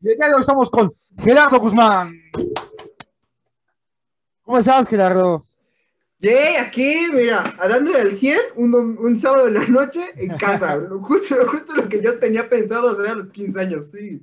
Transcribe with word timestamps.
Y 0.00 0.08
el 0.10 0.16
día 0.16 0.28
de 0.28 0.34
hoy 0.34 0.40
estamos 0.40 0.70
con 0.70 0.94
Gerardo 1.16 1.58
Guzmán. 1.58 2.12
¿Cómo 4.42 4.58
estás, 4.58 4.86
Gerardo? 4.86 5.42
Yay, 6.20 6.56
aquí, 6.56 7.06
mira, 7.12 7.54
dándole 7.58 8.00
al 8.00 8.18
100 8.18 8.38
un, 8.56 8.74
un 8.74 9.20
sábado 9.20 9.48
en 9.48 9.54
la 9.54 9.66
noche 9.66 10.02
en 10.16 10.36
casa. 10.38 10.78
justo, 11.00 11.34
justo 11.48 11.74
lo 11.74 11.88
que 11.88 12.02
yo 12.02 12.18
tenía 12.18 12.48
pensado 12.48 12.90
hacer 12.90 13.08
a 13.08 13.14
los 13.14 13.30
15 13.30 13.60
años, 13.60 13.90
sí. 13.90 14.22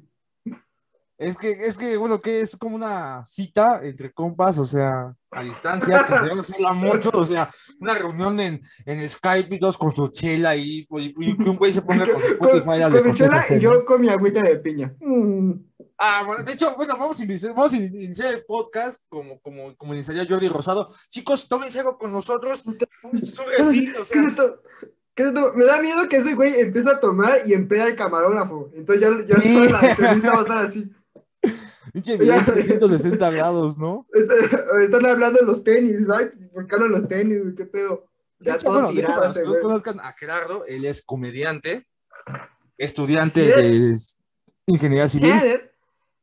Es 1.22 1.38
que, 1.38 1.52
es 1.52 1.78
que, 1.78 1.98
bueno, 1.98 2.20
que 2.20 2.42
es 2.42 2.58
como 2.58 2.76
una 2.76 3.24
cita 3.28 3.80
entre 3.84 4.12
compas, 4.12 4.58
o 4.58 4.66
sea, 4.66 5.14
a 5.30 5.44
distancia, 5.44 6.04
que 6.08 6.14
debemos 6.16 6.50
hacerla 6.50 6.74
mucho, 6.74 7.12
o 7.14 7.24
sea, 7.26 7.52
una 7.80 7.94
reunión 7.94 8.40
en, 8.40 8.60
en 8.88 9.08
Skype 9.08 9.54
y 9.56 9.60
todos 9.60 9.78
con 9.78 9.94
su 9.96 10.08
chela 10.08 10.56
y, 10.56 10.88
y- 10.90 11.16
y 11.20 11.38
que 11.38 11.50
un 11.50 11.58
güey 11.58 11.72
se 11.74 11.84
ponga 11.84 12.12
con 12.12 12.20
su 12.22 12.28
Spotify 12.34 12.82
con 12.92 13.08
mi 13.08 13.14
chela 13.16 13.46
y 13.52 13.60
yo 13.60 13.86
con 13.86 14.02
mi 14.02 14.10
agüita 14.10 14.42
de 14.42 14.58
piña. 14.58 14.96
Mm. 15.00 15.52
Ah, 16.00 16.24
bueno, 16.26 16.44
de 16.44 16.54
hecho, 16.54 16.74
bueno, 16.76 16.98
vamos 16.98 17.20
a 17.20 17.24
iniciar, 17.24 17.54
vamos 17.54 17.74
a 17.74 17.78
iniciar 17.78 18.34
el 18.34 18.44
podcast 18.44 19.04
como, 19.08 19.40
como, 19.42 19.76
como 19.78 19.94
iniciaría 19.94 20.26
Jordi 20.28 20.50
Rosado. 20.50 20.90
Chicos, 21.08 21.48
tómense 21.48 21.78
algo 21.78 22.00
con 22.00 22.12
nosotros, 22.12 22.64
refil, 23.58 23.96
o 23.98 24.04
¿Qué 24.04 24.20
es 24.20 24.26
esto? 24.26 24.62
¿Qué 25.14 25.24
es 25.24 25.30
esto? 25.30 25.52
Me 25.54 25.66
da 25.66 25.80
miedo 25.80 26.10
que 26.10 26.18
ese 26.18 26.34
güey 26.34 26.60
empiece 26.60 26.90
a 26.90 27.00
tomar 27.00 27.44
y 27.46 27.54
empeda 27.54 27.86
el 27.86 27.96
camarógrafo. 27.96 28.72
Entonces 28.74 29.04
ya, 29.04 29.36
ya 29.36 29.40
Sí. 29.40 29.54
toda 29.54 29.82
la 29.82 29.90
entrevista 29.90 30.32
va 30.32 30.40
a 30.40 30.42
estar 30.42 30.58
así. 30.58 30.92
pinche 31.94 32.18
video 32.18 32.36
en 32.36 32.46
360 32.46 33.32
grados, 33.32 33.78
¿no? 33.78 34.06
Están, 34.14 34.82
están 34.82 35.06
hablando 35.06 35.40
de 35.40 35.46
los 35.46 35.64
tenis, 35.64 36.08
ay, 36.10 36.30
¿por 36.54 36.68
qué 36.68 36.76
hablan 36.76 36.92
los 36.92 37.08
tenis? 37.08 37.42
¿Qué 37.58 37.66
pedo? 37.66 38.06
De 38.40 38.46
Ya 38.48 38.56
hecho, 38.56 38.72
bueno, 38.72 38.92
de 38.92 39.00
hecho, 39.02 39.14
para 39.16 39.30
ese 39.32 39.42
que 39.42 39.48
no 39.48 39.60
conozcan 39.60 40.00
a 40.00 40.14
Gerardo, 40.14 40.66
él 40.66 40.86
es 40.86 41.02
comediante, 41.02 41.84
estudiante 42.78 43.42
de 43.42 43.96
ingeniería 44.68 45.08
civil. 45.10 45.34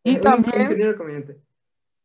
Y 0.04 0.14
Un 0.16 0.20
también- 0.20 0.60
ingeniero 0.62 0.96
comediante. 0.96 1.40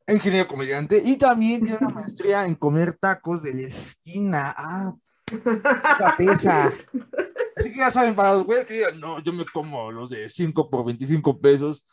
ingeniero 0.07 0.47
comediante, 0.47 1.01
y 1.03 1.17
también 1.17 1.63
tiene 1.63 1.77
una 1.79 1.89
maestría 1.89 2.45
en 2.45 2.55
comer 2.55 2.93
tacos 2.93 3.43
de 3.43 3.53
la 3.53 3.61
esquina. 3.61 4.53
Ah, 4.57 4.93
pesa. 6.17 6.71
Así 7.55 7.71
que 7.71 7.77
ya 7.77 7.89
saben, 7.89 8.13
para 8.15 8.33
los 8.33 8.43
güeyes 8.43 8.65
que 8.65 8.73
digan, 8.73 8.99
no, 8.99 9.19
yo 9.23 9.31
me 9.31 9.45
como 9.45 9.91
los 9.91 10.09
de 10.09 10.27
5 10.27 10.69
por 10.69 10.85
25 10.85 11.39
pesos, 11.39 11.85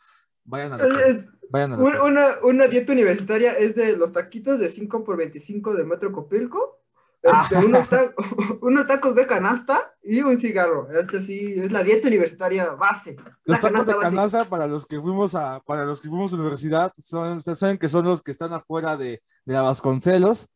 vayan 0.43 0.73
a 0.73 0.77
la 0.77 1.05
Es- 1.07 1.27
vayan 1.49 1.73
a 1.73 1.77
la 1.77 1.83
Un- 1.83 1.99
una, 2.11 2.37
una 2.43 2.65
dieta 2.67 2.91
universitaria 2.93 3.53
es 3.57 3.75
de 3.75 3.95
los 3.97 4.11
taquitos 4.11 4.59
de 4.59 4.69
5 4.69 5.03
por 5.03 5.17
25 5.17 5.73
de 5.73 5.83
Metro 5.83 6.11
Copilco, 6.11 6.79
este, 7.23 7.55
Ah. 7.55 7.61
unos, 7.65 7.87
ta- 7.87 8.13
unos 8.61 8.87
tacos 8.87 9.13
de 9.15 9.27
canasta 9.27 9.93
y 10.01 10.21
un 10.21 10.39
cigarro. 10.39 10.89
Es 10.89 11.07
sí, 11.25 11.53
es 11.57 11.71
la 11.71 11.83
dieta 11.83 12.07
universitaria 12.07 12.71
base. 12.73 13.15
Los 13.45 13.59
tacos 13.59 13.85
de 13.85 13.95
canasta 13.97 14.45
para 14.45 14.65
los 14.65 14.87
que 14.87 14.99
fuimos 14.99 15.35
a, 15.35 15.59
para 15.59 15.85
los 15.85 16.01
que 16.01 16.09
fuimos 16.09 16.33
a 16.33 16.35
la 16.37 16.41
universidad, 16.41 16.91
son, 16.97 17.37
ustedes 17.37 17.59
saben 17.59 17.77
que 17.77 17.89
son 17.89 18.05
los 18.05 18.21
que 18.23 18.31
están 18.31 18.53
afuera 18.53 18.97
de, 18.97 19.21
de 19.45 19.53
la 19.53 19.61
Vasconcelos, 19.61 20.47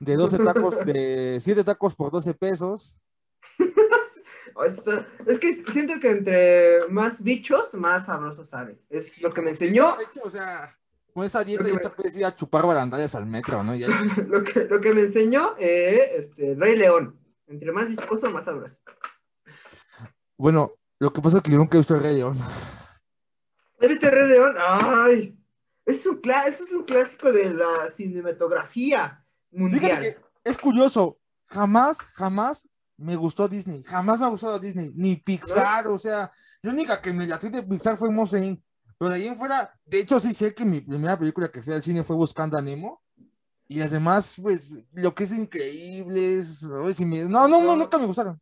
de 0.00 0.16
12 0.16 0.38
tacos, 0.38 0.76
de 0.84 1.38
7 1.40 1.64
tacos 1.64 1.94
por 1.94 2.10
12 2.10 2.34
pesos. 2.34 3.00
O 4.54 4.64
sea, 4.68 5.06
es 5.26 5.38
que 5.38 5.64
siento 5.72 5.98
que 6.00 6.10
entre 6.10 6.88
más 6.88 7.22
bichos, 7.22 7.72
más 7.74 8.06
sabroso 8.06 8.44
sabe. 8.44 8.78
Es 8.88 9.20
lo 9.20 9.32
que 9.32 9.42
me 9.42 9.50
enseñó, 9.50 9.96
De 9.96 10.04
hecho, 10.04 10.20
o 10.22 10.30
sea, 10.30 10.76
con 11.12 11.24
esa 11.24 11.42
dieta 11.44 11.64
que 11.64 11.72
ya 11.82 11.90
puedes 11.94 12.16
ir 12.16 12.24
a 12.24 12.34
chupar 12.34 12.66
barandales 12.66 13.14
al 13.14 13.26
metro, 13.26 13.62
¿no? 13.62 13.74
Ya- 13.74 13.88
lo 14.28 14.42
que, 14.44 14.64
lo 14.64 14.80
que 14.80 14.92
me 14.92 15.02
enseñó 15.02 15.54
eh, 15.58 16.12
este, 16.16 16.54
Rey 16.54 16.76
León. 16.76 17.18
Entre 17.46 17.72
más 17.72 17.88
viscoso, 17.88 18.30
más 18.30 18.44
sabroso. 18.44 18.76
Bueno, 20.36 20.72
lo 21.00 21.12
que 21.12 21.20
pasa 21.20 21.38
es 21.38 21.42
que 21.42 21.50
yo 21.50 21.58
nunca 21.58 21.76
he 21.76 21.80
visto 21.80 21.94
el 21.96 22.02
Rey 22.02 22.16
León. 22.16 22.34
¿Has 23.80 23.88
visto 23.88 24.06
el 24.06 24.12
Rey 24.12 24.28
León? 24.28 24.54
¡Ay! 24.58 25.36
Es 25.84 26.06
un, 26.06 26.20
eso 26.46 26.64
es 26.64 26.72
un 26.72 26.84
clásico 26.84 27.32
de 27.32 27.52
la 27.52 27.90
cinematografía 27.96 29.24
mundial. 29.50 29.82
Fíjate 29.82 30.14
que 30.14 30.50
es 30.50 30.56
curioso, 30.56 31.18
jamás, 31.46 31.98
jamás 31.98 32.68
me 33.00 33.16
gustó 33.16 33.48
Disney, 33.48 33.82
jamás 33.82 34.20
me 34.20 34.26
ha 34.26 34.28
gustado 34.28 34.58
Disney, 34.58 34.92
ni 34.94 35.16
Pixar, 35.16 35.86
o 35.88 35.98
sea, 35.98 36.30
la 36.62 36.70
única 36.70 37.00
que 37.00 37.12
me 37.12 37.26
la 37.26 37.38
de 37.38 37.62
Pixar 37.62 37.96
fue 37.96 38.10
Monster 38.10 38.42
Inc. 38.42 38.60
Pero 38.98 39.08
de 39.10 39.16
ahí 39.16 39.26
en 39.28 39.36
fuera, 39.36 39.72
de 39.86 40.00
hecho 40.00 40.20
sí 40.20 40.34
sé 40.34 40.54
que 40.54 40.64
mi 40.64 40.82
primera 40.82 41.18
película 41.18 41.50
que 41.50 41.62
fui 41.62 41.72
al 41.72 41.82
cine 41.82 42.04
fue 42.04 42.16
Buscando 42.16 42.58
a 42.58 42.62
Nemo, 42.62 43.02
y 43.66 43.78
las 43.78 43.92
demás, 43.92 44.36
pues, 44.42 44.78
lo 44.92 45.14
que 45.14 45.24
es 45.24 45.32
increíble, 45.32 46.38
es- 46.38 46.62
no, 46.62 47.48
no, 47.48 47.62
no, 47.62 47.76
nunca 47.76 47.98
me 47.98 48.06
gustaron. 48.06 48.40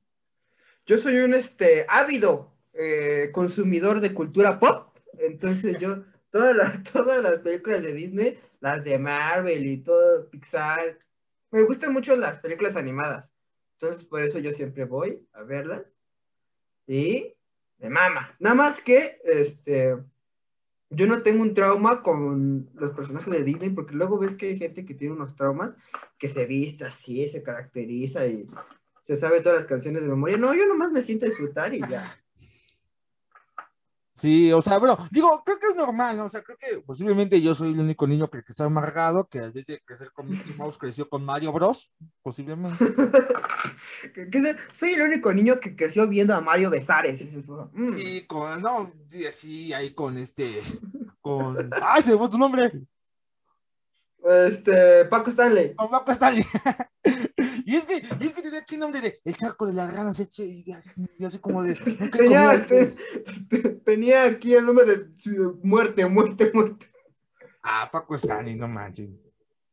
Yo 0.86 0.96
soy 0.96 1.18
un 1.18 1.34
este, 1.34 1.84
ávido 1.88 2.50
eh, 2.72 3.30
consumidor 3.32 4.00
de 4.00 4.14
cultura 4.14 4.58
pop, 4.58 4.96
entonces 5.18 5.78
yo, 5.78 6.02
todas 6.30 6.56
las, 6.56 6.82
todas 6.92 7.22
las 7.22 7.38
películas 7.40 7.82
de 7.82 7.92
Disney, 7.92 8.40
las 8.60 8.84
de 8.84 8.98
Marvel 8.98 9.66
y 9.66 9.76
todo, 9.78 10.28
Pixar, 10.30 10.98
me 11.50 11.62
gustan 11.62 11.92
mucho 11.92 12.16
las 12.16 12.38
películas 12.38 12.74
animadas, 12.74 13.34
entonces 13.80 14.04
por 14.04 14.24
eso 14.24 14.40
yo 14.40 14.50
siempre 14.52 14.84
voy 14.84 15.24
a 15.32 15.44
verlas 15.44 15.82
y 16.84 17.34
de 17.78 17.88
mama. 17.88 18.34
Nada 18.40 18.56
más 18.56 18.80
que, 18.80 19.20
este, 19.22 19.96
yo 20.90 21.06
no 21.06 21.22
tengo 21.22 21.42
un 21.42 21.54
trauma 21.54 22.02
con 22.02 22.68
los 22.74 22.92
personajes 22.92 23.32
de 23.32 23.44
Disney, 23.44 23.70
porque 23.70 23.94
luego 23.94 24.18
ves 24.18 24.34
que 24.34 24.48
hay 24.48 24.58
gente 24.58 24.84
que 24.84 24.94
tiene 24.94 25.14
unos 25.14 25.36
traumas, 25.36 25.76
que 26.18 26.26
se 26.26 26.44
viste 26.44 26.84
así, 26.84 27.24
se 27.28 27.44
caracteriza 27.44 28.26
y 28.26 28.48
se 29.02 29.14
sabe 29.14 29.42
todas 29.42 29.58
las 29.58 29.68
canciones 29.68 30.02
de 30.02 30.08
memoria. 30.08 30.36
No, 30.36 30.52
yo 30.54 30.66
nomás 30.66 30.90
me 30.90 31.02
siento 31.02 31.26
a 31.26 31.28
disfrutar 31.28 31.72
y 31.72 31.80
ya. 31.80 32.20
Sí, 34.20 34.52
o 34.52 34.60
sea, 34.60 34.78
bueno, 34.78 34.98
digo, 35.12 35.44
creo 35.44 35.60
que 35.60 35.68
es 35.68 35.76
normal, 35.76 36.16
¿no? 36.16 36.24
O 36.24 36.28
sea, 36.28 36.42
creo 36.42 36.58
que 36.58 36.80
posiblemente 36.80 37.40
yo 37.40 37.54
soy 37.54 37.70
el 37.70 37.78
único 37.78 38.04
niño 38.04 38.28
que, 38.28 38.42
que 38.42 38.50
está 38.50 38.64
amargado, 38.64 39.28
que 39.28 39.38
a 39.38 39.48
vez 39.48 39.64
de 39.66 39.80
crecer 39.84 40.10
con 40.12 40.28
Mickey 40.28 40.54
Mouse 40.56 40.76
creció 40.76 41.08
con 41.08 41.24
Mario 41.24 41.52
Bros, 41.52 41.92
posiblemente. 42.22 42.84
Que- 44.14 44.28
que 44.30 44.42
se- 44.42 44.56
soy 44.72 44.92
el 44.94 45.02
único 45.02 45.32
niño 45.32 45.58
que 45.60 45.74
creció 45.76 46.06
viendo 46.08 46.34
a 46.34 46.40
Mario 46.40 46.68
Besares. 46.70 47.20
Ese 47.20 47.42
fue, 47.42 47.64
mm. 47.72 47.92
Sí, 47.96 48.26
con, 48.26 48.60
no, 48.60 48.92
sí, 49.08 49.24
así, 49.26 49.72
ahí 49.72 49.92
con 49.94 50.18
este, 50.18 50.62
con, 51.20 51.70
¡ay, 51.80 52.02
se 52.02 52.12
me 52.12 52.18
fue 52.18 52.28
tu 52.28 52.38
nombre! 52.38 52.72
Este, 54.24 55.04
Paco 55.06 55.30
Stanley. 55.30 55.74
Con 55.74 55.90
Paco 55.90 56.10
Stanley. 56.12 56.44
y 57.70 57.76
es 57.76 57.84
que, 57.86 57.96
y 58.20 58.26
es 58.26 58.32
que 58.32 58.42
tenía 58.42 58.60
aquí 58.60 58.74
el 58.76 58.80
nombre 58.80 59.00
de 59.00 59.20
El 59.24 59.36
Charco 59.36 59.66
de 59.66 59.74
las 59.74 59.92
Ranas, 59.92 60.18
y 60.38 60.64
yo 61.18 61.26
así 61.28 61.38
como 61.38 61.62
de, 61.62 61.74
Tenía, 62.12 62.50
comido 62.50 62.66
te- 62.66 62.96
te- 63.48 63.68
tenía 63.84 64.24
aquí 64.24 64.54
el 64.54 64.64
nombre 64.64 64.86
de 64.86 65.06
muerte, 65.62 66.06
muerte, 66.06 66.50
muerte. 66.54 66.86
Ah, 67.62 67.88
Paco 67.92 68.14
Stanley, 68.14 68.56
no 68.56 68.68
manches. 68.68 69.10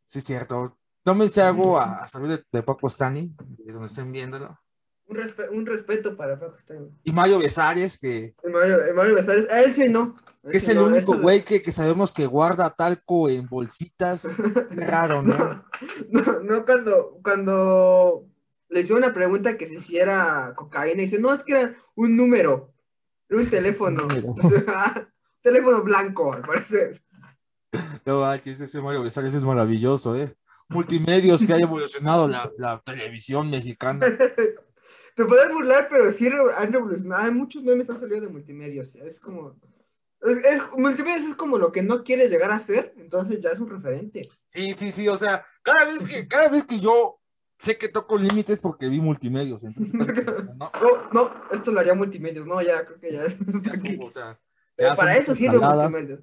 Sí, 0.03 0.19
es 0.19 0.25
cierto. 0.25 0.77
Tómense 1.03 1.41
algo 1.41 1.77
a, 1.79 2.03
a 2.03 2.07
salud 2.07 2.29
de, 2.29 2.43
de 2.51 2.63
Paco 2.63 2.87
Stanley, 2.87 3.33
de 3.59 3.71
donde 3.71 3.87
estén 3.87 4.11
viéndolo. 4.11 4.59
Un, 5.07 5.17
respe- 5.17 5.49
un 5.51 5.65
respeto 5.65 6.17
para 6.17 6.37
Paco 6.39 6.57
Stanley. 6.57 6.89
Y 7.03 7.11
Mario 7.11 7.39
Besares, 7.39 7.97
que, 7.97 8.35
Mario, 8.43 8.79
Mario 8.95 9.15
Besares, 9.15 9.49
a 9.49 9.61
él 9.61 9.73
sí 9.73 9.87
no. 9.87 10.15
Que 10.49 10.57
es 10.57 10.69
el 10.69 10.77
no, 10.77 10.85
único 10.85 11.17
güey 11.17 11.43
que, 11.43 11.61
que 11.61 11.71
sabemos 11.71 12.11
que 12.11 12.27
guarda 12.27 12.69
talco 12.69 13.29
en 13.29 13.47
bolsitas. 13.47 14.27
Raro, 14.69 15.23
¿no? 15.23 15.65
No, 16.09 16.39
no, 16.41 16.65
cuando, 16.65 17.19
cuando 17.23 18.25
le 18.69 18.81
hicieron 18.81 19.03
una 19.03 19.13
pregunta 19.13 19.57
que 19.57 19.67
si 19.67 19.79
sí 19.79 19.97
era 19.97 20.53
cocaína, 20.55 21.01
y 21.01 21.05
dice, 21.05 21.19
no, 21.19 21.33
es 21.33 21.41
que 21.41 21.53
era 21.53 21.75
un 21.95 22.15
número, 22.15 22.73
era 23.27 23.41
un 23.41 23.49
teléfono. 23.49 24.01
número. 24.01 24.35
teléfono 25.41 25.83
blanco, 25.83 26.33
al 26.33 26.41
parecer. 26.41 27.01
No 28.05 28.21
manches, 28.21 28.61
ese 28.61 28.81
Mario 28.81 29.03
Besares 29.03 29.33
es 29.33 29.43
maravilloso, 29.43 30.15
¿eh? 30.15 30.35
Multimedios 30.69 31.45
que 31.45 31.53
haya 31.53 31.65
evolucionado 31.65 32.27
la, 32.27 32.51
la 32.57 32.81
televisión 32.83 33.49
mexicana. 33.49 34.05
Te 35.15 35.23
puedes 35.23 35.51
burlar, 35.51 35.87
pero 35.89 36.11
sí 36.11 36.27
han 36.27 36.73
revolucionado. 36.73 37.23
Hay 37.23 37.31
muchos 37.31 37.63
memes 37.63 37.89
han 37.89 37.99
salido 37.99 38.21
de 38.21 38.27
multimedios. 38.27 38.95
Es 38.95 39.19
como. 39.19 39.55
Es, 40.21 40.37
es- 40.43 41.35
como 41.35 41.57
lo 41.57 41.71
que 41.71 41.81
no 41.83 42.03
quieres 42.03 42.31
llegar 42.31 42.51
a 42.51 42.59
ser, 42.59 42.93
entonces 42.97 43.41
ya 43.41 43.49
es 43.51 43.59
un 43.59 43.69
referente. 43.69 44.29
Sí, 44.45 44.73
sí, 44.73 44.91
sí, 44.91 45.07
o 45.07 45.17
sea, 45.17 45.45
cada 45.61 45.85
vez 45.85 46.07
que, 46.07 46.27
cada 46.27 46.49
vez 46.49 46.63
que 46.63 46.79
yo 46.79 47.19
sé 47.57 47.77
que 47.77 47.89
toco 47.89 48.17
límites 48.17 48.59
porque 48.59 48.87
vi 48.89 48.99
multimedios, 49.01 49.63
entonces 49.63 49.93
no, 49.93 50.05
No, 50.57 50.71
no, 51.13 51.31
esto 51.51 51.71
lo 51.71 51.79
haría 51.79 51.93
multimedios. 51.93 52.47
No, 52.47 52.61
ya, 52.61 52.85
creo 52.85 52.99
que 52.99 53.11
ya. 53.13 53.23
está 53.23 53.71
aquí. 53.73 53.97
o 54.01 54.11
sea, 54.11 54.39
Pero 54.75 54.89
ya 54.89 54.95
para 54.95 55.17
eso 55.17 55.35
sirve 55.35 55.57
multimedios. 55.59 56.19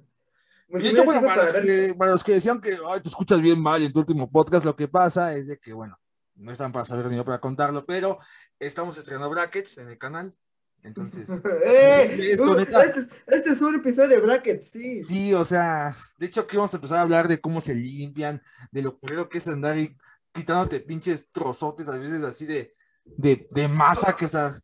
Y 0.69 0.79
de 0.81 0.89
hecho, 0.89 1.03
bueno, 1.05 1.19
sirve 1.21 1.29
para 1.33 1.43
los, 1.43 1.53
ver- 1.53 1.63
que, 1.65 1.93
para 1.95 2.11
los 2.11 2.23
que 2.23 2.31
decían 2.33 2.59
que 2.59 2.77
"Ay, 2.87 2.99
te 3.01 3.09
escuchas 3.09 3.39
bien 3.41 3.61
mal 3.61 3.81
en 3.83 3.93
tu 3.93 3.99
último 3.99 4.29
podcast, 4.31 4.65
lo 4.65 4.75
que 4.75 4.87
pasa 4.87 5.35
es 5.35 5.47
de 5.47 5.59
que, 5.59 5.71
bueno, 5.73 5.99
no 6.35 6.51
están 6.51 6.71
para 6.71 6.83
saber 6.85 7.05
ni 7.11 7.17
yo 7.17 7.23
para 7.25 7.39
contarlo, 7.39 7.85
pero 7.85 8.17
estamos 8.59 8.97
estrenando 8.97 9.29
brackets 9.29 9.77
en 9.77 9.87
el 9.89 9.97
canal. 9.99 10.35
Entonces, 10.83 11.29
¡Eh! 11.65 12.35
Uh, 12.39 12.57
este, 12.57 12.99
es, 12.99 13.23
este 13.27 13.49
es 13.51 13.61
un 13.61 13.75
episodio 13.75 14.09
de 14.09 14.19
Brackets, 14.19 14.69
sí. 14.69 15.03
sí, 15.03 15.33
o 15.33 15.45
sea, 15.45 15.95
de 16.17 16.25
hecho 16.25 16.41
aquí 16.41 16.57
vamos 16.57 16.73
a 16.73 16.77
empezar 16.77 16.97
a 16.97 17.01
hablar 17.01 17.27
de 17.27 17.39
cómo 17.39 17.61
se 17.61 17.73
limpian, 17.73 18.41
de 18.71 18.81
lo 18.81 18.97
culero 18.97 19.29
que 19.29 19.37
es 19.37 19.47
andar 19.47 19.77
y 19.77 19.95
quitándote 20.33 20.81
pinches 20.81 21.31
trozotes 21.31 21.87
a 21.87 21.97
veces 21.97 22.23
así 22.23 22.45
de, 22.45 22.75
de, 23.05 23.47
de 23.51 23.67
masa 23.67 24.15
que 24.15 24.25
está. 24.25 24.59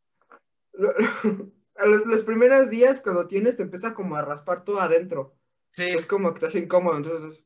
A 1.75 1.85
los, 1.85 2.05
los 2.05 2.25
primeros 2.25 2.69
días 2.69 2.99
cuando 3.01 3.25
tienes 3.25 3.55
te 3.55 3.63
empieza 3.63 3.93
como 3.93 4.17
a 4.17 4.21
raspar 4.21 4.65
todo 4.65 4.81
adentro. 4.81 5.37
Sí. 5.71 5.83
Es 5.83 6.05
como 6.05 6.33
que 6.33 6.45
estás 6.45 6.61
incómodo, 6.61 6.97
entonces. 6.97 7.41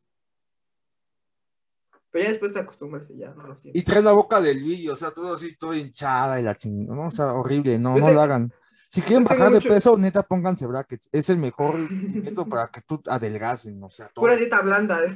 Pero 2.10 2.26
ya 2.26 2.32
después 2.32 2.52
te 2.52 2.60
acostumbras 2.60 3.08
y 3.12 3.18
ya 3.18 3.32
no 3.36 3.44
lo 3.44 3.56
sientes. 3.56 3.80
Y 3.80 3.86
traes 3.86 4.04
la 4.04 4.12
boca 4.14 4.42
del 4.42 4.60
Luigi, 4.60 4.90
o 4.90 4.96
sea, 4.96 5.12
todo 5.12 5.36
así, 5.36 5.56
todo 5.56 5.76
hinchada 5.76 6.40
y 6.40 6.44
la 6.44 6.56
chingada, 6.56 6.96
¿no? 6.96 7.10
O 7.10 7.12
sea, 7.12 7.34
horrible, 7.34 7.78
no, 7.78 7.96
no 7.96 8.12
lo 8.12 8.22
hagan. 8.22 8.52
Si 8.94 9.02
quieren 9.02 9.24
bajar 9.24 9.50
de 9.50 9.56
mucho- 9.56 9.70
peso, 9.70 9.98
neta, 9.98 10.22
pónganse 10.22 10.68
brackets. 10.68 11.10
Es 11.12 11.28
el 11.30 11.38
mejor 11.40 11.74
método 11.90 12.46
para 12.48 12.68
que 12.68 12.82
tú 12.82 13.02
adelgacen, 13.08 13.82
o 13.84 13.90
sea, 13.90 14.08
todo. 14.10 14.22
Pura 14.22 14.36
dieta 14.36 14.62
blanda. 14.62 15.02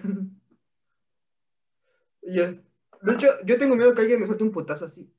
Y 2.24 2.39
es- 2.41 2.57
de 3.01 3.13
hecho, 3.13 3.27
yo 3.45 3.57
tengo 3.57 3.75
miedo 3.75 3.94
que 3.94 4.01
alguien 4.01 4.19
me 4.19 4.25
suelte 4.25 4.44
un 4.44 4.51
putazo 4.51 4.85
así. 4.85 5.13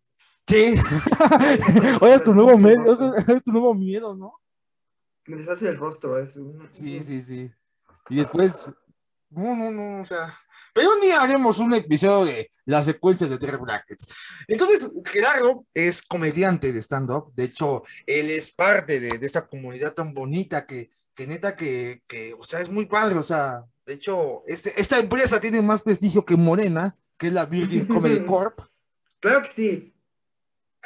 Sí. 0.46 0.74
Oye, 2.00 2.14
es 2.14 2.22
tu 2.22 2.34
nuevo 2.34 2.58
miedo, 2.58 3.14
es 3.28 3.42
tu 3.44 3.52
nuevo 3.52 3.72
miedo, 3.74 4.14
¿no? 4.16 4.34
Me 5.26 5.36
deshace 5.36 5.68
el 5.68 5.76
rostro. 5.78 6.18
Es 6.18 6.36
un- 6.36 6.66
Sí, 6.70 7.00
sí, 7.00 7.20
sí. 7.20 7.50
Y 8.08 8.16
después, 8.16 8.68
no, 9.30 9.54
no, 9.54 9.70
no, 9.70 10.00
o 10.00 10.04
sea. 10.04 10.34
Pero 10.74 10.94
un 10.94 11.00
día 11.00 11.20
haremos 11.20 11.58
un 11.58 11.74
episodio 11.74 12.24
de 12.26 12.50
las 12.64 12.84
secuencias 12.84 13.30
de 13.30 13.38
Terror 13.38 13.60
Brackets. 13.60 14.06
Entonces, 14.46 14.90
Gerardo 15.04 15.66
es 15.74 16.02
comediante 16.02 16.72
de 16.72 16.82
stand-up. 16.82 17.32
De 17.34 17.44
hecho, 17.44 17.82
él 18.06 18.30
es 18.30 18.50
parte 18.50 19.00
de, 19.00 19.18
de 19.18 19.26
esta 19.26 19.46
comunidad 19.46 19.94
tan 19.94 20.14
bonita 20.14 20.66
que, 20.66 20.90
que 21.14 21.26
neta 21.26 21.56
que, 21.56 22.02
que, 22.06 22.34
o 22.34 22.44
sea, 22.44 22.60
es 22.60 22.68
muy 22.68 22.86
padre. 22.86 23.18
O 23.18 23.22
sea, 23.22 23.64
de 23.84 23.94
hecho, 23.94 24.42
este, 24.46 24.78
esta 24.80 24.98
empresa 24.98 25.40
tiene 25.40 25.62
más 25.62 25.82
prestigio 25.82 26.24
que 26.24 26.36
Morena, 26.36 26.94
que 27.16 27.28
es 27.28 27.32
la 27.32 27.46
Virgin 27.46 27.86
Comedy 27.86 28.20
Corp. 28.26 28.60
Claro 29.18 29.42
que 29.42 29.52
sí. 29.52 29.94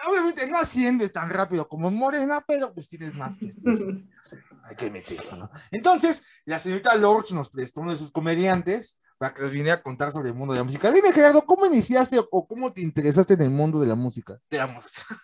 Obviamente 0.09 0.49
no 0.49 0.59
asciendes 0.59 1.13
tan 1.13 1.29
rápido 1.29 1.69
como 1.69 1.89
en 1.89 1.95
Morena, 1.95 2.45
pero 2.47 2.73
pues 2.73 2.89
tienes 2.89 3.15
más 3.15 3.37
prestigio. 3.37 4.03
Hay 4.65 4.77
que 4.77 4.91
meterlo, 4.91 5.37
¿no? 5.37 5.51
Entonces, 5.71 6.25
la 6.45 6.59
señorita 6.59 6.95
Lorch 6.95 7.33
nos 7.33 7.51
prestó 7.51 7.81
uno 7.81 7.91
de 7.91 7.99
sus 7.99 8.11
comediantes 8.11 8.99
para 9.23 9.35
que 9.35 9.43
nos 9.43 9.53
viniera 9.53 9.75
a 9.75 9.83
contar 9.85 10.11
sobre 10.11 10.31
el 10.31 10.35
mundo 10.35 10.53
de 10.53 10.59
la 10.59 10.65
música. 10.65 10.91
Dime, 10.91 11.13
Gerardo, 11.13 11.45
¿cómo 11.47 11.65
iniciaste 11.65 12.19
o, 12.19 12.45
cómo 12.49 12.73
te 12.73 12.81
interesaste 12.81 13.35
en 13.35 13.43
el 13.43 13.51
mundo 13.51 13.79
de 13.79 13.87
la 13.87 13.95
música? 13.95 14.41
De 14.51 14.59
la 14.59 14.67
música. 14.67 15.17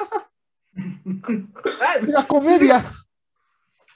De 0.72 2.12
la 2.12 2.24
comedia. 2.28 2.80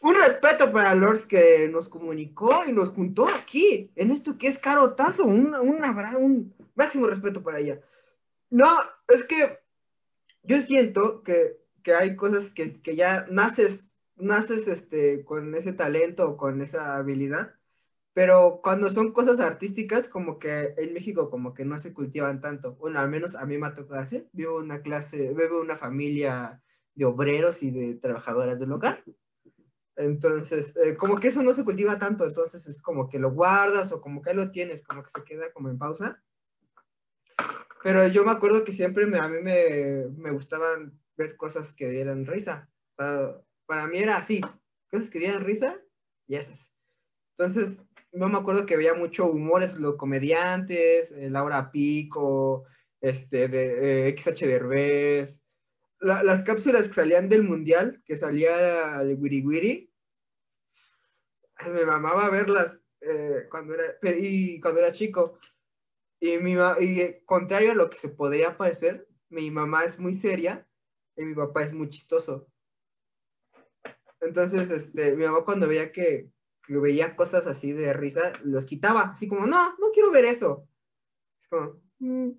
un 0.00 0.16
respeto 0.16 0.72
para 0.72 0.92
Lords 0.96 1.24
que 1.26 1.68
nos 1.68 1.88
comunicó 1.88 2.64
y 2.66 2.72
nos 2.72 2.88
juntó 2.88 3.28
aquí, 3.28 3.92
en 3.94 4.10
esto 4.10 4.36
que 4.36 4.48
es 4.48 4.58
carotazo. 4.58 5.24
Un, 5.24 5.54
un, 5.54 5.84
abra- 5.84 6.18
un 6.18 6.52
máximo 6.74 7.06
respeto 7.06 7.40
para 7.44 7.60
ella. 7.60 7.78
No, 8.50 8.72
es 9.06 9.24
que 9.28 9.60
yo 10.42 10.60
siento 10.62 11.22
que, 11.22 11.60
que 11.84 11.94
hay 11.94 12.16
cosas 12.16 12.50
que, 12.50 12.82
que 12.82 12.96
ya 12.96 13.24
naces, 13.30 13.94
naces 14.16 14.66
este, 14.66 15.24
con 15.24 15.54
ese 15.54 15.72
talento 15.72 16.28
o 16.28 16.36
con 16.36 16.60
esa 16.60 16.96
habilidad, 16.96 17.54
pero 18.14 18.60
cuando 18.62 18.90
son 18.90 19.12
cosas 19.12 19.40
artísticas, 19.40 20.08
como 20.08 20.38
que 20.38 20.74
en 20.76 20.92
México 20.92 21.30
como 21.30 21.54
que 21.54 21.64
no 21.64 21.78
se 21.78 21.94
cultivan 21.94 22.40
tanto. 22.42 22.74
Bueno, 22.74 23.00
al 23.00 23.08
menos 23.08 23.34
a 23.34 23.46
mí 23.46 23.56
me 23.56 23.66
ha 23.66 23.74
tocado 23.74 24.00
así. 24.00 24.28
Vivo 24.32 24.58
una 24.58 24.82
clase, 24.82 25.32
vivo 25.32 25.60
una 25.60 25.78
familia 25.78 26.62
de 26.94 27.04
obreros 27.06 27.62
y 27.62 27.70
de 27.70 27.94
trabajadoras 27.94 28.60
del 28.60 28.72
hogar. 28.72 29.02
Entonces, 29.96 30.76
eh, 30.76 30.96
como 30.96 31.18
que 31.18 31.28
eso 31.28 31.42
no 31.42 31.52
se 31.54 31.64
cultiva 31.64 31.98
tanto, 31.98 32.24
entonces 32.24 32.66
es 32.66 32.80
como 32.80 33.08
que 33.08 33.18
lo 33.18 33.30
guardas 33.30 33.92
o 33.92 34.00
como 34.00 34.22
que 34.22 34.32
lo 34.32 34.50
tienes, 34.50 34.82
como 34.82 35.02
que 35.02 35.10
se 35.10 35.24
queda 35.24 35.52
como 35.52 35.68
en 35.68 35.78
pausa. 35.78 36.22
Pero 37.82 38.06
yo 38.08 38.24
me 38.24 38.30
acuerdo 38.30 38.64
que 38.64 38.72
siempre 38.72 39.06
me, 39.06 39.18
a 39.18 39.28
mí 39.28 39.38
me, 39.42 40.06
me 40.16 40.30
gustaban 40.30 40.98
ver 41.16 41.36
cosas 41.36 41.74
que 41.74 41.90
dieran 41.90 42.26
risa. 42.26 42.68
Para, 42.94 43.40
para 43.66 43.86
mí 43.86 43.98
era 43.98 44.16
así, 44.16 44.40
cosas 44.90 45.10
que 45.10 45.18
dieran 45.18 45.44
risa 45.44 45.78
y 46.26 46.36
esas. 46.36 46.72
Entonces, 47.36 47.82
yo 48.12 48.28
me 48.28 48.38
acuerdo 48.38 48.66
que 48.66 48.76
veía 48.76 48.94
mucho 48.94 49.26
humores, 49.26 49.76
los 49.78 49.96
comediantes, 49.96 51.12
eh, 51.12 51.30
Laura 51.30 51.70
Pico, 51.70 52.64
este, 53.00 53.48
de, 53.48 54.08
eh, 54.08 54.08
XH 54.10 54.46
Derbez, 54.46 55.42
la- 56.00 56.22
las 56.22 56.42
cápsulas 56.44 56.88
que 56.88 56.94
salían 56.94 57.28
del 57.28 57.44
mundial, 57.44 58.02
que 58.06 58.16
salía 58.16 59.00
el 59.02 59.16
Wiri 59.20 59.42
Wiri, 59.42 59.92
me 61.72 61.84
mamaba 61.84 62.28
verlas 62.30 62.82
eh, 63.00 63.46
cuando, 63.50 63.74
era, 63.74 63.94
y 64.18 64.60
cuando 64.60 64.80
era 64.80 64.92
chico. 64.92 65.38
Y, 66.20 66.38
mi, 66.38 66.52
y 66.80 67.00
eh, 67.00 67.22
contrario 67.26 67.72
a 67.72 67.74
lo 67.74 67.90
que 67.90 67.98
se 67.98 68.08
podría 68.10 68.56
parecer, 68.56 69.08
mi 69.30 69.50
mamá 69.50 69.84
es 69.84 69.98
muy 69.98 70.14
seria 70.14 70.66
y 71.16 71.24
mi 71.24 71.34
papá 71.34 71.64
es 71.64 71.72
muy 71.74 71.90
chistoso. 71.90 72.48
Entonces, 74.20 74.70
este, 74.70 75.16
mi 75.16 75.24
mamá 75.24 75.44
cuando 75.44 75.66
veía 75.68 75.90
que, 75.92 76.30
que 76.66 76.78
veía 76.78 77.16
cosas 77.16 77.46
así 77.46 77.72
de 77.72 77.92
risa, 77.92 78.32
los 78.44 78.64
quitaba, 78.64 79.12
así 79.12 79.28
como, 79.28 79.46
no, 79.46 79.70
no 79.78 79.90
quiero 79.92 80.10
ver 80.10 80.24
eso. 80.24 80.68
"Mm". 81.98 82.30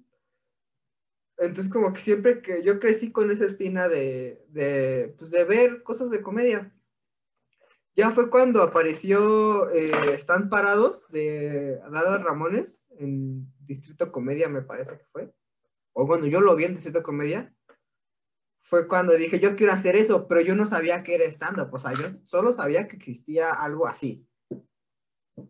Entonces, 1.38 1.72
como 1.72 1.92
que 1.94 2.02
siempre 2.02 2.42
que 2.42 2.64
yo 2.64 2.80
crecí 2.80 3.12
con 3.12 3.32
esa 3.32 3.46
espina 3.46 3.90
de, 3.90 4.46
de, 4.50 5.16
pues, 5.18 5.32
de 5.32 5.44
ver 5.44 5.84
cosas 5.84 6.10
de 6.10 6.22
comedia. 6.22 6.72
Ya 7.96 8.12
fue 8.12 8.30
cuando 8.30 8.64
apareció 8.64 9.70
eh, 9.70 9.92
Están 10.14 10.50
Parados 10.50 11.10
de 11.12 11.80
Adada 11.84 12.18
Ramones 12.18 12.88
en 12.98 13.48
Distrito 13.60 14.12
Comedia, 14.12 14.50
me 14.50 14.62
parece 14.64 14.98
que 14.98 15.06
fue. 15.12 15.34
O 15.94 16.08
bueno, 16.08 16.26
yo 16.26 16.42
lo 16.42 16.56
vi 16.56 16.66
en 16.66 16.74
Distrito 16.74 17.04
Comedia. 17.04 17.54
Fue 18.74 18.88
cuando 18.88 19.14
dije, 19.14 19.40
yo 19.40 19.56
quiero 19.56 19.72
hacer 19.72 19.96
eso, 19.96 20.28
pero 20.28 20.42
yo 20.42 20.56
no 20.56 20.66
sabía 20.66 21.04
que 21.04 21.14
era 21.14 21.26
stand-up. 21.26 21.72
O 21.72 21.78
sea, 21.78 21.94
yo 21.94 22.06
solo 22.26 22.52
sabía 22.54 22.88
que 22.88 22.96
existía 22.96 23.52
algo 23.52 23.86
así. 23.86 24.28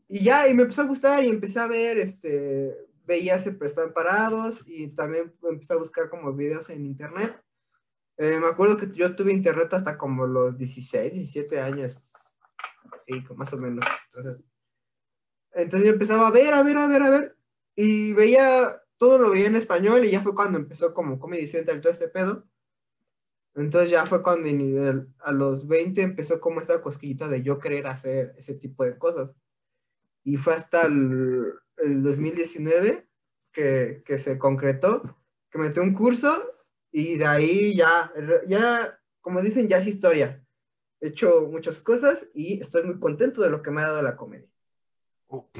Y 0.09 0.25
ya, 0.25 0.49
y 0.49 0.53
me 0.53 0.63
empezó 0.63 0.81
a 0.81 0.87
gustar 0.87 1.23
y 1.23 1.29
empecé 1.29 1.57
a 1.61 1.67
ver, 1.67 1.99
este, 1.99 2.75
veía 3.05 3.39
siempre 3.39 3.67
Están 3.67 3.93
Parados 3.93 4.61
y 4.65 4.89
también 4.89 5.33
empecé 5.41 5.71
a 5.71 5.77
buscar 5.77 6.09
como 6.09 6.33
videos 6.33 6.69
en 6.69 6.85
internet. 6.85 7.41
Eh, 8.17 8.37
me 8.41 8.47
acuerdo 8.47 8.75
que 8.75 8.91
yo 8.91 9.15
tuve 9.15 9.31
internet 9.31 9.73
hasta 9.73 9.97
como 9.97 10.27
los 10.27 10.57
16, 10.57 11.13
17 11.13 11.61
años. 11.61 12.11
Sí, 13.07 13.23
más 13.37 13.53
o 13.53 13.57
menos. 13.57 13.85
Entonces, 14.07 14.45
entonces 15.53 15.87
yo 15.87 15.93
empezaba 15.93 16.27
a 16.27 16.31
ver, 16.31 16.53
a 16.53 16.61
ver, 16.61 16.75
a 16.75 16.87
ver, 16.87 17.01
a 17.03 17.09
ver. 17.09 17.37
Y 17.73 18.11
veía, 18.11 18.83
todo 18.97 19.17
lo 19.17 19.29
veía 19.29 19.47
en 19.47 19.55
español 19.55 20.03
y 20.03 20.11
ya 20.11 20.19
fue 20.19 20.35
cuando 20.35 20.57
empezó 20.57 20.93
como 20.93 21.17
Comedy 21.17 21.47
Central 21.47 21.79
todo 21.79 21.93
este 21.93 22.09
pedo. 22.09 22.43
Entonces 23.55 23.91
ya 23.91 24.05
fue 24.05 24.23
cuando 24.23 24.49
a 25.19 25.31
los 25.31 25.67
20 25.67 26.01
empezó 26.01 26.39
como 26.39 26.59
esta 26.59 26.81
cosquillita 26.81 27.27
de 27.27 27.43
yo 27.43 27.59
querer 27.59 27.87
hacer 27.87 28.33
ese 28.37 28.55
tipo 28.55 28.83
de 28.83 28.97
cosas. 28.97 29.29
Y 30.23 30.37
fue 30.37 30.55
hasta 30.55 30.87
el, 30.87 31.53
el 31.77 32.01
2019 32.01 33.07
que, 33.51 34.01
que 34.05 34.17
se 34.17 34.39
concretó, 34.39 35.19
que 35.51 35.59
metí 35.59 35.79
un 35.79 35.93
curso 35.93 36.53
y 36.91 37.17
de 37.17 37.25
ahí 37.25 37.75
ya, 37.75 38.11
ya, 38.47 38.99
como 39.21 39.41
dicen, 39.41 39.67
ya 39.67 39.77
es 39.77 39.87
historia. 39.87 40.43
He 40.99 41.09
hecho 41.09 41.47
muchas 41.51 41.81
cosas 41.81 42.29
y 42.33 42.59
estoy 42.59 42.83
muy 42.83 42.99
contento 42.99 43.41
de 43.41 43.49
lo 43.49 43.61
que 43.61 43.71
me 43.71 43.81
ha 43.81 43.89
dado 43.89 44.01
la 44.01 44.15
comedia. 44.15 44.47
Ok. 45.27 45.59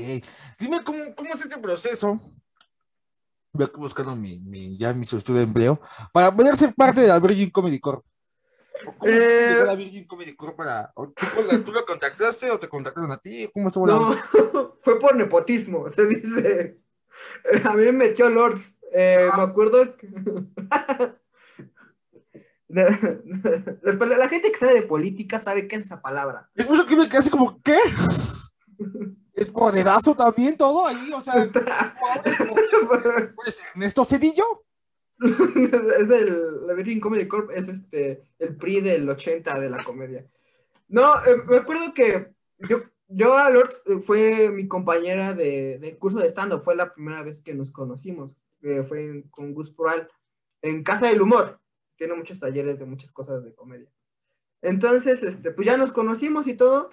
Dime 0.60 0.84
cómo, 0.84 1.16
cómo 1.16 1.34
es 1.34 1.42
este 1.42 1.58
proceso. 1.58 2.18
Voy 3.56 3.66
aquí 3.66 3.80
buscando 3.80 4.16
mi, 4.16 4.40
mi, 4.40 4.76
ya 4.80 4.96
mi 4.96 5.06
solicitud 5.06 5.36
de 5.36 5.44
empleo 5.44 5.80
para 6.12 6.36
poder 6.36 6.58
ser 6.58 6.74
parte 6.74 7.02
de 7.02 7.08
la 7.08 7.20
Virgin 7.20 7.52
Comedy 7.52 7.80
Corp. 7.80 8.04
¿O 8.88 8.94
¿Cómo 8.98 9.12
Eh, 9.14 9.50
llegó 9.54 9.66
la 9.66 9.76
Virgin 9.76 10.08
Comedy 10.08 10.36
Corp 10.36 10.58
para.? 10.58 10.92
¿Tú, 10.96 11.64
tú 11.64 11.72
lo 11.72 11.86
contactaste 11.86 12.50
o 12.50 12.58
te 12.58 12.68
contactaron 12.68 13.12
a 13.12 13.18
ti? 13.20 13.48
¿Cómo 13.54 13.68
estuvo 13.68 13.86
la 13.86 13.94
No, 13.94 14.18
fue 14.82 14.98
por 14.98 15.16
nepotismo, 15.16 15.88
se 15.96 16.08
dice. 16.08 16.80
A 17.64 17.76
mí 17.76 17.86
me 17.86 17.92
metió 17.92 18.28
Lords. 18.28 18.80
Eh, 18.92 19.30
me 19.36 19.44
acuerdo 19.44 19.98
que... 19.98 20.10
La 22.70 24.30
gente 24.30 24.52
que 24.52 24.58
sabe 24.58 24.74
de 24.74 24.82
política 24.82 25.38
sabe 25.38 25.68
qué 25.68 25.76
es 25.76 25.86
esa 25.86 26.02
palabra. 26.02 26.50
Es 26.56 26.66
por 26.66 26.76
eso 26.76 26.88
que 26.88 26.96
me 26.96 27.08
quedé 27.08 27.20
así 27.20 27.30
como, 27.30 27.62
¿qué? 27.62 27.78
¿Es 29.48 30.16
también 30.16 30.58
todo 30.58 30.88
ahí? 30.88 31.12
O 31.14 31.22
sea, 31.22 31.34
¿pues 33.36 33.64
Ernesto 33.74 34.06
Cedillo? 34.06 34.64
es 35.24 36.10
el, 36.10 36.68
la 36.68 36.74
Virgin 36.74 37.00
Comedy 37.00 37.28
Corp 37.28 37.52
es 37.52 37.68
este, 37.68 38.24
el 38.40 38.56
PRI 38.56 38.82
del 38.82 39.10
80 39.10 39.60
de 39.60 39.70
la 39.70 39.84
comedia. 39.84 40.26
No, 40.88 41.16
eh, 41.26 41.38
me 41.48 41.58
acuerdo 41.58 41.94
que 41.94 42.34
yo, 42.60 42.80
yo 43.08 43.38
a 43.38 43.50
Lord 43.50 43.74
fue 44.02 44.50
mi 44.50 44.68
compañera 44.68 45.34
de, 45.34 45.80
de 45.80 45.98
curso 45.98 46.20
de 46.20 46.30
stand-up, 46.30 46.64
fue 46.64 46.76
la 46.76 46.94
primera 46.94 47.24
vez 47.24 47.42
que 47.42 47.54
nos 47.54 47.72
conocimos, 47.72 48.32
fue 48.88 49.06
en- 49.06 49.22
con 49.24 49.54
Gus 49.54 49.72
Proal, 49.72 50.10
en 50.62 50.84
Casa 50.84 51.08
del 51.08 51.22
Humor, 51.22 51.60
tiene 51.96 52.16
muchos 52.16 52.40
talleres 52.40 52.80
de 52.80 52.86
muchas 52.86 53.12
cosas 53.12 53.44
de 53.44 53.54
comedia. 53.54 53.90
Entonces, 54.62 55.22
este, 55.24 55.52
pues 55.52 55.66
ya 55.66 55.78
nos 55.78 55.92
conocimos 55.92 56.48
y 56.48 56.56
todo, 56.56 56.90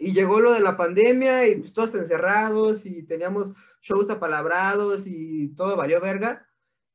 y 0.00 0.14
llegó 0.14 0.40
lo 0.40 0.52
de 0.52 0.60
la 0.60 0.78
pandemia 0.78 1.46
y 1.46 1.56
pues 1.56 1.74
todos 1.74 1.94
encerrados 1.94 2.86
y 2.86 3.02
teníamos 3.02 3.54
shows 3.82 4.08
apalabrados 4.08 5.02
y 5.06 5.54
todo 5.54 5.76
valió 5.76 6.00
verga. 6.00 6.48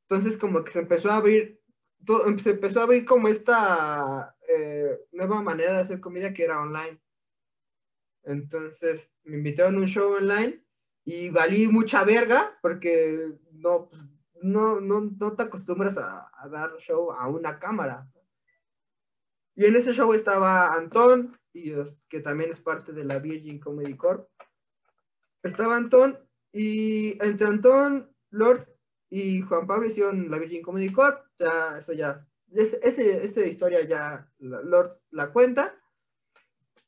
Entonces 0.08 0.36
como 0.36 0.64
que 0.64 0.72
se 0.72 0.80
empezó 0.80 1.12
a 1.12 1.18
abrir, 1.18 1.62
todo, 2.04 2.36
se 2.38 2.50
empezó 2.50 2.80
a 2.80 2.82
abrir 2.82 3.04
como 3.04 3.28
esta 3.28 4.36
eh, 4.48 4.98
nueva 5.12 5.40
manera 5.40 5.74
de 5.74 5.78
hacer 5.78 6.00
comida 6.00 6.34
que 6.34 6.42
era 6.42 6.60
online. 6.60 7.00
Entonces 8.24 9.08
me 9.22 9.36
invitaron 9.36 9.76
a 9.76 9.78
un 9.78 9.86
show 9.86 10.12
online 10.12 10.64
y 11.04 11.30
valí 11.30 11.68
mucha 11.68 12.02
verga 12.02 12.58
porque 12.60 13.34
no, 13.52 13.88
pues, 13.88 14.02
no, 14.42 14.80
no, 14.80 15.12
no 15.16 15.36
te 15.36 15.44
acostumbras 15.44 15.96
a, 15.96 16.28
a, 16.36 16.48
dar 16.48 16.72
show 16.78 17.12
a 17.12 17.28
una 17.28 17.60
cámara. 17.60 18.10
Y 19.54 19.64
en 19.64 19.76
ese 19.76 19.92
show 19.92 20.12
estaba 20.12 20.74
Antón, 20.74 21.38
que 22.08 22.20
también 22.20 22.50
es 22.50 22.60
parte 22.60 22.92
de 22.92 23.04
la 23.04 23.18
Virgin 23.18 23.58
Comedy 23.58 23.96
Corp. 23.96 24.28
Estaba 25.42 25.76
Antón 25.76 26.18
y 26.52 27.22
entre 27.24 27.46
Antón, 27.46 28.10
Lord 28.30 28.64
y 29.10 29.40
Juan 29.42 29.66
Pablo 29.66 29.88
hicieron 29.88 30.30
la 30.30 30.38
Virgin 30.38 30.62
Comedy 30.62 30.90
Corp. 30.90 31.24
Ya, 31.38 31.78
eso 31.78 31.92
ya, 31.92 32.26
esta 32.52 33.40
historia 33.44 33.82
ya 33.86 34.30
Lord 34.38 34.92
la 35.10 35.32
cuenta. 35.32 35.74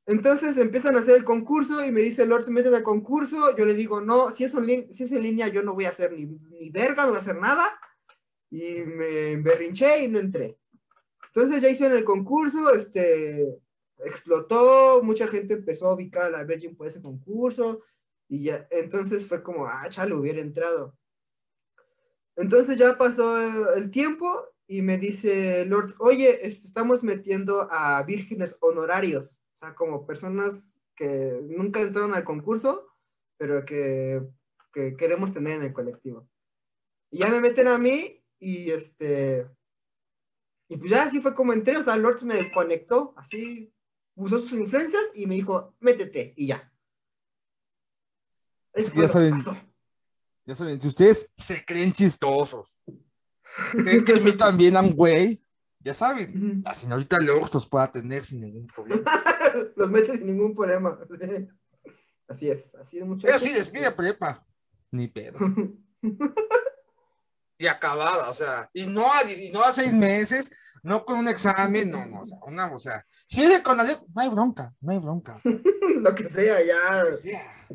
Entonces 0.06 0.56
empiezan 0.56 0.96
a 0.96 1.00
hacer 1.00 1.16
el 1.16 1.24
concurso 1.24 1.84
y 1.84 1.92
me 1.92 2.00
dice 2.00 2.24
Lord, 2.24 2.48
meten 2.48 2.74
al 2.74 2.82
concurso. 2.82 3.54
Yo 3.56 3.66
le 3.66 3.74
digo, 3.74 4.00
no, 4.00 4.30
si 4.30 4.44
es, 4.44 4.52
si 4.90 5.04
es 5.04 5.12
en 5.12 5.22
línea, 5.22 5.48
yo 5.48 5.62
no 5.62 5.74
voy 5.74 5.84
a 5.84 5.90
hacer 5.90 6.12
ni, 6.12 6.24
ni 6.24 6.70
verga, 6.70 7.02
no 7.02 7.10
voy 7.10 7.18
a 7.18 7.20
hacer 7.20 7.36
nada. 7.36 7.78
Y 8.50 8.80
me 8.84 9.36
berrinché 9.36 10.04
y 10.04 10.08
no 10.08 10.18
entré. 10.18 10.58
Entonces 11.26 11.60
ya 11.60 11.68
hicieron 11.68 11.98
el 11.98 12.04
concurso, 12.04 12.72
este, 12.72 13.60
explotó, 14.04 15.02
mucha 15.02 15.26
gente 15.28 15.54
empezó 15.54 15.88
a 15.88 15.94
ubicar 15.94 16.24
a 16.24 16.30
la 16.30 16.44
Virgin 16.44 16.76
por 16.76 16.86
ese 16.86 17.02
concurso. 17.02 17.82
Y 18.28 18.44
ya, 18.44 18.66
entonces 18.70 19.26
fue 19.26 19.42
como, 19.42 19.66
ah, 19.66 19.86
chale, 19.88 20.14
hubiera 20.14 20.40
entrado. 20.40 20.96
Entonces 22.36 22.76
ya 22.76 22.96
pasó 22.96 23.74
el 23.74 23.90
tiempo 23.90 24.44
y 24.66 24.82
me 24.82 24.98
dice 24.98 25.64
Lord, 25.64 25.94
oye, 25.98 26.46
estamos 26.46 27.02
metiendo 27.02 27.66
a 27.70 28.02
vírgenes 28.02 28.56
honorarios. 28.60 29.40
O 29.54 29.56
sea, 29.56 29.74
como 29.74 30.06
personas 30.06 30.78
que 30.94 31.40
nunca 31.42 31.80
entraron 31.80 32.14
al 32.14 32.24
concurso, 32.24 32.86
pero 33.38 33.64
que, 33.64 34.22
que 34.72 34.96
queremos 34.96 35.32
tener 35.32 35.54
en 35.54 35.62
el 35.64 35.72
colectivo. 35.72 36.28
Y 37.10 37.18
ya 37.18 37.28
me 37.28 37.40
meten 37.40 37.68
a 37.68 37.78
mí 37.78 38.22
y 38.38 38.70
este... 38.70 39.48
Y 40.68 40.76
pues 40.76 40.90
ya 40.90 41.04
así 41.04 41.20
fue 41.20 41.34
como 41.34 41.54
entré, 41.54 41.78
o 41.78 41.82
sea, 41.82 41.96
Lord 41.96 42.22
me 42.22 42.52
conectó, 42.52 43.14
así, 43.16 43.72
usó 44.18 44.40
sus 44.40 44.52
influencias 44.52 45.02
y 45.14 45.26
me 45.26 45.36
dijo, 45.36 45.74
métete, 45.80 46.34
y 46.36 46.48
ya. 46.48 46.70
Es 48.72 48.90
que 48.90 49.00
ya 49.00 49.08
saben, 49.08 49.34
ya 50.44 50.54
saben, 50.54 50.80
si 50.80 50.88
ustedes 50.88 51.30
se 51.36 51.64
creen 51.64 51.92
chistosos, 51.92 52.78
creen 53.72 54.04
que 54.04 54.20
me 54.20 54.32
también 54.32 54.76
a 54.76 54.82
güey, 54.82 55.38
ya 55.80 55.94
saben, 55.94 56.62
la 56.64 56.74
señorita 56.74 57.18
Lord 57.18 57.50
los 57.54 57.66
puede 57.66 57.84
atender 57.84 58.24
sin 58.24 58.40
ningún 58.40 58.66
problema. 58.66 59.02
los 59.76 59.90
mete 59.90 60.18
sin 60.18 60.26
ningún 60.26 60.54
problema. 60.54 60.98
Así 62.28 62.50
es, 62.50 62.74
así 62.74 62.98
es 62.98 63.06
muchachos. 63.06 63.36
así 63.36 63.54
despide 63.54 63.90
prepa. 63.90 64.46
Ni 64.90 65.08
pedo. 65.08 65.38
y 67.58 67.66
acabada, 67.66 68.30
o 68.30 68.34
sea, 68.34 68.70
y 68.72 68.86
no, 68.86 69.12
a, 69.12 69.30
y 69.30 69.50
no 69.50 69.62
a 69.62 69.72
seis 69.72 69.92
meses, 69.92 70.50
no 70.82 71.04
con 71.04 71.18
un 71.18 71.28
examen, 71.28 71.90
no, 71.90 72.06
no, 72.06 72.20
o 72.20 72.24
sea, 72.24 72.38
una, 72.46 72.72
o 72.72 72.78
sea, 72.78 73.04
si 73.26 73.42
es 73.42 73.50
de 73.50 73.62
Conalep, 73.62 74.00
no 74.14 74.22
hay 74.22 74.28
bronca, 74.28 74.72
no 74.80 74.92
hay 74.92 74.98
bronca. 74.98 75.40
Lo 75.44 76.14
que 76.14 76.28
sea, 76.28 76.64
ya. 76.64 77.04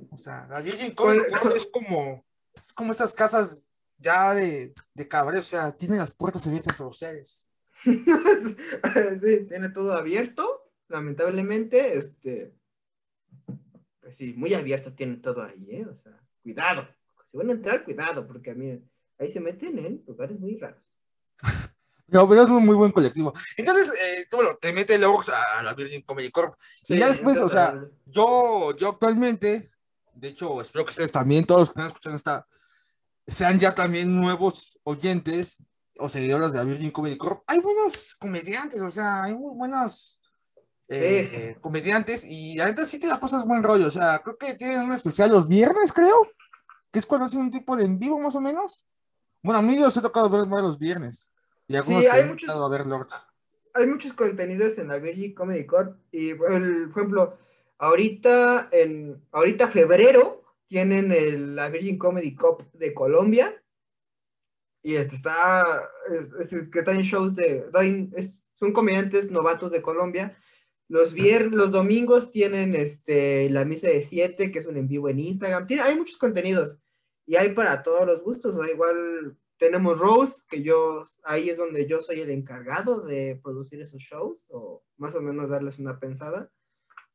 o 0.10 0.18
sea, 0.18 0.48
la 0.50 0.62
Virgin 0.62 0.96
Comic 0.96 1.24
es 1.56 1.68
como, 1.68 2.26
es 2.56 2.72
como 2.72 2.92
estas 2.92 3.14
casas 3.14 3.76
ya 3.98 4.34
de, 4.34 4.74
de 4.94 5.08
cabaret, 5.08 5.42
o 5.42 5.44
sea, 5.44 5.72
tiene 5.72 5.98
las 5.98 6.12
puertas 6.12 6.48
abiertas 6.48 6.76
para 6.76 6.90
ustedes. 6.90 7.50
sí, 7.84 9.46
tiene 9.50 9.70
todo 9.70 9.94
abierto, 9.94 10.72
lamentablemente, 10.88 11.98
este, 11.98 12.54
pues 14.00 14.16
sí, 14.16 14.34
muy 14.38 14.54
abierto 14.54 14.94
tiene 14.94 15.18
todo 15.18 15.44
ahí, 15.44 15.68
¿eh? 15.70 15.86
O 15.86 15.96
sea, 15.96 16.18
cuidado, 16.42 16.88
si 17.30 17.38
van 17.38 17.50
a 17.50 17.54
entrar, 17.54 17.84
cuidado, 17.84 18.26
porque 18.26 18.52
a 18.52 18.56
mí, 18.56 18.82
ahí 19.20 19.32
se 19.32 19.40
meten 19.40 19.78
en 19.80 20.04
lugares 20.06 20.40
muy 20.40 20.58
raros. 20.58 20.84
No, 22.06 22.30
pero 22.30 22.44
es 22.44 22.50
un 22.50 22.64
muy 22.64 22.76
buen 22.76 22.92
colectivo. 22.92 23.34
Entonces, 23.58 23.90
eh, 23.90 24.28
bueno, 24.30 24.56
te 24.62 24.72
mete 24.72 24.96
el 24.96 25.04
a 25.04 25.64
la 25.64 25.74
Virgin 25.74 26.04
Comedy 26.04 26.30
Corp. 26.30 26.54
y 26.88 26.98
ya 26.98 27.08
después, 27.08 27.42
o 27.42 27.50
sea, 27.50 27.82
yo, 28.06 28.76
yo 28.76 28.90
actualmente, 28.90 29.72
de 30.14 30.28
hecho, 30.28 30.62
espero 30.62 30.86
que 30.86 30.92
ustedes 30.92 31.12
también, 31.12 31.46
todos 31.46 31.62
los 31.62 31.70
que 31.70 31.72
están 31.72 31.88
escuchando 31.88 32.18
esta, 32.18 32.48
sean 33.26 33.58
ya 33.58 33.74
también 33.74 34.16
nuevos 34.16 34.80
oyentes 34.84 35.64
o 35.98 36.10
seguidores 36.10 36.52
de 36.52 36.60
la 36.60 36.66
Virgin 36.66 36.92
Comedy 36.92 37.18
Corp. 37.18 37.44
Hay 37.48 37.60
buenos 37.60 38.16
comediantes, 38.20 38.82
o 38.82 38.92
sea, 38.92 39.24
hay 39.24 39.34
muy 39.34 39.56
buenos 39.56 40.20
eh, 40.90 41.58
comediantes 41.62 42.26
y 42.26 42.60
adentro 42.60 42.86
sí 42.86 43.00
te 43.00 43.08
la 43.08 43.20
pasas 43.20 43.46
buen 43.46 43.64
rollo. 43.64 43.88
O 43.88 43.92
sea, 43.92 44.22
creo 44.22 44.38
que 44.38 44.54
tienen 44.56 44.82
un 44.82 44.92
especial 44.92 45.32
los 45.32 45.48
viernes, 45.48 45.92
creo, 45.92 46.30
que 46.92 47.00
es 47.00 47.06
cuando 47.06 47.26
hacen 47.26 47.40
un 47.40 47.52
tipo 47.52 47.76
de 47.76 47.86
en 47.86 47.98
vivo 47.98 48.20
más 48.20 48.36
o 48.36 48.42
menos. 48.42 48.86
Bueno, 49.44 49.60
a 49.60 49.62
mí 49.62 49.78
yo 49.78 49.88
os 49.88 49.98
he 49.98 50.02
tocado 50.02 50.30
ver 50.30 50.48
los 50.48 50.80
viernes. 50.80 51.30
Y 51.68 51.76
algunos 51.76 52.08
hay 52.08 52.24
muchos, 52.24 52.50
a 52.50 52.70
ver 52.70 52.84
Hay 53.74 53.86
muchos 53.88 54.14
contenidos 54.14 54.78
en 54.78 54.88
la 54.88 54.98
Virgin 54.98 55.36
Comedy 55.36 55.66
Corp. 55.66 55.98
Y, 56.12 56.34
por 56.34 56.52
ejemplo, 56.54 57.38
ahorita, 57.78 58.70
en, 58.72 59.22
ahorita 59.34 59.68
febrero, 59.68 60.44
tienen 60.68 61.12
el, 61.12 61.58
la 61.58 61.70
Virgin 61.70 61.98
Comedy 61.98 62.34
Corp 62.36 62.72
de 62.74 62.94
Colombia. 62.94 63.62
Y 64.82 64.96
este 64.96 65.18
está, 65.18 65.90
es, 66.10 66.50
que 66.72 66.82
traen 66.82 67.02
shows 67.02 67.36
de, 67.36 67.66
son 68.54 68.72
comediantes 68.72 69.30
novatos 69.30 69.72
de 69.72 69.82
Colombia. 69.82 70.38
Los 70.88 71.14
viernes, 71.14 71.54
los 71.54 71.72
domingos 71.72 72.32
tienen 72.32 72.76
este, 72.76 73.50
la 73.50 73.66
misa 73.66 73.88
de 73.88 74.04
7, 74.04 74.52
que 74.52 74.60
es 74.60 74.66
un 74.66 74.78
en 74.78 74.88
vivo 74.88 75.10
en 75.10 75.20
Instagram. 75.20 75.68
Tiene, 75.68 75.84
hay 75.84 75.98
muchos 75.98 76.18
contenidos 76.18 76.78
y 77.34 77.36
hay 77.36 77.50
para 77.56 77.82
todos 77.82 78.06
los 78.06 78.22
gustos. 78.22 78.56
O 78.56 78.64
igual 78.64 79.36
tenemos 79.58 79.98
Rose, 79.98 80.34
que 80.48 80.62
yo, 80.62 81.04
ahí 81.24 81.50
es 81.50 81.58
donde 81.58 81.88
yo 81.88 82.00
soy 82.00 82.22
el 82.22 82.30
encargado 82.30 83.02
de 83.02 83.40
producir 83.42 83.82
esos 83.82 84.04
shows, 84.04 84.38
o 84.50 84.84
más 84.98 85.16
o 85.16 85.22
menos 85.22 85.50
darles 85.50 85.80
una 85.80 86.00
pensada. 86.00 86.52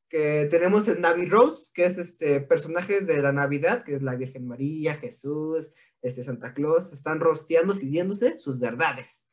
Que 0.09 0.49
tenemos 0.51 0.89
el 0.89 1.01
Navi 1.01 1.29
Rose, 1.29 1.71
que 1.73 1.85
es 1.85 1.99
este 1.99 2.41
personajes 2.41 3.07
de 3.07 3.23
la 3.23 3.31
Navidad, 3.31 3.85
que 3.85 3.95
es 3.95 4.03
la 4.03 4.17
Virgen 4.17 4.49
María, 4.49 4.97
Jesús, 4.97 5.73
este 6.03 6.25
Santa 6.25 6.53
Claus, 6.53 6.93
están 6.93 7.21
rosteando, 7.21 7.75
siguiéndose 7.75 8.39
sus 8.39 8.59
verdades. 8.59 9.25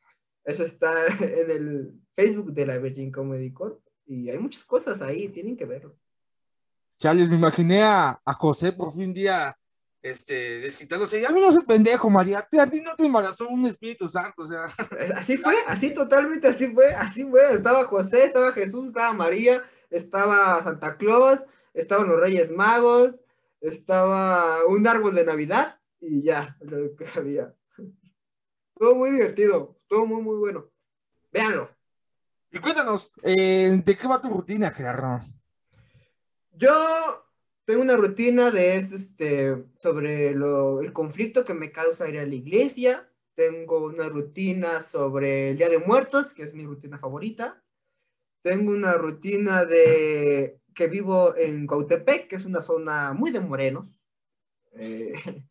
Eso 0.44 0.62
está 0.62 1.06
en 1.20 1.50
el 1.50 2.00
Facebook 2.14 2.52
de 2.52 2.64
la 2.64 2.78
Virgin 2.78 3.10
Comedy 3.10 3.52
Corp. 3.52 3.80
Y 4.06 4.30
hay 4.30 4.38
muchas 4.38 4.62
cosas 4.62 5.02
ahí, 5.02 5.30
tienen 5.30 5.56
que 5.56 5.64
verlo. 5.64 5.96
Charles, 6.96 7.28
me 7.28 7.36
imaginé 7.36 7.82
a, 7.82 8.20
a 8.24 8.32
José 8.34 8.70
por 8.72 8.92
fin 8.92 9.12
día 9.12 9.56
este, 10.10 10.60
desquitándose, 10.60 11.20
ya 11.20 11.30
no 11.30 11.48
ese 11.48 11.62
pendejo, 11.62 12.08
María, 12.08 12.38
a 12.38 12.66
ti 12.66 12.80
no 12.80 12.94
te 12.94 13.06
embarazó 13.06 13.48
un 13.48 13.66
Espíritu 13.66 14.08
Santo, 14.08 14.42
o 14.42 14.46
sea. 14.46 14.64
Así 15.16 15.36
fue, 15.36 15.56
así 15.66 15.92
totalmente, 15.92 16.48
así 16.48 16.68
fue, 16.68 16.94
así 16.94 17.24
fue, 17.24 17.52
estaba 17.52 17.84
José, 17.84 18.24
estaba 18.24 18.52
Jesús, 18.52 18.86
estaba 18.86 19.12
María, 19.12 19.64
estaba 19.90 20.62
Santa 20.62 20.96
Claus, 20.96 21.40
estaban 21.74 22.08
los 22.08 22.20
Reyes 22.20 22.52
Magos, 22.52 23.20
estaba 23.60 24.64
un 24.66 24.86
árbol 24.86 25.14
de 25.14 25.24
Navidad, 25.24 25.78
y 26.00 26.22
ya, 26.22 26.56
lo 26.60 26.94
que 26.94 27.06
había. 27.16 27.52
Todo 28.78 28.94
muy 28.94 29.10
divertido, 29.10 29.76
todo 29.88 30.06
muy, 30.06 30.22
muy 30.22 30.36
bueno. 30.36 30.66
Véanlo. 31.32 31.68
Y 32.52 32.58
cuéntanos, 32.60 33.10
eh, 33.22 33.80
¿de 33.84 33.96
qué 33.96 34.06
va 34.06 34.20
tu 34.20 34.28
rutina, 34.28 34.70
Gerardo? 34.70 35.18
Yo 36.52 37.25
tengo 37.66 37.82
una 37.82 37.96
rutina 37.96 38.52
de 38.52 38.76
este, 38.76 39.64
sobre 39.76 40.28
el 40.28 40.92
conflicto 40.92 41.44
que 41.44 41.52
me 41.52 41.72
causa 41.72 42.08
ir 42.08 42.18
a 42.18 42.24
la 42.24 42.34
iglesia. 42.34 43.10
Tengo 43.34 43.84
una 43.84 44.08
rutina 44.08 44.80
sobre 44.80 45.50
el 45.50 45.56
Día 45.56 45.68
de 45.68 45.80
Muertos, 45.80 46.32
que 46.32 46.44
es 46.44 46.54
mi 46.54 46.64
rutina 46.64 46.98
favorita. 46.98 47.62
Tengo 48.42 48.70
una 48.70 48.94
rutina 48.94 49.64
de 49.64 50.60
que 50.74 50.86
vivo 50.86 51.36
en 51.36 51.66
Cautepec, 51.66 52.28
que 52.28 52.36
es 52.36 52.44
una 52.44 52.62
zona 52.62 53.12
muy 53.12 53.32
de 53.32 53.40
morenos. 53.40 53.98
Eh, 54.74 55.12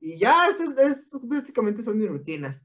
y 0.00 0.18
ya, 0.18 0.46
es, 0.78 1.10
básicamente 1.22 1.82
son 1.82 1.98
mis 1.98 2.08
rutinas. 2.08 2.62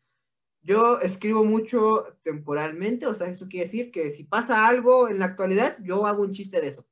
Yo 0.62 1.00
escribo 1.00 1.44
mucho 1.44 2.20
temporalmente, 2.22 3.08
o 3.08 3.14
sea, 3.16 3.28
eso 3.28 3.48
quiere 3.48 3.66
decir 3.66 3.90
que 3.90 4.12
si 4.12 4.24
pasa 4.24 4.68
algo 4.68 5.10
en 5.10 5.18
la 5.18 5.26
actualidad, 5.26 5.78
yo 5.82 6.06
hago 6.06 6.22
un 6.22 6.34
chiste 6.34 6.62
de 6.62 6.68
eso. 6.68 6.87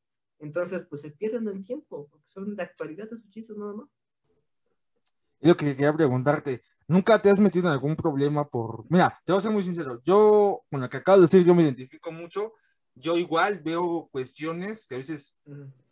Entonces, 0.45 0.85
pues 0.87 1.01
se 1.01 1.09
pierden 1.09 1.47
el 1.47 1.65
tiempo, 1.65 2.07
porque 2.09 2.29
son 2.29 2.55
de 2.55 2.61
actualidad 2.61 3.07
esos 3.07 3.29
chistes 3.31 3.57
nada 3.57 3.73
más. 3.73 3.89
Yo 5.41 5.57
que 5.57 5.75
quería 5.75 5.91
preguntarte, 5.91 6.61
¿nunca 6.87 7.19
te 7.19 7.31
has 7.31 7.39
metido 7.39 7.67
en 7.67 7.73
algún 7.73 7.95
problema 7.95 8.47
por... 8.47 8.85
Mira, 8.89 9.19
te 9.25 9.31
voy 9.31 9.39
a 9.39 9.41
ser 9.41 9.51
muy 9.51 9.63
sincero, 9.63 10.01
yo, 10.03 10.63
con 10.69 10.81
lo 10.81 10.89
que 10.89 10.97
acabo 10.97 11.17
de 11.17 11.23
decir, 11.23 11.43
yo 11.43 11.55
me 11.55 11.63
identifico 11.63 12.11
mucho, 12.11 12.53
yo 12.93 13.17
igual 13.17 13.59
veo 13.63 14.07
cuestiones 14.11 14.85
que 14.85 14.95
a 14.95 14.97
veces 14.99 15.35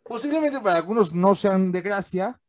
posiblemente 0.04 0.60
para 0.60 0.76
algunos 0.76 1.12
no 1.12 1.34
sean 1.34 1.72
de 1.72 1.82
gracia, 1.82 2.40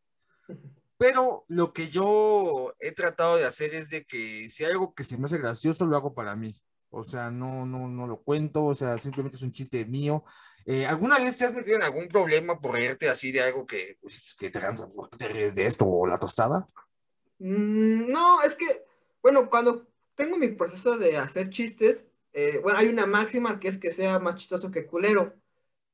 pero 0.98 1.44
lo 1.48 1.74
que 1.74 1.90
yo 1.90 2.76
he 2.80 2.92
tratado 2.92 3.38
de 3.38 3.46
hacer 3.46 3.74
es 3.74 3.90
de 3.90 4.06
que 4.06 4.48
si 4.50 4.64
hay 4.64 4.74
algo 4.74 4.94
que 4.94 5.04
se 5.04 5.18
me 5.18 5.26
hace 5.26 5.40
gracioso, 5.40 5.88
lo 5.88 5.98
hago 5.98 6.14
para 6.14 6.36
mí. 6.36 6.56
O 6.92 7.04
sea, 7.04 7.30
no, 7.30 7.66
no, 7.66 7.90
no 7.90 8.08
lo 8.08 8.22
cuento, 8.22 8.64
o 8.64 8.76
sea, 8.76 8.98
simplemente 8.98 9.36
es 9.38 9.44
un 9.44 9.52
chiste 9.52 9.84
mío. 9.86 10.24
Eh, 10.66 10.86
¿Alguna 10.86 11.20
vez 11.20 11.38
te 11.38 11.46
has 11.46 11.54
metido 11.54 11.78
en 11.78 11.84
algún 11.84 12.08
problema 12.08 12.60
por 12.60 12.74
reírte 12.74 13.08
así 13.08 13.32
de 13.32 13.42
algo 13.42 13.66
que, 13.66 13.98
pues, 14.02 14.36
que 14.38 14.50
te 14.50 14.60
cansa? 14.60 14.88
¿Por 14.88 15.10
qué 15.10 15.18
te 15.18 15.28
ríes 15.28 15.54
de 15.54 15.66
esto 15.66 15.86
o 15.86 16.08
la 16.08 16.18
tostada? 16.18 16.68
Mm, 17.40 18.10
no, 18.10 18.42
es 18.42 18.56
que, 18.56 18.84
bueno, 19.22 19.50
cuando 19.50 19.88
tengo 20.16 20.38
mi 20.38 20.48
proceso 20.48 20.98
de 20.98 21.18
hacer 21.18 21.50
chistes, 21.50 22.10
eh, 22.34 22.60
bueno, 22.62 22.80
hay 22.80 22.88
una 22.88 23.06
máxima 23.06 23.60
que 23.60 23.68
es 23.68 23.78
que 23.78 23.92
sea 23.92 24.20
más 24.20 24.36
chistoso 24.36 24.72
que 24.72 24.86
culero. 24.86 25.36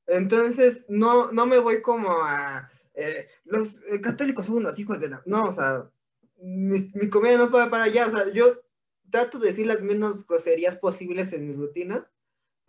Entonces, 0.08 0.86
no, 0.88 1.32
no 1.32 1.46
me 1.46 1.60
voy 1.60 1.82
como 1.82 2.10
a... 2.12 2.72
eh, 2.94 3.28
los 3.46 3.70
eh, 3.90 4.02
católicos 4.02 4.46
son 4.46 4.58
unos 4.58 4.78
hijos 4.80 5.00
de 5.00 5.10
la... 5.10 5.22
No, 5.26 5.44
o 5.44 5.54
sea, 5.54 5.90
mi, 6.38 6.92
mi 6.94 7.08
no 7.08 7.52
va 7.52 7.70
para 7.70 7.84
allá. 7.84 8.08
O 8.08 8.12
sea, 8.12 8.30
yo 8.32 8.62
trato 9.10 9.38
de 9.40 9.50
decir 9.50 9.68
las 9.68 9.82
menos 9.82 10.26
groserías 10.26 10.78
posibles 10.78 11.32
en 11.34 11.48
mis 11.48 11.58
rutinas, 11.58 12.12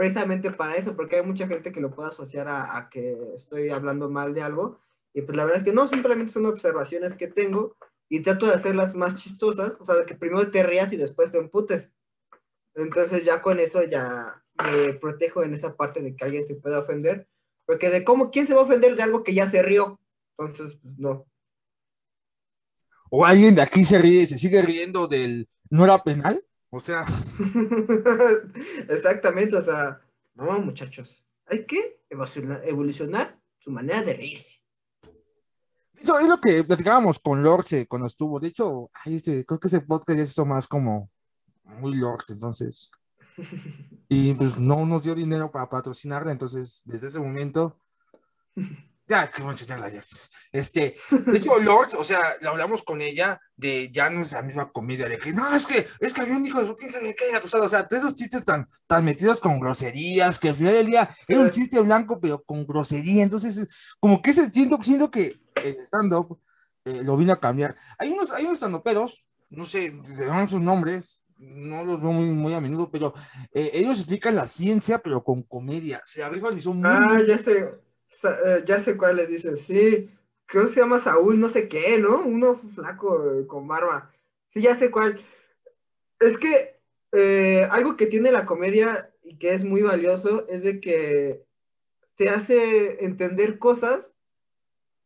precisamente 0.02 0.50
para 0.50 0.74
eso, 0.74 0.96
porque 0.96 1.14
hay 1.14 1.22
mucha 1.22 1.46
gente 1.46 1.70
que 1.70 1.80
lo 1.80 1.94
puede 1.94 2.08
asociar 2.08 2.48
a, 2.48 2.88
que 2.90 3.16
estoy 3.36 3.68
hablando 3.68 4.10
mal 4.10 4.34
de 4.34 4.42
algo. 4.42 4.80
Y 5.14 5.22
pues 5.22 5.36
la 5.36 5.44
verdad 5.44 5.60
es 5.60 5.64
que 5.64 5.72
no, 5.72 5.86
simplemente 5.86 6.32
son 6.32 6.46
observaciones 6.46 7.14
que 7.14 7.28
tengo 7.28 7.76
y 8.08 8.18
trato 8.18 8.46
de 8.46 8.54
hacerlas 8.54 8.96
más 8.96 9.16
chistosas, 9.16 9.80
o 9.80 9.84
sea, 9.84 9.94
de 9.94 10.04
que 10.04 10.16
primero 10.16 10.50
te 10.50 10.64
rías 10.64 10.92
y 10.92 10.96
después 10.96 11.30
te 11.30 11.38
emputes. 11.38 11.92
Entonces 12.74 13.24
ya 13.24 13.42
con 13.42 13.60
eso 13.60 13.84
ya 13.84 14.42
me 14.60 14.94
protejo 14.94 15.44
en 15.44 15.54
esa 15.54 15.76
parte 15.76 16.02
de 16.02 16.16
que 16.16 16.24
alguien 16.24 16.44
se 16.44 16.56
pueda 16.56 16.80
ofender, 16.80 17.28
porque 17.64 17.88
de 17.88 18.02
cómo, 18.02 18.32
¿quién 18.32 18.48
se 18.48 18.54
va 18.54 18.62
a 18.62 18.64
ofender 18.64 18.96
de 18.96 19.04
algo 19.04 19.22
que 19.22 19.34
ya 19.34 19.48
se 19.48 19.62
rió? 19.62 20.00
Entonces, 20.36 20.80
pues 20.82 20.98
no. 20.98 21.26
¿O 23.08 23.24
alguien 23.24 23.54
de 23.54 23.62
aquí 23.62 23.84
se 23.84 24.00
ríe, 24.00 24.26
se 24.26 24.36
sigue 24.36 24.62
riendo 24.62 25.06
del 25.06 25.46
no 25.70 25.84
era 25.84 26.02
penal? 26.02 26.44
O 26.74 26.80
sea, 26.80 27.04
Exactamente, 28.88 29.56
o 29.56 29.60
sea, 29.60 30.00
no, 30.34 30.58
muchachos, 30.58 31.22
hay 31.44 31.66
que 31.66 32.00
evolucionar, 32.08 33.38
su 33.58 33.70
manera 33.70 34.02
de 34.02 34.14
reírse. 34.14 34.62
eso 35.94 36.18
es 36.18 36.28
lo 36.28 36.40
que 36.40 36.64
platicábamos 36.64 37.18
con 37.18 37.42
Lorce 37.42 37.86
cuando 37.86 38.06
estuvo. 38.06 38.40
De 38.40 38.48
hecho, 38.48 38.90
ay, 39.04 39.16
este, 39.16 39.44
creo 39.44 39.60
que 39.60 39.68
ese 39.68 39.82
podcast 39.82 40.18
ya 40.18 40.24
se 40.24 40.30
hizo 40.30 40.46
más 40.46 40.66
como 40.66 41.10
muy 41.62 41.94
Lorce, 41.94 42.32
entonces. 42.32 42.90
Y 44.08 44.34
pues 44.34 44.58
no 44.58 44.84
nos 44.84 45.02
dio 45.02 45.14
dinero 45.14 45.50
para 45.50 45.68
patrocinarla, 45.68 46.32
entonces 46.32 46.82
desde 46.86 47.08
ese 47.08 47.20
momento. 47.20 47.78
Ya, 49.12 49.30
que 49.30 49.42
voy 49.42 49.50
a 49.50 49.52
enseñarla 49.52 49.90
ya. 49.90 50.02
Este, 50.52 50.94
de 51.10 51.36
hecho, 51.38 51.58
Lords, 51.60 51.92
o 51.94 52.02
sea, 52.02 52.20
lo 52.40 52.48
hablamos 52.48 52.82
con 52.82 53.02
ella 53.02 53.38
de 53.56 53.90
ya 53.92 54.08
no 54.08 54.22
es 54.22 54.32
la 54.32 54.40
misma 54.40 54.72
comedia, 54.72 55.06
de 55.06 55.18
que 55.18 55.34
no, 55.34 55.54
es 55.54 55.66
que, 55.66 55.86
es 56.00 56.12
que 56.14 56.22
había 56.22 56.36
un 56.36 56.46
hijo 56.46 56.62
de 56.64 56.74
quién 56.76 56.90
sabe 56.90 57.14
qué, 57.14 57.36
acusado. 57.36 57.64
O 57.66 57.68
sea, 57.68 57.86
todos 57.86 58.02
esos 58.04 58.14
chistes 58.14 58.42
tan, 58.42 58.66
tan 58.86 59.04
metidos 59.04 59.38
con 59.38 59.60
groserías, 59.60 60.38
que 60.38 60.48
al 60.48 60.54
final 60.54 60.72
del 60.72 60.86
día 60.86 61.14
era 61.28 61.40
un 61.40 61.50
chiste 61.50 61.78
blanco, 61.82 62.18
pero 62.20 62.42
con 62.42 62.66
grosería. 62.66 63.22
Entonces, 63.22 63.66
como 64.00 64.22
que 64.22 64.30
ese, 64.30 64.50
siento, 64.50 64.78
siento 64.82 65.10
que 65.10 65.38
el 65.62 65.76
stand-up 65.80 66.40
eh, 66.86 67.02
lo 67.04 67.18
vino 67.18 67.34
a 67.34 67.40
cambiar. 67.40 67.76
Hay 67.98 68.10
unos, 68.10 68.30
hay 68.30 68.44
unos 68.44 68.56
stand-uperos, 68.56 69.28
no 69.50 69.66
sé, 69.66 69.92
se 70.04 70.48
sus 70.48 70.60
nombres, 70.62 71.22
no 71.36 71.84
los 71.84 72.00
veo 72.00 72.12
muy, 72.12 72.30
muy 72.30 72.54
a 72.54 72.60
menudo, 72.60 72.90
pero 72.90 73.12
eh, 73.52 73.70
ellos 73.74 73.98
explican 73.98 74.34
la 74.36 74.46
ciencia, 74.46 75.00
pero 75.00 75.22
con 75.22 75.42
comedia. 75.42 76.00
Se 76.04 76.22
abrieron 76.22 76.56
y 76.56 76.60
son 76.60 76.78
muy, 76.78 76.86
Ah, 76.86 77.18
ya 77.26 77.36
sa- 77.38 77.76
eh, 78.24 78.64
ya 78.66 78.78
sé 78.78 78.96
cuál 78.96 79.16
les 79.16 79.28
dice, 79.28 79.56
sí, 79.56 80.10
creo 80.46 80.66
que 80.66 80.72
se 80.72 80.80
llama 80.80 81.00
Saúl, 81.00 81.40
no 81.40 81.48
sé 81.48 81.68
qué, 81.68 81.98
¿no? 81.98 82.22
Uno 82.22 82.60
flaco 82.74 83.40
eh, 83.40 83.46
con 83.46 83.66
barba. 83.66 84.12
Sí, 84.50 84.60
ya 84.60 84.76
sé 84.76 84.90
cuál. 84.90 85.24
Es 86.20 86.36
que 86.38 86.80
eh, 87.12 87.68
algo 87.70 87.96
que 87.96 88.06
tiene 88.06 88.32
la 88.32 88.46
comedia 88.46 89.12
y 89.22 89.38
que 89.38 89.54
es 89.54 89.64
muy 89.64 89.82
valioso 89.82 90.46
es 90.48 90.62
de 90.62 90.80
que 90.80 91.44
te 92.16 92.28
hace 92.28 93.04
entender 93.04 93.58
cosas 93.58 94.14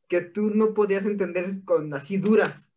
que 0.09 0.21
tú 0.21 0.51
no 0.55 0.75
podías 0.75 1.05
entender 1.07 1.47
con 1.65 1.93
así 1.95 2.17
duras. 2.17 2.73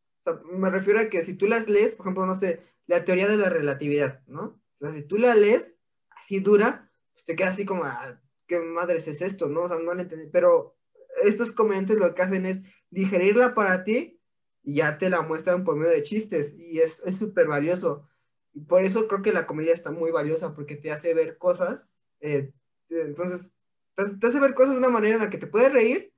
Me 0.51 0.69
refiero 0.69 0.99
a 0.99 1.09
que 1.09 1.21
si 1.21 1.33
tú 1.33 1.47
las 1.47 1.67
lees, 1.67 1.93
por 1.95 2.05
ejemplo, 2.05 2.25
no 2.25 2.35
sé, 2.35 2.61
la 2.87 3.03
teoría 3.05 3.27
de 3.27 3.37
la 3.37 3.49
relatividad, 3.49 4.21
¿no? 4.27 4.59
O 4.79 4.85
sea, 4.85 4.91
si 4.91 5.03
tú 5.03 5.17
la 5.17 5.35
lees 5.35 5.75
así 6.11 6.39
dura, 6.39 6.91
pues 7.13 7.25
te 7.25 7.35
queda 7.35 7.49
así 7.49 7.65
como, 7.65 7.83
ah, 7.83 8.19
¿qué 8.49 8.59
madres 8.59 9.07
es 9.07 9.21
esto? 9.21 9.47
¿No? 9.47 9.61
O 9.63 9.67
sea, 9.69 9.79
no 9.79 9.93
la 9.93 10.01
entendí. 10.01 10.27
Pero 10.27 10.75
estos 11.23 11.51
comediantes 11.51 11.97
lo 11.97 12.13
que 12.13 12.21
hacen 12.21 12.45
es 12.45 12.63
digerirla 12.89 13.53
para 13.53 13.85
ti 13.85 14.19
y 14.63 14.75
ya 14.75 14.97
te 14.97 15.09
la 15.09 15.21
muestran 15.21 15.63
por 15.63 15.77
medio 15.77 15.93
de 15.93 16.03
chistes 16.03 16.53
y 16.57 16.81
es 16.81 17.01
es 17.05 17.17
súper 17.17 17.47
valioso. 17.47 18.09
Y 18.53 18.61
por 18.61 18.83
eso 18.83 19.07
creo 19.07 19.21
que 19.21 19.31
la 19.31 19.45
comedia 19.45 19.73
está 19.73 19.91
muy 19.91 20.11
valiosa 20.11 20.53
porque 20.53 20.75
te 20.75 20.91
hace 20.91 21.13
ver 21.13 21.37
cosas, 21.37 21.89
eh, 22.19 22.51
entonces, 22.89 23.55
te, 23.95 24.27
hace 24.27 24.39
ver 24.39 24.53
cosas 24.55 24.73
de 24.73 24.79
una 24.79 24.89
manera 24.89 25.15
en 25.15 25.21
la 25.21 25.29
que 25.29 25.37
te 25.37 25.47
puedes 25.47 25.71
reír 25.71 26.11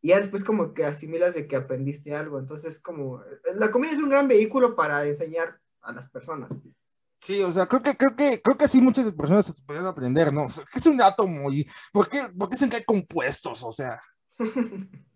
y 0.00 0.08
ya 0.08 0.20
después 0.20 0.44
como 0.44 0.74
que 0.74 0.84
asimilas 0.84 1.34
de 1.34 1.46
que 1.46 1.56
aprendiste 1.56 2.14
algo. 2.14 2.38
Entonces, 2.38 2.80
como, 2.80 3.22
la 3.54 3.70
comedia 3.70 3.94
es 3.94 4.02
un 4.02 4.10
gran 4.10 4.28
vehículo 4.28 4.76
para 4.76 5.06
enseñar 5.06 5.60
a 5.80 5.92
las 5.92 6.08
personas. 6.08 6.52
Sí, 7.22 7.40
o 7.40 7.52
sea, 7.52 7.66
creo 7.66 7.82
que, 7.82 7.96
creo 7.96 8.16
que, 8.16 8.42
creo 8.42 8.58
que 8.58 8.64
así 8.64 8.80
muchas 8.80 9.12
personas 9.12 9.46
se 9.46 9.54
podrían 9.62 9.86
aprender, 9.86 10.32
¿no? 10.32 10.46
O 10.46 10.48
sea, 10.48 10.64
¿qué 10.64 10.80
es 10.80 10.86
un 10.86 11.00
átomo? 11.00 11.52
¿Y 11.52 11.64
por 11.92 12.08
qué, 12.08 12.28
por 12.36 12.48
qué 12.48 12.56
se 12.56 12.68
cae 12.68 12.84
compuestos? 12.84 13.62
O 13.62 13.72
sea, 13.72 14.00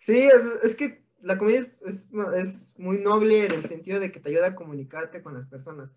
Sí, 0.00 0.18
es, 0.18 0.42
es 0.62 0.76
que 0.76 1.04
la 1.20 1.38
comedia 1.38 1.60
es, 1.60 1.82
es, 1.82 2.08
es 2.36 2.74
muy 2.78 2.98
noble 2.98 3.46
en 3.46 3.52
el 3.52 3.64
sentido 3.64 4.00
de 4.00 4.12
que 4.12 4.20
te 4.20 4.30
ayuda 4.30 4.48
a 4.48 4.54
comunicarte 4.54 5.22
con 5.22 5.34
las 5.34 5.48
personas. 5.48 5.90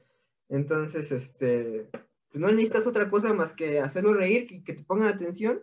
Entonces, 0.49 1.11
este, 1.11 1.89
pues 1.91 2.41
no 2.41 2.47
necesitas 2.51 2.87
otra 2.87 3.09
cosa 3.09 3.33
más 3.33 3.53
que 3.53 3.79
hacerlo 3.79 4.13
reír 4.13 4.47
y 4.51 4.63
que 4.63 4.73
te 4.73 4.83
pongan 4.83 5.09
atención. 5.09 5.61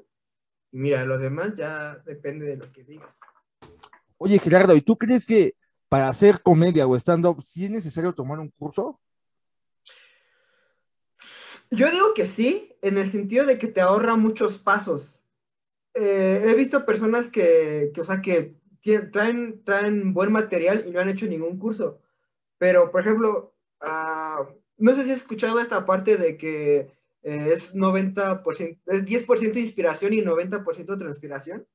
Y 0.72 0.78
mira, 0.78 1.04
lo 1.04 1.18
demás 1.18 1.54
ya 1.56 1.96
depende 2.06 2.46
de 2.46 2.56
lo 2.56 2.70
que 2.72 2.84
digas. 2.84 3.18
oye, 4.18 4.38
Gerardo, 4.38 4.74
¿y 4.76 4.80
tú 4.80 4.96
crees 4.96 5.26
que 5.26 5.54
para 5.88 6.08
hacer 6.08 6.42
comedia 6.42 6.86
o 6.86 6.96
stand-up 6.96 7.40
sí 7.42 7.66
es 7.66 7.70
necesario 7.70 8.12
tomar 8.12 8.38
un 8.38 8.50
curso? 8.50 9.00
Yo 11.76 11.90
digo 11.90 12.14
que 12.14 12.26
sí, 12.26 12.74
en 12.82 12.98
el 12.98 13.10
sentido 13.10 13.44
de 13.44 13.58
que 13.58 13.68
te 13.68 13.80
ahorra 13.80 14.16
muchos 14.16 14.58
pasos. 14.58 15.20
Eh, 15.94 16.44
he 16.46 16.54
visto 16.54 16.84
personas 16.84 17.26
que, 17.26 17.90
que, 17.94 18.00
o 18.00 18.04
sea, 18.04 18.20
que 18.20 18.56
traen, 19.12 19.62
traen 19.64 20.14
buen 20.14 20.32
material 20.32 20.84
y 20.86 20.90
no 20.90 21.00
han 21.00 21.08
hecho 21.08 21.26
ningún 21.26 21.58
curso. 21.58 22.00
Pero, 22.58 22.90
por 22.90 23.00
ejemplo, 23.02 23.54
ah, 23.80 24.46
no 24.78 24.94
sé 24.94 25.04
si 25.04 25.12
has 25.12 25.18
escuchado 25.18 25.60
esta 25.60 25.84
parte 25.86 26.16
de 26.16 26.36
que 26.36 26.92
eh, 27.22 27.54
es 27.54 27.74
90%, 27.74 28.78
es 28.86 29.04
10% 29.04 29.56
inspiración 29.56 30.14
y 30.14 30.22
90% 30.22 30.98
transpiración. 30.98 31.66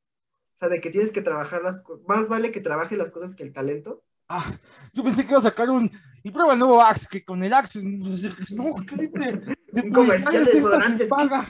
O 0.56 0.60
sea, 0.60 0.70
de 0.70 0.82
que 0.82 0.92
tienes 0.92 1.12
que 1.12 1.22
trabajar 1.22 1.64
las 1.64 1.82
cosas, 1.82 2.06
más 2.08 2.28
vale 2.28 2.52
que 2.52 2.62
trabajes 2.62 2.98
las 2.98 3.12
cosas 3.12 3.36
que 3.36 3.44
el 3.44 3.52
talento. 3.52 4.04
Ah, 4.30 4.46
yo 4.94 5.04
pensé 5.04 5.24
que 5.24 5.32
iba 5.32 5.40
a 5.40 5.42
sacar 5.42 5.70
un. 5.70 5.92
Y 6.24 6.32
prueba 6.32 6.54
el 6.54 6.60
nuevo 6.60 6.82
Axe, 6.82 7.08
que 7.10 7.24
con 7.24 7.44
el 7.44 7.54
Axe. 7.54 7.82
No, 8.52 8.76
¿qué 8.88 8.96
de, 8.96 9.56
de 9.72 9.82
Un 9.82 9.92
comercial 9.92 10.24
publicidad 10.24 10.42
es 10.42 10.54
de 10.54 10.60
esta 10.60 10.82
sin 10.82 10.98
desodorantes. 10.98 11.08
paga? 11.08 11.46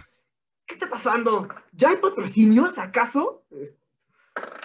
¿Qué 0.66 0.76
está 0.76 0.90
pasando? 0.90 1.50
¿Ya 1.74 1.90
hay 1.90 1.98
patrocinios, 1.98 2.78
acaso? 2.78 3.46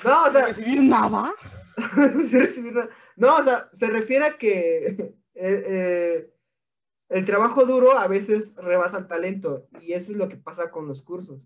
No, 0.05 0.23
o 0.23 0.25
¿Sin 0.25 0.33
sea, 0.33 0.47
recibir 0.47 0.83
nada? 0.83 1.33
recibir 2.31 2.75
nada. 2.75 2.89
No, 3.17 3.37
o 3.37 3.43
sea, 3.43 3.69
se 3.73 3.87
refiere 3.89 4.27
a 4.27 4.37
que 4.37 4.87
eh, 5.35 5.65
eh, 5.67 6.35
el 7.09 7.25
trabajo 7.25 7.65
duro 7.67 7.99
a 7.99 8.07
veces 8.07 8.57
rebasa 8.57 8.99
el 8.99 9.09
talento 9.09 9.69
y 9.81 9.93
eso 9.95 10.13
es 10.13 10.19
lo 10.19 10.29
que 10.29 10.37
pasa 10.37 10.71
con 10.71 10.87
los 10.87 11.03
cursos. 11.03 11.41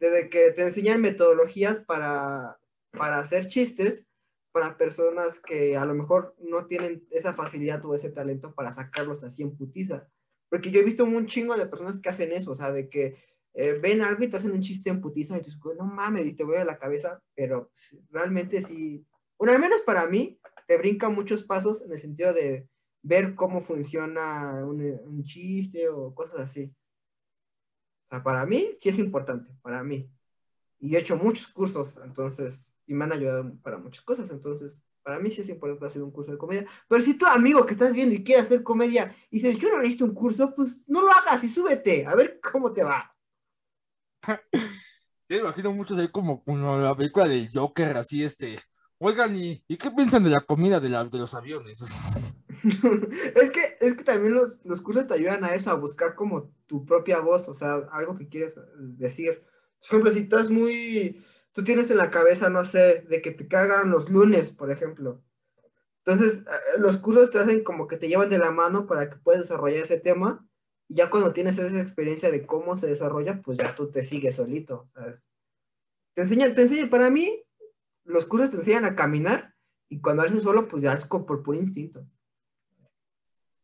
Desde 0.00 0.28
que 0.28 0.50
te 0.50 0.62
enseñan 0.62 1.00
metodologías 1.00 1.78
para, 1.78 2.58
para 2.90 3.20
hacer 3.20 3.46
chistes 3.48 4.08
para 4.54 4.78
personas 4.78 5.40
que 5.40 5.76
a 5.76 5.84
lo 5.84 5.94
mejor 5.94 6.36
no 6.38 6.66
tienen 6.66 7.04
esa 7.10 7.34
facilidad 7.34 7.84
o 7.84 7.92
ese 7.92 8.10
talento 8.10 8.54
para 8.54 8.72
sacarlos 8.72 9.24
así 9.24 9.42
en 9.42 9.56
putiza. 9.56 10.06
Porque 10.48 10.70
yo 10.70 10.78
he 10.78 10.84
visto 10.84 11.02
un 11.02 11.26
chingo 11.26 11.56
de 11.56 11.66
personas 11.66 11.98
que 11.98 12.08
hacen 12.08 12.30
eso, 12.30 12.52
o 12.52 12.54
sea, 12.54 12.70
de 12.70 12.88
que 12.88 13.16
eh, 13.54 13.80
ven 13.82 14.00
algo 14.00 14.22
y 14.22 14.28
te 14.28 14.36
hacen 14.36 14.52
un 14.52 14.60
chiste 14.60 14.90
en 14.90 15.00
putiza 15.00 15.34
y 15.34 15.40
dices, 15.40 15.58
no 15.76 15.84
mames, 15.86 16.26
y 16.26 16.34
te 16.34 16.44
voy 16.44 16.58
a 16.58 16.64
la 16.64 16.78
cabeza, 16.78 17.20
pero 17.34 17.72
realmente 18.10 18.62
sí, 18.62 19.04
bueno, 19.36 19.54
al 19.54 19.60
menos 19.60 19.80
para 19.80 20.06
mí, 20.06 20.38
te 20.68 20.78
brinca 20.78 21.08
muchos 21.08 21.42
pasos 21.42 21.82
en 21.82 21.90
el 21.90 21.98
sentido 21.98 22.32
de 22.32 22.68
ver 23.02 23.34
cómo 23.34 23.60
funciona 23.60 24.64
un, 24.64 24.80
un 24.82 25.24
chiste 25.24 25.88
o 25.88 26.14
cosas 26.14 26.38
así. 26.38 26.72
O 28.06 28.08
sea, 28.10 28.22
para 28.22 28.46
mí 28.46 28.70
sí 28.80 28.88
es 28.88 29.00
importante, 29.00 29.50
para 29.62 29.82
mí. 29.82 30.08
Y 30.78 30.94
he 30.94 31.00
hecho 31.00 31.16
muchos 31.16 31.48
cursos, 31.48 31.98
entonces, 32.04 32.73
y 32.86 32.94
me 32.94 33.04
han 33.04 33.12
ayudado 33.12 33.52
para 33.62 33.78
muchas 33.78 34.04
cosas, 34.04 34.30
entonces, 34.30 34.84
para 35.02 35.18
mí 35.18 35.30
sí 35.30 35.42
es 35.42 35.48
importante 35.48 35.86
hacer 35.86 36.02
un 36.02 36.10
curso 36.10 36.32
de 36.32 36.38
comedia. 36.38 36.66
Pero 36.88 37.04
si 37.04 37.16
tu 37.16 37.26
amigo 37.26 37.64
que 37.66 37.72
estás 37.72 37.92
viendo 37.92 38.14
y 38.14 38.24
quiere 38.24 38.42
hacer 38.42 38.62
comedia 38.62 39.14
y 39.30 39.36
dices, 39.36 39.58
yo 39.58 39.68
no 39.70 39.78
necesito 39.78 40.04
un 40.04 40.14
curso, 40.14 40.54
pues 40.54 40.82
no 40.88 41.02
lo 41.02 41.10
hagas 41.10 41.44
y 41.44 41.48
súbete, 41.48 42.06
a 42.06 42.14
ver 42.14 42.40
cómo 42.40 42.72
te 42.72 42.84
va. 42.84 43.14
Te 45.26 45.36
imagino 45.36 45.72
muchos 45.72 45.98
ahí 45.98 46.08
como, 46.08 46.44
como 46.44 46.78
la 46.78 46.94
película 46.94 47.26
de 47.26 47.48
Joker, 47.52 47.96
así 47.96 48.22
este. 48.22 48.58
Oigan, 48.98 49.34
¿y, 49.34 49.62
¿y 49.66 49.76
qué 49.76 49.90
piensan 49.90 50.22
de 50.22 50.30
la 50.30 50.42
comida 50.42 50.80
de, 50.80 50.90
la, 50.90 51.04
de 51.04 51.18
los 51.18 51.34
aviones? 51.34 51.82
es, 52.64 53.50
que, 53.50 53.76
es 53.80 53.96
que 53.96 54.04
también 54.04 54.34
los, 54.34 54.58
los 54.64 54.80
cursos 54.80 55.06
te 55.06 55.14
ayudan 55.14 55.44
a 55.44 55.54
eso, 55.54 55.70
a 55.70 55.74
buscar 55.74 56.14
como 56.14 56.50
tu 56.66 56.84
propia 56.84 57.20
voz, 57.20 57.48
o 57.48 57.54
sea, 57.54 57.74
algo 57.92 58.16
que 58.16 58.28
quieres 58.28 58.54
decir. 58.78 59.42
Por 59.80 59.88
ejemplo, 59.88 60.12
si 60.12 60.20
estás 60.20 60.48
muy, 60.48 61.24
tú 61.54 61.62
tienes 61.64 61.90
en 61.90 61.96
la 61.96 62.10
cabeza, 62.10 62.50
no 62.50 62.64
sé, 62.64 63.02
de 63.08 63.22
que 63.22 63.30
te 63.30 63.48
cagan 63.48 63.90
los 63.90 64.10
lunes, 64.10 64.50
por 64.50 64.70
ejemplo. 64.70 65.22
Entonces, 66.04 66.42
eh, 66.42 66.78
los 66.78 66.98
cursos 66.98 67.30
te 67.30 67.38
hacen 67.38 67.64
como 67.64 67.86
que 67.86 67.96
te 67.96 68.08
llevan 68.08 68.28
de 68.28 68.38
la 68.38 68.50
mano 68.50 68.86
para 68.86 69.08
que 69.08 69.16
puedas 69.16 69.42
desarrollar 69.42 69.84
ese 69.84 69.98
tema. 69.98 70.46
Y 70.88 70.96
ya 70.96 71.08
cuando 71.08 71.32
tienes 71.32 71.56
esa 71.56 71.80
experiencia 71.80 72.30
de 72.30 72.44
cómo 72.44 72.76
se 72.76 72.88
desarrolla, 72.88 73.40
pues 73.40 73.56
ya 73.56 73.74
tú 73.74 73.90
te 73.90 74.04
sigues 74.04 74.34
solito. 74.34 74.90
¿sabes? 74.92 75.26
Te 76.12 76.22
enseñan, 76.22 76.54
te 76.54 76.62
enseñan, 76.62 76.90
para 76.90 77.08
mí, 77.08 77.40
los 78.02 78.26
cursos 78.26 78.50
te 78.50 78.56
enseñan 78.56 78.84
a 78.84 78.96
caminar 78.96 79.54
y 79.88 80.00
cuando 80.00 80.24
haces 80.24 80.42
solo, 80.42 80.66
pues 80.68 80.82
ya 80.82 80.92
es 80.92 81.06
por 81.06 81.42
puro 81.42 81.58
instinto. 81.58 82.04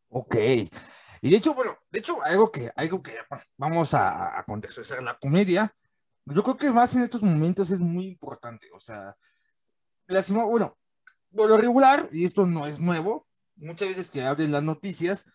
Ok. 0.09 0.35
Y 1.23 1.29
de 1.29 1.37
hecho, 1.37 1.53
bueno, 1.53 1.77
de 1.91 1.99
hecho, 1.99 2.23
algo 2.23 2.51
que, 2.51 2.71
algo 2.75 3.03
que 3.03 3.17
vamos 3.57 3.93
a, 3.93 4.39
a 4.39 4.43
contextualizar, 4.43 5.03
la 5.03 5.19
comedia, 5.19 5.75
yo 6.25 6.43
creo 6.43 6.57
que 6.57 6.71
más 6.71 6.95
en 6.95 7.03
estos 7.03 7.23
momentos 7.23 7.71
es 7.71 7.79
muy 7.79 8.05
importante. 8.05 8.67
O 8.73 8.79
sea, 8.79 9.15
la, 10.07 10.21
bueno, 10.43 10.77
por 11.35 11.49
lo 11.49 11.57
regular, 11.57 12.09
y 12.11 12.25
esto 12.25 12.45
no 12.45 12.67
es 12.67 12.79
nuevo, 12.79 13.27
muchas 13.55 13.89
veces 13.89 14.09
que 14.09 14.23
abren 14.23 14.51
las 14.51 14.63
noticias, 14.63 15.25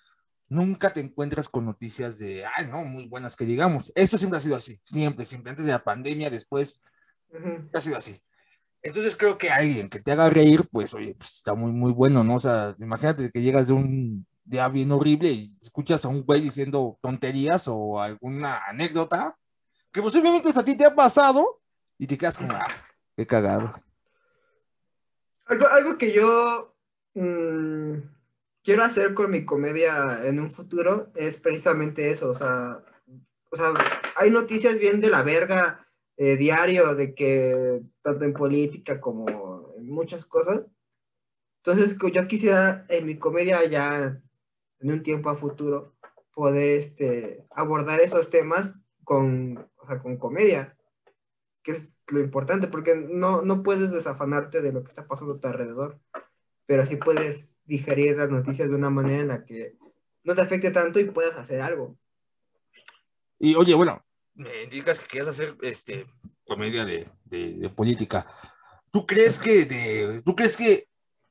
nunca 0.48 0.92
te 0.92 1.00
encuentras 1.00 1.48
con 1.48 1.64
noticias 1.64 2.18
de, 2.18 2.44
ay, 2.44 2.68
no, 2.68 2.84
muy 2.84 3.06
buenas 3.06 3.36
que 3.36 3.44
digamos. 3.44 3.92
Esto 3.94 4.18
siempre 4.18 4.38
ha 4.38 4.42
sido 4.42 4.56
así, 4.56 4.80
siempre, 4.82 5.24
siempre, 5.24 5.50
antes 5.50 5.64
de 5.64 5.72
la 5.72 5.82
pandemia, 5.82 6.30
después, 6.30 6.80
ha 7.72 7.80
sido 7.80 7.96
así. 7.96 8.20
Entonces 8.82 9.16
creo 9.16 9.36
que 9.36 9.50
alguien 9.50 9.88
que 9.88 10.00
te 10.00 10.12
haga 10.12 10.30
reír, 10.30 10.68
pues, 10.70 10.94
oye, 10.94 11.14
pues 11.16 11.36
está 11.36 11.54
muy, 11.54 11.72
muy 11.72 11.92
bueno, 11.92 12.22
¿no? 12.22 12.36
O 12.36 12.40
sea, 12.40 12.76
imagínate 12.78 13.30
que 13.30 13.42
llegas 13.42 13.66
de 13.66 13.72
un 13.72 14.26
día 14.44 14.68
bien 14.68 14.92
horrible 14.92 15.32
y 15.32 15.56
escuchas 15.60 16.04
a 16.04 16.08
un 16.08 16.22
güey 16.22 16.40
diciendo 16.40 16.96
tonterías 17.02 17.64
o 17.66 18.00
alguna 18.00 18.60
anécdota 18.68 19.36
que 19.96 20.02
posiblemente 20.02 20.50
a 20.54 20.62
ti 20.62 20.76
te 20.76 20.84
ha 20.84 20.94
pasado 20.94 21.62
y 21.96 22.06
te 22.06 22.18
quedas 22.18 22.36
como, 22.36 22.52
ah, 22.52 22.66
qué 23.16 23.26
cagado. 23.26 23.72
Algo, 25.46 25.96
que 25.96 26.12
yo 26.12 26.76
mm, 27.14 27.94
quiero 28.62 28.84
hacer 28.84 29.14
con 29.14 29.30
mi 29.30 29.46
comedia 29.46 30.20
en 30.26 30.38
un 30.38 30.50
futuro 30.50 31.10
es 31.14 31.40
precisamente 31.40 32.10
eso, 32.10 32.28
o 32.28 32.34
sea, 32.34 32.84
o 33.50 33.56
sea 33.56 33.72
hay 34.16 34.28
noticias 34.28 34.78
bien 34.78 35.00
de 35.00 35.08
la 35.08 35.22
verga 35.22 35.88
eh, 36.18 36.36
diario 36.36 36.94
de 36.94 37.14
que 37.14 37.80
tanto 38.02 38.26
en 38.26 38.34
política 38.34 39.00
como 39.00 39.72
en 39.78 39.88
muchas 39.88 40.26
cosas. 40.26 40.66
Entonces, 41.64 41.96
yo 42.12 42.28
quisiera 42.28 42.84
en 42.90 43.06
mi 43.06 43.18
comedia 43.18 43.64
ya 43.64 44.20
en 44.80 44.90
un 44.90 45.02
tiempo 45.02 45.30
a 45.30 45.36
futuro 45.36 45.94
poder 46.34 46.80
este, 46.80 47.46
abordar 47.50 48.00
esos 48.00 48.28
temas 48.28 48.78
con, 49.02 49.66
sea, 49.86 50.00
con 50.00 50.16
comedia, 50.16 50.76
que 51.62 51.72
es 51.72 51.94
lo 52.08 52.20
importante, 52.20 52.68
porque 52.68 52.94
no, 52.94 53.42
no 53.42 53.62
puedes 53.62 53.90
desafanarte 53.90 54.62
de 54.62 54.72
lo 54.72 54.82
que 54.82 54.88
está 54.88 55.06
pasando 55.06 55.34
a 55.34 55.40
tu 55.40 55.48
alrededor, 55.48 56.00
pero 56.66 56.86
sí 56.86 56.96
puedes 56.96 57.60
digerir 57.64 58.16
las 58.16 58.30
noticias 58.30 58.68
de 58.68 58.74
una 58.74 58.90
manera 58.90 59.20
en 59.20 59.28
la 59.28 59.44
que 59.44 59.76
no 60.24 60.34
te 60.34 60.42
afecte 60.42 60.70
tanto 60.70 61.00
y 61.00 61.04
puedas 61.04 61.36
hacer 61.36 61.60
algo. 61.60 61.96
Y 63.38 63.54
oye, 63.54 63.74
bueno, 63.74 64.04
me 64.34 64.64
indicas 64.64 64.98
que 64.98 65.06
quieres 65.06 65.28
hacer 65.28 65.56
este, 65.62 66.06
comedia 66.44 66.84
de, 66.84 67.08
de, 67.24 67.68
política. 67.70 68.26
¿Tú 68.90 69.06
crees 69.06 69.38
que, 69.38 69.64
de, 69.64 70.22
¿tú 70.24 70.34
crees 70.34 70.56
que 70.56 70.88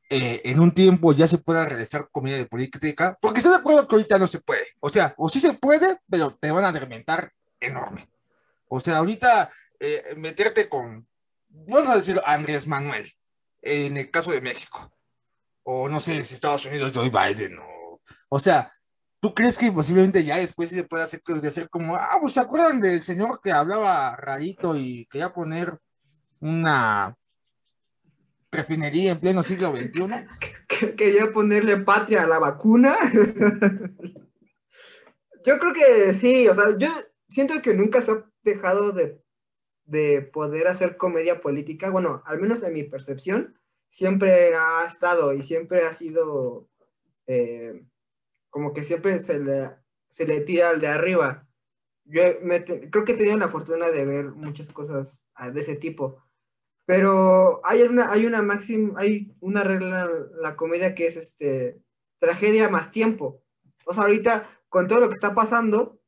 eh, 0.10 0.42
en 0.46 0.60
un 0.60 0.72
tiempo 0.72 1.14
ya 1.14 1.28
se 1.28 1.38
pueda 1.38 1.66
realizar 1.66 2.10
comedia 2.12 2.38
de 2.38 2.46
política? 2.46 3.18
Porque 3.22 3.40
estoy 3.40 3.54
de 3.54 3.60
acuerdo 3.60 3.88
que 3.88 3.96
ahorita 3.96 4.20
no 4.20 4.28
se 4.28 4.40
puede. 4.40 4.66
O 4.80 4.90
sea, 4.90 5.14
o 5.18 5.30
sí 5.30 5.40
se 5.40 5.54
puede, 5.54 6.00
pero 6.10 6.36
te 6.36 6.52
van 6.52 6.66
a 6.66 6.72
reventar 6.72 7.34
enorme. 7.60 8.08
O 8.68 8.80
sea, 8.80 8.98
ahorita 8.98 9.52
eh, 9.80 10.16
meterte 10.18 10.70
con, 10.70 11.08
vamos 11.48 11.90
a 11.90 11.96
decir, 11.96 12.22
Andrés 12.26 12.68
Manuel, 12.68 13.12
en 13.62 13.98
el 13.98 14.12
caso 14.12 14.32
de 14.32 14.42
México, 14.42 14.92
o 15.64 15.90
no 15.90 16.00
sé 16.00 16.24
si 16.24 16.36
Estados 16.36 16.66
Unidos, 16.66 16.92
Joe 16.94 17.10
Biden, 17.10 17.58
o, 17.60 18.02
o 18.30 18.40
sea, 18.40 18.72
¿tú 19.20 19.34
crees 19.34 19.58
que 19.58 19.72
posiblemente 19.72 20.24
ya 20.24 20.38
después 20.38 20.70
se 20.70 20.84
puede 20.84 21.04
hacer, 21.04 21.22
hacer 21.44 21.70
como, 21.70 21.96
ah, 21.96 22.18
pues 22.22 22.34
se 22.34 22.40
acuerdan 22.40 22.80
del 22.80 23.04
señor 23.04 23.42
que 23.44 23.52
hablaba 23.52 24.16
rarito 24.16 24.76
y 24.76 25.08
quería 25.08 25.34
poner 25.34 25.80
una 26.40 27.18
refinería 28.52 29.12
en 29.12 29.20
pleno 29.20 29.44
siglo 29.44 29.76
XXI? 29.76 30.94
Quería 30.96 31.32
ponerle 31.32 31.78
patria 31.78 32.24
a 32.24 32.28
la 32.28 32.40
vacuna. 32.40 32.96
yo 35.46 35.60
creo 35.60 35.74
que 35.74 36.14
sí, 36.14 36.48
o 36.48 36.56
sea, 36.56 36.78
yo 36.78 36.90
siento 37.30 37.62
que 37.62 37.74
nunca 37.74 38.02
se 38.02 38.12
ha 38.12 38.24
dejado 38.46 38.94
de 38.94 39.26
de 39.86 40.22
poder 40.22 40.68
hacer 40.68 40.98
comedia 40.98 41.42
política, 41.42 41.90
bueno, 41.90 42.24
al 42.26 42.40
menos 42.40 42.64
en 42.64 42.74
mi 42.74 42.84
percepción, 42.84 43.58
siempre 43.90 44.56
ha 44.56 44.86
estado 44.86 45.34
y 45.34 45.44
siempre 45.44 45.86
ha 45.86 45.94
sido 45.94 46.68
eh, 47.28 47.84
como 48.50 48.74
que 48.74 48.84
siempre 48.84 49.20
se 49.20 49.40
le, 49.40 49.72
se 50.10 50.26
le 50.26 50.42
tira 50.42 50.70
al 50.70 50.82
de 50.82 50.88
arriba. 50.88 51.48
Yo 52.06 52.22
creo 52.92 53.06
que 53.06 53.14
he 53.14 53.18
tenido 53.18 53.38
la 53.38 53.50
fortuna 53.50 53.90
de 53.90 54.06
ver 54.06 54.26
muchas 54.32 54.72
cosas 54.74 55.28
ah, 55.36 55.52
de 55.52 55.62
ese 55.62 55.76
tipo, 55.76 56.24
pero 56.86 57.62
hay 57.64 57.82
una, 57.82 58.12
hay 58.12 58.26
una 58.26 58.42
máxima, 58.42 59.00
hay 59.00 59.36
una 59.40 59.64
regla 59.64 60.04
en 60.06 60.42
la 60.42 60.56
comedia 60.56 60.94
que 60.94 61.08
es 61.08 61.18
este, 61.18 61.80
tragedia 62.20 62.70
más 62.70 62.92
tiempo. 62.92 63.44
O 63.86 63.94
sea, 63.94 64.04
ahorita 64.04 64.50
con 64.70 64.88
todo 64.88 65.00
lo 65.00 65.10
que 65.10 65.16
está 65.16 65.34
pasando, 65.34 66.00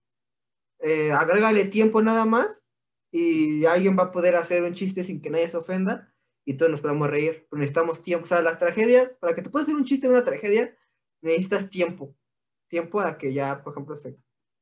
eh, 0.79 1.11
agrégale 1.11 1.65
tiempo 1.65 2.01
nada 2.01 2.25
más 2.25 2.63
y 3.11 3.65
alguien 3.65 3.97
va 3.97 4.03
a 4.03 4.11
poder 4.11 4.35
hacer 4.35 4.63
un 4.63 4.73
chiste 4.73 5.03
sin 5.03 5.21
que 5.21 5.29
nadie 5.29 5.49
se 5.49 5.57
ofenda 5.57 6.13
y 6.45 6.55
todos 6.55 6.71
nos 6.71 6.81
podamos 6.81 7.09
reír, 7.09 7.47
necesitamos 7.51 8.03
tiempo. 8.03 8.25
O 8.25 8.27
sea, 8.27 8.41
las 8.41 8.59
tragedias, 8.59 9.11
para 9.19 9.35
que 9.35 9.41
te 9.41 9.49
puedas 9.49 9.67
hacer 9.67 9.75
un 9.75 9.85
chiste 9.85 10.07
de 10.07 10.13
una 10.13 10.23
tragedia, 10.23 10.77
necesitas 11.21 11.69
tiempo. 11.69 12.15
Tiempo 12.69 13.01
a 13.01 13.17
que 13.17 13.33
ya, 13.33 13.63
por 13.63 13.73
ejemplo, 13.73 13.97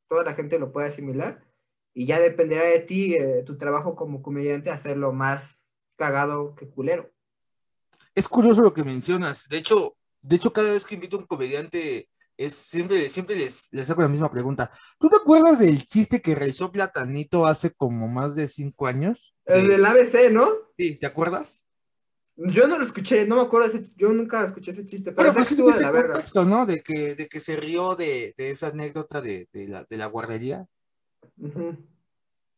toda 0.08 0.24
la 0.24 0.34
gente 0.34 0.58
lo 0.58 0.72
pueda 0.72 0.88
asimilar 0.88 1.44
y 1.94 2.06
ya 2.06 2.20
dependerá 2.20 2.64
de 2.64 2.80
ti, 2.80 3.16
eh, 3.16 3.44
tu 3.46 3.58
trabajo 3.58 3.96
como 3.96 4.22
comediante, 4.22 4.70
hacerlo 4.70 5.14
más 5.14 5.64
cagado 5.96 6.56
que 6.56 6.68
culero. 6.68 7.12
Es 8.14 8.28
curioso 8.28 8.62
lo 8.62 8.74
que 8.74 8.84
mencionas. 8.84 9.48
De 9.48 9.58
hecho, 9.58 9.96
de 10.22 10.38
hecho, 10.38 10.52
cada 10.54 10.72
vez 10.72 10.86
que 10.86 10.96
invito 10.96 11.18
a 11.18 11.20
un 11.20 11.28
comediante 11.28 12.10
es 12.38 12.54
siempre, 12.54 13.10
siempre 13.10 13.36
les, 13.36 13.70
les 13.72 13.90
hago 13.90 14.02
la 14.02 14.08
misma 14.08 14.32
pregunta. 14.32 14.70
¿Tú 15.00 15.10
te 15.10 15.18
acuerdas 15.18 15.60
del 15.60 15.86
chiste 15.86 16.22
que 16.22 16.36
realizó 16.36 16.72
Platanito 16.72 17.46
hace 17.46 17.72
como 17.72 18.08
más 18.08 18.36
de 18.36 18.48
cinco 18.48 18.88
años? 18.88 19.36
El 19.46 19.68
del 19.68 19.86
ABC, 19.86 20.32
¿no? 20.32 20.50
Sí, 20.78 20.98
¿te 20.98 21.06
acuerdas? 21.06 21.66
Yo 22.38 22.68
no 22.68 22.78
lo 22.78 22.86
escuché, 22.86 23.26
no 23.26 23.38
me 23.38 23.44
acuerdo, 23.44 23.68
ese, 23.68 23.90
yo 23.96 24.10
nunca 24.10 24.46
escuché 24.46 24.72
ese 24.72 24.86
chiste, 24.86 25.14
pero, 25.14 25.34
pues 25.34 25.48
sí 25.48 25.56
de 25.56 25.82
la 25.82 25.92
contexto, 25.92 26.44
¿no? 26.44 26.66
De 26.66 26.82
que, 26.82 27.16
de 27.16 27.30
que 27.30 27.40
se 27.40 27.56
rió 27.56 27.96
de, 27.96 28.34
de 28.38 28.52
esa 28.52 28.68
anécdota 28.68 29.22
de, 29.22 29.48
de, 29.54 29.70
la, 29.70 29.86
de 29.90 29.96
la 29.98 30.08
guardería. 30.08 30.68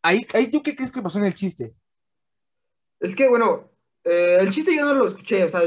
ahí, 0.02 0.26
ahí, 0.34 0.50
¿tú 0.50 0.64
qué 0.64 0.76
crees 0.76 0.92
que 0.92 1.04
pasó 1.04 1.20
en 1.20 1.26
el 1.26 1.36
chiste? 1.36 1.76
Es 3.00 3.16
que, 3.16 3.28
bueno, 3.28 3.70
eh, 4.04 4.38
el 4.40 4.50
chiste 4.50 4.76
yo 4.76 4.84
no 4.84 4.96
lo 4.96 5.08
escuché, 5.08 5.44
o 5.44 5.50
sea, 5.50 5.62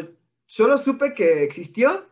solo 0.45 0.77
supe 0.79 1.15
que 1.15 1.45
existió 1.45 2.10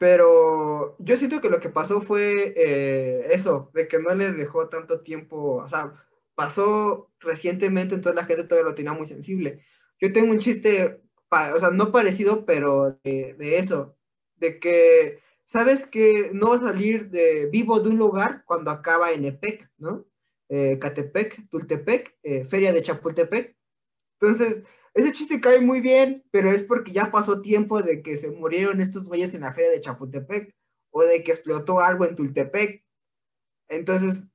pero 0.00 0.96
yo 0.98 1.18
siento 1.18 1.42
que 1.42 1.50
lo 1.50 1.60
que 1.60 1.68
pasó 1.68 2.00
fue 2.00 2.54
eh, 2.56 3.26
eso, 3.32 3.70
de 3.74 3.86
que 3.86 3.98
no 3.98 4.14
les 4.14 4.34
dejó 4.34 4.70
tanto 4.70 5.02
tiempo, 5.02 5.56
o 5.56 5.68
sea, 5.68 5.92
pasó 6.34 7.10
recientemente, 7.20 7.96
entonces 7.96 8.16
la 8.16 8.24
gente 8.24 8.44
todavía 8.44 8.70
lo 8.70 8.74
tenía 8.74 8.94
muy 8.94 9.06
sensible. 9.06 9.62
Yo 10.00 10.10
tengo 10.10 10.32
un 10.32 10.38
chiste, 10.38 11.02
o 11.30 11.58
sea, 11.58 11.70
no 11.70 11.92
parecido, 11.92 12.46
pero 12.46 12.98
de, 13.04 13.58
eso, 13.58 13.94
de 14.36 14.58
que, 14.58 15.20
¿sabes 15.44 15.86
que 15.90 16.30
no 16.32 16.48
va 16.48 16.56
a 16.56 16.60
salir 16.60 17.10
de 17.10 17.44
vivo 17.52 17.78
de 17.80 17.90
un 17.90 17.98
lugar 17.98 18.42
cuando 18.46 18.70
acaba 18.70 19.12
en 19.12 19.26
EPEC, 19.26 19.70
¿no? 19.76 20.06
Eh, 20.48 20.78
Catepec, 20.78 21.46
Tultepec, 21.50 22.16
eh, 22.22 22.46
Feria 22.46 22.72
de 22.72 22.80
Chapultepec. 22.80 23.54
Entonces, 24.18 24.62
ese 24.94 25.12
chiste 25.12 25.40
cae 25.40 25.60
muy 25.60 25.80
bien, 25.80 26.24
pero 26.30 26.50
es 26.50 26.62
porque 26.62 26.92
ya 26.92 27.10
pasó 27.10 27.40
tiempo 27.40 27.82
de 27.82 28.02
que 28.02 28.16
se 28.16 28.30
murieron 28.30 28.80
estos 28.80 29.04
güeyes 29.04 29.34
en 29.34 29.42
la 29.42 29.52
feria 29.52 29.70
de 29.70 29.80
Chapultepec 29.80 30.54
o 30.90 31.02
de 31.02 31.22
que 31.22 31.32
explotó 31.32 31.80
algo 31.80 32.04
en 32.04 32.16
Tultepec. 32.16 32.84
Entonces, 33.68 34.28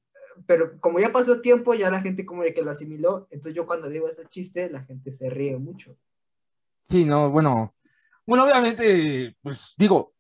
pero 0.46 0.80
como 0.80 1.00
ya 1.00 1.12
pasó 1.12 1.42
tiempo, 1.42 1.74
ya 1.74 1.90
la 1.90 2.02
gente 2.02 2.26
como 2.26 2.44
de 2.44 2.54
que 2.54 2.62
lo 2.62 2.72
asimiló. 2.72 3.28
Entonces 3.32 3.56
yo 3.56 3.66
cuando 3.66 3.90
digo 3.90 4.08
ese 4.08 4.26
chiste, 4.30 4.70
la 4.70 4.84
gente 4.84 5.12
se 5.12 5.30
ríe 5.30 5.58
mucho. 5.58 5.98
Sí, 6.84 7.04
no, 7.06 7.30
bueno, 7.30 7.76
bueno, 8.26 8.46
obviamente, 8.46 9.36
pues 9.42 9.74
digo, 9.78 10.14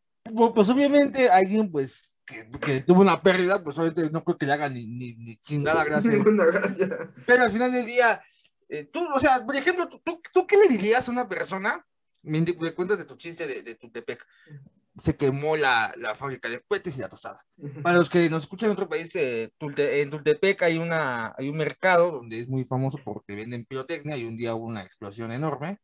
pues 0.54 0.70
obviamente 0.70 1.30
alguien 1.30 1.72
pues 1.72 2.20
que, 2.26 2.50
que, 2.60 2.82
tuvo 2.82 3.02
una 3.02 3.22
pérdida, 3.22 3.64
pues 3.64 3.78
obviamente 3.78 4.10
no 4.12 4.24
creo 4.24 4.38
que 4.38 4.46
le 4.48 4.54
haga 4.54 4.68
ni, 4.68 4.88
ni, 4.88 5.14
ni 5.16 5.38
chingada 5.38 5.84
gracia. 5.84 6.12
Pero 7.26 7.44
al 7.44 7.52
final 7.52 7.72
del 7.72 7.86
día, 7.86 8.22
eh, 8.70 8.86
tú, 8.86 9.06
o 9.14 9.20
sea, 9.20 9.46
por 9.46 9.56
ejemplo, 9.56 9.88
¿tú, 9.88 10.02
tú, 10.34 10.48
qué 10.48 10.58
le 10.58 10.68
dirías 10.68 11.08
a 11.08 11.12
una 11.12 11.28
persona? 11.28 11.86
Me, 12.22 12.42
me 12.42 12.74
cuentas 12.74 12.98
de 12.98 13.06
tu 13.06 13.16
chiste 13.16 13.46
de, 13.46 13.62
de 13.62 13.76
Tutepec. 13.76 14.26
Se 15.02 15.16
quemó 15.16 15.58
la, 15.58 15.94
la 15.98 16.16
fábrica 16.16 16.50
de 16.50 16.62
cohetes 16.62 16.98
y 16.98 17.02
la 17.02 17.10
tostada. 17.10 17.46
Para 17.84 17.98
los 17.98 18.10
que 18.10 18.30
nos 18.30 18.44
escuchan 18.44 18.68
en 18.68 18.74
otro 18.74 18.88
país, 18.88 19.14
eh, 19.16 19.52
en 19.60 20.10
Tultepec 20.10 20.64
hay, 20.64 20.78
una, 20.78 21.36
hay 21.38 21.50
un 21.50 21.58
mercado 21.58 22.12
donde 22.12 22.40
es 22.40 22.48
muy 22.48 22.64
famoso 22.64 23.00
porque 23.04 23.36
venden 23.36 23.66
pirotecnia 23.66 24.16
y 24.16 24.24
un 24.24 24.38
día 24.38 24.56
hubo 24.56 24.66
una 24.66 24.84
explosión 24.84 25.34
enorme. 25.34 25.80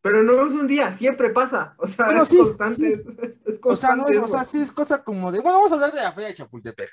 Pero 0.00 0.22
no 0.22 0.46
es 0.46 0.52
un 0.52 0.68
día, 0.68 0.96
siempre 0.96 1.30
pasa. 1.30 1.74
O 1.78 1.88
sea, 1.88 2.06
es, 2.22 2.28
constante, 2.28 2.92
Es, 2.92 3.58
constante. 3.58 3.68
O 3.68 3.76
sea, 3.76 3.96
no 3.96 4.06
es, 4.06 4.18
o 4.18 4.28
sea, 4.28 4.44
sí 4.44 4.60
es 4.60 4.70
cosa 4.70 5.02
como 5.02 5.32
de. 5.32 5.40
Bueno, 5.40 5.58
vamos 5.58 5.72
a 5.72 5.74
hablar 5.74 5.92
de 5.92 6.00
la 6.00 6.12
feria 6.12 6.28
de 6.28 6.34
Chapultepec. 6.34 6.90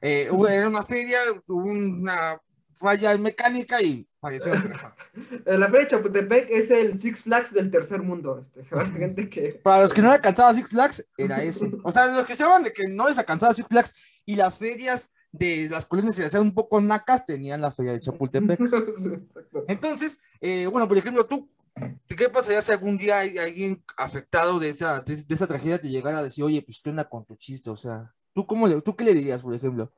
Eh, 0.00 0.28
era 0.48 0.68
una 0.68 0.82
feria, 0.82 1.18
hubo 1.46 1.68
una 1.68 2.40
falla 2.74 3.16
mecánica 3.16 3.80
y 3.80 4.06
La 5.46 5.66
feria 5.68 5.84
de 5.84 5.88
Chapultepec 5.88 6.50
es 6.50 6.70
el 6.70 6.98
Six 7.00 7.20
Flags 7.20 7.52
del 7.52 7.70
tercer 7.70 8.02
mundo. 8.02 8.40
Este, 8.40 8.64
gente 8.98 9.28
que... 9.28 9.60
Para 9.62 9.82
los 9.82 9.94
que 9.94 10.02
no 10.02 10.10
alcanzaba 10.12 10.54
Six 10.54 10.68
Flags, 10.68 11.06
era 11.16 11.42
ese. 11.42 11.70
O 11.82 11.92
sea, 11.92 12.06
los 12.08 12.26
que 12.26 12.34
se 12.34 12.44
de 12.44 12.72
que 12.72 12.88
no 12.88 13.08
les 13.08 13.18
alcanzaba 13.18 13.54
Six 13.54 13.68
Flags 13.68 13.94
y 14.24 14.36
las 14.36 14.58
ferias 14.58 15.10
de 15.32 15.68
las 15.70 15.86
colinas 15.86 16.14
se 16.14 16.24
hacían 16.24 16.42
un 16.42 16.54
poco 16.54 16.80
nacas, 16.80 17.24
tenían 17.24 17.60
la 17.60 17.70
feria 17.70 17.92
de 17.92 18.00
Chapultepec. 18.00 18.60
Entonces, 19.68 20.20
eh, 20.40 20.66
bueno, 20.66 20.88
por 20.88 20.96
ejemplo, 20.96 21.26
tú, 21.26 21.48
¿qué 22.08 22.28
pasaría 22.28 22.62
si 22.62 22.72
algún 22.72 22.96
día 22.96 23.18
hay 23.18 23.38
alguien 23.38 23.82
afectado 23.96 24.58
de 24.58 24.70
esa, 24.70 25.00
de, 25.02 25.24
esa 25.28 25.46
tragedia 25.46 25.80
te 25.80 25.88
llegara 25.88 26.18
a 26.18 26.22
decir, 26.22 26.44
oye, 26.44 26.62
pues 26.62 26.80
tú 26.80 26.94
con 27.10 27.24
tu 27.24 27.36
chiste? 27.36 27.70
O 27.70 27.76
sea, 27.76 28.14
¿tú, 28.32 28.46
cómo 28.46 28.66
le, 28.66 28.80
¿tú 28.80 28.96
qué 28.96 29.04
le 29.04 29.14
dirías, 29.14 29.42
por 29.42 29.54
ejemplo? 29.54 29.92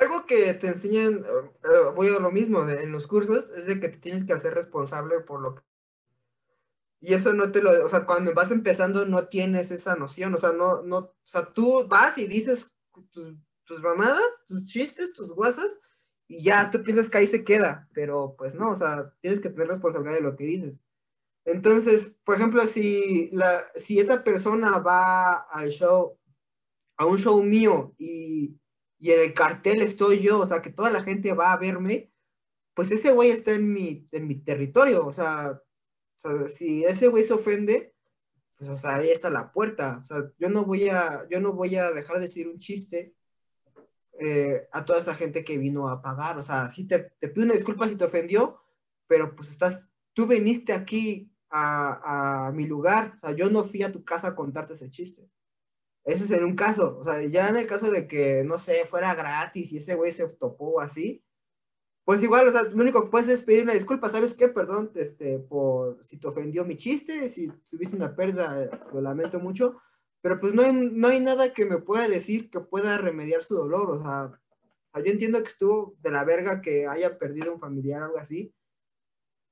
Algo 0.00 0.24
que 0.24 0.54
te 0.54 0.68
enseñan, 0.68 1.24
eh, 1.26 1.50
eh, 1.64 1.90
voy 1.94 2.08
a 2.08 2.18
lo 2.18 2.30
mismo 2.30 2.66
en 2.66 2.90
los 2.90 3.06
cursos, 3.06 3.50
es 3.50 3.66
de 3.66 3.78
que 3.78 3.90
te 3.90 3.98
tienes 3.98 4.24
que 4.24 4.32
hacer 4.32 4.54
responsable 4.54 5.20
por 5.20 5.42
lo 5.42 5.56
que... 5.56 5.62
Y 7.02 7.12
eso 7.12 7.34
no 7.34 7.52
te 7.52 7.62
lo, 7.62 7.84
o 7.84 7.88
sea, 7.90 8.06
cuando 8.06 8.32
vas 8.32 8.50
empezando 8.50 9.04
no 9.04 9.28
tienes 9.28 9.70
esa 9.70 9.96
noción, 9.96 10.34
o 10.34 10.38
sea, 10.38 10.52
no, 10.52 10.82
no, 10.82 10.96
o 10.98 11.14
sea, 11.22 11.52
tú 11.52 11.86
vas 11.86 12.16
y 12.16 12.26
dices 12.26 12.72
tus, 13.10 13.34
tus 13.64 13.82
mamadas, 13.82 14.46
tus 14.48 14.66
chistes, 14.66 15.12
tus 15.12 15.32
guasas, 15.32 15.78
y 16.26 16.44
ya 16.44 16.70
tú 16.70 16.82
piensas 16.82 17.08
que 17.10 17.18
ahí 17.18 17.26
se 17.26 17.44
queda, 17.44 17.88
pero 17.92 18.34
pues 18.38 18.54
no, 18.54 18.70
o 18.70 18.76
sea, 18.76 19.12
tienes 19.20 19.40
que 19.40 19.50
tener 19.50 19.68
responsabilidad 19.68 20.14
de 20.14 20.22
lo 20.22 20.36
que 20.36 20.44
dices. 20.44 20.74
Entonces, 21.44 22.16
por 22.24 22.36
ejemplo, 22.36 22.66
si, 22.66 23.28
la, 23.32 23.66
si 23.76 23.98
esa 24.00 24.24
persona 24.24 24.78
va 24.78 25.40
al 25.50 25.70
show, 25.70 26.18
a 26.96 27.04
un 27.06 27.18
show 27.18 27.42
mío 27.42 27.94
y 27.98 28.59
y 29.00 29.12
en 29.12 29.20
el 29.20 29.34
cartel 29.34 29.80
estoy 29.82 30.20
yo, 30.20 30.40
o 30.40 30.46
sea, 30.46 30.60
que 30.62 30.70
toda 30.70 30.90
la 30.90 31.02
gente 31.02 31.32
va 31.32 31.52
a 31.52 31.56
verme, 31.56 32.12
pues 32.74 32.90
ese 32.90 33.10
güey 33.12 33.30
está 33.30 33.52
en 33.52 33.72
mi, 33.72 34.06
en 34.12 34.28
mi 34.28 34.36
territorio, 34.36 35.06
o 35.06 35.12
sea, 35.12 35.60
si 36.54 36.84
ese 36.84 37.08
güey 37.08 37.24
se 37.24 37.32
ofende, 37.32 37.94
pues, 38.58 38.70
o 38.70 38.76
sea, 38.76 38.96
ahí 38.96 39.10
está 39.10 39.30
la 39.30 39.52
puerta, 39.52 40.04
o 40.04 40.06
sea, 40.06 40.30
yo 40.38 40.50
no 40.50 40.64
voy 40.64 40.88
a, 40.90 41.26
yo 41.30 41.40
no 41.40 41.54
voy 41.54 41.76
a 41.76 41.90
dejar 41.92 42.16
de 42.16 42.26
decir 42.26 42.46
un 42.46 42.58
chiste 42.58 43.14
eh, 44.18 44.68
a 44.70 44.84
toda 44.84 44.98
esa 44.98 45.14
gente 45.14 45.44
que 45.44 45.56
vino 45.56 45.88
a 45.88 46.02
pagar, 46.02 46.38
o 46.38 46.42
sea, 46.42 46.68
sí 46.70 46.86
te, 46.86 46.98
te 47.18 47.28
pido 47.28 47.46
una 47.46 47.54
disculpa 47.54 47.88
si 47.88 47.96
te 47.96 48.04
ofendió, 48.04 48.60
pero 49.06 49.34
pues 49.34 49.48
estás, 49.48 49.88
tú 50.12 50.26
viniste 50.26 50.74
aquí 50.74 51.32
a, 51.48 52.48
a 52.48 52.52
mi 52.52 52.66
lugar, 52.66 53.14
o 53.16 53.18
sea, 53.20 53.32
yo 53.32 53.48
no 53.48 53.64
fui 53.64 53.82
a 53.82 53.92
tu 53.92 54.04
casa 54.04 54.28
a 54.28 54.34
contarte 54.36 54.74
ese 54.74 54.90
chiste. 54.90 55.30
Ese 56.04 56.24
es 56.24 56.30
en 56.30 56.44
un 56.44 56.56
caso, 56.56 56.98
o 56.98 57.04
sea, 57.04 57.22
ya 57.24 57.48
en 57.48 57.56
el 57.56 57.66
caso 57.66 57.90
de 57.90 58.06
que, 58.08 58.42
no 58.44 58.58
sé, 58.58 58.86
fuera 58.86 59.14
gratis 59.14 59.70
y 59.72 59.76
ese 59.76 59.94
güey 59.94 60.12
se 60.12 60.28
topó 60.28 60.80
así, 60.80 61.22
pues 62.04 62.22
igual, 62.22 62.48
o 62.48 62.52
sea, 62.52 62.62
lo 62.62 62.82
único 62.82 63.04
que 63.04 63.10
puedes 63.10 63.28
es 63.28 63.44
pedir 63.44 63.64
una 63.64 63.74
disculpa, 63.74 64.10
¿sabes 64.10 64.34
qué? 64.36 64.48
Perdón, 64.48 64.90
este, 64.94 65.38
por 65.38 66.02
si 66.04 66.18
te 66.18 66.26
ofendió 66.26 66.64
mi 66.64 66.76
chiste, 66.76 67.28
si 67.28 67.52
tuviste 67.70 67.96
una 67.96 68.16
pérdida, 68.16 68.68
lo 68.92 69.00
lamento 69.00 69.38
mucho, 69.38 69.80
pero 70.22 70.40
pues 70.40 70.54
no 70.54 70.62
hay, 70.62 70.72
no 70.72 71.08
hay 71.08 71.20
nada 71.20 71.52
que 71.52 71.66
me 71.66 71.78
pueda 71.78 72.08
decir 72.08 72.50
que 72.50 72.60
pueda 72.60 72.98
remediar 72.98 73.44
su 73.44 73.54
dolor, 73.54 73.90
o 73.90 74.02
sea, 74.02 74.40
yo 75.04 75.12
entiendo 75.12 75.42
que 75.42 75.50
estuvo 75.50 75.94
de 76.00 76.10
la 76.10 76.24
verga 76.24 76.60
que 76.60 76.86
haya 76.86 77.18
perdido 77.18 77.52
un 77.52 77.60
familiar 77.60 78.02
o 78.02 78.04
algo 78.06 78.18
así, 78.18 78.54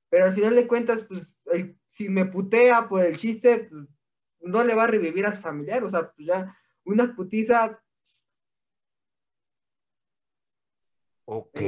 pero 0.09 0.25
al 0.25 0.33
final 0.33 0.55
de 0.55 0.67
cuentas, 0.67 1.05
pues, 1.07 1.37
si 1.87 2.09
me 2.09 2.25
putea 2.25 2.89
por 2.89 3.03
el 3.03 3.17
chiste, 3.17 3.69
pues, 3.69 3.87
no 4.41 4.63
le 4.63 4.75
va 4.75 4.85
a 4.85 4.87
revivir 4.87 5.25
a 5.25 5.33
su 5.33 5.41
familiar, 5.41 5.83
o 5.83 5.89
sea, 5.89 6.11
pues 6.11 6.27
ya 6.27 6.55
una 6.83 7.15
putiza. 7.15 7.81
Ok, 11.25 11.59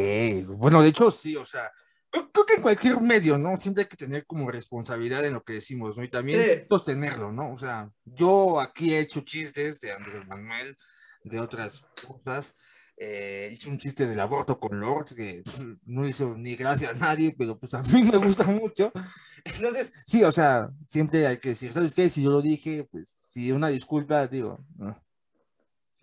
bueno, 0.47 0.81
de 0.81 0.89
hecho 0.89 1.11
sí, 1.11 1.35
o 1.35 1.45
sea, 1.45 1.71
creo, 2.09 2.45
que 2.45 2.55
en 2.55 2.61
cualquier 2.61 2.99
medio, 2.99 3.37
¿no? 3.37 3.55
Siempre 3.57 3.83
hay 3.83 3.89
que 3.89 3.95
tener 3.95 4.25
como 4.25 4.49
responsabilidad 4.49 5.23
en 5.25 5.33
lo 5.33 5.43
que 5.43 5.53
decimos, 5.53 5.97
¿no? 5.97 6.03
Y 6.03 6.09
también 6.09 6.65
sostenerlo, 6.69 7.31
¿no? 7.31 7.53
O 7.53 7.57
sea, 7.57 7.91
yo 8.03 8.59
aquí 8.59 8.93
he 8.93 8.99
hecho 8.99 9.21
chistes 9.21 9.79
de 9.81 9.91
Andrés 9.91 10.25
Manuel, 10.27 10.75
de 11.23 11.39
otras 11.39 11.85
cosas, 12.05 12.55
eh, 13.03 13.49
hice 13.51 13.67
un 13.67 13.79
chiste 13.79 14.05
del 14.05 14.19
aborto 14.19 14.59
con 14.59 14.79
Lords 14.79 15.15
que 15.15 15.41
no 15.87 16.07
hizo 16.07 16.37
ni 16.37 16.55
gracia 16.55 16.91
a 16.91 16.93
nadie, 16.93 17.33
pero 17.35 17.57
pues 17.57 17.73
a 17.73 17.81
mí 17.81 18.03
me 18.03 18.17
gusta 18.17 18.43
mucho. 18.43 18.91
Entonces, 19.43 19.91
sí, 20.05 20.23
o 20.23 20.31
sea, 20.31 20.69
siempre 20.87 21.25
hay 21.25 21.39
que 21.39 21.49
decir, 21.49 21.73
¿sabes 21.73 21.95
qué? 21.95 22.11
Si 22.11 22.21
yo 22.21 22.29
lo 22.29 22.43
dije, 22.43 22.87
pues, 22.91 23.19
si 23.31 23.51
una 23.51 23.69
disculpa, 23.69 24.27
digo. 24.27 24.63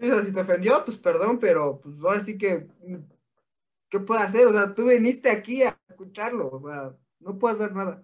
Sí, 0.00 0.10
o 0.10 0.14
sea, 0.16 0.24
si 0.24 0.32
te 0.32 0.40
ofendió, 0.40 0.84
pues 0.84 0.96
perdón, 0.96 1.38
pero 1.38 1.80
pues 1.80 2.00
ahora 2.02 2.18
sí 2.18 2.36
que, 2.36 2.66
¿qué 3.88 4.00
puedo 4.00 4.20
hacer? 4.20 4.48
O 4.48 4.52
sea, 4.52 4.74
tú 4.74 4.88
viniste 4.88 5.30
aquí 5.30 5.62
a 5.62 5.78
escucharlo, 5.88 6.50
o 6.50 6.68
sea, 6.68 6.96
no 7.20 7.38
puedo 7.38 7.54
hacer 7.54 7.76
nada. 7.76 8.02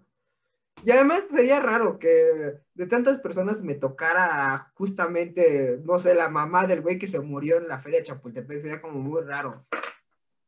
Y 0.83 0.91
además 0.91 1.23
sería 1.31 1.61
raro 1.61 1.99
que 1.99 2.61
de 2.75 2.87
tantas 2.87 3.19
personas 3.21 3.63
me 3.63 3.75
tocara 3.75 4.73
justamente, 4.75 5.81
no 5.85 5.99
sé, 5.99 6.15
la 6.15 6.29
mamá 6.29 6.67
del 6.67 6.83
güey 6.83 6.99
que 6.99 7.07
se 7.07 7.21
murió 7.21 7.59
en 7.59 7.69
la 7.69 7.81
feria 7.81 8.01
de 8.01 8.07
Chapultepec. 8.07 8.61
Sería 8.61 8.83
como 8.83 8.99
muy 8.99 9.23
raro. 9.23 9.67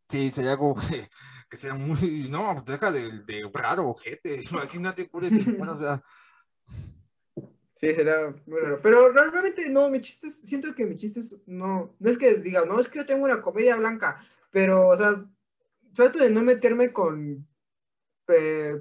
Sí, 0.08 0.30
sería 0.30 0.56
como 0.56 0.74
que, 0.74 1.08
que 1.50 1.56
sería 1.56 1.76
muy. 1.76 2.28
No, 2.28 2.62
deja 2.66 2.90
de, 2.90 3.22
de 3.24 3.50
raro, 3.52 3.88
ojete. 3.88 4.42
Imagínate, 4.50 5.06
por 5.06 5.24
eso. 5.24 5.38
Bueno, 5.56 5.72
o 5.72 5.76
sea. 5.76 6.02
Sí, 7.78 7.94
sería 7.94 8.34
muy 8.46 8.60
raro. 8.60 8.80
Pero 8.82 9.12
realmente 9.12 9.68
no, 9.68 9.88
mi 9.90 10.00
chiste, 10.00 10.30
siento 10.30 10.74
que 10.74 10.86
mi 10.86 10.96
chiste 10.96 11.20
es, 11.20 11.36
no, 11.46 11.94
no 11.98 12.10
es 12.10 12.16
que 12.16 12.36
diga, 12.36 12.64
no, 12.64 12.80
es 12.80 12.88
que 12.88 12.98
yo 12.98 13.06
tengo 13.06 13.24
una 13.24 13.42
comedia 13.42 13.76
blanca, 13.76 14.24
pero, 14.50 14.88
o 14.88 14.96
sea, 14.96 15.24
trato 15.94 16.18
de 16.18 16.30
no 16.30 16.42
meterme 16.42 16.90
con 16.92 17.46
eh, 18.28 18.80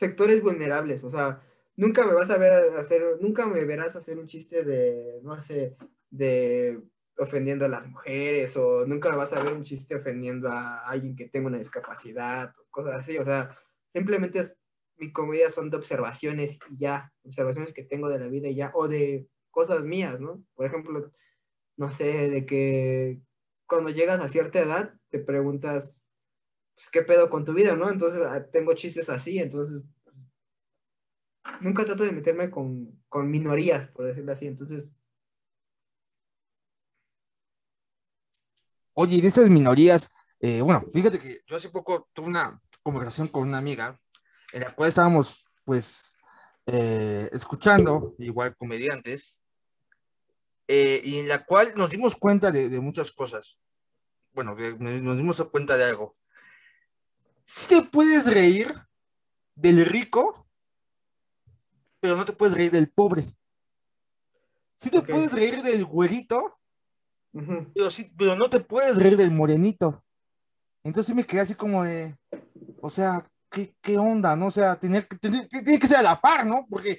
sectores 0.00 0.40
vulnerables, 0.42 1.04
o 1.04 1.10
sea, 1.10 1.42
nunca 1.76 2.06
me 2.06 2.14
vas 2.14 2.30
a 2.30 2.38
ver 2.38 2.74
hacer, 2.78 3.18
nunca 3.20 3.46
me 3.46 3.62
verás 3.66 3.96
hacer 3.96 4.18
un 4.18 4.28
chiste 4.28 4.64
de, 4.64 5.20
no 5.22 5.38
sé, 5.42 5.76
de 6.08 6.80
ofendiendo 7.18 7.66
a 7.66 7.68
las 7.68 7.86
mujeres, 7.86 8.56
o 8.56 8.86
nunca 8.86 9.10
me 9.10 9.18
vas 9.18 9.34
a 9.34 9.42
ver 9.42 9.52
un 9.52 9.62
chiste 9.62 9.94
ofendiendo 9.94 10.48
a 10.48 10.88
alguien 10.88 11.14
que 11.14 11.28
tenga 11.28 11.48
una 11.48 11.58
discapacidad, 11.58 12.54
o 12.58 12.64
cosas 12.70 12.94
así, 12.94 13.18
o 13.18 13.24
sea, 13.26 13.54
simplemente 13.92 14.38
es, 14.38 14.58
mi 14.96 15.12
comedia 15.12 15.50
son 15.50 15.68
de 15.68 15.76
observaciones 15.76 16.58
y 16.70 16.78
ya, 16.78 17.12
observaciones 17.22 17.74
que 17.74 17.84
tengo 17.84 18.08
de 18.08 18.20
la 18.20 18.28
vida 18.28 18.48
y 18.48 18.54
ya, 18.54 18.70
o 18.72 18.88
de 18.88 19.28
cosas 19.50 19.84
mías, 19.84 20.18
¿no? 20.18 20.42
Por 20.54 20.64
ejemplo, 20.64 21.12
no 21.76 21.90
sé, 21.90 22.30
de 22.30 22.46
que 22.46 23.20
cuando 23.66 23.90
llegas 23.90 24.22
a 24.22 24.28
cierta 24.28 24.60
edad 24.60 24.94
te 25.10 25.18
preguntas, 25.18 26.06
pues, 26.80 26.88
¿qué 26.90 27.02
pedo 27.02 27.28
con 27.28 27.44
tu 27.44 27.52
vida, 27.52 27.76
no? 27.76 27.90
Entonces 27.90 28.22
ah, 28.22 28.42
tengo 28.50 28.72
chistes 28.74 29.10
así, 29.10 29.38
entonces 29.38 29.82
nunca 31.60 31.84
trato 31.84 32.04
de 32.04 32.12
meterme 32.12 32.50
con, 32.50 32.98
minorías, 33.12 33.86
por 33.88 34.06
decirlo 34.06 34.32
así, 34.32 34.46
entonces... 34.46 34.92
Oye, 38.94 39.16
y 39.16 39.20
de 39.20 39.28
estas 39.28 39.48
minorías, 39.50 40.08
eh, 40.40 40.62
bueno, 40.62 40.86
fíjate 40.90 41.18
que 41.18 41.42
yo 41.46 41.56
hace 41.56 41.68
poco 41.68 42.08
tuve 42.14 42.28
una 42.28 42.60
conversación 42.82 43.28
con 43.28 43.48
una 43.48 43.58
amiga 43.58 44.00
en 44.52 44.62
la 44.62 44.74
cual 44.74 44.88
estábamos, 44.88 45.46
pues, 45.64 46.14
eh, 46.66 47.28
escuchando, 47.32 48.14
igual 48.18 48.56
comediantes, 48.56 49.40
eh, 50.66 51.02
y 51.04 51.18
en 51.18 51.28
la 51.28 51.44
cual 51.44 51.72
nos 51.76 51.90
dimos 51.90 52.16
cuenta 52.16 52.50
de 52.50 52.80
muchas 52.80 53.12
cosas. 53.12 53.58
Bueno, 54.32 54.54
nos 54.78 55.16
dimos 55.16 55.42
cuenta 55.50 55.76
de 55.76 55.84
algo 55.84 56.16
si 57.50 57.66
te 57.66 57.82
puedes 57.82 58.32
reír 58.32 58.72
del 59.56 59.84
rico, 59.84 60.46
pero 61.98 62.14
no 62.14 62.24
te 62.24 62.32
puedes 62.32 62.54
reír 62.54 62.70
del 62.70 62.88
pobre. 62.88 63.24
Si 64.76 64.88
te 64.88 65.02
puedes 65.02 65.32
reír 65.32 65.60
del 65.60 65.84
güerito, 65.84 66.60
pero, 67.74 67.90
sí, 67.90 68.12
pero 68.16 68.36
no 68.36 68.48
te 68.48 68.60
puedes 68.60 68.96
reír 68.96 69.16
del 69.16 69.32
morenito. 69.32 70.04
Entonces 70.84 71.12
me 71.12 71.26
quedé 71.26 71.40
así 71.40 71.56
como 71.56 71.82
de, 71.82 72.16
o 72.80 72.88
sea, 72.88 73.28
¿qué, 73.50 73.74
qué 73.80 73.98
onda? 73.98 74.36
¿No? 74.36 74.46
O 74.46 74.52
sea, 74.52 74.78
tener, 74.78 75.08
tener, 75.20 75.48
tiene 75.48 75.78
que 75.80 75.88
ser 75.88 75.96
a 75.96 76.02
la 76.02 76.20
par, 76.20 76.46
¿no? 76.46 76.68
Porque 76.70 76.98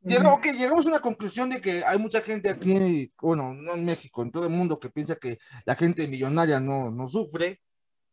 Llegamos, 0.00 0.38
que 0.38 0.52
llegamos 0.52 0.86
a 0.86 0.90
una 0.90 1.00
conclusión 1.00 1.50
de 1.50 1.60
que 1.60 1.84
hay 1.84 1.98
mucha 1.98 2.20
gente 2.20 2.48
aquí, 2.48 3.12
bueno, 3.20 3.52
no 3.52 3.74
en 3.74 3.84
México, 3.84 4.22
en 4.22 4.30
todo 4.30 4.44
el 4.44 4.52
mundo, 4.52 4.78
que 4.78 4.90
piensa 4.90 5.16
que 5.16 5.38
la 5.66 5.74
gente 5.74 6.06
millonaria 6.06 6.60
no, 6.60 6.92
no 6.92 7.08
sufre, 7.08 7.60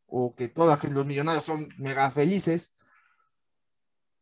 o 0.08 0.36
que 0.36 0.48
todos 0.48 0.84
los 0.86 1.06
millonarios 1.06 1.44
son 1.44 1.68
mega 1.78 2.10
felices, 2.12 2.74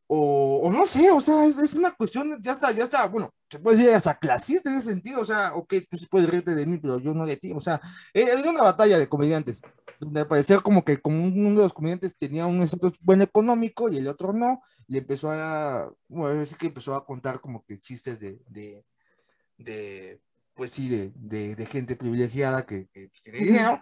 o, 0.07 0.69
no 0.71 0.85
sé, 0.85 1.09
o 1.11 1.19
sea, 1.19 1.45
es, 1.45 1.73
una 1.73 1.91
cuestión, 1.91 2.39
ya 2.41 2.51
está, 2.51 2.71
ya 2.71 2.83
está, 2.83 3.07
bueno, 3.07 3.33
se 3.49 3.57
puede 3.59 3.77
decir 3.77 3.93
hasta 3.93 4.19
clasista 4.19 4.69
en 4.69 4.75
ese 4.75 4.89
sentido, 4.89 5.21
o 5.21 5.25
sea, 5.25 5.55
ok, 5.55 5.73
tú 5.89 5.97
sí 5.97 6.05
puedes 6.07 6.29
reírte 6.29 6.53
de 6.53 6.65
mí, 6.67 6.77
pero 6.77 6.99
yo 6.99 7.13
no 7.13 7.25
de 7.25 7.37
ti, 7.37 7.51
o 7.51 7.59
sea, 7.59 7.81
era 8.13 8.47
una 8.47 8.61
batalla 8.61 8.99
de 8.99 9.09
comediantes, 9.09 9.61
donde 9.99 10.25
parecía 10.25 10.59
como 10.59 10.83
que 10.85 11.01
como 11.01 11.23
uno 11.23 11.49
de 11.49 11.63
los 11.63 11.73
comediantes 11.73 12.15
tenía 12.15 12.45
un 12.45 12.61
estatus 12.61 12.99
buen 12.99 13.21
económico 13.23 13.89
y 13.89 13.97
el 13.97 14.07
otro 14.07 14.33
no, 14.33 14.61
y 14.87 14.97
empezó 14.97 15.31
a, 15.31 15.91
bueno, 16.09 16.41
es 16.41 16.55
que 16.57 16.67
empezó 16.67 16.95
a 16.95 17.05
contar 17.05 17.39
como 17.39 17.63
que 17.65 17.79
chistes 17.79 18.19
de, 18.19 18.39
de, 18.49 18.85
de 19.57 20.21
pues 20.53 20.71
sí, 20.71 20.89
de, 20.89 21.55
de, 21.55 21.65
gente 21.65 21.95
privilegiada 21.95 22.67
que, 22.67 22.87
que 22.89 23.09
tiene 23.23 23.39
dinero, 23.39 23.81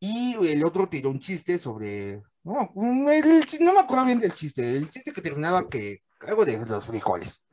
y 0.00 0.36
el 0.48 0.64
otro 0.64 0.88
tiró 0.88 1.10
un 1.10 1.18
chiste 1.18 1.58
sobre 1.58 2.22
no, 2.46 2.70
no 2.76 3.72
me 3.72 3.80
acuerdo 3.80 4.04
bien 4.04 4.20
del 4.20 4.32
chiste. 4.32 4.76
El 4.76 4.88
chiste 4.88 5.10
que 5.10 5.20
terminaba 5.20 5.68
que 5.68 6.02
algo 6.20 6.44
de 6.44 6.64
los 6.64 6.86
frijoles. 6.86 7.44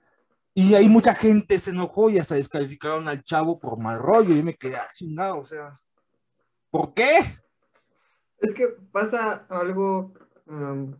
Y 0.53 0.75
ahí 0.75 0.87
mucha 0.87 1.15
gente 1.15 1.57
se 1.57 1.71
enojó 1.71 2.11
y 2.11 2.19
hasta 2.19 2.35
descalificaron 2.35 3.07
al 3.07 3.23
chavo 3.23 3.59
por 3.59 3.79
mal 3.79 3.97
rollo. 3.97 4.35
Y 4.35 4.43
me 4.43 4.53
quedé 4.53 4.75
ah, 4.75 4.87
chingado, 4.93 5.39
o 5.39 5.43
sea. 5.43 5.79
¿Por 6.69 6.93
qué? 6.93 7.17
Es 8.37 8.53
que 8.53 8.67
pasa 8.91 9.47
algo. 9.49 10.13
Um, 10.45 10.95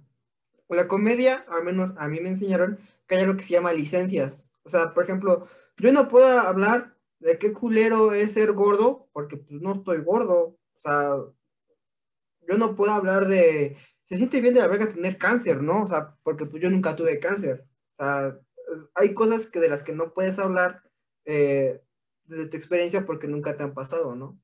la 0.69 0.87
comedia, 0.87 1.45
al 1.47 1.63
menos 1.63 1.91
a 1.97 2.07
mí 2.07 2.19
me 2.19 2.29
enseñaron 2.29 2.79
que 3.05 3.13
hay 3.13 3.21
algo 3.21 3.37
que 3.37 3.43
se 3.43 3.51
llama 3.51 3.73
licencias. 3.73 4.49
O 4.63 4.69
sea, 4.69 4.95
por 4.95 5.03
ejemplo, 5.03 5.47
yo 5.77 5.93
no 5.93 6.07
puedo 6.07 6.39
hablar 6.39 6.95
de 7.19 7.37
qué 7.37 7.53
culero 7.53 8.11
es 8.13 8.31
ser 8.31 8.53
gordo, 8.53 9.07
porque 9.13 9.37
pues 9.37 9.61
no 9.61 9.73
estoy 9.73 10.01
gordo. 10.01 10.57
O 10.83 10.89
sea, 10.89 11.15
yo 12.47 12.57
no 12.57 12.75
puedo 12.75 12.91
hablar 12.91 13.27
de, 13.27 13.77
se 14.09 14.17
siente 14.17 14.41
bien 14.41 14.53
de 14.53 14.59
la 14.59 14.67
verga 14.67 14.91
tener 14.91 15.17
cáncer, 15.17 15.61
¿no? 15.61 15.83
O 15.83 15.87
sea, 15.87 16.15
porque 16.23 16.45
pues 16.45 16.61
yo 16.61 16.69
nunca 16.69 16.95
tuve 16.95 17.19
cáncer. 17.19 17.65
O 17.97 18.03
sea, 18.03 18.39
hay 18.95 19.13
cosas 19.13 19.49
que 19.49 19.59
de 19.59 19.69
las 19.69 19.83
que 19.83 19.93
no 19.93 20.13
puedes 20.13 20.37
hablar 20.39 20.83
eh, 21.25 21.81
desde 22.25 22.47
tu 22.47 22.57
experiencia 22.57 23.05
porque 23.05 23.27
nunca 23.27 23.55
te 23.55 23.63
han 23.63 23.73
pasado, 23.73 24.15
¿no? 24.15 24.39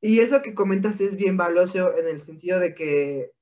Y 0.00 0.20
eso 0.20 0.42
que 0.42 0.54
comentas 0.54 1.00
es 1.00 1.16
bien 1.16 1.36
valioso 1.36 1.96
en 1.96 2.08
el 2.08 2.22
sentido 2.22 2.60
de 2.60 2.74
que 2.74 3.32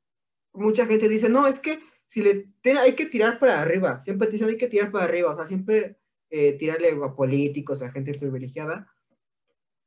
mucha 0.53 0.87
gente 0.87 1.09
dice, 1.09 1.29
no, 1.29 1.47
es 1.47 1.59
que 1.59 1.81
si 2.07 2.23
le 2.23 2.53
hay 2.79 2.95
que 2.95 3.07
tirar 3.07 3.39
para 3.39 3.61
arriba, 3.61 4.03
siempre 4.03 4.27
te 4.27 4.35
dicen 4.35 4.49
hay 4.49 4.59
que 4.59 4.69
tirar 4.69 4.93
para 4.93 5.07
arriba, 5.07 5.33
o 5.33 5.37
sea, 5.37 5.47
siempre 5.47 5.97
eh, 6.31 6.53
tirarle 6.59 6.91
a 6.91 7.15
políticos, 7.15 7.83
a 7.83 7.91
gente 7.91 8.13
privilegiada, 8.13 8.87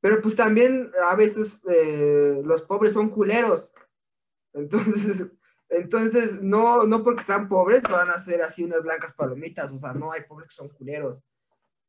pero 0.05 0.21
pues 0.21 0.35
también 0.35 0.91
a 1.01 1.15
veces 1.15 1.59
eh, 1.67 2.39
los 2.43 2.61
pobres 2.61 2.93
son 2.93 3.09
culeros. 3.09 3.71
Entonces, 4.53 5.27
entonces 5.69 6.41
no, 6.43 6.83
no 6.83 7.03
porque 7.03 7.23
sean 7.23 7.49
pobres 7.49 7.81
van 7.83 8.09
a 8.11 8.23
ser 8.23 8.43
así 8.43 8.63
unas 8.63 8.83
blancas 8.83 9.13
palomitas. 9.13 9.71
O 9.71 9.79
sea, 9.79 9.93
no 9.93 10.11
hay 10.11 10.21
pobres 10.21 10.49
que 10.49 10.55
son 10.55 10.69
culeros. 10.69 11.23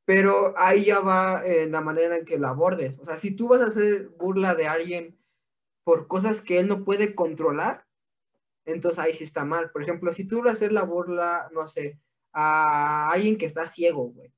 Pero 0.07 0.55
ahí 0.57 0.87
ya 0.87 1.01
va 1.01 1.43
en 1.45 1.73
la 1.73 1.81
manera 1.83 2.17
en 2.17 2.25
que 2.25 2.39
lo 2.39 2.49
abordes. 2.49 2.99
O 3.01 3.05
sea, 3.05 3.19
si 3.19 3.33
tú 3.33 3.49
vas 3.49 3.61
a 3.61 3.67
hacer 3.67 4.09
burla 4.19 4.55
de 4.55 4.67
alguien 4.67 5.19
por 5.85 6.07
cosas 6.07 6.41
que 6.41 6.59
él 6.59 6.69
no 6.69 6.85
puede 6.85 7.15
controlar, 7.15 7.85
entonces 8.65 8.99
ahí 8.99 9.15
sí 9.15 9.25
está 9.25 9.45
mal. 9.45 9.71
Por 9.73 9.83
ejemplo, 9.83 10.13
si 10.13 10.25
tú 10.27 10.39
vas 10.39 10.55
a 10.55 10.57
hacer 10.57 10.73
la 10.73 10.85
burla, 10.85 11.51
no 11.53 11.67
sé, 11.67 12.01
a 12.33 13.11
alguien 13.11 13.37
que 13.37 13.47
está 13.47 13.67
ciego, 13.67 14.11
güey. 14.11 14.33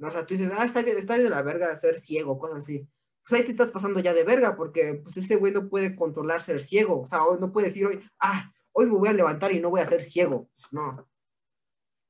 O 0.00 0.10
sea, 0.10 0.26
tú 0.26 0.34
dices, 0.34 0.50
ah, 0.56 0.64
está, 0.64 0.80
está 0.80 1.16
de 1.16 1.30
la 1.30 1.42
verga 1.42 1.74
ser 1.76 2.00
ciego, 2.00 2.38
cosas 2.38 2.58
así 2.64 2.88
pues 3.26 3.40
ahí 3.40 3.44
te 3.44 3.52
estás 3.52 3.70
pasando 3.70 4.00
ya 4.00 4.12
de 4.12 4.24
verga, 4.24 4.54
porque 4.56 5.00
pues 5.02 5.16
este 5.16 5.36
güey 5.36 5.52
no 5.52 5.68
puede 5.68 5.96
controlar 5.96 6.42
ser 6.42 6.60
ciego, 6.60 7.02
o 7.02 7.06
sea, 7.06 7.20
no 7.40 7.52
puede 7.52 7.68
decir 7.68 7.86
hoy, 7.86 8.00
ah, 8.20 8.52
hoy 8.72 8.86
me 8.86 8.92
voy 8.92 9.08
a 9.08 9.14
levantar 9.14 9.52
y 9.52 9.60
no 9.60 9.70
voy 9.70 9.80
a 9.80 9.86
ser 9.86 10.02
ciego, 10.02 10.50
pues 10.56 10.72
no. 10.72 11.08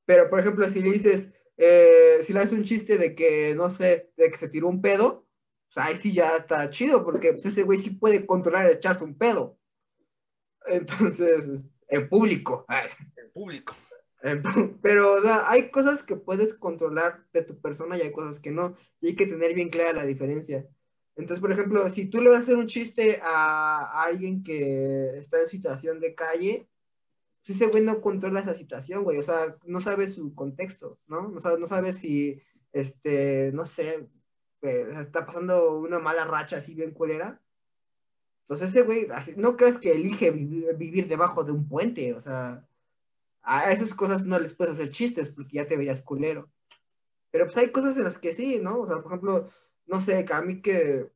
Pero, 0.05 0.29
por 0.29 0.39
ejemplo, 0.39 0.67
si 0.69 0.81
le 0.81 0.91
dices, 0.91 1.31
eh, 1.57 2.19
si 2.21 2.33
le 2.33 2.39
haces 2.39 2.53
un 2.53 2.63
chiste 2.63 2.97
de 2.97 3.15
que, 3.15 3.55
no 3.55 3.69
sé, 3.69 4.11
de 4.17 4.29
que 4.29 4.37
se 4.37 4.49
tiró 4.49 4.67
un 4.67 4.81
pedo, 4.81 5.25
pues 5.73 5.85
ahí 5.85 5.95
sí 5.95 6.11
ya 6.11 6.35
está 6.35 6.69
chido, 6.69 7.03
porque 7.03 7.33
pues, 7.33 7.45
ese 7.45 7.63
güey 7.63 7.81
sí 7.81 7.91
puede 7.91 8.25
controlar 8.25 8.69
echarse 8.69 9.03
un 9.03 9.17
pedo. 9.17 9.57
Entonces, 10.67 11.69
en 11.87 12.09
público. 12.09 12.65
En 14.21 14.41
público. 14.41 14.79
Pero, 14.81 15.13
o 15.13 15.21
sea, 15.21 15.49
hay 15.49 15.69
cosas 15.69 16.03
que 16.03 16.15
puedes 16.15 16.53
controlar 16.57 17.25
de 17.31 17.43
tu 17.43 17.59
persona 17.61 17.97
y 17.97 18.01
hay 18.01 18.11
cosas 18.11 18.39
que 18.39 18.51
no. 18.51 18.75
Y 19.01 19.09
hay 19.09 19.15
que 19.15 19.27
tener 19.27 19.53
bien 19.53 19.69
clara 19.69 19.93
la 19.93 20.05
diferencia. 20.05 20.67
Entonces, 21.15 21.39
por 21.39 21.51
ejemplo, 21.51 21.87
si 21.89 22.05
tú 22.07 22.21
le 22.21 22.29
vas 22.29 22.39
a 22.39 22.41
hacer 22.43 22.57
un 22.57 22.67
chiste 22.67 23.19
a, 23.23 24.03
alguien 24.03 24.43
que 24.43 25.17
está 25.17 25.39
en 25.39 25.47
situación 25.47 25.99
de 25.99 26.13
calle, 26.13 26.67
pues 27.45 27.57
ese 27.57 27.67
güey 27.67 27.83
no 27.83 28.01
controla 28.01 28.41
esa 28.41 28.55
situación, 28.55 29.03
güey. 29.03 29.17
O 29.17 29.21
sea, 29.21 29.55
no 29.65 29.79
sabe 29.79 30.07
su 30.07 30.35
contexto, 30.35 30.99
¿no? 31.07 31.31
O 31.35 31.39
sea, 31.39 31.57
no 31.57 31.67
sabe 31.67 31.93
si, 31.93 32.41
este, 32.73 33.51
no 33.53 33.65
sé, 33.65 34.09
eh, 34.61 34.87
está 35.01 35.25
pasando 35.25 35.77
una 35.77 35.99
mala 35.99 36.25
racha 36.25 36.57
así 36.57 36.75
bien 36.75 36.91
culera. 36.91 37.41
Entonces, 38.41 38.69
ese 38.69 38.81
güey, 38.81 39.07
no 39.37 39.57
crees 39.57 39.77
que 39.77 39.91
elige 39.91 40.31
vivir, 40.31 41.07
debajo 41.07 41.43
de 41.43 41.51
un 41.51 41.67
puente, 41.67 42.13
o 42.13 42.21
sea, 42.21 42.67
a 43.41 43.71
esas 43.71 43.93
cosas 43.93 44.25
no 44.25 44.37
les 44.37 44.53
puedes 44.53 44.73
hacer 44.75 44.91
chistes 44.91 45.29
porque 45.29 45.57
ya 45.57 45.67
te 45.67 45.77
veías 45.77 46.01
culero. 46.01 46.49
Pero 47.31 47.45
pues 47.45 47.57
hay 47.57 47.71
cosas 47.71 47.97
en 47.97 48.03
las 48.03 48.17
que 48.17 48.33
sí, 48.33 48.59
¿no? 48.59 48.81
O 48.81 48.87
sea, 48.87 48.97
por 48.97 49.07
ejemplo, 49.07 49.49
no 49.87 49.99
sé, 49.99 50.25
a 50.31 50.41
mí 50.41 50.61
que 50.61 51.09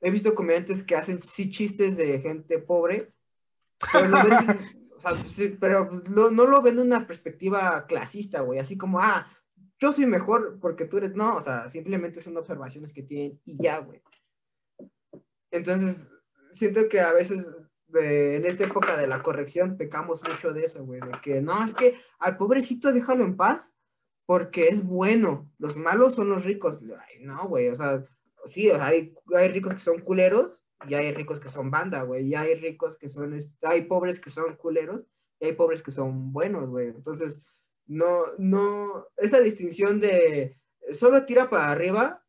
he 0.00 0.10
visto 0.10 0.34
comediantes 0.34 0.84
que 0.84 0.96
hacen 0.96 1.22
sí 1.22 1.50
chistes 1.50 1.96
de 1.96 2.20
gente 2.20 2.58
pobre, 2.58 3.12
pero, 5.58 5.90
no, 6.08 6.46
lo 6.46 6.62
ven 6.62 6.76
de 6.76 6.82
una 6.82 7.06
perspectiva 7.06 7.86
clasista, 7.86 8.40
güey, 8.40 8.58
así 8.58 8.76
como, 8.76 9.00
ah, 9.00 9.26
yo 9.78 9.92
soy 9.92 10.06
mejor 10.06 10.58
porque 10.60 10.84
tú 10.84 10.98
eres, 10.98 11.14
no, 11.14 11.36
o 11.36 11.40
sea, 11.40 11.68
simplemente 11.68 12.20
son 12.20 12.36
observaciones 12.36 12.92
que 12.92 13.02
tienen 13.02 13.40
y 13.44 13.62
ya, 13.62 13.78
güey. 13.78 14.02
Entonces, 15.50 16.08
siento 16.52 16.88
que 16.88 17.00
a 17.00 17.12
veces 17.12 17.48
en 17.94 18.44
esta 18.44 18.64
época 18.64 18.96
de 18.96 19.06
la 19.06 19.22
corrección 19.22 19.76
pecamos 19.76 20.20
mucho 20.22 20.52
de 20.52 20.64
eso, 20.64 20.84
güey, 20.84 21.00
de 21.00 21.12
que 21.22 21.40
no, 21.40 21.64
es 21.64 21.74
que 21.74 21.98
al 22.18 22.36
pobrecito 22.36 22.92
déjalo 22.92 23.24
en 23.24 23.36
paz 23.36 23.72
porque 24.30 24.68
es 24.68 24.84
bueno. 24.86 25.50
Los 25.58 25.76
malos 25.76 26.14
son 26.14 26.28
los 26.28 26.44
ricos. 26.44 26.80
no, 27.20 27.48
güey, 27.48 27.66
o 27.66 27.74
sea, 27.74 28.06
sí, 28.46 28.70
hay, 28.70 29.12
hay 29.36 29.48
ricos 29.48 29.74
que 29.74 29.80
son 29.80 30.02
culeros 30.02 30.60
y 30.88 30.94
hay 30.94 31.12
ricos 31.12 31.40
que 31.40 31.48
son 31.48 31.72
banda, 31.72 32.02
güey. 32.02 32.28
Y 32.28 32.36
hay 32.36 32.54
ricos 32.54 32.96
que 32.96 33.08
son, 33.08 33.36
hay 33.62 33.86
pobres 33.86 34.20
que 34.20 34.30
son 34.30 34.54
culeros 34.54 35.04
y 35.40 35.46
hay 35.46 35.52
pobres 35.54 35.82
que 35.82 35.90
son 35.90 36.32
buenos, 36.32 36.70
güey. 36.70 36.90
Entonces, 36.90 37.42
no, 37.86 38.26
no, 38.38 39.08
esta 39.16 39.40
distinción 39.40 40.00
de 40.00 40.60
solo 40.96 41.26
tira 41.26 41.50
para 41.50 41.72
arriba, 41.72 42.24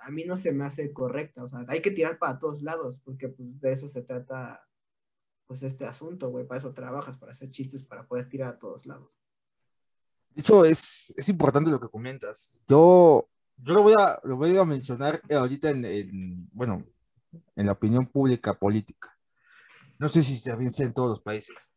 a 0.00 0.10
mí 0.10 0.24
no 0.24 0.38
se 0.38 0.50
me 0.50 0.64
hace 0.64 0.94
correcta. 0.94 1.44
O 1.44 1.48
sea, 1.48 1.62
hay 1.68 1.82
que 1.82 1.90
tirar 1.90 2.16
para 2.16 2.38
todos 2.38 2.62
lados 2.62 2.98
porque 3.04 3.28
pues, 3.28 3.60
de 3.60 3.70
eso 3.70 3.86
se 3.86 4.00
trata, 4.00 4.66
pues, 5.46 5.62
este 5.62 5.84
asunto, 5.84 6.30
güey. 6.30 6.46
Para 6.46 6.60
eso 6.60 6.72
trabajas, 6.72 7.18
para 7.18 7.32
hacer 7.32 7.50
chistes, 7.50 7.84
para 7.84 8.06
poder 8.06 8.30
tirar 8.30 8.54
a 8.54 8.58
todos 8.58 8.86
lados. 8.86 9.23
De 10.34 10.40
hecho, 10.40 10.64
es, 10.64 11.12
es 11.16 11.28
importante 11.28 11.70
lo 11.70 11.80
que 11.80 11.88
comentas. 11.88 12.62
Yo, 12.66 13.28
yo 13.56 13.74
lo, 13.74 13.82
voy 13.82 13.94
a, 13.96 14.18
lo 14.24 14.36
voy 14.36 14.56
a 14.56 14.64
mencionar 14.64 15.20
ahorita 15.30 15.70
en, 15.70 16.48
bueno, 16.52 16.84
en 17.56 17.66
la 17.66 17.72
opinión 17.72 18.06
pública 18.06 18.54
política. 18.54 19.16
No 19.98 20.08
sé 20.08 20.22
si 20.24 20.34
se 20.34 20.70
sea 20.70 20.86
en 20.86 20.92
todos 20.92 21.08
los 21.08 21.20
países, 21.20 21.70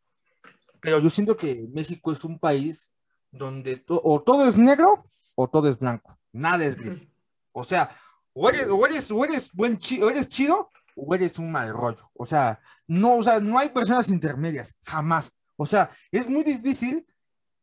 pero 0.81 0.99
yo 0.99 1.09
siento 1.09 1.37
que 1.37 1.67
México 1.71 2.11
es 2.11 2.23
un 2.23 2.39
país 2.39 2.91
donde 3.31 3.83
o 3.87 4.21
todo 4.21 4.47
es 4.47 4.57
negro 4.57 5.05
o 5.35 5.47
todo 5.47 5.69
es 5.69 5.77
blanco, 5.77 6.17
nada 6.31 6.65
es 6.65 6.75
gris. 6.75 7.07
O 7.51 7.63
sea, 7.63 7.89
o 8.33 8.49
eres, 8.49 8.67
o 8.67 8.85
eres, 8.85 9.11
o 9.11 9.23
eres 9.23 9.53
buen 9.53 9.77
chido, 9.77 10.07
o 10.07 10.09
eres 10.09 10.27
chido 10.27 10.71
o 10.95 11.13
eres 11.13 11.37
un 11.37 11.51
mal 11.51 11.71
rollo. 11.71 12.09
O 12.15 12.25
sea, 12.25 12.59
no, 12.87 13.17
o 13.17 13.23
sea, 13.23 13.39
no 13.39 13.59
hay 13.59 13.69
personas 13.69 14.09
intermedias, 14.09 14.75
jamás. 14.83 15.31
O 15.55 15.65
sea, 15.65 15.89
es 16.11 16.27
muy 16.27 16.43
difícil 16.43 17.05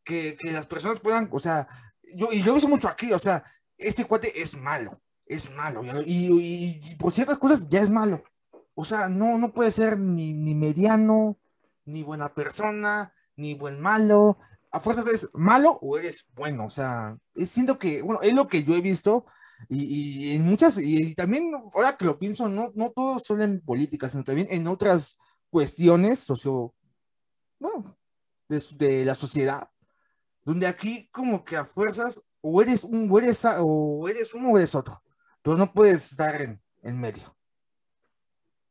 que, 0.05 0.37
las 0.45 0.67
personas 0.67 1.01
puedan, 1.01 1.29
o 1.33 1.41
sea, 1.41 1.69
yo, 2.15 2.29
y 2.33 2.43
yo 2.43 2.53
lo 2.53 2.59
uso 2.59 2.69
mucho 2.69 2.89
aquí, 2.89 3.13
o 3.13 3.19
sea, 3.19 3.45
ese 3.77 4.05
cuate 4.05 4.41
es 4.41 4.57
malo, 4.57 5.01
es 5.27 5.51
malo, 5.51 5.83
y, 6.05 6.81
y, 6.83 6.95
por 6.97 7.13
ciertas 7.13 7.39
cosas 7.39 7.69
ya 7.69 7.81
es 7.81 7.91
malo. 7.91 8.23
O 8.75 8.85
sea, 8.85 9.09
no, 9.09 9.39
no 9.39 9.53
puede 9.53 9.71
ser 9.71 9.99
ni, 9.99 10.33
ni 10.33 10.55
mediano, 10.55 11.39
ni 11.85 12.03
buena 12.03 12.35
persona, 12.35 13.15
ni 13.37 13.55
buen 13.55 13.81
malo. 13.81 14.39
A 14.73 14.81
fuerzas 14.81 15.07
es 15.07 15.29
malo 15.33 15.79
o 15.81 15.97
eres 15.97 16.27
bueno. 16.35 16.67
O 16.67 16.71
sea, 16.71 17.17
siento 17.47 17.79
que, 17.79 18.03
bueno, 18.03 18.21
es 18.23 18.35
lo 18.35 18.49
que 18.49 18.65
yo 18.65 18.75
he 18.75 18.81
visto 18.81 19.27
y, 19.69 20.33
y 20.33 20.37
en 20.37 20.45
muchas, 20.45 20.79
y, 20.79 21.15
también 21.15 21.53
ahora 21.75 21.97
que 21.97 22.05
lo 22.05 22.19
pienso, 22.19 22.49
no, 22.49 22.73
no 22.75 22.91
todo 22.91 23.19
solo 23.19 23.45
en 23.45 23.61
política, 23.61 24.09
sino 24.09 24.25
también 24.25 24.49
en 24.51 24.67
otras 24.67 25.19
cuestiones 25.51 26.21
socio, 26.21 26.75
bueno, 27.59 27.97
de, 28.49 28.63
de 28.77 29.05
la 29.05 29.15
sociedad 29.15 29.71
Donde 30.45 30.67
aquí 30.67 31.09
como 31.11 31.45
que 31.45 31.57
a 31.57 31.65
fuerzas 31.65 32.23
o 32.41 32.61
eres 32.61 32.85
un 32.85 33.09
o 33.11 33.19
eres, 33.19 33.45
o 33.59 34.07
eres 34.09 34.35
uno 34.35 34.51
o 34.51 34.59
eres 34.59 34.75
otro, 34.75 35.03
pero 35.43 35.57
no 35.57 35.73
puedes 35.73 36.13
estar 36.13 36.41
en, 36.41 36.61
en 36.83 37.01
medio. 37.01 37.35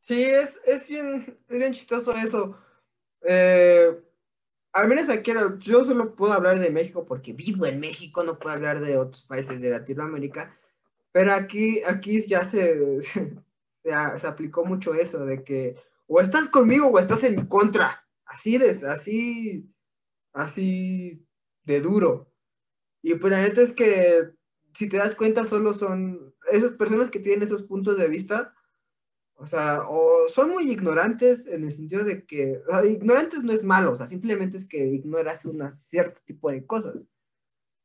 Sí, 0.06 0.22
es, 0.22 0.50
es, 0.64 0.86
bien, 0.86 1.38
bien 1.48 1.72
chistoso 1.72 2.12
eso. 2.12 2.56
Eh, 3.22 4.00
al 4.72 4.88
menos 4.88 5.08
aquí 5.08 5.32
yo 5.58 5.84
solo 5.84 6.14
puedo 6.14 6.32
hablar 6.32 6.58
de 6.58 6.70
México 6.70 7.04
porque 7.04 7.32
vivo 7.32 7.66
en 7.66 7.80
México, 7.80 8.22
no 8.22 8.38
puedo 8.38 8.54
hablar 8.54 8.80
de 8.80 8.96
otros 8.96 9.22
países 9.22 9.60
de 9.60 9.70
Latinoamérica, 9.70 10.56
pero 11.10 11.32
aquí, 11.32 11.82
aquí 11.84 12.24
ya 12.26 12.44
se, 12.44 13.00
se, 13.02 13.38
se 13.82 14.26
aplicó 14.26 14.64
mucho 14.64 14.94
eso 14.94 15.24
de 15.24 15.42
que 15.42 15.76
o 16.06 16.20
estás 16.20 16.48
conmigo 16.48 16.88
o 16.88 16.98
estás 16.98 17.24
en 17.24 17.46
contra, 17.46 18.04
así 18.26 18.58
de, 18.58 18.78
así, 18.88 19.68
así 20.32 21.23
de 21.64 21.80
duro. 21.80 22.30
Y 23.02 23.14
pues 23.16 23.30
la 23.30 23.42
neta 23.42 23.62
es 23.62 23.72
que 23.72 24.30
si 24.74 24.88
te 24.88 24.96
das 24.96 25.14
cuenta 25.14 25.44
solo 25.44 25.74
son 25.74 26.34
esas 26.50 26.72
personas 26.72 27.10
que 27.10 27.20
tienen 27.20 27.42
esos 27.42 27.62
puntos 27.62 27.98
de 27.98 28.08
vista, 28.08 28.54
o 29.36 29.46
sea, 29.46 29.82
o 29.88 30.28
son 30.28 30.50
muy 30.50 30.70
ignorantes 30.70 31.46
en 31.46 31.64
el 31.64 31.72
sentido 31.72 32.04
de 32.04 32.24
que, 32.24 32.62
o 32.68 32.70
sea, 32.70 32.86
ignorantes 32.86 33.42
no 33.42 33.52
es 33.52 33.64
malo, 33.64 33.92
o 33.92 33.96
sea, 33.96 34.06
simplemente 34.06 34.56
es 34.56 34.68
que 34.68 34.86
ignoras 34.86 35.44
un 35.44 35.70
cierto 35.70 36.20
tipo 36.24 36.50
de 36.50 36.66
cosas. 36.66 37.02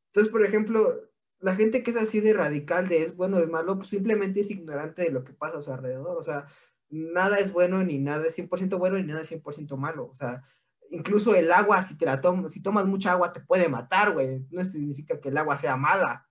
Entonces, 0.08 0.32
por 0.32 0.46
ejemplo, 0.46 1.10
la 1.40 1.56
gente 1.56 1.84
que 1.84 1.92
es 1.92 1.98
así 1.98 2.20
de 2.20 2.34
radical 2.34 2.88
de 2.88 3.04
es 3.04 3.16
bueno 3.16 3.40
es 3.40 3.50
malo, 3.50 3.78
pues 3.78 3.90
simplemente 3.90 4.42
es 4.42 4.52
ignorante 4.52 5.04
de 5.04 5.12
lo 5.12 5.24
que 5.24 5.34
pasa 5.34 5.60
a 5.60 5.62
su 5.62 5.72
alrededor, 5.72 6.18
o 6.18 6.24
sea, 6.24 6.48
nada 6.90 7.38
es 7.40 7.52
bueno 7.52 7.84
ni 7.84 8.00
nada 8.00 8.28
es 8.28 8.38
100% 8.38 8.78
bueno 8.78 8.98
ni 8.98 9.04
nada 9.04 9.22
es 9.22 9.32
100% 9.32 9.78
malo, 9.78 10.12
o 10.12 10.16
sea, 10.16 10.44
incluso 10.92 11.36
el 11.36 11.52
agua, 11.52 11.88
si 11.88 11.98
te 11.98 12.06
la 12.06 12.22
tomas, 12.22 12.52
si 12.52 12.62
tomas 12.62 12.86
mucha 12.86 13.12
agua 13.12 13.34
te 13.34 13.42
puede 13.42 13.70
matar, 13.70 14.14
güey, 14.14 14.46
no 14.50 14.64
significa 14.66 15.20
que 15.20 15.30
el 15.30 15.38
agua 15.38 15.58
sea 15.58 15.78
mala. 15.78 16.28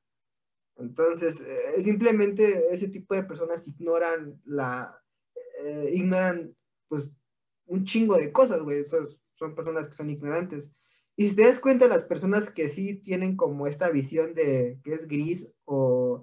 Entonces, 0.76 1.40
eh, 1.40 1.82
simplemente 1.82 2.72
ese 2.72 2.88
tipo 2.88 3.14
de 3.14 3.24
personas 3.24 3.66
ignoran 3.66 4.40
la, 4.44 4.96
eh, 5.60 5.90
ignoran 5.94 6.54
pues 6.88 7.10
un 7.66 7.84
chingo 7.84 8.16
de 8.16 8.32
cosas, 8.32 8.62
güey. 8.62 8.84
Son, 8.84 9.08
son 9.34 9.54
personas 9.54 9.88
que 9.88 9.94
son 9.94 10.10
ignorantes. 10.10 10.72
Y 11.16 11.30
si 11.30 11.36
te 11.36 11.46
das 11.46 11.58
cuenta, 11.58 11.88
las 11.88 12.04
personas 12.04 12.52
que 12.52 12.68
sí 12.68 12.94
tienen 12.94 13.36
como 13.36 13.66
esta 13.66 13.90
visión 13.90 14.34
de 14.34 14.80
que 14.84 14.94
es 14.94 15.08
gris 15.08 15.50
o, 15.64 16.22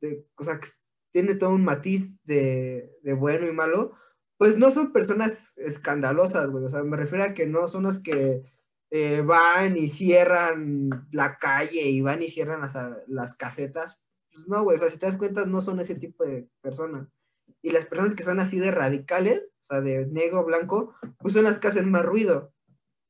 de, 0.00 0.24
o 0.36 0.44
sea, 0.44 0.60
que 0.60 0.68
tiene 1.12 1.34
todo 1.34 1.50
un 1.50 1.64
matiz 1.64 2.22
de, 2.24 2.96
de 3.02 3.12
bueno 3.14 3.46
y 3.48 3.52
malo, 3.52 3.94
pues 4.38 4.58
no 4.58 4.70
son 4.70 4.92
personas 4.92 5.56
escandalosas, 5.58 6.48
güey. 6.50 6.64
O 6.64 6.70
sea, 6.70 6.82
me 6.82 6.96
refiero 6.96 7.24
a 7.24 7.34
que 7.34 7.46
no 7.46 7.68
son 7.68 7.84
las 7.84 8.02
que 8.02 8.42
eh, 8.90 9.22
van 9.22 9.76
y 9.76 9.88
cierran 9.88 11.08
la 11.10 11.38
calle 11.38 11.82
y 11.82 12.00
van 12.00 12.22
y 12.22 12.28
cierran 12.28 12.60
las, 12.60 12.76
las 13.06 13.36
casetas. 13.36 14.00
Pues 14.32 14.46
no, 14.48 14.62
güey. 14.62 14.76
O 14.76 14.80
sea, 14.80 14.90
si 14.90 14.98
te 14.98 15.06
das 15.06 15.16
cuenta, 15.16 15.46
no 15.46 15.60
son 15.60 15.80
ese 15.80 15.94
tipo 15.94 16.24
de 16.24 16.48
personas. 16.60 17.08
Y 17.62 17.70
las 17.70 17.86
personas 17.86 18.14
que 18.14 18.24
son 18.24 18.38
así 18.40 18.58
de 18.58 18.70
radicales, 18.70 19.50
o 19.62 19.66
sea, 19.66 19.80
de 19.80 20.06
negro, 20.06 20.44
blanco, 20.44 20.94
pues 21.18 21.34
son 21.34 21.44
las 21.44 21.58
que 21.58 21.68
hacen 21.68 21.90
más 21.90 22.04
ruido. 22.04 22.52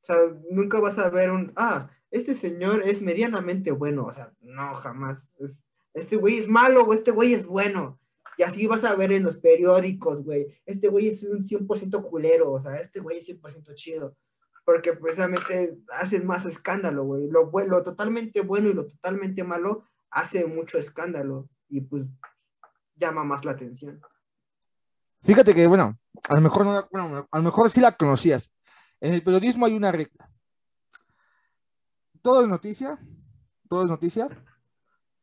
O 0.01 0.05
sea, 0.05 0.17
nunca 0.49 0.79
vas 0.79 0.97
a 0.97 1.09
ver 1.09 1.31
un, 1.31 1.51
ah, 1.57 1.89
este 2.11 2.33
señor 2.33 2.83
es 2.87 3.01
medianamente 3.01 3.71
bueno. 3.71 4.05
O 4.05 4.13
sea, 4.13 4.33
no, 4.41 4.73
jamás. 4.75 5.31
Es, 5.37 5.65
este 5.93 6.15
güey 6.15 6.37
es 6.37 6.47
malo 6.47 6.83
o 6.83 6.93
este 6.93 7.11
güey 7.11 7.33
es 7.33 7.45
bueno. 7.45 7.99
Y 8.37 8.43
así 8.43 8.67
vas 8.67 8.83
a 8.83 8.95
ver 8.95 9.11
en 9.11 9.23
los 9.23 9.37
periódicos, 9.37 10.23
güey. 10.23 10.47
Este 10.65 10.87
güey 10.89 11.07
es 11.07 11.23
un 11.23 11.43
100% 11.43 12.09
culero. 12.09 12.51
O 12.51 12.61
sea, 12.61 12.75
este 12.75 12.99
güey 12.99 13.17
es 13.17 13.27
100% 13.27 13.73
chido. 13.73 14.15
Porque 14.63 14.93
precisamente 14.93 15.77
hacen 15.91 16.25
más 16.27 16.45
escándalo, 16.45 17.03
güey. 17.03 17.27
Lo, 17.29 17.51
lo 17.51 17.83
totalmente 17.83 18.41
bueno 18.41 18.69
y 18.69 18.73
lo 18.73 18.85
totalmente 18.85 19.43
malo 19.43 19.83
hace 20.11 20.45
mucho 20.45 20.77
escándalo. 20.77 21.49
Y 21.67 21.81
pues 21.81 22.05
llama 22.95 23.23
más 23.23 23.43
la 23.43 23.51
atención. 23.51 23.99
Fíjate 25.21 25.55
que, 25.55 25.65
bueno, 25.67 25.97
a 26.29 26.35
lo 26.35 26.41
mejor 26.41 26.65
no, 26.65 26.87
bueno, 26.91 27.27
a 27.31 27.37
lo 27.37 27.43
mejor 27.43 27.69
sí 27.71 27.81
la 27.81 27.93
conocías. 27.93 28.51
En 28.99 29.13
el 29.13 29.23
periodismo 29.23 29.65
hay 29.65 29.73
una 29.73 29.91
regla. 29.91 30.29
Todo 32.21 32.41
es 32.41 32.47
noticia, 32.47 32.99
todo 33.69 33.83
es 33.83 33.89
noticia, 33.89 34.27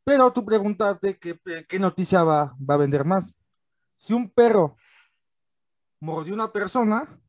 pero 0.05 0.33
tú 0.33 0.45
pregúntate 0.45 1.19
qué, 1.19 1.39
qué 1.69 1.79
noticia 1.79 2.23
va, 2.23 2.57
va, 2.59 2.75
a 2.75 2.79
vender 2.79 3.05
más. 3.05 3.35
Si 3.97 4.13
un 4.13 4.29
perro 4.31 4.77
mordió 6.01 6.35
una 6.35 6.53
persona 6.53 7.21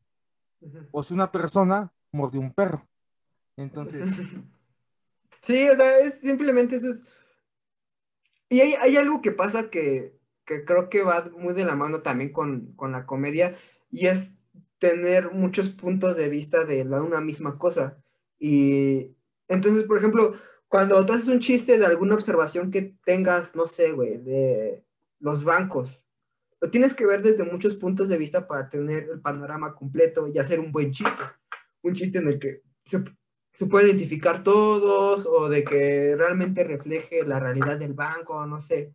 o 0.92 1.02
si 1.02 1.14
una 1.14 1.32
persona 1.32 1.92
mordió 2.12 2.40
un 2.40 2.52
perro. 2.52 2.86
Entonces. 3.56 4.22
Sí, 5.42 5.68
o 5.68 5.76
sea, 5.76 6.00
es 6.00 6.20
simplemente 6.22 6.74
eso 6.74 6.88
es... 6.88 7.04
Y 8.48 8.60
hay, 8.62 8.74
hay 8.74 8.96
algo 8.96 9.22
que 9.22 9.30
pasa 9.30 9.70
que, 9.70 10.18
que 10.44 10.64
creo 10.64 10.88
que 10.88 11.02
va 11.02 11.30
muy 11.38 11.54
de 11.54 11.64
la 11.64 11.76
mano 11.76 12.02
también 12.02 12.32
con, 12.32 12.72
con 12.74 12.90
la 12.90 13.06
comedia, 13.06 13.56
y 13.90 14.06
es 14.06 14.38
tener 14.78 15.30
muchos 15.30 15.68
puntos 15.68 16.16
de 16.16 16.28
vista 16.28 16.64
de 16.64 16.84
la, 16.84 17.00
una 17.00 17.20
misma 17.20 17.56
cosa. 17.58 17.96
Y 18.38 19.14
entonces, 19.46 19.84
por 19.84 19.98
ejemplo, 19.98 20.34
cuando 20.68 21.04
tú 21.04 21.12
haces 21.12 21.28
un 21.28 21.40
chiste 21.40 21.78
de 21.78 21.86
alguna 21.86 22.14
observación 22.14 22.70
que 22.70 22.94
tengas, 23.04 23.54
no 23.54 23.66
sé, 23.66 23.92
güey, 23.92 24.18
de 24.18 24.84
los 25.20 25.44
bancos, 25.44 25.90
lo 26.60 26.70
tienes 26.70 26.94
que 26.94 27.06
ver 27.06 27.22
desde 27.22 27.44
muchos 27.44 27.74
puntos 27.74 28.08
de 28.08 28.18
vista 28.18 28.46
para 28.46 28.68
tener 28.68 29.08
el 29.10 29.20
panorama 29.20 29.74
completo 29.74 30.26
y 30.28 30.38
hacer 30.38 30.58
un 30.58 30.72
buen 30.72 30.92
chiste. 30.92 31.22
Un 31.82 31.94
chiste 31.94 32.18
en 32.18 32.28
el 32.28 32.38
que 32.38 32.62
se, 32.86 33.04
se 33.52 33.66
pueden 33.66 33.88
identificar 33.88 34.42
todos 34.42 35.26
o 35.26 35.48
de 35.48 35.64
que 35.64 36.16
realmente 36.16 36.64
refleje 36.64 37.24
la 37.24 37.38
realidad 37.38 37.78
del 37.78 37.92
banco, 37.92 38.44
no 38.46 38.60
sé. 38.60 38.94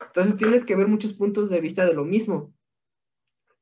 Entonces 0.00 0.36
tienes 0.36 0.64
que 0.64 0.76
ver 0.76 0.88
muchos 0.88 1.12
puntos 1.12 1.48
de 1.48 1.60
vista 1.60 1.86
de 1.86 1.94
lo 1.94 2.04
mismo. 2.04 2.54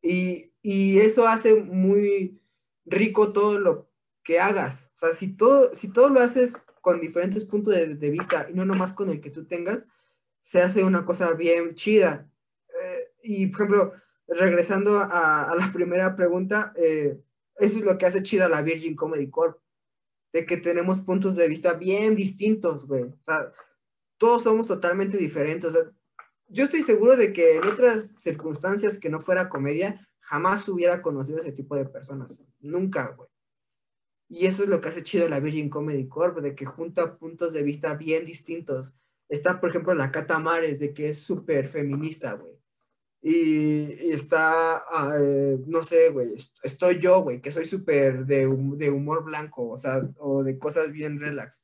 Y, 0.02 0.52
y 0.62 0.98
eso 0.98 1.28
hace 1.28 1.54
muy 1.54 2.40
rico 2.84 3.32
todo 3.32 3.58
lo 3.58 3.90
que 4.24 4.40
hagas. 4.40 4.90
O 4.96 4.98
sea, 4.98 5.12
si 5.12 5.36
todo, 5.36 5.74
si 5.74 5.88
todo 5.88 6.08
lo 6.08 6.20
haces 6.20 6.64
con 6.83 7.01
diferentes 7.01 7.45
puntos 7.47 7.74
de, 7.74 8.11
vista 8.11 8.49
y 8.51 8.55
no 8.55 8.66
nomás 8.66 8.93
con 8.93 9.09
el 9.09 9.20
que 9.20 9.30
tú 9.30 9.47
tengas, 9.47 9.89
se 10.43 10.61
hace 10.61 10.85
una 10.85 11.07
cosa 11.07 11.33
bien 11.33 11.74
chida. 11.74 12.28
Eh, 12.68 13.12
y, 13.22 13.47
por 13.47 13.62
ejemplo, 13.62 13.93
regresando 14.26 14.99
a, 14.99 15.45
a 15.45 15.55
la 15.55 15.72
primera 15.72 16.14
pregunta, 16.16 16.74
eh, 16.76 17.18
eso 17.57 17.78
es 17.78 17.85
lo 17.85 17.97
que 17.97 18.07
hace 18.07 18.22
chida 18.22 18.49
la 18.49 18.62
Virgin 18.62 18.97
Comedy 18.97 19.30
Corp. 19.30 19.59
De 20.33 20.45
que 20.45 20.57
tenemos 20.57 20.99
puntos 20.99 21.37
de 21.37 21.47
vista 21.47 21.74
bien 21.74 22.16
distintos, 22.16 22.87
güey. 22.87 23.05
O 23.05 23.18
sea, 23.22 23.53
todos 24.18 24.43
somos 24.43 24.66
totalmente 24.66 25.16
diferentes. 25.16 25.76
Yo 26.49 26.64
estoy 26.64 26.83
seguro 26.83 27.16
de 27.16 27.33
que 27.33 27.57
en 27.57 27.64
otras 27.64 28.14
circunstancias 28.18 28.99
que 28.99 29.11
no 29.11 29.20
fuera 29.20 29.49
comedia, 29.49 30.09
jamás 30.20 30.66
hubiera 30.68 31.03
conocido 31.03 31.39
ese 31.39 31.53
tipo 31.53 31.76
de 31.76 31.85
personas. 31.85 32.43
Nunca, 32.61 33.14
güey. 33.16 33.32
Y 34.33 34.47
eso 34.47 34.62
es 34.62 34.68
lo 34.68 34.80
que 34.80 34.89
hace 34.89 35.03
chido 35.03 35.28
la 35.28 35.41
Virgin 35.41 35.68
Comedy 35.68 36.09
Corp, 36.09 36.39
de 36.39 36.55
que 36.55 36.64
junta 36.64 37.18
puntos 37.18 37.53
de 37.53 37.62
vista 37.62 37.95
bien 37.95 38.24
distintos. 38.24 38.95
Está, 39.28 39.61
por 39.61 39.70
ejemplo, 39.70 39.95
la 39.95 40.11
Cata 40.11 40.39
Mares, 40.39 40.80
de 40.80 40.95
que 40.95 41.11
es 41.11 41.18
súper 41.18 41.68
feminista, 41.68 42.33
güey. 42.33 42.55
Y, 43.20 44.11
está, 44.11 44.78
ah, 44.91 45.16
eh, 45.20 45.59
no 45.66 45.83
sé, 45.83 46.09
güey, 46.11 46.35
estoy 46.62 46.99
yo, 46.99 47.20
güey, 47.22 47.41
que 47.41 47.53
soy 47.53 47.66
súper 47.66 48.26
de, 48.26 48.47
de 48.76 48.91
humor 48.91 49.22
blanco, 49.22 49.68
o 49.68 49.78
sea, 49.78 50.03
o 50.18 50.43
de 50.43 50.59
cosas 50.59 50.93
bien 50.93 51.20
relax 51.20 51.62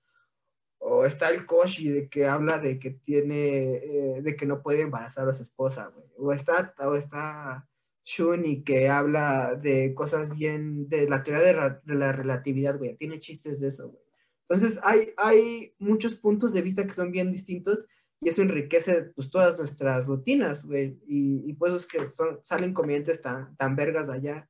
o 0.79 1.05
está 1.05 1.31
el 1.31 1.47
Koshi 1.47 1.91
de 1.91 2.09
que 2.09 2.27
habla 2.27 2.59
de 2.59 2.79
que 2.79 2.91
tiene, 2.91 3.75
eh, 3.77 4.23
de 4.23 4.37
que 4.37 4.47
no 4.47 4.63
puede 4.63 4.83
embarazar 4.83 5.29
a 5.29 5.35
su 5.35 5.43
esposa, 5.43 5.87
güey. 5.95 6.07
O 6.17 6.33
está, 6.33 6.75
o 6.79 6.95
está 6.95 7.69
Shuni 8.09 8.63
que 8.65 8.89
habla 8.89 9.55
de 9.55 9.95
cosas 9.95 10.31
bien, 10.35 10.89
de 10.89 11.07
la 11.09 11.23
teoría 11.23 11.81
de, 11.85 11.95
la 11.95 12.13
relatividad, 12.13 12.79
güey. 12.79 12.97
Tiene 12.97 13.21
chistes 13.21 13.61
de 13.61 13.69
eso, 13.69 13.91
güey. 13.91 14.03
Entonces 14.49 14.81
hay, 14.83 15.13
hay 15.19 15.75
muchos 15.79 16.15
puntos 16.15 16.55
de 16.55 16.63
vista 16.63 16.87
que 16.87 16.95
son 16.95 17.13
bien 17.13 17.31
distintos 17.31 17.87
y 18.23 18.31
eso 18.31 18.41
enriquece 18.41 19.13
pues 19.15 19.31
todas 19.31 19.59
nuestras 19.59 20.07
rutinas, 20.07 20.65
güey. 20.65 20.99
Y, 21.07 21.51
y 21.51 21.53
pues 21.53 21.75
es 21.75 21.87
que 21.87 22.07
son, 22.07 22.41
salen 22.43 22.73
comediantes 22.73 23.21
tan, 23.21 23.55
tan 23.57 23.77
vergas 23.77 24.09
allá. 24.09 24.49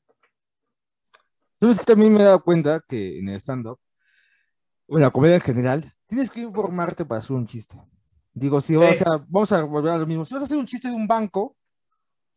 Sabes 1.54 1.80
que 1.80 1.84
también 1.84 2.12
me 2.12 2.20
he 2.20 2.24
dado 2.24 2.44
cuenta 2.44 2.80
que 2.88 3.18
en 3.18 3.28
el 3.28 3.40
stand-up, 3.40 3.80
o 4.86 4.96
en 4.96 5.02
la 5.02 5.10
comedia 5.10 5.34
en 5.34 5.40
general, 5.40 5.92
tienes 6.06 6.30
que 6.30 6.40
informarte 6.40 7.04
para 7.04 7.20
hacer 7.20 7.34
un 7.34 7.46
chiste. 7.46 7.76
Digo, 8.32 8.60
si 8.60 8.76
o 8.76 8.94
sea, 8.94 9.16
vamos 9.28 9.50
a 9.50 9.64
volver 9.64 9.94
a 9.94 9.98
lo 9.98 10.06
mismo. 10.06 10.24
Si 10.24 10.32
vas 10.32 10.44
a 10.44 10.46
hacer 10.46 10.56
un 10.56 10.66
chiste 10.66 10.86
de 10.86 10.94
un 10.94 11.08
banco, 11.08 11.56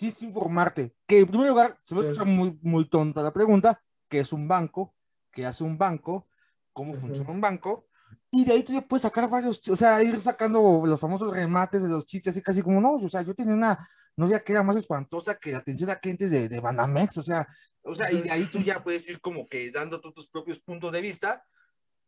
tienes 0.02 0.18
que 0.18 0.26
informarte. 0.26 0.96
Que 1.06 1.20
en 1.20 1.28
primer 1.28 1.50
lugar, 1.50 1.80
se 1.86 1.94
me 1.94 2.02
escucha 2.02 2.24
muy, 2.24 2.58
muy 2.64 2.90
tonta 2.90 3.22
la 3.22 3.32
pregunta, 3.32 3.80
¿qué 4.10 4.20
es 4.20 4.34
un 4.34 4.48
banco? 4.48 4.96
¿Qué 5.32 5.46
hace 5.46 5.64
un 5.64 5.78
banco? 5.78 6.28
¿Cómo 6.74 6.96
funciona 6.96 7.30
un 7.30 7.40
banco? 7.40 7.86
Y 8.32 8.44
de 8.44 8.54
ahí 8.54 8.64
tú 8.64 8.74
ya 8.74 8.82
puedes 8.82 9.04
sacar 9.04 9.30
varios, 9.30 9.62
o 9.70 9.76
sea, 9.76 10.02
ir 10.02 10.20
sacando 10.20 10.82
los 10.88 11.00
famosos 11.00 11.32
remates 11.32 11.84
de 11.84 11.90
los 11.90 12.08
chistes, 12.08 12.32
así 12.32 12.42
casi 12.42 12.64
como, 12.64 12.82
no, 12.82 12.94
o 12.96 13.10
sea, 13.10 13.22
yo 13.22 13.36
tenía 13.36 13.54
una 13.54 13.78
novia 14.16 14.44
que 14.44 14.54
era 14.54 14.64
más 14.64 14.76
espantosa 14.76 15.36
que 15.36 15.52
la 15.52 15.60
atención 15.60 15.92
a 15.92 16.00
clientes 16.00 16.32
de, 16.32 16.50
de 16.50 16.60
Banamex, 16.60 17.18
o 17.20 17.24
sea, 17.24 17.46
o 17.84 17.94
sea, 17.94 18.12
y 18.12 18.22
de 18.22 18.32
ahí 18.32 18.46
tú 18.46 18.58
ya 18.60 18.84
puedes 18.84 19.08
ir 19.08 19.22
como 19.22 19.48
que 19.48 19.70
dando 19.70 20.02
tus 20.02 20.28
propios 20.28 20.60
puntos 20.60 20.92
de 20.92 21.02
vista, 21.02 21.46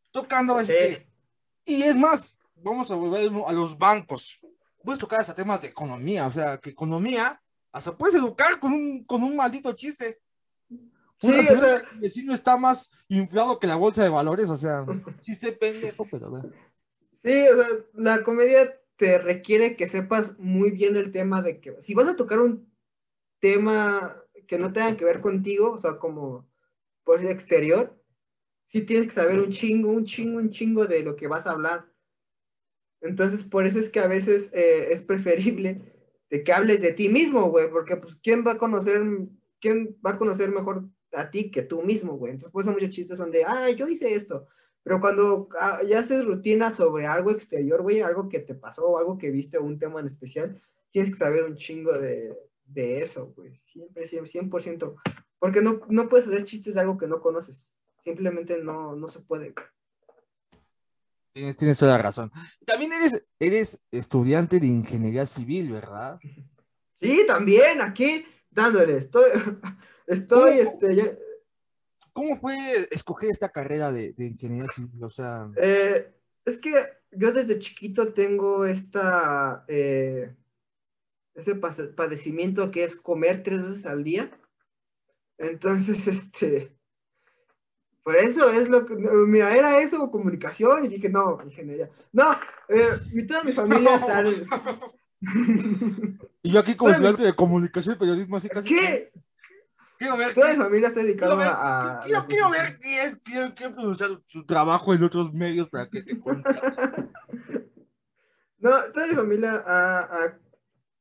tocando 0.09 0.55
así 0.55 0.73
que 0.73 1.07
Y 1.63 1.83
es 1.83 1.95
más, 1.95 2.35
vamos 2.55 2.89
a 2.89 2.95
volver 2.95 3.31
a 3.47 3.51
los 3.53 3.77
bancos. 3.77 4.39
Puedes 4.83 4.99
tocar 4.99 5.21
hasta 5.21 5.35
temas 5.35 5.61
de 5.61 5.67
economía, 5.67 6.25
o 6.25 6.31
sea, 6.31 6.57
que 6.57 6.71
economía, 6.71 7.42
hasta 7.73 7.97
puedes 7.97 8.15
educar 8.15 8.59
con 8.59 8.71
un, 8.71 9.03
con 9.03 9.23
un 9.23 9.35
maldito 9.35 9.73
chiste. 9.73 10.21
Sí, 11.19 11.29
o 11.29 11.59
sea, 11.59 11.75
el 11.93 11.99
vecino 11.99 12.33
está 12.33 12.55
más 12.55 13.05
inflado 13.07 13.59
que 13.59 13.67
la 13.67 13.75
bolsa 13.75 14.03
de 14.03 14.09
valores, 14.09 14.49
o 14.49 14.57
sea, 14.57 14.85
chiste 15.21 15.51
pendejo, 15.51 16.05
pero... 16.09 16.41
Sí, 17.23 17.47
o 17.47 17.55
sea, 17.55 17.67
la 17.93 18.23
comedia 18.23 18.79
te 18.95 19.17
requiere 19.17 19.75
que 19.75 19.87
sepas 19.87 20.37
muy 20.37 20.71
bien 20.71 20.95
el 20.95 21.11
tema 21.11 21.41
de 21.41 21.59
que 21.59 21.81
si 21.81 21.93
vas 21.93 22.07
a 22.07 22.15
tocar 22.15 22.39
un 22.39 22.71
tema 23.39 24.21
que 24.47 24.59
no 24.59 24.71
tenga 24.71 24.95
que 24.95 25.05
ver 25.05 25.19
contigo, 25.19 25.71
o 25.71 25.79
sea, 25.79 25.97
como 25.97 26.47
por 27.03 27.21
el 27.21 27.29
exterior, 27.29 27.97
sí 28.65 28.81
tienes 28.81 29.07
que 29.07 29.15
saber 29.15 29.39
un 29.39 29.49
chingo, 29.49 29.89
un 29.89 30.05
chingo, 30.05 30.37
un 30.37 30.51
chingo 30.51 30.85
de 30.85 31.01
lo 31.01 31.15
que 31.15 31.27
vas 31.27 31.47
a 31.47 31.51
hablar. 31.51 31.85
Entonces, 33.01 33.43
por 33.43 33.65
eso 33.65 33.79
es 33.79 33.89
que 33.89 33.99
a 33.99 34.07
veces 34.07 34.51
eh, 34.53 34.89
es 34.91 35.01
preferible 35.01 35.92
de 36.33 36.43
que 36.43 36.51
hables 36.51 36.81
de 36.81 36.93
ti 36.93 37.09
mismo, 37.09 37.51
güey, 37.51 37.69
porque 37.69 37.95
pues, 37.95 38.15
¿quién 38.15 38.43
va 38.43 38.53
a 38.53 38.57
conocer, 38.57 38.99
quién 39.61 39.95
va 40.03 40.13
a 40.13 40.17
conocer 40.17 40.49
mejor 40.49 40.89
a 41.11 41.29
ti 41.29 41.51
que 41.51 41.61
tú 41.61 41.83
mismo, 41.83 42.17
güey? 42.17 42.31
Entonces, 42.31 42.51
por 42.51 42.65
muchos 42.65 42.89
chistes 42.89 43.19
son 43.19 43.29
de, 43.29 43.43
ah, 43.45 43.69
yo 43.69 43.87
hice 43.87 44.15
esto. 44.15 44.47
Pero 44.81 44.99
cuando 44.99 45.47
ah, 45.59 45.83
ya 45.87 45.99
haces 45.99 46.25
rutina 46.25 46.71
sobre 46.71 47.05
algo 47.05 47.29
exterior, 47.29 47.83
güey, 47.83 48.01
algo 48.01 48.29
que 48.29 48.39
te 48.39 48.55
pasó 48.55 48.87
o 48.87 48.97
algo 48.97 49.19
que 49.19 49.29
viste 49.29 49.59
o 49.59 49.63
un 49.63 49.77
tema 49.77 49.99
en 49.99 50.07
especial, 50.07 50.59
tienes 50.89 51.11
que 51.11 51.19
saber 51.19 51.43
un 51.43 51.55
chingo 51.55 51.93
de, 51.93 52.35
de 52.65 53.03
eso, 53.03 53.31
güey. 53.35 53.61
Siempre, 53.65 54.07
100%. 54.07 54.95
Porque 55.37 55.61
no, 55.61 55.81
no 55.87 56.09
puedes 56.09 56.27
hacer 56.27 56.45
chistes 56.45 56.73
de 56.73 56.79
algo 56.79 56.97
que 56.97 57.05
no 57.05 57.21
conoces. 57.21 57.75
Simplemente 57.99 58.57
no, 58.57 58.95
no 58.95 59.07
se 59.07 59.19
puede. 59.19 59.53
Tienes, 61.33 61.55
tienes 61.55 61.77
toda 61.79 61.97
la 61.97 62.03
razón. 62.03 62.31
También 62.65 62.93
eres, 62.93 63.25
eres 63.39 63.79
estudiante 63.91 64.59
de 64.59 64.67
ingeniería 64.67 65.25
civil, 65.25 65.71
¿verdad? 65.71 66.19
Sí, 67.01 67.23
también, 67.27 67.81
aquí 67.81 68.25
dándole. 68.51 68.97
Estoy, 68.97 69.31
estoy, 70.07 70.57
¿Cómo? 70.59 70.71
este, 70.71 70.95
ya- 70.95 71.17
¿Cómo 72.13 72.37
fue 72.37 72.55
escoger 72.91 73.31
esta 73.31 73.49
carrera 73.49 73.91
de, 73.91 74.13
de 74.13 74.27
ingeniería 74.27 74.69
civil? 74.71 75.03
O 75.03 75.09
sea, 75.09 75.49
Eh, 75.57 76.13
es 76.45 76.61
que 76.61 76.71
yo 77.11 77.31
desde 77.31 77.57
chiquito 77.57 78.13
tengo 78.13 78.65
esta, 78.65 79.65
eh, 79.67 80.35
ese 81.33 81.55
padecimiento 81.55 82.69
que 82.69 82.83
es 82.83 82.95
comer 82.95 83.41
tres 83.41 83.63
veces 83.63 83.85
al 83.87 84.03
día. 84.03 84.39
Entonces, 85.39 85.97
este, 86.07 86.77
por 88.03 88.15
eso 88.17 88.49
es 88.51 88.69
lo 88.69 88.85
que, 88.85 88.95
mira, 88.95 89.55
era 89.55 89.79
eso 89.81 90.11
comunicación 90.11 90.85
y 90.85 90.89
dije, 90.89 91.09
no, 91.09 91.39
ingeniería. 91.43 91.89
No, 92.11 92.33
eh, 92.69 92.89
toda 93.27 93.43
mi 93.43 93.53
familia 93.53 93.95
está 93.95 94.21
de- 94.23 94.45
y 96.41 96.51
yo 96.51 96.59
aquí 96.59 96.75
como 96.75 96.91
estudiante 96.91 97.23
de 97.23 97.33
comunicación 97.35 97.95
y 97.95 97.99
periodismo, 97.99 98.37
así 98.37 98.49
casi. 98.49 98.67
¿Qué? 98.69 99.11
Quiero 99.97 100.17
ver, 100.17 100.33
Toda 100.33 100.47
mi 100.47 100.53
quiero, 100.53 100.65
familia 100.65 100.87
está 100.89 100.99
dedicada 101.01 101.99
a... 102.01 102.03
quiero, 102.03 102.25
quiero 102.27 102.49
ver 102.49 102.77
quién, 102.79 103.21
quién, 103.23 103.51
quién 103.51 103.73
pronunciar 103.73 104.09
su 104.27 104.45
trabajo 104.45 104.93
en 104.93 105.03
otros 105.03 105.31
medios 105.33 105.69
para 105.69 105.89
que 105.89 106.03
te 106.03 106.19
contraten. 106.19 107.11
No, 108.59 108.71
toda 108.93 109.07
mi 109.07 109.13
familia 109.15 109.61
ha, 109.65 109.99
ha 110.03 110.39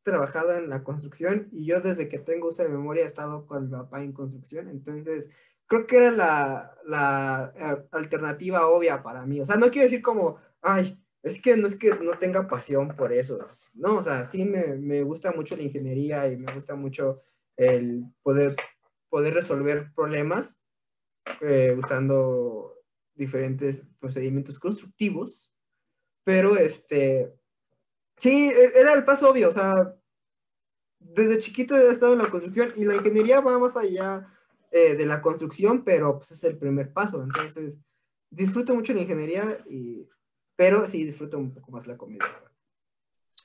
trabajado 0.02 0.52
en 0.56 0.68
la 0.68 0.82
construcción 0.82 1.48
y 1.52 1.64
yo 1.66 1.80
desde 1.80 2.08
que 2.08 2.18
tengo 2.18 2.48
uso 2.48 2.64
de 2.64 2.68
memoria 2.68 3.04
he 3.04 3.06
estado 3.06 3.46
con 3.46 3.66
mi 3.66 3.70
papá 3.70 4.02
en 4.02 4.12
construcción, 4.12 4.68
entonces 4.68 5.30
creo 5.72 5.86
que 5.86 5.96
era 5.96 6.10
la, 6.10 6.76
la 6.84 7.52
eh, 7.56 7.88
alternativa 7.92 8.68
obvia 8.68 9.02
para 9.02 9.24
mí. 9.24 9.40
O 9.40 9.46
sea, 9.46 9.56
no 9.56 9.70
quiero 9.70 9.84
decir 9.84 10.02
como, 10.02 10.36
ay, 10.60 11.02
es 11.22 11.40
que 11.40 11.56
no 11.56 11.66
es 11.68 11.78
que 11.78 11.94
no 11.94 12.18
tenga 12.18 12.46
pasión 12.46 12.94
por 12.94 13.10
eso. 13.10 13.48
No, 13.72 13.96
o 13.96 14.02
sea, 14.02 14.26
sí 14.26 14.44
me, 14.44 14.76
me 14.76 15.02
gusta 15.02 15.32
mucho 15.32 15.56
la 15.56 15.62
ingeniería 15.62 16.28
y 16.28 16.36
me 16.36 16.52
gusta 16.52 16.74
mucho 16.74 17.22
el 17.56 18.04
poder, 18.22 18.54
poder 19.08 19.32
resolver 19.32 19.90
problemas 19.94 20.60
eh, 21.40 21.74
usando 21.78 22.74
diferentes 23.14 23.86
procedimientos 23.98 24.58
constructivos, 24.58 25.50
pero 26.22 26.58
este, 26.58 27.32
sí, 28.18 28.50
e- 28.50 28.78
era 28.78 28.92
el 28.92 29.04
paso 29.06 29.30
obvio, 29.30 29.48
o 29.48 29.52
sea, 29.52 29.94
desde 30.98 31.38
chiquito 31.38 31.76
he 31.76 31.90
estado 31.90 32.12
en 32.12 32.18
la 32.18 32.30
construcción 32.30 32.74
y 32.76 32.84
la 32.84 32.96
ingeniería 32.96 33.40
va 33.40 33.58
más 33.58 33.74
allá 33.74 34.28
eh, 34.72 34.96
de 34.96 35.06
la 35.06 35.20
construcción, 35.20 35.84
pero 35.84 36.16
pues 36.16 36.32
es 36.32 36.42
el 36.44 36.56
primer 36.56 36.92
paso, 36.92 37.22
entonces 37.22 37.76
disfruto 38.30 38.74
mucho 38.74 38.94
la 38.94 39.02
ingeniería, 39.02 39.58
y, 39.68 40.08
pero 40.56 40.86
sí 40.86 41.04
disfruto 41.04 41.38
un 41.38 41.52
poco 41.52 41.70
más 41.72 41.86
la 41.86 41.98
comedia. 41.98 42.24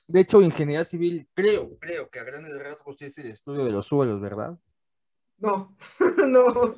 De 0.06 0.20
hecho, 0.20 0.40
ingeniería 0.40 0.86
civil, 0.86 1.28
creo, 1.34 1.78
creo 1.78 2.08
que 2.08 2.18
a 2.18 2.24
grandes 2.24 2.58
rasgos 2.58 3.02
es 3.02 3.18
el 3.18 3.26
estudio 3.26 3.66
de 3.66 3.72
los 3.72 3.84
suelos, 3.86 4.22
¿verdad? 4.22 4.58
No, 5.36 5.76
no, 6.26 6.74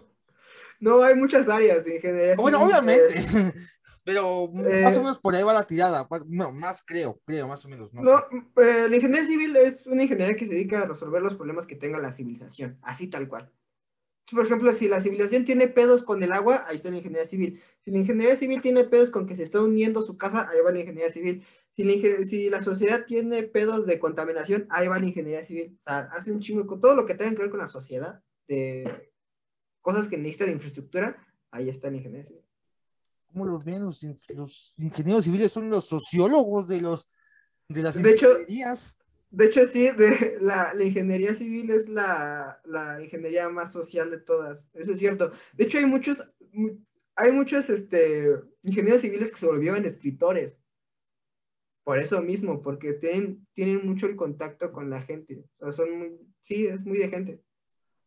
no, 0.80 1.02
hay 1.04 1.14
muchas 1.14 1.48
áreas 1.48 1.84
de 1.84 1.96
ingeniería. 1.96 2.34
Bueno, 2.34 2.58
civil, 2.58 2.72
obviamente, 2.72 3.18
eh, 3.20 3.52
pero 4.04 4.50
eh, 4.66 4.82
más 4.82 4.96
o 4.96 5.02
menos 5.02 5.18
por 5.20 5.36
ahí 5.36 5.44
va 5.44 5.52
la 5.52 5.66
tirada. 5.66 6.08
No, 6.26 6.50
más 6.50 6.82
creo, 6.84 7.20
creo, 7.24 7.46
más 7.46 7.64
o 7.64 7.68
menos. 7.68 7.94
No, 7.94 8.02
No, 8.02 8.18
sé. 8.18 8.24
eh, 8.62 8.88
la 8.88 8.96
ingeniería 8.96 9.28
civil 9.28 9.56
es 9.56 9.86
una 9.86 10.02
ingeniería 10.02 10.34
que 10.34 10.46
se 10.48 10.54
dedica 10.54 10.82
a 10.82 10.86
resolver 10.86 11.22
los 11.22 11.36
problemas 11.36 11.66
que 11.66 11.76
tenga 11.76 12.00
la 12.00 12.12
civilización, 12.12 12.78
así 12.82 13.06
tal 13.06 13.28
cual. 13.28 13.52
Por 14.30 14.44
ejemplo, 14.44 14.72
si 14.72 14.88
la 14.88 15.00
civilización 15.00 15.44
tiene 15.44 15.66
pedos 15.68 16.02
con 16.02 16.22
el 16.22 16.32
agua, 16.32 16.64
ahí 16.68 16.76
está 16.76 16.90
la 16.90 16.98
ingeniería 16.98 17.26
civil. 17.28 17.60
Si 17.84 17.90
la 17.90 17.98
ingeniería 17.98 18.36
civil 18.36 18.62
tiene 18.62 18.84
pedos 18.84 19.10
con 19.10 19.26
que 19.26 19.34
se 19.36 19.42
está 19.42 19.60
hundiendo 19.60 20.02
su 20.02 20.16
casa, 20.16 20.48
ahí 20.48 20.58
va 20.64 20.70
la 20.72 20.80
ingeniería 20.80 21.10
civil. 21.10 21.44
Si 21.76 21.84
la, 21.84 21.92
ingen- 21.92 22.24
si 22.24 22.50
la 22.50 22.62
sociedad 22.62 23.04
tiene 23.06 23.42
pedos 23.42 23.86
de 23.86 23.98
contaminación, 23.98 24.66
ahí 24.70 24.88
va 24.88 24.98
la 24.98 25.06
ingeniería 25.06 25.42
civil. 25.44 25.76
O 25.80 25.82
sea, 25.82 26.00
hace 26.12 26.30
un 26.32 26.40
chingo 26.40 26.66
con 26.66 26.80
todo 26.80 26.94
lo 26.94 27.06
que 27.06 27.14
tenga 27.14 27.30
que 27.32 27.38
ver 27.42 27.50
con 27.50 27.60
la 27.60 27.68
sociedad, 27.68 28.22
de 28.48 29.10
cosas 29.80 30.08
que 30.08 30.18
necesita 30.18 30.44
de 30.46 30.52
infraestructura, 30.52 31.16
ahí 31.50 31.68
está 31.68 31.90
la 31.90 31.96
ingeniería 31.96 32.26
civil. 32.26 32.42
¿Cómo 33.32 33.46
los 33.46 33.64
ven 33.64 33.82
los, 33.84 34.02
in- 34.02 34.18
los 34.34 34.74
ingenieros 34.78 35.24
civiles? 35.24 35.52
Son 35.52 35.70
los 35.70 35.86
sociólogos 35.86 36.66
de 36.66 36.80
los 36.80 37.08
de 37.68 37.82
las 37.82 38.02
De 38.02 38.10
hecho-. 38.10 38.38
De 39.30 39.46
hecho, 39.46 39.66
sí, 39.68 39.88
de, 39.90 40.38
la, 40.40 40.74
la 40.74 40.84
ingeniería 40.84 41.34
civil 41.34 41.70
es 41.70 41.88
la, 41.88 42.60
la 42.64 43.02
ingeniería 43.02 43.48
más 43.48 43.72
social 43.72 44.10
de 44.10 44.18
todas. 44.18 44.68
Eso 44.74 44.92
es 44.92 44.98
cierto. 44.98 45.32
De 45.54 45.64
hecho, 45.64 45.78
hay 45.78 45.86
muchos, 45.86 46.18
mu- 46.52 46.78
hay 47.16 47.32
muchos 47.32 47.70
este, 47.70 48.28
ingenieros 48.62 49.00
civiles 49.02 49.30
que 49.30 49.38
se 49.38 49.46
volvieron 49.46 49.84
escritores. 49.84 50.60
Por 51.84 51.98
eso 51.98 52.20
mismo, 52.20 52.62
porque 52.62 52.92
tienen, 52.94 53.46
tienen 53.54 53.86
mucho 53.86 54.06
el 54.06 54.16
contacto 54.16 54.70
con 54.72 54.90
la 54.90 55.00
gente. 55.02 55.44
O 55.60 55.72
son 55.72 55.98
muy, 55.98 56.10
sí, 56.42 56.66
es 56.66 56.84
muy 56.84 56.98
de 56.98 57.08
gente. 57.08 57.42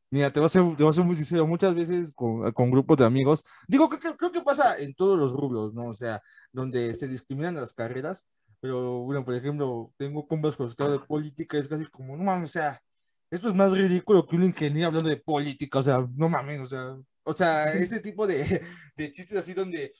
Mira, 0.10 0.32
te 0.32 0.40
voy 0.40 0.46
a 0.46 0.50
ser, 0.50 0.62
te 0.76 0.84
voy 0.84 0.92
a 0.92 0.94
ser 0.94 1.04
muy 1.04 1.16
sincero, 1.16 1.48
muchas 1.48 1.74
veces 1.74 2.14
con, 2.14 2.52
con 2.52 2.70
grupos 2.70 2.98
de 2.98 3.06
amigos, 3.06 3.44
digo, 3.68 3.90
creo 3.90 4.00
que, 4.00 4.16
creo 4.16 4.32
que 4.32 4.42
pasa 4.42 4.78
en 4.78 4.94
todos 4.94 5.18
los 5.18 5.34
rubros, 5.34 5.74
¿no? 5.74 5.88
O 5.88 5.94
sea, 5.96 6.22
donde 6.52 6.94
se 6.94 7.08
discriminan 7.08 7.56
las 7.56 7.74
carreras, 7.74 8.28
pero 8.64 9.00
bueno, 9.00 9.26
por 9.26 9.36
ejemplo, 9.36 9.92
tengo 9.98 10.26
compas 10.26 10.56
con 10.56 10.68
los 10.68 10.74
que 10.74 10.84
hablo 10.84 10.98
de 10.98 11.06
política, 11.06 11.58
es 11.58 11.68
casi 11.68 11.86
como, 11.88 12.16
no 12.16 12.24
mames, 12.24 12.52
o 12.52 12.54
sea, 12.54 12.82
esto 13.30 13.50
es 13.50 13.54
más 13.54 13.74
ridículo 13.74 14.26
que 14.26 14.38
un 14.38 14.44
ingeniero 14.44 14.88
hablando 14.88 15.10
de 15.10 15.18
política, 15.18 15.80
o 15.80 15.84
sea, 15.84 16.08
no 16.16 16.30
mames, 16.30 16.62
o 16.62 16.66
sea, 16.66 16.96
o 17.24 17.34
sea, 17.34 17.74
ese 17.74 18.00
tipo 18.00 18.26
de, 18.26 18.62
de 18.96 19.12
chistes 19.12 19.38
así 19.38 19.54
donde 19.54 19.92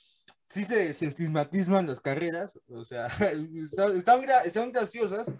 sí 0.46 0.64
se, 0.64 0.94
se 0.94 1.04
estigmatizan 1.04 1.86
las 1.86 2.00
carreras, 2.00 2.58
o 2.68 2.86
sea, 2.86 3.04
están, 3.62 3.96
están 3.96 4.22
gra- 4.22 4.46
están 4.46 4.72
graciosas, 4.72 5.30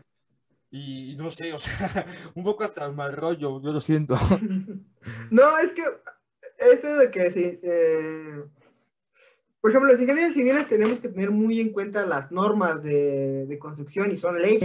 y, 0.71 1.13
y 1.13 1.17
no 1.17 1.31
sé, 1.31 1.55
o 1.55 1.59
sea, 1.59 2.05
un 2.35 2.45
poco 2.45 2.63
hasta 2.65 2.93
mal 2.93 3.17
rollo, 3.17 3.63
yo 3.63 3.73
lo 3.73 3.81
siento. 3.81 4.19
No, 5.31 5.59
es 5.61 5.71
que 5.73 5.83
esto 6.59 6.95
de 6.99 7.11
que 7.11 7.31
sí, 7.31 7.59
eh, 7.63 8.45
por 9.65 9.71
ejemplo, 9.71 9.91
los 9.91 9.99
ingenieros 9.99 10.35
civiles 10.35 10.69
tenemos 10.69 11.01
que 11.01 11.09
tener 11.09 11.31
muy 11.31 11.59
en 11.59 11.73
cuenta 11.73 12.05
las 12.05 12.31
normas 12.31 12.83
de, 12.83 13.47
de 13.47 13.59
construcción 13.59 14.13
y 14.13 14.17
son 14.17 14.39
leyes. 14.39 14.61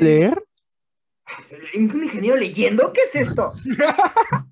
¿Leer? 0.00 0.42
¿Un 1.74 2.04
ingeniero 2.04 2.38
leyendo? 2.38 2.90
¿Qué 2.90 3.02
es 3.02 3.28
esto? 3.28 3.52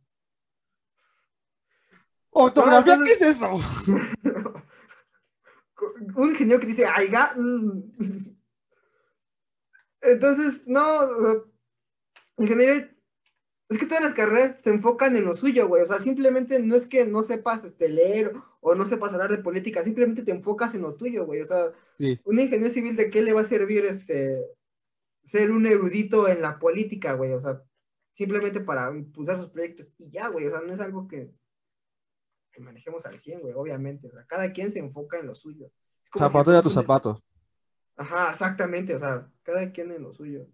¿Ortografía? 2.31 2.99
¿Qué 3.03 3.13
es 3.13 3.23
eso? 3.23 3.51
Un 6.17 6.31
ingeniero 6.33 6.61
que 6.61 6.67
dice, 6.67 6.85
aiga. 6.85 7.33
mm". 7.35 7.93
Entonces, 10.03 10.67
no, 10.67 11.47
ingeniería, 12.37 12.95
es 13.69 13.79
que 13.79 13.87
todas 13.87 14.03
las 14.03 14.15
carreras 14.15 14.61
se 14.63 14.71
enfocan 14.71 15.15
en 15.17 15.25
lo 15.25 15.37
suyo, 15.37 15.69
güey. 15.69 15.83
O 15.83 15.87
sea, 15.87 15.99
simplemente 15.99 16.59
no 16.61 16.75
es 16.75 16.87
que 16.87 17.05
no 17.05 17.23
sepas 17.23 17.65
este, 17.65 17.89
leer 17.89 18.33
o 18.61 18.75
no 18.75 18.87
sepas 18.87 19.13
hablar 19.13 19.31
de 19.31 19.39
política, 19.43 19.85
simplemente 19.85 20.23
te 20.23 20.31
enfocas 20.31 20.75
en 20.75 20.83
lo 20.83 20.95
tuyo, 20.95 21.27
güey. 21.27 21.43
O 21.43 21.45
sea, 21.45 21.73
Sí. 21.97 22.19
un 22.25 22.39
ingeniero 22.41 22.73
civil, 22.73 22.97
¿de 22.97 23.11
qué 23.11 23.23
le 23.23 23.33
va 23.33 23.43
a 23.43 23.49
servir 23.49 23.85
este 23.85 24.43
ser 25.25 25.51
un 25.51 25.67
erudito 25.67 26.29
en 26.29 26.41
la 26.41 26.59
política, 26.59 27.13
güey? 27.13 27.33
O 27.33 27.41
sea, 27.41 27.63
simplemente 28.15 28.61
para 28.61 28.91
impulsar 28.91 29.37
sus 29.37 29.49
proyectos 29.51 29.95
y 29.99 30.09
ya, 30.11 30.29
güey. 30.29 30.47
O 30.47 30.51
sea, 30.51 30.61
no 30.61 30.73
es 30.73 30.81
algo 30.81 31.07
que, 31.07 31.31
que 32.53 32.61
manejemos 32.63 33.05
al 33.05 33.19
100, 33.19 33.41
güey, 33.41 33.53
obviamente. 33.55 34.09
O 34.09 34.11
sea, 34.11 34.25
cada 34.27 34.51
quien 34.53 34.73
se 34.73 34.79
enfoca 34.79 35.19
en 35.19 35.27
lo 35.27 35.35
suyo. 35.35 35.71
como 36.11 36.45
si 36.45 36.51
a 36.53 36.63
tus 36.63 36.73
zapatos. 36.73 37.23
Ajá, 37.97 38.31
exactamente, 38.31 38.95
o 38.95 38.99
sea, 38.99 39.29
cada 39.43 39.71
quien 39.73 39.91
en 39.91 40.03
lo 40.05 40.15
suyo. 40.15 40.47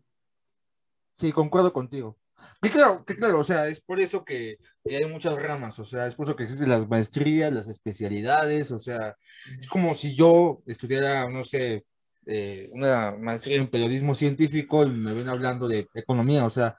Sí, 1.14 1.30
concuerdo 1.30 1.72
contigo. 1.72 2.16
Que 2.60 2.70
claro, 2.70 3.04
que 3.04 3.14
claro, 3.14 3.40
o 3.40 3.44
sea, 3.44 3.68
es 3.68 3.80
por 3.80 4.00
eso 4.00 4.24
que, 4.24 4.58
hay 4.84 5.04
muchas 5.06 5.40
ramas, 5.40 5.78
o 5.78 5.84
sea, 5.84 6.06
es 6.06 6.14
por 6.14 6.26
eso 6.26 6.36
que 6.36 6.44
existen 6.44 6.68
las 6.68 6.88
maestrías, 6.88 7.52
las 7.52 7.68
especialidades, 7.68 8.70
o 8.70 8.78
sea, 8.78 9.16
es 9.58 9.68
como 9.68 9.94
si 9.94 10.14
yo 10.14 10.62
estudiara, 10.66 11.28
no 11.28 11.42
sé, 11.42 11.84
eh, 12.26 12.70
una 12.72 13.12
maestría 13.12 13.58
en 13.58 13.68
periodismo 13.68 14.14
científico 14.14 14.84
y 14.84 14.90
me 14.90 15.12
ven 15.14 15.28
hablando 15.28 15.68
de 15.68 15.88
economía, 15.94 16.44
o 16.44 16.50
sea, 16.50 16.76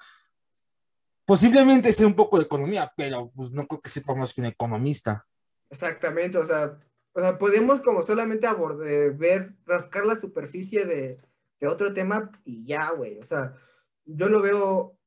posiblemente 1.26 1.94
sé 1.94 2.06
un 2.06 2.16
poco 2.16 2.38
de 2.38 2.46
economía, 2.46 2.92
pero 2.96 3.32
pues 3.36 3.52
no 3.52 3.68
creo 3.68 3.82
que 3.82 3.90
sepa 3.90 4.16
más 4.16 4.34
que 4.34 4.42
un 4.42 4.48
economista. 4.48 5.26
Exactamente, 5.70 6.38
o 6.38 6.46
sea, 6.46 6.78
o 7.14 7.22
sea, 7.22 7.38
podemos 7.38 7.82
como 7.82 8.04
solamente 8.04 8.48
abordar, 8.48 9.14
ver, 9.14 9.54
rascar 9.66 10.06
la 10.06 10.16
superficie 10.16 10.86
de, 10.86 11.18
de 11.60 11.68
otro 11.68 11.94
tema 11.94 12.32
y 12.44 12.66
ya, 12.66 12.92
güey, 12.92 13.18
o 13.20 13.24
sea, 13.24 13.54
yo 14.06 14.30
lo 14.30 14.42
veo 14.42 14.98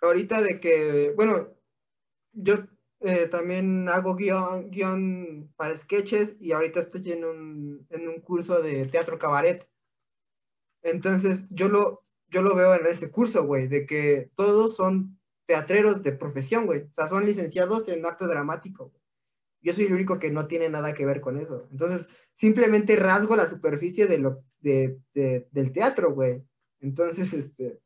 ahorita 0.00 0.42
de 0.42 0.60
que, 0.60 1.12
bueno, 1.16 1.54
yo 2.32 2.56
eh, 3.00 3.28
también 3.28 3.88
hago 3.88 4.14
guion, 4.16 4.70
guion 4.70 5.52
para 5.56 5.76
sketches 5.76 6.36
y 6.40 6.52
ahorita 6.52 6.80
estoy 6.80 7.12
en 7.12 7.24
un, 7.24 7.86
en 7.90 8.08
un 8.08 8.20
curso 8.20 8.62
de 8.62 8.86
teatro 8.86 9.18
cabaret. 9.18 9.68
Entonces, 10.82 11.44
yo 11.50 11.68
lo, 11.68 12.04
yo 12.28 12.42
lo 12.42 12.54
veo 12.54 12.74
en 12.74 12.86
ese 12.86 13.10
curso, 13.10 13.44
güey, 13.44 13.68
de 13.68 13.86
que 13.86 14.30
todos 14.36 14.76
son 14.76 15.18
teatreros 15.46 16.02
de 16.02 16.12
profesión, 16.12 16.66
güey. 16.66 16.82
O 16.82 16.94
sea, 16.94 17.08
son 17.08 17.24
licenciados 17.26 17.88
en 17.88 18.04
arte 18.06 18.26
dramático. 18.26 18.92
Yo 19.62 19.72
soy 19.74 19.86
el 19.86 19.94
único 19.94 20.18
que 20.18 20.30
no 20.30 20.46
tiene 20.46 20.68
nada 20.68 20.94
que 20.94 21.06
ver 21.06 21.20
con 21.20 21.38
eso. 21.38 21.68
Entonces, 21.72 22.08
simplemente 22.34 22.96
rasgo 22.96 23.36
la 23.36 23.48
superficie 23.50 24.06
de 24.06 24.18
lo, 24.18 24.44
de, 24.60 25.00
de- 25.14 25.48
del 25.52 25.72
teatro, 25.72 26.12
güey. 26.14 26.42
Entonces, 26.80 27.32
este, 27.34 27.80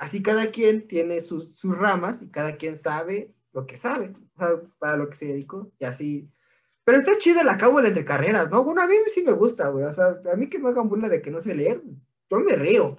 así 0.00 0.22
cada 0.22 0.50
quien 0.50 0.88
tiene 0.88 1.20
sus, 1.20 1.56
sus 1.56 1.76
ramas 1.76 2.22
y 2.22 2.30
cada 2.30 2.56
quien 2.56 2.76
sabe 2.76 3.34
lo 3.52 3.66
que 3.66 3.76
sabe, 3.76 4.14
o 4.34 4.38
sea, 4.38 4.48
para 4.78 4.96
lo 4.96 5.10
que 5.10 5.16
se 5.16 5.26
dedicó, 5.26 5.70
y 5.78 5.84
así. 5.84 6.30
Pero 6.84 7.00
está 7.00 7.12
chido 7.18 7.42
la 7.44 7.58
cábula 7.58 7.88
entre 7.88 8.04
carreras, 8.04 8.50
¿no? 8.50 8.64
Bueno, 8.64 8.80
a 8.80 8.86
mí 8.86 8.96
sí 9.14 9.22
me 9.22 9.32
gusta, 9.32 9.68
güey. 9.68 9.84
O 9.84 9.92
sea, 9.92 10.18
a 10.32 10.36
mí 10.36 10.48
que 10.48 10.58
me 10.58 10.70
hagan 10.70 10.88
burla 10.88 11.08
de 11.08 11.20
que 11.20 11.30
no 11.30 11.40
sé 11.40 11.54
leer, 11.54 11.82
yo 12.30 12.40
me 12.40 12.56
río. 12.56 12.96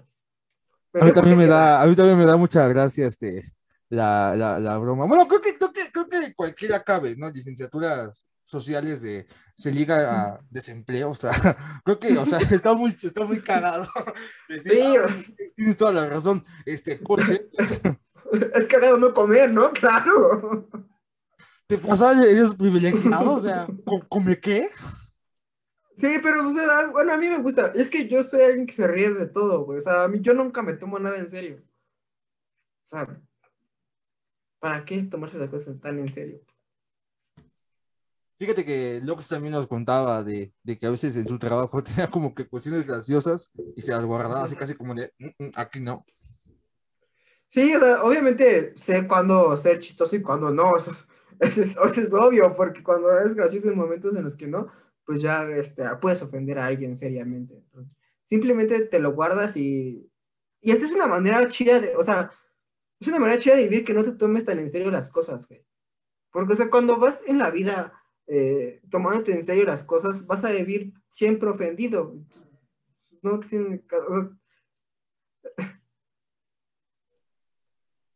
A 0.93 1.03
mí 1.03 1.11
también 1.11 1.37
me 1.37 1.47
da, 1.47 1.81
a 1.81 1.87
mí 1.87 1.95
también 1.95 2.19
me 2.19 2.25
da 2.25 2.37
mucha 2.37 2.67
gracia 2.67 3.07
este, 3.07 3.43
la, 3.89 4.35
la, 4.35 4.59
la 4.59 4.77
broma. 4.77 5.05
Bueno, 5.07 5.27
creo 5.27 5.41
que, 5.41 5.57
creo 5.57 5.73
que, 5.73 5.91
creo 5.91 6.07
que 6.07 6.35
cualquiera 6.35 6.83
cabe, 6.83 7.15
¿no? 7.15 7.31
Licenciaturas 7.31 8.27
sociales 8.51 9.01
de, 9.01 9.25
se 9.57 9.71
liga 9.71 9.95
a 10.35 10.39
desempleo, 10.51 11.09
o 11.11 11.15
sea, 11.15 11.31
creo 11.85 11.99
que, 11.99 12.17
o 12.17 12.25
sea, 12.25 12.37
está 12.51 12.73
muy, 12.73 12.91
está 12.91 13.25
muy 13.25 13.41
cagado. 13.41 13.87
Decir, 14.47 14.71
Sí, 14.73 14.81
"Ah, 14.81 15.07
tienes 15.55 15.77
toda 15.77 15.93
la 15.93 16.07
razón, 16.07 16.43
este, 16.65 16.97
Ponce, 16.97 17.49
Es 18.53 18.65
cagado 18.67 18.97
no 18.97 19.13
comer, 19.13 19.51
¿no? 19.51 19.71
Claro. 19.71 20.67
¿te 21.67 21.77
pasa? 21.77 22.11
¿Eres 22.23 22.53
privilegiado? 22.55 23.33
O 23.33 23.39
sea, 23.39 23.65
¿co- 23.85 24.05
¿come 24.09 24.39
qué? 24.39 24.67
Sí, 25.97 26.17
pero, 26.23 26.47
o 26.47 26.53
sea, 26.53 26.87
bueno, 26.87 27.13
a 27.13 27.17
mí 27.17 27.27
me 27.27 27.37
gusta. 27.39 27.71
Es 27.75 27.89
que 27.89 28.07
yo 28.07 28.23
soy 28.23 28.41
alguien 28.41 28.65
que 28.65 28.73
se 28.73 28.87
ríe 28.87 29.13
de 29.13 29.27
todo, 29.27 29.65
güey. 29.65 29.79
O 29.79 29.81
sea, 29.81 30.03
a 30.03 30.07
mí 30.07 30.19
yo 30.21 30.33
nunca 30.33 30.61
me 30.61 30.73
tomo 30.73 30.97
nada 30.99 31.17
en 31.17 31.29
serio. 31.29 31.61
O 32.87 32.89
sea, 32.89 33.07
¿para 34.59 34.83
qué 34.85 35.03
tomarse 35.03 35.37
las 35.37 35.49
cosas 35.49 35.79
tan 35.79 35.99
en 35.99 36.09
serio? 36.09 36.39
Fíjate 38.41 38.65
que 38.65 38.99
Lux 39.03 39.27
también 39.27 39.51
nos 39.53 39.67
contaba 39.67 40.23
de, 40.23 40.51
de 40.63 40.75
que 40.75 40.87
a 40.87 40.89
veces 40.89 41.15
en 41.15 41.27
su 41.27 41.37
trabajo 41.37 41.83
tenía 41.83 42.09
como 42.09 42.33
que 42.33 42.47
cuestiones 42.47 42.87
graciosas 42.87 43.51
y 43.75 43.81
se 43.83 43.91
las 43.91 44.03
guardaba 44.03 44.41
así 44.41 44.55
casi 44.55 44.73
como 44.73 44.95
de, 44.95 45.13
"Mm, 45.19 45.45
mm, 45.45 45.51
aquí 45.55 45.79
no. 45.79 46.03
Sí, 47.49 47.75
o 47.75 47.79
sea, 47.79 48.03
obviamente 48.03 48.75
sé 48.77 49.07
cuándo 49.07 49.55
ser 49.57 49.77
chistoso 49.77 50.15
y 50.15 50.23
cuándo 50.23 50.49
no. 50.49 50.73
Eso 51.39 51.61
es, 51.61 51.69
eso 51.69 52.01
es 52.01 52.13
obvio, 52.13 52.55
porque 52.55 52.81
cuando 52.81 53.11
es 53.19 53.35
gracioso 53.35 53.69
en 53.69 53.77
momentos 53.77 54.15
en 54.15 54.23
los 54.23 54.35
que 54.35 54.47
no, 54.47 54.67
pues 55.05 55.21
ya 55.21 55.43
este, 55.49 55.83
puedes 56.01 56.21
ofender 56.23 56.57
a 56.57 56.65
alguien 56.65 56.95
seriamente. 56.95 57.55
Entonces, 57.55 57.93
simplemente 58.25 58.85
te 58.85 58.99
lo 58.99 59.13
guardas 59.13 59.55
y. 59.55 60.07
Y 60.61 60.71
esta 60.71 60.85
es 60.85 60.91
una 60.91 61.05
manera 61.07 61.47
chida 61.47 61.79
de. 61.79 61.95
O 61.95 62.03
sea, 62.03 62.31
es 62.99 63.07
una 63.07 63.19
manera 63.19 63.39
chida 63.39 63.55
de 63.55 63.63
vivir 63.63 63.85
que 63.85 63.93
no 63.93 64.03
te 64.03 64.11
tomes 64.13 64.45
tan 64.45 64.57
en 64.59 64.69
serio 64.69 64.89
las 64.89 65.11
cosas, 65.11 65.47
güey. 65.47 65.63
Porque, 66.31 66.53
o 66.53 66.55
sea, 66.55 66.69
cuando 66.69 66.97
vas 66.97 67.19
en 67.27 67.39
la 67.39 67.49
vida 67.49 68.00
eh, 68.27 68.81
tomándote 68.89 69.33
en 69.33 69.43
serio 69.43 69.65
las 69.65 69.83
cosas, 69.83 70.25
vas 70.25 70.43
a 70.43 70.51
vivir 70.51 70.93
siempre 71.09 71.49
ofendido. 71.49 72.15
No 73.21 73.39
tiene. 73.39 73.83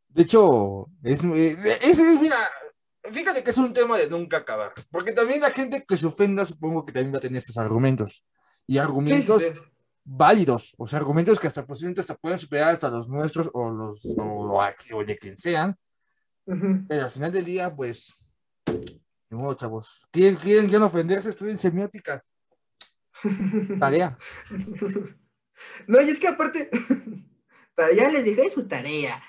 De 0.10 0.22
hecho, 0.22 0.88
es, 1.04 1.22
ese 1.24 2.14
es, 2.14 2.22
mira, 2.22 2.38
fíjate 3.12 3.44
que 3.44 3.52
es 3.52 3.58
un 3.58 3.74
tema 3.74 3.98
de 3.98 4.10
nunca 4.10 4.38
acabar, 4.38 4.72
porque 4.90 5.12
también 5.12 5.42
la 5.42 5.50
gente 5.50 5.84
que 5.86 5.98
se 5.98 6.08
ofenda 6.08 6.46
supongo 6.46 6.86
que 6.86 6.94
también 6.94 7.14
va 7.14 7.18
a 7.18 7.22
tener 7.22 7.42
sus 7.42 7.58
argumentos, 7.58 8.26
y 8.66 8.74
sí, 8.74 8.80
argumentos 8.80 9.44
sí. 9.44 9.50
válidos, 10.06 10.74
o 10.78 10.88
sea, 10.88 11.00
argumentos 11.00 11.38
que 11.38 11.48
hasta 11.48 11.66
posiblemente 11.66 12.00
hasta 12.00 12.16
pueden 12.16 12.40
superar 12.40 12.70
hasta 12.70 12.90
los 12.90 13.10
nuestros 13.10 13.50
o 13.54 13.70
los 13.70 14.06
o, 14.18 14.58
o 14.94 15.04
de 15.04 15.18
quien 15.18 15.36
sean, 15.36 15.78
Ujú. 16.46 16.86
pero 16.88 17.04
al 17.04 17.12
final 17.12 17.34
del 17.34 17.44
día, 17.44 17.76
pues, 17.76 18.14
modo, 19.36 19.56
chavos, 19.56 20.08
¿quieren, 20.12 20.36
quieren, 20.38 20.68
quieren 20.68 20.84
ofenderse? 20.84 21.30
Estudien 21.30 21.58
semiótica, 21.58 22.24
tarea. 23.80 24.18
No, 25.88 26.02
y 26.02 26.10
es 26.10 26.20
que 26.20 26.28
aparte, 26.28 26.70
ya 27.96 28.10
les 28.10 28.26
dejé 28.26 28.50
su 28.50 28.68
tarea. 28.68 29.22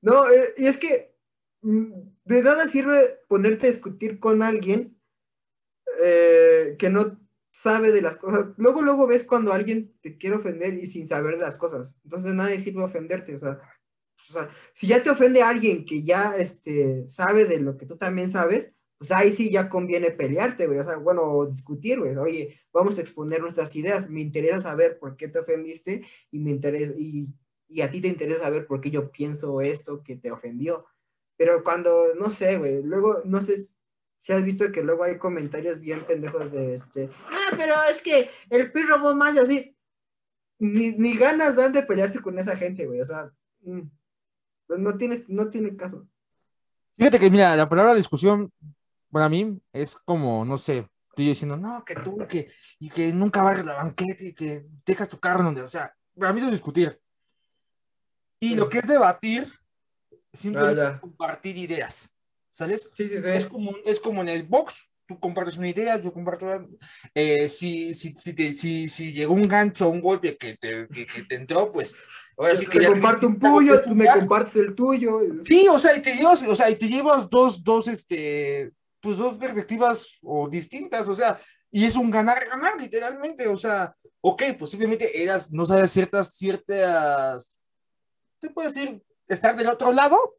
No, 0.00 0.30
eh, 0.30 0.54
y 0.56 0.66
es 0.66 0.76
que 0.76 1.14
mm, 1.62 1.92
de 2.24 2.42
nada 2.42 2.68
sirve 2.68 3.20
ponerte 3.28 3.68
a 3.68 3.70
discutir 3.72 4.20
con 4.20 4.42
alguien 4.42 4.96
eh, 6.00 6.76
que 6.78 6.90
no 6.90 7.18
sabe 7.50 7.90
de 7.92 8.02
las 8.02 8.16
cosas. 8.16 8.46
Luego, 8.56 8.82
luego 8.82 9.06
ves 9.06 9.24
cuando 9.24 9.52
alguien 9.52 9.96
te 10.00 10.16
quiere 10.16 10.36
ofender 10.36 10.74
y 10.74 10.86
sin 10.86 11.06
saber 11.06 11.36
de 11.36 11.42
las 11.42 11.56
cosas. 11.56 11.92
Entonces, 12.04 12.34
nada 12.34 12.56
sirve 12.58 12.84
ofenderte. 12.84 13.36
O 13.36 13.40
sea, 13.40 13.60
o 14.30 14.32
sea, 14.32 14.50
si 14.74 14.86
ya 14.86 15.02
te 15.02 15.10
ofende 15.10 15.42
alguien 15.42 15.84
que 15.84 16.02
ya 16.02 16.36
este, 16.36 17.08
sabe 17.08 17.44
de 17.44 17.60
lo 17.60 17.76
que 17.76 17.86
tú 17.86 17.96
también 17.96 18.30
sabes, 18.30 18.72
pues 18.98 19.12
ahí 19.12 19.34
sí 19.36 19.50
ya 19.50 19.68
conviene 19.68 20.10
pelearte, 20.10 20.66
güey. 20.66 20.80
O 20.80 20.84
sea, 20.84 20.96
bueno, 20.96 21.46
discutir, 21.46 22.00
güey. 22.00 22.16
Oye, 22.16 22.60
vamos 22.72 22.98
a 22.98 23.00
exponer 23.00 23.40
nuestras 23.40 23.74
ideas. 23.76 24.10
Me 24.10 24.20
interesa 24.20 24.60
saber 24.60 24.98
por 24.98 25.16
qué 25.16 25.28
te 25.28 25.38
ofendiste 25.38 26.04
y 26.32 26.40
me 26.40 26.50
interesa, 26.50 26.92
y, 26.98 27.28
y 27.68 27.80
a 27.82 27.90
ti 27.90 28.00
te 28.00 28.08
interesa 28.08 28.42
saber 28.42 28.66
por 28.66 28.80
qué 28.80 28.90
yo 28.90 29.10
pienso 29.12 29.60
esto 29.60 30.02
que 30.02 30.16
te 30.16 30.32
ofendió. 30.32 30.84
Pero 31.36 31.62
cuando, 31.62 32.14
no 32.16 32.28
sé, 32.28 32.58
güey, 32.58 32.82
luego, 32.82 33.22
no 33.24 33.40
sé 33.40 33.56
si 34.18 34.32
has 34.32 34.42
visto 34.42 34.72
que 34.72 34.82
luego 34.82 35.04
hay 35.04 35.16
comentarios 35.16 35.78
bien 35.78 36.04
pendejos 36.04 36.50
de 36.50 36.74
este, 36.74 37.08
ah, 37.30 37.54
pero 37.56 37.74
es 37.88 38.02
que 38.02 38.28
el 38.50 38.72
PRI 38.72 38.82
robó 38.82 39.14
más 39.14 39.36
y 39.36 39.38
así. 39.38 39.74
Ni, 40.58 40.90
ni 40.90 41.16
ganas 41.16 41.54
dan 41.54 41.72
de 41.72 41.84
pelearse 41.84 42.20
con 42.20 42.36
esa 42.36 42.56
gente, 42.56 42.84
güey. 42.84 43.00
O 43.00 43.04
sea, 43.04 43.32
mm, 43.60 43.82
no, 44.76 44.98
tienes, 44.98 45.28
no 45.28 45.48
tiene 45.50 45.76
caso. 45.76 46.08
Fíjate 46.96 47.20
que, 47.20 47.30
mira, 47.30 47.54
la 47.54 47.68
palabra 47.68 47.94
discusión 47.94 48.52
para 49.10 49.28
mí 49.28 49.60
es 49.72 49.96
como, 49.96 50.44
no 50.44 50.56
sé, 50.56 50.88
estoy 51.10 51.26
diciendo, 51.28 51.56
no, 51.56 51.84
que 51.84 51.94
tú, 51.96 52.18
que, 52.28 52.50
y 52.78 52.90
que 52.90 53.12
nunca 53.12 53.42
barres 53.42 53.64
la 53.64 53.74
banqueta 53.74 54.24
y 54.24 54.34
que 54.34 54.66
dejas 54.84 55.08
tu 55.08 55.18
carro 55.18 55.42
donde, 55.42 55.62
o 55.62 55.68
sea, 55.68 55.94
para 56.18 56.32
mí 56.32 56.38
eso 56.38 56.46
es 56.48 56.52
discutir. 56.52 57.00
Y 58.40 58.54
lo 58.54 58.68
que 58.68 58.78
es 58.78 58.86
debatir, 58.86 59.52
simplemente 60.32 60.82
Ah, 60.82 61.00
compartir 61.00 61.56
ideas, 61.56 62.08
¿sabes? 62.50 62.88
Sí, 62.94 63.08
sí, 63.08 63.14
Es 63.16 63.44
sí. 63.44 63.48
como, 63.48 63.72
es 63.84 63.98
como 63.98 64.20
en 64.22 64.28
el 64.28 64.44
box, 64.44 64.88
tú 65.06 65.18
compartes 65.18 65.56
una 65.56 65.68
idea, 65.68 66.00
yo 66.00 66.12
comparto 66.12 66.46
una- 66.46 66.66
eh, 67.14 67.48
si, 67.48 67.94
si, 67.94 68.14
si, 68.14 68.34
te, 68.34 68.52
si, 68.52 68.88
si 68.88 69.12
llegó 69.12 69.34
un 69.34 69.48
gancho, 69.48 69.88
un 69.88 70.00
golpe 70.00 70.36
que 70.36 70.56
te, 70.56 70.86
que, 70.88 71.06
que 71.06 71.22
te 71.24 71.34
entró, 71.34 71.72
pues 71.72 71.96
ahora 72.36 72.54
sí 72.54 72.66
que 72.66 72.78
Te 72.78 72.86
comparto 72.86 73.26
un 73.26 73.38
puño, 73.38 73.80
tú 73.80 73.94
me 73.94 74.06
compartes 74.12 74.54
el 74.56 74.74
tuyo. 74.74 75.20
Sí, 75.44 75.66
o 75.68 75.78
sea, 75.78 75.96
y 75.96 76.02
te 76.02 76.14
llevas, 76.14 76.42
o 76.44 76.54
sea, 76.54 76.70
y 76.70 76.76
te 76.76 76.86
llevas 76.86 77.28
dos, 77.28 77.64
dos, 77.64 77.88
este, 77.88 78.70
pues 79.00 79.18
dos 79.18 79.36
perspectivas 79.36 80.18
o 80.22 80.48
distintas, 80.48 81.08
o 81.08 81.14
sea, 81.14 81.38
y 81.70 81.84
es 81.84 81.96
un 81.96 82.10
ganar, 82.10 82.46
ganar, 82.48 82.80
literalmente, 82.80 83.46
o 83.46 83.56
sea, 83.56 83.94
ok, 84.20 84.42
posiblemente 84.58 85.22
eras, 85.22 85.50
no 85.50 85.64
sabes 85.64 85.90
ciertas, 85.90 86.34
ciertas, 86.34 87.60
te 88.40 88.50
puedes 88.50 88.74
decir, 88.74 89.02
estar 89.26 89.54
del 89.56 89.68
otro 89.68 89.92
lado, 89.92 90.36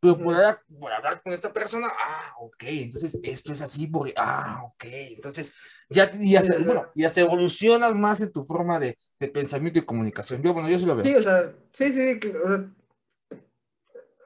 pero 0.00 0.18
por, 0.18 0.34
hablar, 0.34 0.60
por 0.80 0.92
hablar 0.92 1.22
con 1.22 1.32
esta 1.32 1.52
persona, 1.52 1.88
ah, 1.88 2.34
ok, 2.40 2.64
entonces 2.64 3.16
esto 3.22 3.52
es 3.52 3.60
así, 3.60 3.86
porque, 3.86 4.12
ah, 4.16 4.62
ok, 4.64 4.84
entonces 4.84 5.52
ya, 5.88 6.10
y 6.14 6.34
hasta, 6.34 6.58
bueno, 6.58 6.90
y 6.94 7.04
hasta 7.04 7.20
evolucionas 7.20 7.94
más 7.94 8.20
en 8.20 8.32
tu 8.32 8.44
forma 8.44 8.80
de, 8.80 8.98
de 9.20 9.28
pensamiento 9.28 9.78
y 9.78 9.84
comunicación. 9.84 10.42
Yo, 10.42 10.52
bueno, 10.52 10.68
yo 10.68 10.78
sí 10.78 10.86
lo 10.86 10.96
veo. 10.96 11.04
Sí, 11.04 11.14
o 11.14 11.22
sea, 11.22 11.54
sí, 11.72 11.92
sí, 11.92 12.20
o 12.44 12.48
sea, 12.48 12.68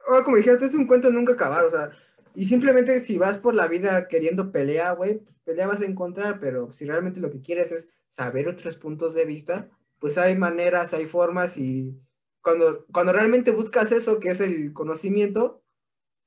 ahora 0.07 0.23
como 0.23 0.37
dijiste, 0.37 0.65
es 0.65 0.73
un 0.73 0.87
cuento 0.87 1.11
nunca 1.11 1.33
acabar, 1.33 1.65
o 1.65 1.69
sea, 1.69 1.91
Y 2.37 2.45
simplemente 2.45 2.99
si 2.99 3.17
vas 3.17 3.39
por 3.39 3.55
la 3.55 3.67
vida 3.67 4.07
queriendo 4.07 4.51
pelea, 4.51 4.91
güey, 4.91 5.17
pues 5.17 5.35
pelea 5.43 5.65
vas 5.65 5.81
a 5.81 5.85
encontrar, 5.85 6.39
pero 6.39 6.71
si 6.71 6.85
realmente 6.85 7.19
lo 7.19 7.31
que 7.31 7.41
quieres 7.41 7.71
es 7.71 7.89
saber 8.09 8.47
otros 8.47 8.75
puntos 8.75 9.15
de 9.15 9.25
vista, 9.25 9.71
pues 9.97 10.19
hay 10.19 10.37
maneras, 10.37 10.93
hay 10.93 11.07
formas 11.07 11.57
y 11.57 11.99
cuando, 12.43 12.85
cuando 12.93 13.11
realmente 13.11 13.49
buscas 13.49 13.91
eso, 13.91 14.19
que 14.19 14.29
es 14.29 14.39
el 14.39 14.71
conocimiento, 14.71 15.63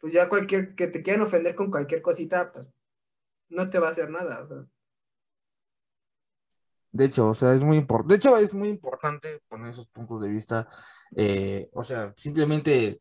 pues 0.00 0.12
ya 0.12 0.28
cualquier, 0.28 0.74
que 0.74 0.88
te 0.88 1.00
quieran 1.00 1.22
ofender 1.22 1.54
con 1.54 1.70
cualquier 1.70 2.02
cosita, 2.02 2.50
pues 2.50 2.66
no 3.48 3.70
te 3.70 3.78
va 3.78 3.86
a 3.86 3.90
hacer 3.92 4.10
nada. 4.10 4.48
De 6.90 7.04
hecho, 7.04 7.28
o 7.28 7.34
sea, 7.34 7.54
es 7.54 7.62
muy 7.62 7.76
importante. 7.76 8.14
De 8.14 8.16
hecho, 8.16 8.36
es 8.36 8.52
muy 8.52 8.68
importante 8.68 9.42
poner 9.46 9.70
esos 9.70 9.86
puntos 9.86 10.20
de 10.20 10.28
vista. 10.28 10.68
Eh, 11.14 11.70
o 11.72 11.84
sea, 11.84 12.12
simplemente 12.16 13.00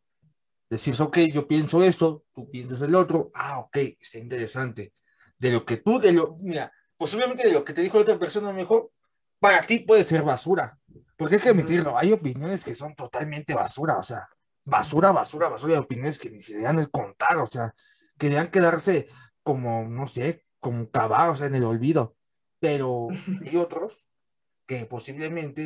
decir, 0.70 0.95
ok, 0.99 1.17
yo 1.32 1.47
pienso 1.47 1.84
esto, 1.84 2.26
tú 2.34 2.49
piensas 2.49 2.82
el 2.82 2.95
otro. 2.95 3.32
Ah, 3.34 3.59
ok, 3.59 3.78
está 3.99 4.17
interesante. 4.17 4.93
De 5.38 5.51
lo 5.51 5.65
que 5.65 5.78
tú, 5.78 5.99
de 5.99 6.13
lo, 6.13 6.38
mira, 6.41 6.72
posiblemente 6.97 7.47
de 7.47 7.53
lo 7.53 7.63
que 7.63 7.74
te 7.74 7.82
dijo 7.82 7.97
la 7.97 8.03
otra 8.03 8.20
persona, 8.20 8.51
mejor, 8.51 8.91
para 9.39 9.61
ti 9.61 9.80
puede 9.80 10.03
ser 10.03 10.24
basura. 10.24 10.78
Porque 11.17 11.36
hay 11.36 11.41
que 11.41 11.49
admitirlo, 11.49 11.97
hay 11.97 12.11
opiniones 12.13 12.63
que 12.63 12.74
son 12.74 12.95
totalmente 12.95 13.53
basura, 13.53 13.97
o 13.97 14.03
sea, 14.03 14.28
basura, 14.65 15.11
basura, 15.11 15.49
basura, 15.49 15.74
de 15.74 15.80
opiniones 15.80 16.20
que 16.20 16.30
ni 16.30 16.41
se 16.41 16.57
dejan 16.57 16.80
el 16.80 16.89
contar, 16.89 17.38
o 17.38 17.45
sea, 17.45 17.74
querían 18.17 18.51
quedarse 18.51 19.07
como, 19.43 19.86
no 19.88 20.05
sé, 20.05 20.45
como 20.59 20.89
cabados 20.89 21.41
en 21.41 21.55
el 21.55 21.63
olvido 21.63 22.15
pero 22.59 23.07
hay 23.45 23.57
otros 23.57 24.07
que 24.70 24.86
posiblemente 24.86 25.63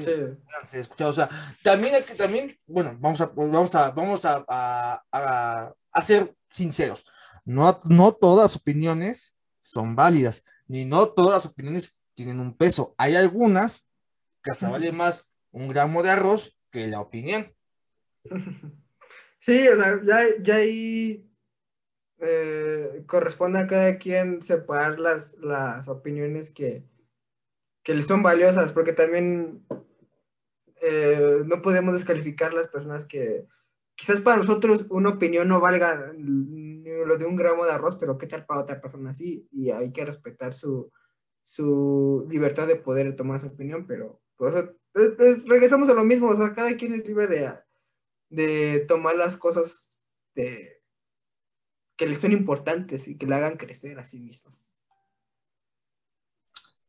han 0.57 0.65
sido 0.65 0.81
escuchado. 0.81 1.09
O 1.09 1.13
sea, 1.13 1.29
también 1.61 1.93
hay 1.93 2.03
que, 2.03 2.15
también, 2.15 2.57
bueno, 2.65 2.95
vamos 3.01 3.19
a, 3.19 3.25
vamos 3.25 3.75
a, 3.75 3.91
vamos 3.91 4.23
a, 4.23 4.45
a, 4.47 5.75
a, 5.91 6.01
ser 6.01 6.33
sinceros. 6.49 7.05
No, 7.43 7.81
no 7.83 8.13
todas 8.13 8.55
opiniones 8.55 9.35
son 9.61 9.97
válidas, 9.97 10.45
ni 10.67 10.85
no 10.85 11.09
todas 11.09 11.33
las 11.33 11.51
opiniones 11.51 11.99
tienen 12.13 12.39
un 12.39 12.55
peso. 12.55 12.95
Hay 12.97 13.17
algunas 13.17 13.85
que 14.41 14.51
hasta 14.51 14.69
vale 14.69 14.93
más 14.93 15.27
un 15.51 15.67
gramo 15.67 16.01
de 16.01 16.11
arroz 16.11 16.57
que 16.71 16.87
la 16.87 17.01
opinión. 17.01 17.53
Sí, 19.39 19.67
o 19.67 19.75
sea, 19.75 19.99
ya, 20.05 20.23
ya 20.41 20.55
ahí 20.55 21.29
eh, 22.19 23.03
corresponde 23.07 23.59
a 23.59 23.67
cada 23.67 23.97
quien 23.97 24.41
separar 24.41 24.97
las, 25.01 25.33
las 25.33 25.89
opiniones 25.89 26.49
que, 26.49 26.85
que 27.83 27.93
le 27.93 28.03
son 28.03 28.23
valiosas, 28.23 28.71
porque 28.71 28.93
también 28.93 29.65
eh, 30.81 31.41
no 31.45 31.61
podemos 31.61 31.95
descalificar 31.95 32.53
las 32.53 32.67
personas 32.67 33.05
que 33.05 33.45
quizás 33.95 34.21
para 34.21 34.37
nosotros 34.37 34.85
una 34.89 35.09
opinión 35.09 35.47
no 35.47 35.59
valga 35.59 36.13
ni 36.17 36.83
lo 37.05 37.17
de 37.17 37.25
un 37.25 37.35
gramo 37.35 37.65
de 37.65 37.71
arroz, 37.71 37.97
pero 37.97 38.17
qué 38.17 38.27
tal 38.27 38.45
para 38.45 38.61
otra 38.61 38.81
persona 38.81 39.11
así, 39.11 39.47
y 39.51 39.69
hay 39.69 39.91
que 39.91 40.05
respetar 40.05 40.53
su, 40.53 40.91
su 41.45 42.27
libertad 42.29 42.67
de 42.67 42.75
poder 42.75 43.15
tomar 43.15 43.39
su 43.39 43.47
opinión, 43.47 43.85
pero 43.87 44.21
pues, 44.37 44.53
regresamos 45.47 45.89
a 45.89 45.93
lo 45.93 46.03
mismo, 46.03 46.29
o 46.29 46.35
sea, 46.35 46.53
cada 46.53 46.75
quien 46.75 46.93
es 46.93 47.07
libre 47.07 47.27
de, 47.27 47.53
de 48.29 48.85
tomar 48.87 49.15
las 49.15 49.37
cosas 49.37 49.89
de, 50.35 50.81
que 51.95 52.07
le 52.07 52.15
son 52.15 52.31
importantes 52.31 53.07
y 53.07 53.17
que 53.17 53.27
le 53.27 53.35
hagan 53.35 53.57
crecer 53.57 53.99
a 53.99 54.05
sí 54.05 54.19
mismos. 54.19 54.72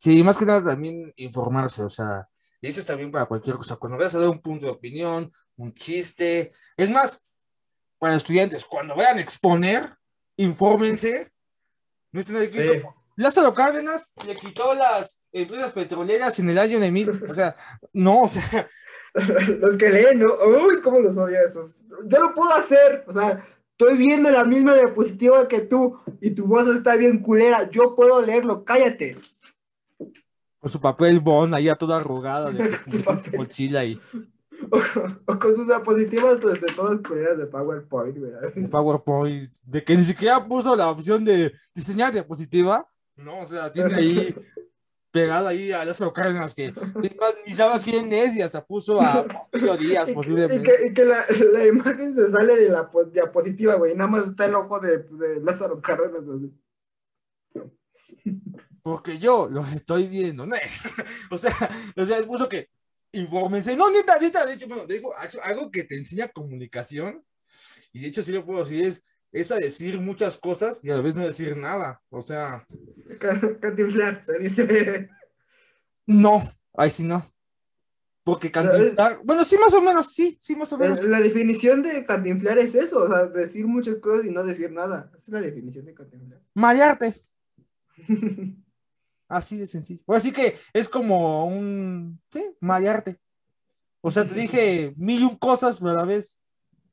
Sí, 0.04 0.22
más 0.22 0.36
que 0.36 0.44
nada 0.44 0.62
también 0.62 1.14
informarse, 1.16 1.82
o 1.82 1.88
sea, 1.88 2.28
y 2.60 2.66
eso 2.66 2.80
es 2.80 2.84
también 2.84 3.10
para 3.10 3.24
cualquier 3.24 3.56
cosa. 3.56 3.76
Cuando 3.76 3.96
vayas 3.96 4.14
a 4.14 4.18
dar 4.18 4.28
un 4.28 4.42
punto 4.42 4.66
de 4.66 4.72
opinión, 4.72 5.32
un 5.56 5.72
chiste, 5.72 6.52
es 6.76 6.90
más, 6.90 7.22
para 7.98 8.14
estudiantes, 8.14 8.66
cuando 8.66 8.94
vayan 8.94 9.16
a 9.16 9.22
exponer, 9.22 9.96
infórmense. 10.36 11.32
No 12.12 12.20
estén 12.20 12.36
aquí 12.36 12.82
Lázaro 13.16 13.54
Cárdenas 13.54 14.12
le 14.26 14.36
quitó 14.36 14.74
las 14.74 15.22
empresas 15.32 15.72
petroleras 15.72 16.38
en 16.38 16.50
el 16.50 16.58
año 16.58 16.80
de 16.80 16.90
mil. 16.90 17.08
O 17.08 17.34
sea, 17.34 17.56
no, 17.94 18.24
o 18.24 18.28
sea. 18.28 18.68
Los 19.14 19.78
que 19.78 19.88
leen, 19.88 20.18
¿no? 20.18 20.26
Uy, 20.66 20.82
cómo 20.82 20.98
los 20.98 21.16
odio 21.16 21.38
esos. 21.46 21.80
Yo 22.04 22.18
lo 22.18 22.34
puedo 22.34 22.52
hacer. 22.52 23.04
O 23.06 23.12
sea, 23.12 23.42
Estoy 23.76 23.96
viendo 23.96 24.30
la 24.30 24.44
misma 24.44 24.74
diapositiva 24.74 25.48
que 25.48 25.62
tú 25.62 25.98
y 26.20 26.30
tu 26.30 26.46
voz 26.46 26.68
está 26.68 26.94
bien 26.94 27.18
culera. 27.18 27.68
Yo 27.72 27.96
puedo 27.96 28.22
leerlo, 28.22 28.64
cállate. 28.64 29.18
Con 30.64 30.72
su 30.72 30.80
papel 30.80 31.20
bond 31.20 31.54
ahí 31.54 31.68
a 31.68 31.74
toda 31.74 31.98
arrugada 31.98 32.50
de 32.50 32.74
su 33.30 33.36
mochila 33.36 33.84
y. 33.84 34.00
O, 35.26 35.38
con 35.38 35.54
sus 35.54 35.66
diapositivas 35.66 36.40
desde 36.40 36.74
todas 36.74 37.00
culeras 37.06 37.36
de 37.36 37.44
PowerPoint, 37.44 38.16
De 38.16 38.68
PowerPoint, 38.68 39.52
de 39.62 39.84
que 39.84 39.94
ni 39.94 40.04
siquiera 40.04 40.42
puso 40.48 40.74
la 40.74 40.90
opción 40.90 41.22
de 41.22 41.52
diseñar 41.74 42.14
diapositiva. 42.14 42.88
No, 43.14 43.40
o 43.40 43.46
sea, 43.46 43.70
tiene 43.70 43.94
ahí 43.94 44.34
pegado 45.12 45.48
ahí 45.48 45.70
a 45.70 45.84
Lázaro 45.84 46.14
Cárdenas, 46.14 46.54
que 46.54 46.72
ni 47.46 47.52
sabe 47.52 47.84
quién 47.84 48.10
es 48.14 48.34
y 48.34 48.40
hasta 48.40 48.64
puso 48.64 49.02
a 49.02 49.26
Díaz, 49.78 50.10
posiblemente. 50.12 50.72
Y 50.88 50.94
que, 50.94 51.04
la, 51.04 51.26
la, 51.52 51.66
imagen 51.66 52.14
se 52.14 52.30
sale 52.30 52.56
de 52.56 52.70
la 52.70 52.88
diapositiva, 53.12 53.74
güey, 53.74 53.94
nada 53.94 54.08
más 54.08 54.28
está 54.28 54.46
el 54.46 54.54
ojo 54.54 54.80
de, 54.80 55.00
de 55.00 55.42
Lázaro 55.42 55.82
Cárdenas 55.82 56.22
así. 56.26 56.50
Porque 58.84 59.18
yo 59.18 59.48
lo 59.50 59.62
estoy 59.62 60.06
viendo, 60.08 60.44
¿no? 60.44 60.54
o 61.30 61.38
sea, 61.38 61.56
o 61.96 62.04
sea, 62.04 62.22
puso 62.24 62.48
que 62.48 62.68
infórmense. 63.12 63.74
No, 63.76 63.90
neta, 63.90 64.18
neta, 64.18 64.44
de 64.44 64.52
hecho, 64.52 64.68
bueno, 64.68 64.84
digo, 64.86 65.10
algo 65.42 65.70
que 65.70 65.84
te 65.84 65.96
enseña 65.96 66.28
comunicación, 66.28 67.24
y 67.94 68.02
de 68.02 68.08
hecho 68.08 68.22
sí 68.22 68.30
lo 68.30 68.44
puedo 68.44 68.62
decir, 68.62 68.82
es 68.82 69.02
es 69.34 69.50
a 69.50 69.56
decir 69.56 70.00
muchas 70.00 70.36
cosas 70.36 70.78
y 70.84 70.90
a 70.90 70.94
la 70.94 71.00
vez 71.00 71.14
no 71.14 71.24
decir 71.24 71.56
nada. 71.56 72.00
O 72.08 72.22
sea. 72.22 72.66
Cantinflar, 73.60 74.24
se 74.24 74.38
dice. 74.38 75.08
No, 76.06 76.42
ahí 76.74 76.90
sí 76.90 77.02
no. 77.02 77.24
Porque 78.22 78.50
cantinflar. 78.50 79.20
Bueno, 79.24 79.42
sí, 79.42 79.56
más 79.56 79.72
o 79.72 79.80
menos, 79.80 80.12
sí, 80.12 80.36
sí, 80.38 80.54
más 80.54 80.70
o 80.74 80.76
menos. 80.76 81.02
La 81.02 81.18
definición 81.18 81.82
de 81.82 82.04
cantinflar 82.04 82.58
es 82.58 82.74
eso, 82.74 83.04
o 83.04 83.08
sea, 83.08 83.24
decir 83.24 83.66
muchas 83.66 83.96
cosas 83.96 84.26
y 84.26 84.30
no 84.30 84.44
decir 84.44 84.70
nada. 84.70 85.10
Esa 85.16 85.18
es 85.18 85.28
la 85.30 85.40
definición 85.40 85.86
de 85.86 85.94
cantinflar. 85.94 86.42
Marearte. 86.52 87.24
Así 89.34 89.56
de 89.58 89.66
sencillo. 89.66 90.02
Así 90.08 90.32
que 90.32 90.56
es 90.72 90.88
como 90.88 91.46
un. 91.46 92.20
Sí, 92.30 92.44
marearte. 92.60 93.18
O 94.00 94.10
sea, 94.10 94.26
te 94.26 94.34
dije 94.34 94.94
mil 94.96 95.22
y 95.22 95.24
un 95.24 95.36
cosas, 95.36 95.76
pero 95.76 95.90
a 95.90 95.94
la 95.94 96.04
vez 96.04 96.38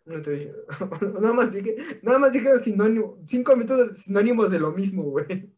no 0.05 0.21
te 0.21 0.31
dije. 0.31 0.53
nada 1.19 1.33
más 1.33 1.53
dije, 1.53 1.99
nada 2.01 2.19
más 2.19 2.31
dije 2.31 2.59
sinónimo, 2.63 3.17
cinco 3.27 3.55
minutos 3.55 3.97
sinónimos 3.99 4.51
de 4.51 4.59
lo 4.59 4.71
mismo, 4.71 5.03
güey. 5.03 5.53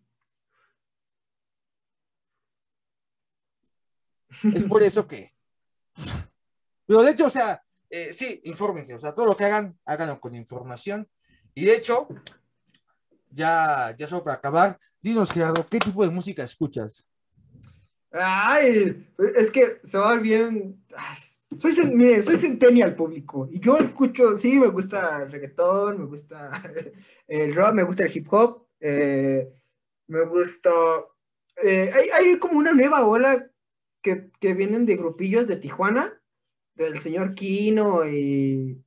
Es 4.53 4.63
por 4.65 4.81
eso 4.83 5.07
que. 5.07 5.33
Pero 6.85 7.03
de 7.03 7.11
hecho, 7.11 7.27
o 7.27 7.29
sea, 7.29 7.63
eh, 7.89 8.13
sí, 8.13 8.41
infórmense, 8.43 8.95
o 8.95 8.99
sea, 8.99 9.13
todo 9.13 9.27
lo 9.27 9.35
que 9.35 9.45
hagan, 9.45 9.77
háganlo 9.85 10.19
con 10.19 10.35
información. 10.35 11.07
Y 11.53 11.65
de 11.65 11.75
hecho, 11.75 12.07
ya, 13.33 13.95
ya 13.97 14.07
solo 14.07 14.23
para 14.23 14.37
acabar, 14.37 14.77
dinos, 15.01 15.31
Gerardo, 15.31 15.65
¿qué 15.69 15.79
tipo 15.79 16.03
de 16.03 16.11
música 16.11 16.43
escuchas? 16.43 17.09
Ay, 18.11 19.07
es 19.35 19.49
que 19.51 19.79
se 19.83 19.97
va 19.97 20.15
bien 20.17 20.83
soy, 21.59 21.75
mire, 21.93 22.21
soy 22.21 22.37
centennial 22.37 22.95
público. 22.95 23.47
Y 23.51 23.59
yo 23.59 23.77
escucho, 23.77 24.37
sí, 24.37 24.57
me 24.57 24.67
gusta 24.67 25.23
el 25.23 25.31
reggaetón, 25.31 25.99
me 25.99 26.05
gusta 26.05 26.51
el 27.27 27.55
rock, 27.55 27.73
me 27.73 27.83
gusta 27.83 28.03
el 28.03 28.15
hip 28.15 28.27
hop, 28.31 28.67
eh, 28.79 29.51
me 30.07 30.25
gusta... 30.25 30.71
Eh, 31.63 31.91
hay, 31.93 32.09
hay, 32.09 32.39
como 32.39 32.57
una 32.57 32.73
nueva 32.73 33.05
ola 33.05 33.49
que, 34.01 34.31
que, 34.39 34.53
vienen 34.53 34.85
de 34.85 34.97
grupillos 34.97 35.47
de 35.47 35.57
Tijuana, 35.57 36.19
del 36.75 36.97
señor 36.99 37.35
Kino 37.35 38.07
y, 38.07 38.83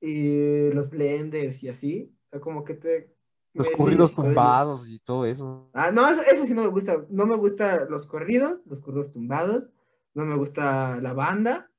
y 0.00 0.70
los 0.70 0.88
Blenders 0.88 1.62
y 1.62 1.68
así. 1.68 2.16
O 2.30 2.36
sea, 2.36 2.40
como 2.40 2.64
que 2.64 2.74
te... 2.74 3.14
Los 3.52 3.68
corridos 3.70 4.14
tumbados 4.14 4.88
y 4.88 5.00
todo 5.00 5.26
eso. 5.26 5.70
Ah, 5.74 5.90
no, 5.90 6.08
eso 6.08 6.46
sí 6.46 6.54
no 6.54 6.62
me 6.62 6.68
gusta. 6.68 7.04
No 7.08 7.26
me 7.26 7.36
gustan 7.36 7.90
los 7.90 8.06
corridos, 8.06 8.62
los 8.64 8.80
corridos 8.80 9.10
tumbados 9.10 9.70
no 10.14 10.24
me 10.24 10.36
gusta 10.36 10.96
la 11.00 11.12
banda, 11.12 11.70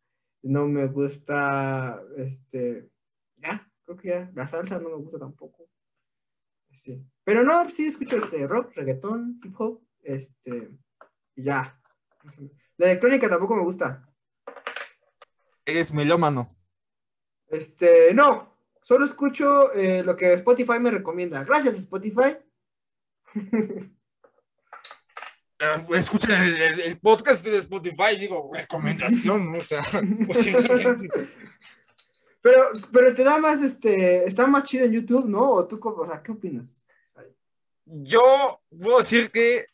no 0.44 0.68
me 0.68 0.88
gusta, 0.88 2.02
este, 2.18 2.90
ya, 3.38 3.70
creo 3.84 3.98
que 3.98 4.08
ya, 4.08 4.32
la 4.34 4.48
salsa 4.48 4.80
no 4.80 4.90
me 4.90 4.96
gusta 4.96 5.20
tampoco. 5.20 5.68
Sí. 6.74 7.06
Pero 7.24 7.44
no, 7.44 7.70
sí 7.70 7.88
escucho 7.88 8.18
este 8.18 8.48
rock, 8.48 8.72
reggaetón, 8.76 9.40
hip 9.44 9.54
hop, 9.60 9.82
este, 10.02 10.72
ya. 11.36 11.80
La 12.78 12.88
electrónica 12.88 13.30
tampoco 13.30 13.56
me 13.56 13.64
gusta. 13.64 14.08
Eres 15.66 15.94
melómano. 15.94 16.48
Este, 17.48 18.14
no, 18.14 18.51
solo 18.84 19.06
escucho 19.06 19.72
eh, 19.74 20.04
lo 20.04 20.16
que 20.16 20.34
Spotify 20.34 20.80
me 20.80 20.92
recomienda. 20.92 21.44
Gracias, 21.44 21.76
Spotify. 21.76 22.38
Eh, 25.64 25.86
escuchen 25.94 26.36
el, 26.86 26.98
podcast 27.00 27.46
de 27.46 27.58
Spotify, 27.58 28.18
digo, 28.20 28.50
recomendación, 28.52 29.52
¿no? 29.52 29.60
O 29.60 29.62
sea, 29.62 29.84
posiblemente. 30.28 31.30
Pero, 32.42 32.72
pero 32.92 33.14
te 33.14 33.24
da 33.24 33.38
más, 33.38 33.62
este, 33.64 34.26
está 34.26 34.48
más 34.48 34.64
chido 34.64 34.86
en 34.86 34.94
YouTube, 34.94 35.28
¿no? 35.28 35.52
¿O 35.52 35.68
tú, 35.68 35.80
o 35.84 36.08
sea, 36.08 36.24
qué 36.24 36.32
opinas? 36.32 36.84
Yo 37.86 38.60
puedo 38.76 38.98
decir 38.98 39.30
que 39.30 39.68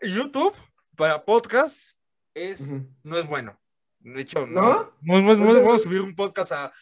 YouTube 0.00 0.54
para 0.96 1.24
podcast 1.24 1.94
es, 2.32 2.80
no 3.02 3.18
es 3.18 3.26
bueno. 3.26 3.58
De 3.98 4.20
hecho, 4.20 4.46
¿No? 4.46 4.92
no, 5.00 5.20
no, 5.20 5.20
no 5.20 5.32
es- 5.32 5.38
no 5.38 5.50
es 5.50 5.56
Oye, 5.56 5.62
bueno 5.62 5.78
subir 5.78 6.00
un 6.00 6.14
podcast 6.14 6.52
a... 6.52 6.72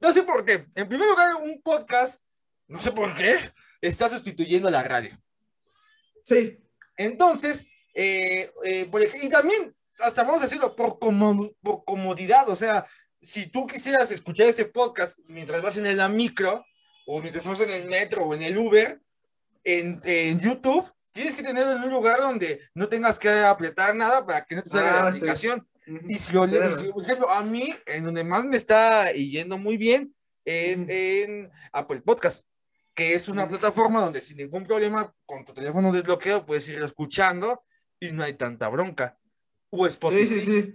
No 0.00 0.12
sé 0.12 0.22
por 0.22 0.44
qué. 0.44 0.66
En 0.74 0.88
primer 0.88 1.08
lugar, 1.08 1.34
un 1.36 1.60
podcast, 1.62 2.22
no 2.68 2.80
sé 2.80 2.92
por 2.92 3.14
qué, 3.16 3.36
está 3.80 4.08
sustituyendo 4.08 4.68
a 4.68 4.72
la 4.72 4.82
radio. 4.82 5.18
Sí. 6.24 6.58
Entonces, 6.96 7.66
eh, 7.94 8.50
eh, 8.64 8.86
por 8.90 9.00
ej- 9.02 9.18
y 9.22 9.28
también, 9.28 9.74
hasta 9.98 10.22
vamos 10.22 10.40
a 10.42 10.44
decirlo, 10.44 10.74
por, 10.76 10.98
como- 10.98 11.50
por 11.62 11.84
comodidad, 11.84 12.48
o 12.48 12.56
sea, 12.56 12.86
si 13.20 13.48
tú 13.48 13.66
quisieras 13.66 14.10
escuchar 14.10 14.46
este 14.46 14.64
podcast 14.64 15.18
mientras 15.26 15.62
vas 15.62 15.76
en 15.76 15.96
la 15.96 16.08
micro, 16.08 16.64
o 17.06 17.20
mientras 17.20 17.46
vas 17.48 17.60
en 17.60 17.70
el 17.70 17.86
metro 17.88 18.24
o 18.26 18.34
en 18.34 18.42
el 18.42 18.56
Uber, 18.58 19.00
en, 19.64 20.00
en 20.04 20.38
YouTube, 20.38 20.92
tienes 21.10 21.34
que 21.34 21.42
tenerlo 21.42 21.72
en 21.72 21.82
un 21.82 21.90
lugar 21.90 22.18
donde 22.20 22.60
no 22.74 22.88
tengas 22.88 23.18
que 23.18 23.28
apretar 23.30 23.94
nada 23.96 24.24
para 24.24 24.44
que 24.44 24.54
no 24.54 24.62
te 24.62 24.70
salga 24.70 24.92
la 24.92 25.00
Ah, 25.00 25.08
aplicación. 25.08 25.66
Y 26.06 26.14
si, 26.16 26.32
le- 26.32 26.48
Claro. 26.48 26.74
si, 26.76 26.92
por 26.92 27.02
ejemplo, 27.02 27.30
a 27.30 27.42
mí, 27.42 27.74
en 27.86 28.04
donde 28.04 28.24
más 28.24 28.44
me 28.44 28.56
está 28.56 29.10
yendo 29.12 29.56
muy 29.58 29.76
bien, 29.76 30.14
es 30.44 30.88
en 30.88 31.50
Apple 31.72 32.00
Podcast, 32.02 32.46
que 32.94 33.14
es 33.14 33.28
una 33.28 33.48
plataforma 33.48 34.00
donde 34.00 34.20
sin 34.20 34.36
ningún 34.38 34.66
problema, 34.66 35.14
con 35.26 35.44
tu 35.44 35.52
teléfono 35.52 35.92
desbloqueado, 35.92 36.44
puedes 36.46 36.68
ir 36.68 36.78
escuchando 36.82 37.62
y 38.00 38.12
no 38.12 38.22
hay 38.22 38.34
tanta 38.34 38.68
bronca. 38.68 39.18
O 39.70 39.84
Sí, 39.86 39.92
Spotify. 39.92 40.40
sí, 40.40 40.46
sí. 40.46 40.74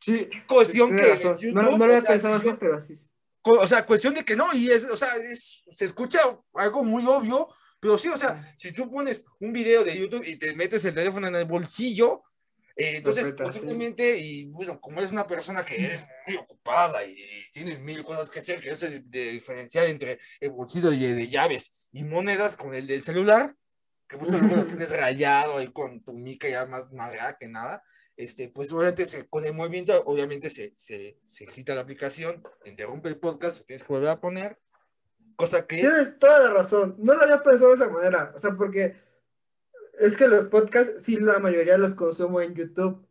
Sí. 0.00 0.28
Cuestión 0.46 0.90
tienes 0.96 1.18
que 1.18 1.24
YouTube, 1.24 1.54
no, 1.54 1.62
no 1.62 1.78
lo 1.78 1.84
había 1.84 1.98
o 1.98 2.00
sea, 2.02 2.10
pensado 2.10 2.42
yo- 2.42 2.50
así, 2.50 2.56
pero 2.60 2.76
así 2.76 2.92
es. 2.92 3.10
o 3.42 3.66
sea, 3.66 3.86
cuestión 3.86 4.14
de 4.14 4.24
que 4.24 4.36
no, 4.36 4.52
y 4.52 4.70
es, 4.70 4.84
o 4.84 4.96
sea, 4.96 5.14
es, 5.16 5.62
se 5.72 5.84
escucha 5.86 6.18
algo 6.54 6.82
muy 6.84 7.04
obvio, 7.06 7.48
pero 7.80 7.96
sí, 7.98 8.08
o 8.08 8.16
sea, 8.16 8.54
si 8.58 8.72
tú 8.72 8.90
pones 8.90 9.24
un 9.40 9.52
video 9.52 9.84
de 9.84 9.98
YouTube 9.98 10.24
y 10.26 10.36
te 10.36 10.54
metes 10.54 10.84
el 10.86 10.94
teléfono 10.94 11.28
en 11.28 11.34
el 11.36 11.44
bolsillo, 11.44 12.22
eh, 12.76 12.96
entonces 12.96 13.32
posiblemente, 13.32 14.18
y 14.18 14.46
bueno, 14.46 14.80
como 14.80 14.98
eres 14.98 15.12
una 15.12 15.26
persona 15.26 15.64
que 15.64 15.94
es 15.94 16.04
muy 16.26 16.36
ocupada 16.36 17.04
y 17.04 17.16
tienes 17.52 17.78
mil 17.80 18.02
cosas 18.02 18.28
que 18.28 18.40
hacer, 18.40 18.60
que 18.60 18.70
no 18.70 18.76
sé 18.76 19.00
de 19.00 19.30
diferenciar 19.30 19.86
entre 19.86 20.18
el 20.40 20.50
bolsillo 20.50 20.90
de, 20.90 21.14
de 21.14 21.28
llaves 21.28 21.88
y 21.92 22.02
monedas 22.02 22.56
con 22.56 22.74
el 22.74 22.86
del 22.86 23.02
celular, 23.02 23.54
que 24.08 24.16
luego 24.16 24.56
lo 24.56 24.66
tienes 24.66 24.90
rayado 24.90 25.58
ahí 25.58 25.68
con 25.68 26.02
tu 26.02 26.14
mica 26.14 26.48
ya 26.48 26.66
más 26.66 26.92
madreada 26.92 27.36
que 27.38 27.48
nada, 27.48 27.84
este, 28.16 28.48
pues 28.48 28.72
obviamente 28.72 29.06
se, 29.06 29.28
con 29.28 29.44
el 29.44 29.54
movimiento, 29.54 30.02
obviamente 30.06 30.50
se, 30.50 30.72
se, 30.76 31.18
se 31.26 31.46
quita 31.46 31.74
la 31.74 31.82
aplicación, 31.82 32.42
te 32.62 32.70
interrumpe 32.70 33.08
el 33.08 33.18
podcast, 33.18 33.64
tienes 33.66 33.82
que 33.82 33.92
volver 33.92 34.08
a 34.08 34.20
poner, 34.20 34.58
cosa 35.36 35.66
que... 35.66 35.76
Tienes 35.76 36.18
toda 36.18 36.38
la 36.40 36.50
razón. 36.50 36.96
No 36.98 37.14
lo 37.14 37.22
había 37.22 37.42
pensado 37.42 37.70
de 37.70 37.76
esa 37.76 37.90
manera. 37.90 38.32
O 38.34 38.38
sea, 38.38 38.52
porque 38.56 38.96
es 40.00 40.16
que 40.16 40.28
los 40.28 40.44
podcasts, 40.44 41.02
sí, 41.04 41.16
la 41.18 41.38
mayoría 41.38 41.78
los 41.78 41.94
consumo 41.94 42.40
en 42.40 42.54
YouTube. 42.54 43.06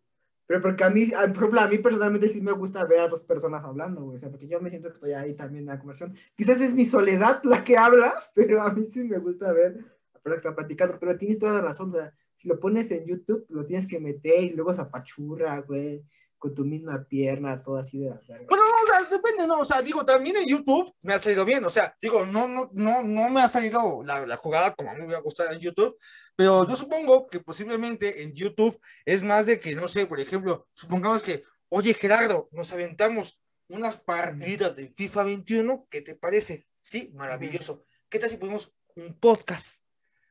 Pero 0.46 0.62
porque 0.62 0.84
a 0.84 0.90
mí, 0.90 1.08
a- 1.16 1.28
por 1.28 1.38
ejemplo, 1.38 1.62
a 1.62 1.68
mí 1.68 1.78
personalmente 1.78 2.28
sí 2.30 2.42
me 2.42 2.52
gusta 2.52 2.84
ver 2.86 3.00
a 3.00 3.08
dos 3.08 3.22
personas 3.22 3.64
hablando, 3.64 4.04
güey. 4.04 4.18
O 4.18 4.20
sea, 4.20 4.30
porque 4.30 4.48
yo 4.48 4.60
me 4.60 4.70
siento 4.70 4.90
que 4.90 4.96
estoy 4.96 5.14
ahí 5.14 5.34
también 5.36 5.64
en 5.64 5.68
la 5.70 5.80
conversación. 5.80 6.18
Quizás 6.36 6.60
es 6.60 6.74
mi 6.74 6.86
soledad 6.86 7.40
la 7.44 7.64
que 7.64 7.78
habla, 7.78 8.14
pero 8.36 8.62
a 8.62 8.72
mí 8.74 8.84
sí 8.84 9.06
me 9.06 9.20
gusta 9.20 9.54
ver 9.54 9.68
a 9.68 10.14
la 10.14 10.20
persona 10.22 10.34
que 10.36 10.38
está 10.38 10.56
platicando. 10.56 10.98
Pero 11.00 11.18
tienes 11.18 11.40
toda 11.40 11.54
la 11.54 11.62
razón. 11.62 11.92
O 11.92 11.94
sea, 11.94 12.14
si 12.36 12.48
lo 12.50 12.60
pones 12.60 12.92
en 12.92 13.06
YouTube, 13.06 13.46
lo 13.50 13.66
tienes 13.66 13.88
que 13.88 14.00
meter 14.02 14.44
y 14.44 14.50
luego 14.50 14.74
se 14.74 14.82
apachurra, 14.82 15.60
güey. 15.62 16.04
Con 16.38 16.54
tu 16.54 16.66
misma 16.66 17.06
pierna, 17.06 17.64
todo 17.64 17.78
así 17.78 18.00
de 18.00 18.10
la 18.10 18.20
verga. 18.28 18.46
Bueno, 18.50 18.64
no, 18.66 19.13
depende, 19.34 19.48
no, 19.48 19.60
o 19.60 19.66
sea, 19.66 19.82
digo, 19.82 20.06
también 20.06 20.38
en 20.38 20.48
YouTube 20.48 20.94
me 21.02 21.14
ha 21.14 21.20
salido 21.20 21.46
bien, 21.46 21.64
o 21.66 21.70
sea, 21.70 21.96
digo, 22.02 22.26
no, 22.26 22.48
no, 22.48 22.70
no, 22.74 23.04
no 23.04 23.30
me 23.30 23.42
ha 23.42 23.48
salido 23.48 24.02
la, 24.04 24.26
la 24.26 24.38
jugada 24.38 24.74
como 24.74 24.90
a 24.90 24.94
mí 24.94 25.00
me 25.00 25.06
hubiera 25.06 25.22
gustado 25.22 25.52
en 25.52 25.60
YouTube, 25.60 25.98
pero 26.36 26.68
yo 26.68 26.76
supongo 26.76 27.28
que 27.28 27.40
posiblemente 27.40 28.24
en 28.24 28.34
YouTube 28.34 28.80
es 29.06 29.24
más 29.24 29.46
de 29.46 29.60
que, 29.60 29.76
no 29.76 29.88
sé, 29.88 30.06
por 30.06 30.20
ejemplo, 30.20 30.68
supongamos 30.74 31.24
que, 31.24 31.44
oye, 31.70 31.94
Gerardo, 31.94 32.50
nos 32.52 32.72
aventamos 32.72 33.40
unas 33.68 33.98
partidas 33.98 34.76
de 34.76 34.90
FIFA 34.90 35.24
21, 35.24 35.88
¿qué 35.90 36.02
te 36.02 36.16
parece? 36.16 36.68
Sí, 36.82 37.12
maravilloso. 37.14 37.86
¿Qué 38.10 38.20
tal 38.20 38.30
si 38.30 38.38
ponemos 38.38 38.74
un 38.96 39.18
podcast? 39.20 39.78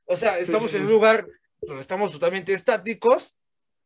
O 0.05 0.17
sea, 0.17 0.39
estamos 0.39 0.73
en 0.75 0.83
un 0.83 0.91
lugar 0.91 1.27
donde 1.61 1.83
estamos 1.83 2.11
totalmente 2.11 2.53
estáticos, 2.53 3.37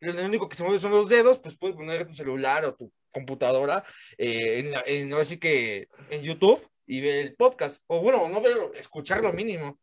lo 0.00 0.24
único 0.24 0.48
que 0.48 0.56
se 0.56 0.62
mueve 0.62 0.78
son 0.78 0.90
los 0.92 1.08
dedos, 1.08 1.38
pues 1.40 1.56
puedes 1.56 1.76
poner 1.76 2.06
tu 2.06 2.14
celular 2.14 2.64
o 2.64 2.74
tu 2.74 2.92
computadora 3.12 3.82
eh, 4.18 4.58
en, 4.60 4.70
la- 4.70 4.82
en, 4.86 5.38
que 5.38 5.88
en 6.10 6.22
YouTube 6.22 6.60
y 6.86 7.00
ver 7.00 7.26
el 7.26 7.34
podcast. 7.34 7.82
O 7.86 8.00
bueno, 8.02 8.28
no 8.28 8.40
verlo, 8.40 8.70
escucharlo 8.74 9.32
mínimo. 9.32 9.78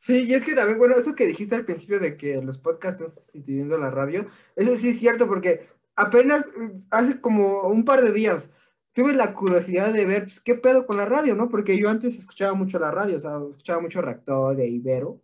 Sí, 0.00 0.24
y 0.24 0.34
es 0.34 0.44
que 0.44 0.54
también, 0.54 0.78
bueno, 0.78 0.94
eso 0.96 1.14
que 1.14 1.26
dijiste 1.26 1.54
al 1.54 1.64
principio 1.64 1.98
de 1.98 2.16
que 2.16 2.40
los 2.40 2.58
podcasts 2.58 3.00
están 3.00 3.14
sustituyendo 3.14 3.76
la 3.76 3.90
radio, 3.90 4.28
eso 4.54 4.76
sí 4.76 4.90
es 4.90 5.00
cierto 5.00 5.26
porque 5.26 5.66
apenas 5.96 6.46
eh, 6.48 6.72
hace 6.90 7.20
como 7.20 7.62
un 7.62 7.84
par 7.84 8.02
de 8.02 8.12
días 8.12 8.48
tuve 8.92 9.14
la 9.14 9.34
curiosidad 9.34 9.92
de 9.92 10.04
ver 10.04 10.24
pues, 10.24 10.40
qué 10.40 10.54
pedo 10.54 10.86
con 10.86 10.96
la 10.96 11.06
radio, 11.06 11.34
¿no? 11.34 11.48
Porque 11.48 11.76
yo 11.76 11.88
antes 11.88 12.14
escuchaba 12.18 12.54
mucho 12.54 12.78
la 12.78 12.90
radio, 12.90 13.16
o 13.16 13.20
sea, 13.20 13.32
escuchaba 13.50 13.80
mucho 13.80 14.00
Reactor 14.00 14.60
e 14.60 14.68
Ibero. 14.68 15.20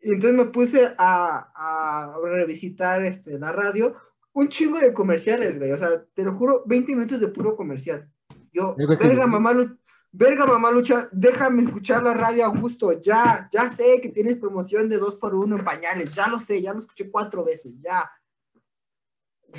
Y 0.00 0.12
entonces 0.12 0.36
me 0.38 0.44
puse 0.52 0.94
a, 0.98 1.52
a 1.54 2.16
revisitar 2.22 3.02
este, 3.04 3.38
la 3.38 3.52
radio, 3.52 3.94
un 4.32 4.48
chingo 4.48 4.78
de 4.78 4.92
comerciales, 4.92 5.58
güey, 5.58 5.72
o 5.72 5.76
sea, 5.76 6.04
te 6.14 6.22
lo 6.22 6.34
juro, 6.34 6.62
20 6.66 6.94
minutos 6.94 7.20
de 7.20 7.28
puro 7.28 7.56
comercial. 7.56 8.08
Yo, 8.52 8.76
verga, 9.00 9.26
mamá, 9.26 9.52
Lu- 9.52 9.78
verga, 10.12 10.46
mamá 10.46 10.70
Lucha, 10.70 11.08
déjame 11.12 11.62
escuchar 11.62 12.02
la 12.02 12.14
radio 12.14 12.44
a 12.44 12.48
gusto, 12.48 13.00
ya, 13.00 13.48
ya 13.52 13.72
sé 13.72 14.00
que 14.00 14.10
tienes 14.10 14.36
promoción 14.36 14.88
de 14.88 14.98
dos 14.98 15.16
por 15.16 15.34
uno 15.34 15.56
en 15.56 15.64
pañales, 15.64 16.14
ya 16.14 16.28
lo 16.28 16.38
sé, 16.38 16.60
ya 16.62 16.72
lo 16.72 16.80
escuché 16.80 17.10
cuatro 17.10 17.44
veces, 17.44 17.80
ya. 17.80 18.10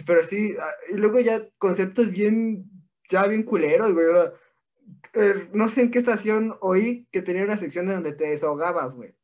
Pero 0.06 0.24
sí, 0.24 0.56
ah, 0.60 0.70
y 0.92 0.96
luego 0.96 1.20
ya 1.20 1.42
conceptos 1.58 2.12
bien, 2.12 2.70
ya 3.10 3.26
bien 3.26 3.44
culeros, 3.44 3.94
güey. 3.94 4.06
eh, 5.14 5.50
no 5.54 5.68
sé 5.70 5.82
en 5.82 5.92
qué 5.92 6.00
estación 6.00 6.56
oí 6.62 7.08
que 7.12 7.22
tenía 7.22 7.44
una 7.44 7.58
sección 7.58 7.88
de 7.88 7.94
donde 7.94 8.14
te 8.14 8.26
desahogabas, 8.30 8.94
güey. 8.94 9.17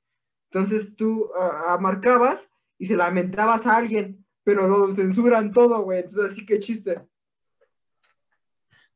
Entonces 0.54 0.96
tú 0.96 1.30
ah, 1.36 1.78
marcabas 1.82 2.48
y 2.78 2.86
se 2.86 2.96
lamentabas 2.96 3.66
a 3.66 3.76
alguien, 3.76 4.24
pero 4.44 4.68
lo 4.68 4.94
censuran 4.94 5.52
todo, 5.52 5.82
güey. 5.82 6.00
Entonces 6.02 6.32
así 6.32 6.46
que 6.46 6.60
chiste. 6.60 7.02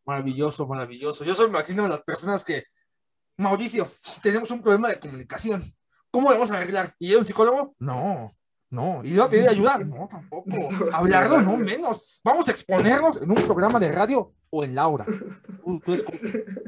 Maravilloso, 0.06 0.68
maravilloso. 0.68 1.24
Yo 1.24 1.34
solo 1.34 1.50
imagino 1.50 1.86
a 1.86 1.90
las 1.90 2.02
personas 2.02 2.44
que, 2.44 2.64
Mauricio, 3.38 3.92
tenemos 4.22 4.52
un 4.52 4.62
problema 4.62 4.90
de 4.90 5.00
comunicación. 5.00 5.64
¿Cómo 6.12 6.30
lo 6.30 6.36
vamos 6.36 6.52
a 6.52 6.58
arreglar? 6.58 6.94
¿Y 7.00 7.16
un 7.16 7.26
psicólogo? 7.26 7.76
No, 7.80 8.32
no. 8.70 9.02
¿Y 9.04 9.10
le 9.10 9.20
va 9.20 9.26
a 9.26 9.30
pedir 9.30 9.50
ayuda? 9.50 9.80
No, 9.84 10.08
tampoco. 10.08 10.52
Hablarlo, 10.94 11.42
no, 11.42 11.58
menos. 11.58 12.22
Vamos 12.24 12.48
a 12.48 12.52
exponernos 12.52 13.22
en 13.22 13.32
un 13.32 13.38
programa 13.38 13.80
de 13.80 13.92
radio 13.92 14.34
o 14.52 14.64
en 14.64 14.76
Laura. 14.76 15.06
Tú- 15.66 15.80
tú 15.80 15.96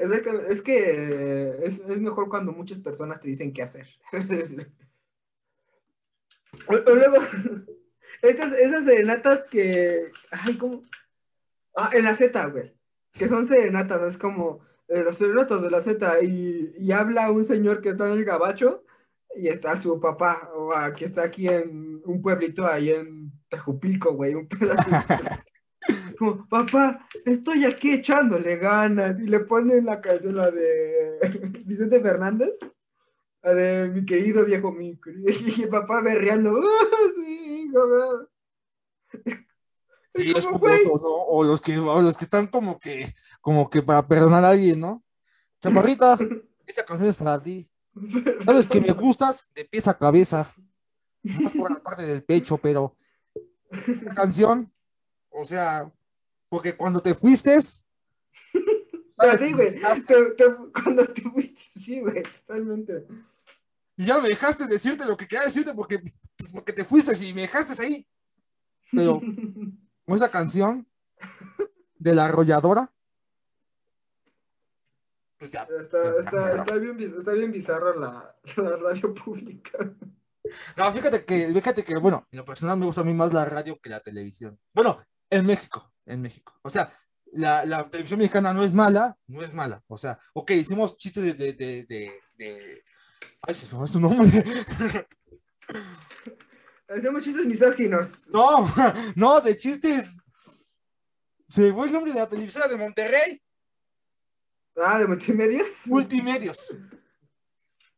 escoges. 0.00 0.22
Exacto, 0.22 0.46
es 0.48 0.62
que 0.62 1.58
es, 1.64 1.80
es 1.80 2.00
mejor 2.00 2.28
cuando 2.28 2.52
muchas 2.52 2.78
personas 2.78 3.20
te 3.20 3.28
dicen 3.28 3.52
qué 3.52 3.62
hacer. 3.62 3.88
Luego, 6.68 7.16
esas, 8.22 8.52
esas 8.52 8.84
serenatas 8.84 9.44
que. 9.50 10.10
Ay, 10.30 10.56
¿cómo? 10.56 10.82
Ah, 11.76 11.90
en 11.92 12.04
la 12.04 12.14
Z, 12.14 12.46
güey. 12.46 12.74
Que 13.12 13.28
son 13.28 13.46
serenatas, 13.46 14.02
es 14.02 14.18
como 14.18 14.60
eh, 14.88 15.02
los 15.02 15.16
serenatas 15.16 15.62
de 15.62 15.70
la 15.70 15.80
Z. 15.80 16.22
Y, 16.22 16.74
y 16.78 16.92
habla 16.92 17.30
un 17.30 17.44
señor 17.44 17.80
que 17.80 17.90
está 17.90 18.08
en 18.08 18.18
el 18.18 18.24
gabacho 18.24 18.84
y 19.36 19.48
está 19.48 19.76
su 19.76 20.00
papá, 20.00 20.50
o 20.54 20.72
que 20.96 21.04
está 21.04 21.22
aquí 21.22 21.48
en 21.48 22.02
un 22.04 22.20
pueblito 22.20 22.66
ahí 22.66 22.90
en 22.90 23.32
Tajupilco, 23.48 24.14
güey. 24.14 24.34
Un 24.34 24.48
pedazo. 24.48 24.90
Como, 26.20 26.46
papá, 26.50 27.08
estoy 27.24 27.64
aquí 27.64 27.92
echándole 27.92 28.58
ganas. 28.58 29.18
Y 29.18 29.22
le 29.22 29.40
ponen 29.40 29.86
la 29.86 30.02
canción, 30.02 30.36
la 30.36 30.50
de 30.50 31.18
Vicente 31.64 31.98
Fernández. 31.98 32.50
La 33.42 33.54
de 33.54 33.88
mi 33.88 34.04
querido 34.04 34.44
viejo, 34.44 34.70
mi 34.70 35.00
querido. 35.00 35.30
Y 35.56 35.64
papá 35.64 36.02
berreando. 36.02 36.60
"Ah, 36.60 36.96
sí, 37.16 37.70
mamá". 37.72 38.28
Sí, 40.14 40.30
jugoso, 40.42 41.00
¿no? 41.02 41.14
O 41.24 41.42
los 41.42 41.58
que, 41.62 41.78
o 41.78 42.02
los 42.02 42.18
que 42.18 42.24
están 42.24 42.48
como 42.48 42.78
que, 42.78 43.14
como 43.40 43.70
que 43.70 43.82
para 43.82 44.06
perdonar 44.06 44.44
a 44.44 44.50
alguien, 44.50 44.78
¿no? 44.78 45.02
Chaparrita, 45.62 46.18
esta 46.66 46.84
canción 46.84 47.08
es 47.08 47.16
para 47.16 47.42
ti. 47.42 47.66
Sabes 48.44 48.66
que 48.66 48.78
me 48.78 48.92
gustas 48.92 49.48
de 49.54 49.64
pies 49.64 49.88
a 49.88 49.96
cabeza. 49.96 50.52
Más 51.22 51.54
por 51.54 51.70
la 51.70 51.82
parte 51.82 52.02
del 52.02 52.22
pecho, 52.24 52.58
pero 52.58 52.94
la 54.04 54.12
canción, 54.12 54.70
o 55.30 55.44
sea, 55.44 55.90
porque 56.50 56.76
cuando 56.76 57.00
te 57.00 57.14
fuiste, 57.14 57.56
Pero 59.16 59.38
sí, 59.38 59.52
güey. 59.52 59.80
te- 60.06 60.34
te- 60.34 60.56
Cuando 60.72 61.06
te 61.06 61.22
fuiste, 61.22 61.62
sí, 61.80 62.00
güey, 62.00 62.22
totalmente. 62.22 63.06
Y 63.96 64.06
ya 64.06 64.18
me 64.20 64.28
dejaste 64.28 64.66
decirte 64.66 65.06
lo 65.06 65.16
que 65.16 65.26
quería 65.28 65.44
decirte 65.44 65.74
porque, 65.74 66.02
porque 66.52 66.72
te 66.72 66.84
fuiste 66.84 67.12
y 67.24 67.32
me 67.32 67.42
dejaste 67.42 67.82
ahí. 67.82 68.06
Pero 68.92 69.20
con 70.06 70.16
esa 70.16 70.30
canción, 70.30 70.86
de 71.98 72.14
la 72.14 72.24
arrolladora. 72.24 72.90
Pues 75.38 75.52
ya. 75.52 75.62
Está, 75.80 76.18
está, 76.20 76.50
está, 76.56 76.74
bien, 76.76 76.98
está 77.16 77.32
bien 77.32 77.52
bizarra 77.52 77.94
la, 77.94 78.36
la 78.56 78.76
radio 78.76 79.14
pública. 79.14 79.78
No, 80.76 80.92
fíjate 80.92 81.24
que, 81.24 81.52
fíjate 81.52 81.84
que, 81.84 81.96
bueno, 81.96 82.26
en 82.30 82.38
lo 82.38 82.44
personal 82.44 82.78
me 82.78 82.86
gusta 82.86 83.02
a 83.02 83.04
mí 83.04 83.14
más 83.14 83.32
la 83.32 83.44
radio 83.44 83.78
que 83.80 83.90
la 83.90 84.00
televisión. 84.00 84.58
Bueno, 84.74 85.04
en 85.28 85.46
México, 85.46 85.92
en 86.06 86.22
México. 86.22 86.58
O 86.62 86.70
sea, 86.70 86.90
la, 87.32 87.64
la 87.64 87.88
televisión 87.88 88.18
mexicana 88.18 88.52
no 88.52 88.64
es 88.64 88.72
mala, 88.72 89.16
no 89.26 89.42
es 89.42 89.52
mala. 89.52 89.82
O 89.88 89.96
sea, 89.96 90.18
ok, 90.34 90.50
hicimos 90.52 90.96
chistes 90.96 91.24
de, 91.24 91.34
de, 91.34 91.52
de, 91.52 91.86
de, 91.86 92.22
de... 92.36 92.84
Ay, 93.42 93.54
se 93.54 93.66
llama 93.66 93.86
su 93.86 94.00
nombre. 94.00 94.26
Hacemos 96.88 97.22
chistes 97.22 97.46
misóginos. 97.46 98.28
No, 98.32 98.66
no, 99.14 99.40
de 99.40 99.56
chistes. 99.56 100.16
Se 101.48 101.72
fue 101.72 101.86
el 101.86 101.92
nombre 101.92 102.12
de 102.12 102.18
la 102.18 102.28
televisora 102.28 102.66
de 102.66 102.76
Monterrey. 102.76 103.40
Ah, 104.76 104.98
de 104.98 105.06
multimedios. 105.06 105.68
Multimedios. 105.84 106.76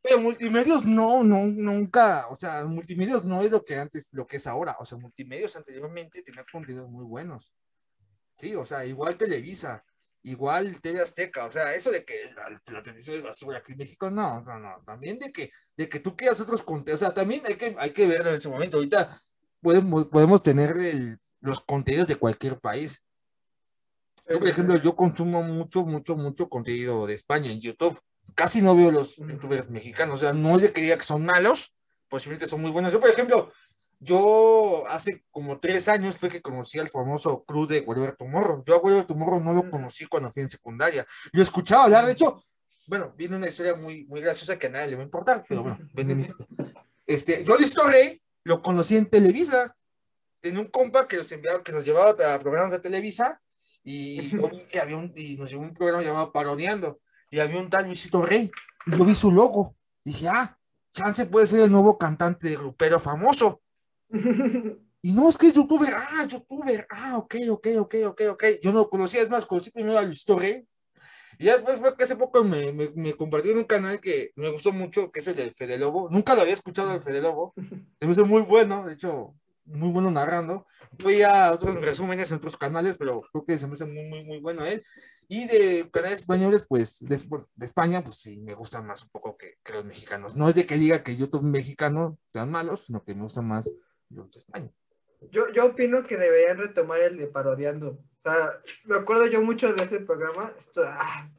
Pero 0.02 0.18
multimedios 0.18 0.84
no, 0.84 1.22
no, 1.22 1.46
nunca, 1.46 2.26
o 2.28 2.34
sea, 2.34 2.64
multimedios 2.64 3.24
no 3.24 3.40
es 3.40 3.52
lo 3.52 3.64
que 3.64 3.76
antes, 3.76 4.12
lo 4.12 4.26
que 4.26 4.36
es 4.38 4.46
ahora. 4.48 4.76
O 4.80 4.84
sea, 4.84 4.98
multimedios 4.98 5.54
anteriormente 5.54 6.22
tenía 6.22 6.44
contenidos 6.50 6.90
muy 6.90 7.04
buenos. 7.04 7.52
Sí, 8.34 8.54
o 8.54 8.64
sea, 8.64 8.84
igual 8.84 9.16
Televisa, 9.16 9.84
igual 10.22 10.80
TV 10.80 11.00
Azteca, 11.00 11.44
o 11.44 11.50
sea, 11.50 11.74
eso 11.74 11.90
de 11.90 12.04
que 12.04 12.14
la, 12.70 12.82
televisión 12.82 13.16
es 13.16 13.22
basura 13.22 13.58
aquí 13.58 13.72
en 13.72 13.78
México, 13.78 14.10
no, 14.10 14.40
no, 14.40 14.58
no, 14.58 14.82
también 14.84 15.18
de 15.18 15.32
que, 15.32 15.50
de 15.76 15.88
que 15.88 16.00
tú 16.00 16.16
quieras 16.16 16.40
otros 16.40 16.62
contenidos, 16.62 17.02
o 17.02 17.04
sea, 17.06 17.14
también 17.14 17.42
hay 17.46 17.54
que, 17.54 17.76
hay 17.78 17.90
que 17.90 18.06
ver 18.06 18.26
en 18.26 18.34
ese 18.34 18.48
momento, 18.48 18.78
ahorita 18.78 19.14
podemos, 19.60 20.06
podemos 20.06 20.42
tener 20.42 20.76
los 21.40 21.60
contenidos 21.60 22.08
de 22.08 22.16
cualquier 22.16 22.58
país. 22.58 23.02
Yo, 24.28 24.38
por 24.38 24.48
ejemplo, 24.48 24.76
yo 24.76 24.94
consumo 24.94 25.42
mucho, 25.42 25.84
mucho, 25.84 26.16
mucho 26.16 26.48
contenido 26.48 27.06
de 27.06 27.14
España 27.14 27.50
en 27.50 27.60
YouTube 27.60 28.00
casi 28.34 28.62
no 28.62 28.76
veo 28.76 28.90
los 28.90 29.16
youtubers 29.16 29.68
mexicanos, 29.70 30.20
o 30.20 30.22
sea, 30.22 30.32
no 30.32 30.56
es 30.56 30.62
de 30.62 30.72
que 30.72 30.80
diga 30.80 30.96
que 30.96 31.04
son 31.04 31.24
malos, 31.24 31.74
posiblemente 32.08 32.48
son 32.48 32.62
muy 32.62 32.70
buenos. 32.70 32.92
Yo, 32.92 33.00
por 33.00 33.10
ejemplo, 33.10 33.52
yo 34.02 34.84
hace 34.88 35.24
como 35.30 35.60
tres 35.60 35.86
años 35.88 36.18
fue 36.18 36.28
que 36.28 36.42
conocí 36.42 36.78
al 36.78 36.88
famoso 36.88 37.44
club 37.44 37.68
de 37.68 37.80
Guadalupe 37.80 38.24
Morro. 38.26 38.64
Yo 38.66 38.74
a 38.74 38.78
Guadalupe 38.78 39.14
Morro 39.14 39.38
no 39.38 39.54
lo 39.54 39.70
conocí 39.70 40.06
cuando 40.06 40.30
fui 40.32 40.42
en 40.42 40.48
secundaria. 40.48 41.06
Yo 41.32 41.40
escuchaba 41.40 41.84
hablar, 41.84 42.06
de 42.06 42.12
hecho, 42.12 42.42
bueno, 42.88 43.14
viene 43.16 43.36
una 43.36 43.48
historia 43.48 43.76
muy, 43.76 44.04
muy 44.06 44.20
graciosa 44.20 44.58
que 44.58 44.66
a 44.66 44.70
nadie 44.70 44.88
le 44.88 44.96
va 44.96 45.02
a 45.02 45.04
importar, 45.04 45.44
pero 45.48 45.62
bueno, 45.62 45.78
vende 45.94 46.16
mi 46.16 46.26
Este, 47.06 47.44
yo 47.44 47.56
Listo 47.56 47.86
Rey 47.86 48.20
lo 48.42 48.60
conocí 48.60 48.96
en 48.96 49.06
Televisa. 49.06 49.76
Tenía 50.40 50.58
un 50.58 50.66
compa 50.66 51.06
que 51.06 51.18
nos 51.18 51.30
enviaba, 51.30 51.62
que 51.62 51.70
nos 51.70 51.84
llevaba 51.84 52.34
a 52.34 52.38
programas 52.40 52.72
de 52.72 52.80
Televisa 52.80 53.40
y, 53.84 54.30
yo 54.30 54.48
vi 54.48 54.62
que 54.62 54.80
había 54.80 54.96
un, 54.96 55.12
y 55.14 55.36
nos 55.36 55.48
llevó 55.48 55.62
un 55.62 55.74
programa 55.74 56.02
llamado 56.02 56.32
Parodiando 56.32 57.00
y 57.30 57.38
había 57.38 57.60
un 57.60 57.70
tal 57.70 57.86
Luisito 57.86 58.20
Rey, 58.20 58.50
y 58.84 58.96
yo 58.96 59.04
vi 59.04 59.14
su 59.14 59.30
logo. 59.30 59.76
Dije, 60.04 60.28
ah, 60.28 60.58
Chance 60.90 61.24
puede 61.26 61.46
ser 61.46 61.60
el 61.60 61.70
nuevo 61.70 61.96
cantante 61.96 62.48
de 62.48 62.56
grupero 62.56 63.00
famoso. 63.00 63.61
Y 65.02 65.12
no, 65.12 65.28
es 65.28 65.38
que 65.38 65.48
es 65.48 65.54
youtuber, 65.54 65.92
ah, 65.94 66.26
youtuber, 66.26 66.86
ah, 66.90 67.18
ok, 67.18 67.34
ok, 67.50 67.66
ok, 67.78 67.94
ok, 68.06 68.20
ok. 68.30 68.44
Yo 68.62 68.72
no 68.72 68.80
lo 68.80 68.90
conocía, 68.90 69.22
es 69.22 69.30
más, 69.30 69.46
conocí 69.46 69.70
primero 69.70 69.98
a 69.98 70.02
Luisito 70.02 70.38
Rey. 70.38 70.66
Y 71.38 71.46
después 71.46 71.78
fue 71.78 71.96
que 71.96 72.04
hace 72.04 72.16
poco 72.16 72.44
me, 72.44 72.72
me, 72.72 72.90
me, 72.94 73.14
compartió 73.14 73.52
en 73.52 73.58
un 73.58 73.64
canal 73.64 74.00
que 74.00 74.32
me 74.36 74.50
gustó 74.50 74.72
mucho, 74.72 75.10
que 75.10 75.20
es 75.20 75.26
el 75.26 75.34
del 75.34 75.52
Fede 75.52 75.78
Lobo. 75.78 76.08
Nunca 76.10 76.34
lo 76.34 76.42
había 76.42 76.54
escuchado 76.54 76.94
el 76.94 77.00
Fede 77.00 77.20
Lobo. 77.22 77.54
Se 77.98 78.06
me 78.06 78.12
hizo 78.12 78.26
muy 78.26 78.42
bueno, 78.42 78.84
de 78.84 78.92
hecho, 78.92 79.34
muy 79.64 79.90
bueno 79.90 80.10
narrando. 80.10 80.66
Voy 81.02 81.22
a 81.22 81.52
otros 81.52 81.80
resúmenes 81.80 82.30
en 82.30 82.36
otros 82.36 82.56
canales, 82.56 82.96
pero 82.98 83.22
creo 83.32 83.44
que 83.44 83.58
se 83.58 83.66
me 83.66 83.72
hace 83.72 83.86
muy, 83.86 84.04
muy, 84.04 84.24
muy 84.24 84.40
bueno 84.40 84.64
él. 84.64 84.82
Y 85.28 85.46
de 85.46 85.88
canales 85.90 86.20
españoles, 86.20 86.66
pues, 86.68 87.00
de, 87.00 87.16
de, 87.16 87.66
España, 87.66 88.02
pues 88.02 88.16
sí, 88.16 88.38
me 88.38 88.54
gustan 88.54 88.86
más 88.86 89.02
un 89.02 89.10
poco 89.10 89.36
que, 89.36 89.54
que, 89.64 89.72
los 89.72 89.84
mexicanos. 89.84 90.36
No 90.36 90.48
es 90.48 90.54
de 90.54 90.66
que 90.66 90.76
diga 90.76 91.02
que 91.02 91.16
YouTube 91.16 91.42
mexicano 91.42 92.18
sean 92.26 92.50
malos, 92.50 92.84
sino 92.86 93.02
que 93.02 93.14
me 93.14 93.22
gustan 93.22 93.48
más 93.48 93.70
los 94.12 94.30
de 94.30 94.38
España. 94.38 94.70
Yo, 95.30 95.52
yo 95.52 95.66
opino 95.66 96.04
que 96.04 96.16
deberían 96.16 96.58
retomar 96.58 97.00
el 97.00 97.16
de 97.16 97.26
parodiando. 97.26 97.90
O 97.90 98.22
sea, 98.22 98.52
me 98.84 98.96
acuerdo 98.96 99.26
yo 99.26 99.42
mucho 99.42 99.72
de 99.72 99.84
ese 99.84 100.00
programa. 100.00 100.52
Esto, 100.58 100.82
ah, 100.84 101.30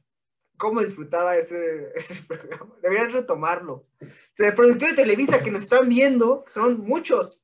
¿Cómo 0.57 0.81
disfrutaba 0.81 1.35
ese, 1.35 1.91
ese, 1.95 2.23
programa? 2.23 2.73
Deberían 2.81 3.11
retomarlo. 3.11 3.85
O 4.01 4.35
sea, 4.35 4.47
el 4.47 4.55
productor 4.55 4.89
de 4.89 4.95
Televisa 4.95 5.43
que 5.43 5.51
nos 5.51 5.63
están 5.63 5.89
viendo 5.89 6.45
son 6.47 6.79
muchos. 6.81 7.43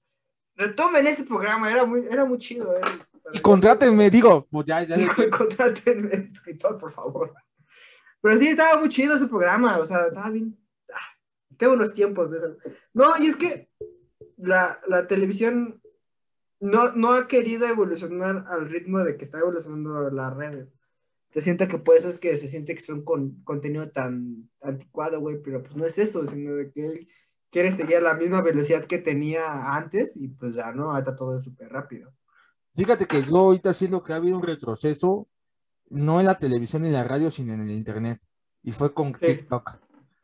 Retomen 0.56 1.08
ese 1.08 1.24
programa, 1.24 1.72
era 1.72 1.86
muy, 1.86 2.06
era 2.06 2.26
muy 2.26 2.38
chido. 2.38 2.74
Eh. 2.74 2.82
Y 3.34 3.40
contrátenme, 3.40 4.10
digo, 4.10 4.48
pues 4.50 4.66
ya, 4.66 4.84
ya. 4.84 4.98
contrátenme, 5.38 6.30
escritor, 6.32 6.78
por 6.78 6.92
favor. 6.92 7.34
Pero 8.22 8.38
sí, 8.38 8.48
estaba 8.48 8.80
muy 8.80 8.90
chido 8.90 9.16
ese 9.16 9.28
programa, 9.28 9.78
o 9.80 9.86
sea, 9.86 10.08
estaba 10.08 10.30
bien. 10.30 10.58
Ah, 10.94 11.18
qué 11.58 11.68
buenos 11.68 11.94
tiempos 11.94 12.32
de 12.32 12.38
eso. 12.40 12.58
No, 12.94 13.18
y 13.18 13.28
es 13.28 13.36
que 13.38 13.70
la, 14.40 14.80
la 14.88 15.08
televisión 15.08 15.82
no, 16.60 16.92
no 16.94 17.14
ha 17.14 17.28
querido 17.28 17.68
evolucionar 17.68 18.46
al 18.48 18.70
ritmo 18.70 19.00
de 19.00 19.18
que 19.18 19.26
está 19.26 19.40
evolucionando 19.40 20.10
las 20.10 20.36
redes. 20.36 20.70
Se 21.32 21.42
siente 21.42 21.68
que 21.68 21.78
por 21.78 21.96
eso 21.96 22.10
es 22.10 22.20
que 22.20 22.36
se 22.38 22.48
siente 22.48 22.74
que 22.74 22.82
son 22.82 23.04
con 23.04 23.44
contenido 23.44 23.90
tan 23.92 24.50
anticuado, 24.62 25.20
güey, 25.20 25.42
pero 25.42 25.62
pues 25.62 25.76
no 25.76 25.86
es 25.86 25.98
eso, 25.98 26.26
sino 26.26 26.56
de 26.56 26.72
que 26.72 26.86
él 26.86 27.08
quiere 27.52 27.72
seguir 27.76 27.98
a 27.98 28.02
la 28.02 28.14
misma 28.16 28.42
velocidad 28.42 28.86
que 28.86 28.98
tenía 28.98 29.76
antes 29.76 30.16
y 30.16 30.28
pues 30.28 30.56
ya 30.56 30.72
no, 30.72 30.98
está 30.98 31.16
todo 31.16 31.40
súper 31.40 31.70
rápido. 31.70 32.12
Fíjate 32.76 33.06
que 33.06 33.22
yo 33.24 33.38
ahorita 33.38 33.74
siento 33.74 34.04
que 34.04 34.14
ha 34.14 34.18
habido 34.18 34.38
un 34.38 34.44
retroceso, 34.44 35.28
no 35.90 36.20
en 36.20 36.26
la 36.26 36.38
televisión 36.38 36.82
ni 36.82 36.88
en 36.88 36.94
la 36.94 37.04
radio, 37.04 37.30
sino 37.30 37.54
en 37.54 37.62
el 37.62 37.72
internet. 37.72 38.20
Y 38.64 38.72
fue 38.72 38.94
con 38.94 39.14
TikTok. 39.14 39.80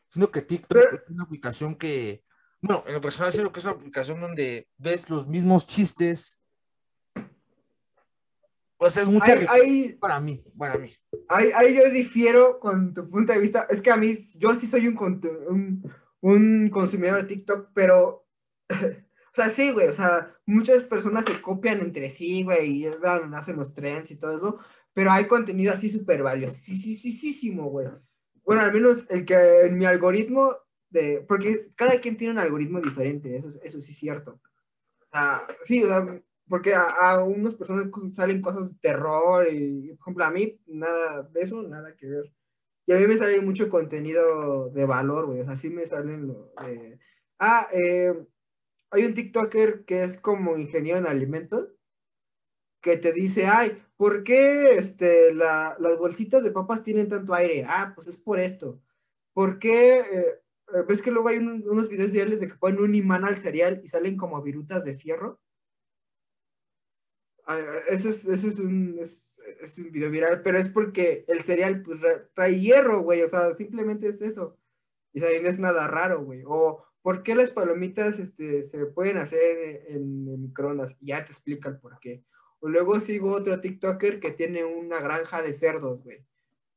Siento 0.08 0.32
que 0.32 0.42
TikTok 0.42 0.78
es 0.94 1.10
una 1.10 1.24
aplicación 1.24 1.76
que, 1.76 2.24
bueno, 2.62 2.84
en 2.88 2.94
lo 2.94 3.02
personal 3.02 3.32
siento 3.32 3.52
que 3.52 3.60
es 3.60 3.66
una 3.66 3.74
aplicación 3.74 4.20
donde 4.20 4.68
ves 4.78 5.10
los 5.10 5.28
mismos 5.28 5.66
chistes. 5.66 6.40
Pues 8.78 8.98
es 8.98 9.08
mucha 9.08 9.34
hay, 9.50 9.94
para 9.94 10.20
mí, 10.20 10.44
para 10.58 10.78
mí. 10.78 10.94
Ahí, 11.30 11.50
ahí, 11.56 11.76
yo 11.76 11.90
difiero 11.90 12.60
con 12.60 12.94
tu 12.94 13.10
punto 13.10 13.32
de 13.32 13.40
vista. 13.40 13.66
Es 13.70 13.82
que 13.82 13.90
a 13.90 13.96
mí, 13.96 14.18
yo 14.38 14.54
sí 14.60 14.68
soy 14.68 14.88
un, 14.88 14.98
un 15.48 15.92
un 16.26 16.70
consumidor 16.72 17.22
de 17.22 17.28
TikTok, 17.28 17.70
pero, 17.76 18.26
o 18.68 19.36
sea, 19.36 19.52
sí, 19.52 19.70
güey, 19.72 19.90
o 19.90 19.94
sea, 19.94 20.36
muchas 20.48 20.82
personas 20.82 21.24
se 21.24 21.40
copian 21.40 21.82
entre 21.82 22.10
sí, 22.10 22.42
güey, 22.42 22.72
y 22.72 22.88
hacen 22.88 23.58
los 23.58 23.76
trends 23.76 24.10
y 24.10 24.18
todo 24.18 24.36
eso, 24.36 24.60
pero 24.92 25.12
hay 25.12 25.26
contenido 25.26 25.72
así 25.72 25.88
súper 25.88 26.24
valiosísimo, 26.24 27.70
güey. 27.70 27.90
Bueno, 28.44 28.64
al 28.64 28.74
menos 28.74 29.06
el 29.10 29.24
que 29.24 29.68
en 29.68 29.78
mi 29.78 29.86
algoritmo, 29.86 30.56
de, 30.96 31.22
porque 31.28 31.72
cada 31.76 32.00
quien 32.00 32.18
tiene 32.18 32.34
un 32.34 32.40
algoritmo 32.40 32.80
diferente, 32.82 33.38
eso, 33.38 33.50
eso 33.62 33.80
sí 33.82 33.92
es 33.92 33.98
cierto. 33.98 34.40
Ah, 35.12 35.46
sí, 35.64 35.84
o 35.84 35.88
sea, 35.88 36.22
porque 36.48 36.74
a, 36.74 36.84
a, 36.84 37.24
unas 37.24 37.56
personas 37.56 37.90
salen 38.14 38.42
cosas 38.42 38.72
de 38.72 38.80
terror 38.80 39.48
y, 39.52 39.90
por 39.96 40.00
ejemplo, 40.02 40.26
a 40.26 40.32
mí 40.32 40.60
nada 40.68 41.24
de 41.24 41.42
eso, 41.42 41.62
nada 41.64 41.96
que 41.96 42.08
ver. 42.08 42.34
Y 42.86 42.94
a 42.94 42.98
mí 42.98 43.08
me 43.08 43.18
sale 43.18 43.42
mucho 43.42 43.70
contenido 43.70 44.70
de 44.70 44.86
valor, 44.86 45.26
güey. 45.28 45.42
O 45.42 45.46
sea, 45.46 45.56
sí 45.56 45.70
me 45.70 45.86
salen 45.86 46.28
lo 46.28 46.54
de... 46.62 47.00
Ah, 47.40 47.68
eh, 47.74 48.14
hay 48.92 49.06
un 49.06 49.14
TikToker 49.14 49.86
que 49.86 50.04
es 50.04 50.20
como 50.22 50.58
ingeniero 50.58 51.00
en 51.00 51.08
alimentos 51.08 51.70
que 52.82 52.98
te 52.98 53.12
dice, 53.14 53.48
ay, 53.48 53.82
¿por 53.98 54.24
qué 54.24 54.78
este, 54.78 55.34
la, 55.34 55.76
las 55.80 55.98
bolsitas 55.98 56.44
de 56.44 56.52
papas 56.52 56.84
tienen 56.84 57.10
tanto 57.10 57.34
aire? 57.34 57.66
Ah, 57.68 57.94
pues 57.96 58.08
es 58.08 58.18
por 58.18 58.40
esto. 58.40 58.82
¿Por 59.34 59.60
qué? 59.60 60.00
Eh, 60.00 60.45
¿Ves 60.88 61.02
que 61.02 61.12
luego 61.12 61.30
hay 61.30 61.38
unos 61.38 61.90
videos 61.90 62.12
virales 62.12 62.40
de 62.40 62.48
que 62.48 62.56
ponen 62.56 62.82
un 62.82 62.96
imán 62.96 63.24
al 63.24 63.38
cereal 63.38 63.82
y 63.84 63.88
salen 63.88 64.18
como 64.18 64.42
virutas 64.42 64.84
de 64.84 64.98
fierro? 64.98 65.40
Ah, 67.46 67.60
eso 67.90 68.10
es, 68.10 68.26
eso 68.26 68.48
es 68.48 68.60
un, 68.60 69.00
es 69.00 69.78
un 69.78 69.92
video 69.92 70.10
viral, 70.10 70.42
pero 70.42 70.58
es 70.58 70.70
porque 70.70 71.26
el 71.28 71.42
cereal 71.42 71.84
pues, 71.84 72.00
trae 72.34 72.60
hierro, 72.60 73.02
güey, 73.02 73.22
o 73.22 73.28
sea, 73.28 73.52
simplemente 73.54 74.08
es 74.08 74.22
eso. 74.22 74.58
Y 75.14 75.24
o 75.24 75.42
no 75.42 75.50
es 75.50 75.60
nada 75.60 75.88
raro, 75.88 76.24
güey. 76.24 76.44
O, 76.46 76.84
¿por 77.02 77.24
qué 77.24 77.36
las 77.36 77.52
palomitas 77.52 78.20
este, 78.20 78.64
se 78.64 78.86
pueden 78.88 79.18
hacer 79.18 79.86
en, 79.88 80.28
en 80.28 80.42
microondas? 80.42 80.96
Ya 81.00 81.24
te 81.24 81.32
explica 81.32 81.70
el 81.70 81.80
por 81.80 82.00
qué. 82.00 82.24
O 82.60 82.68
luego 82.68 83.00
sigo 83.00 83.32
otro 83.32 83.62
TikToker 83.62 84.20
que 84.20 84.32
tiene 84.32 84.66
una 84.66 85.00
granja 85.00 85.42
de 85.42 85.54
cerdos, 85.54 86.04
güey. 86.04 86.26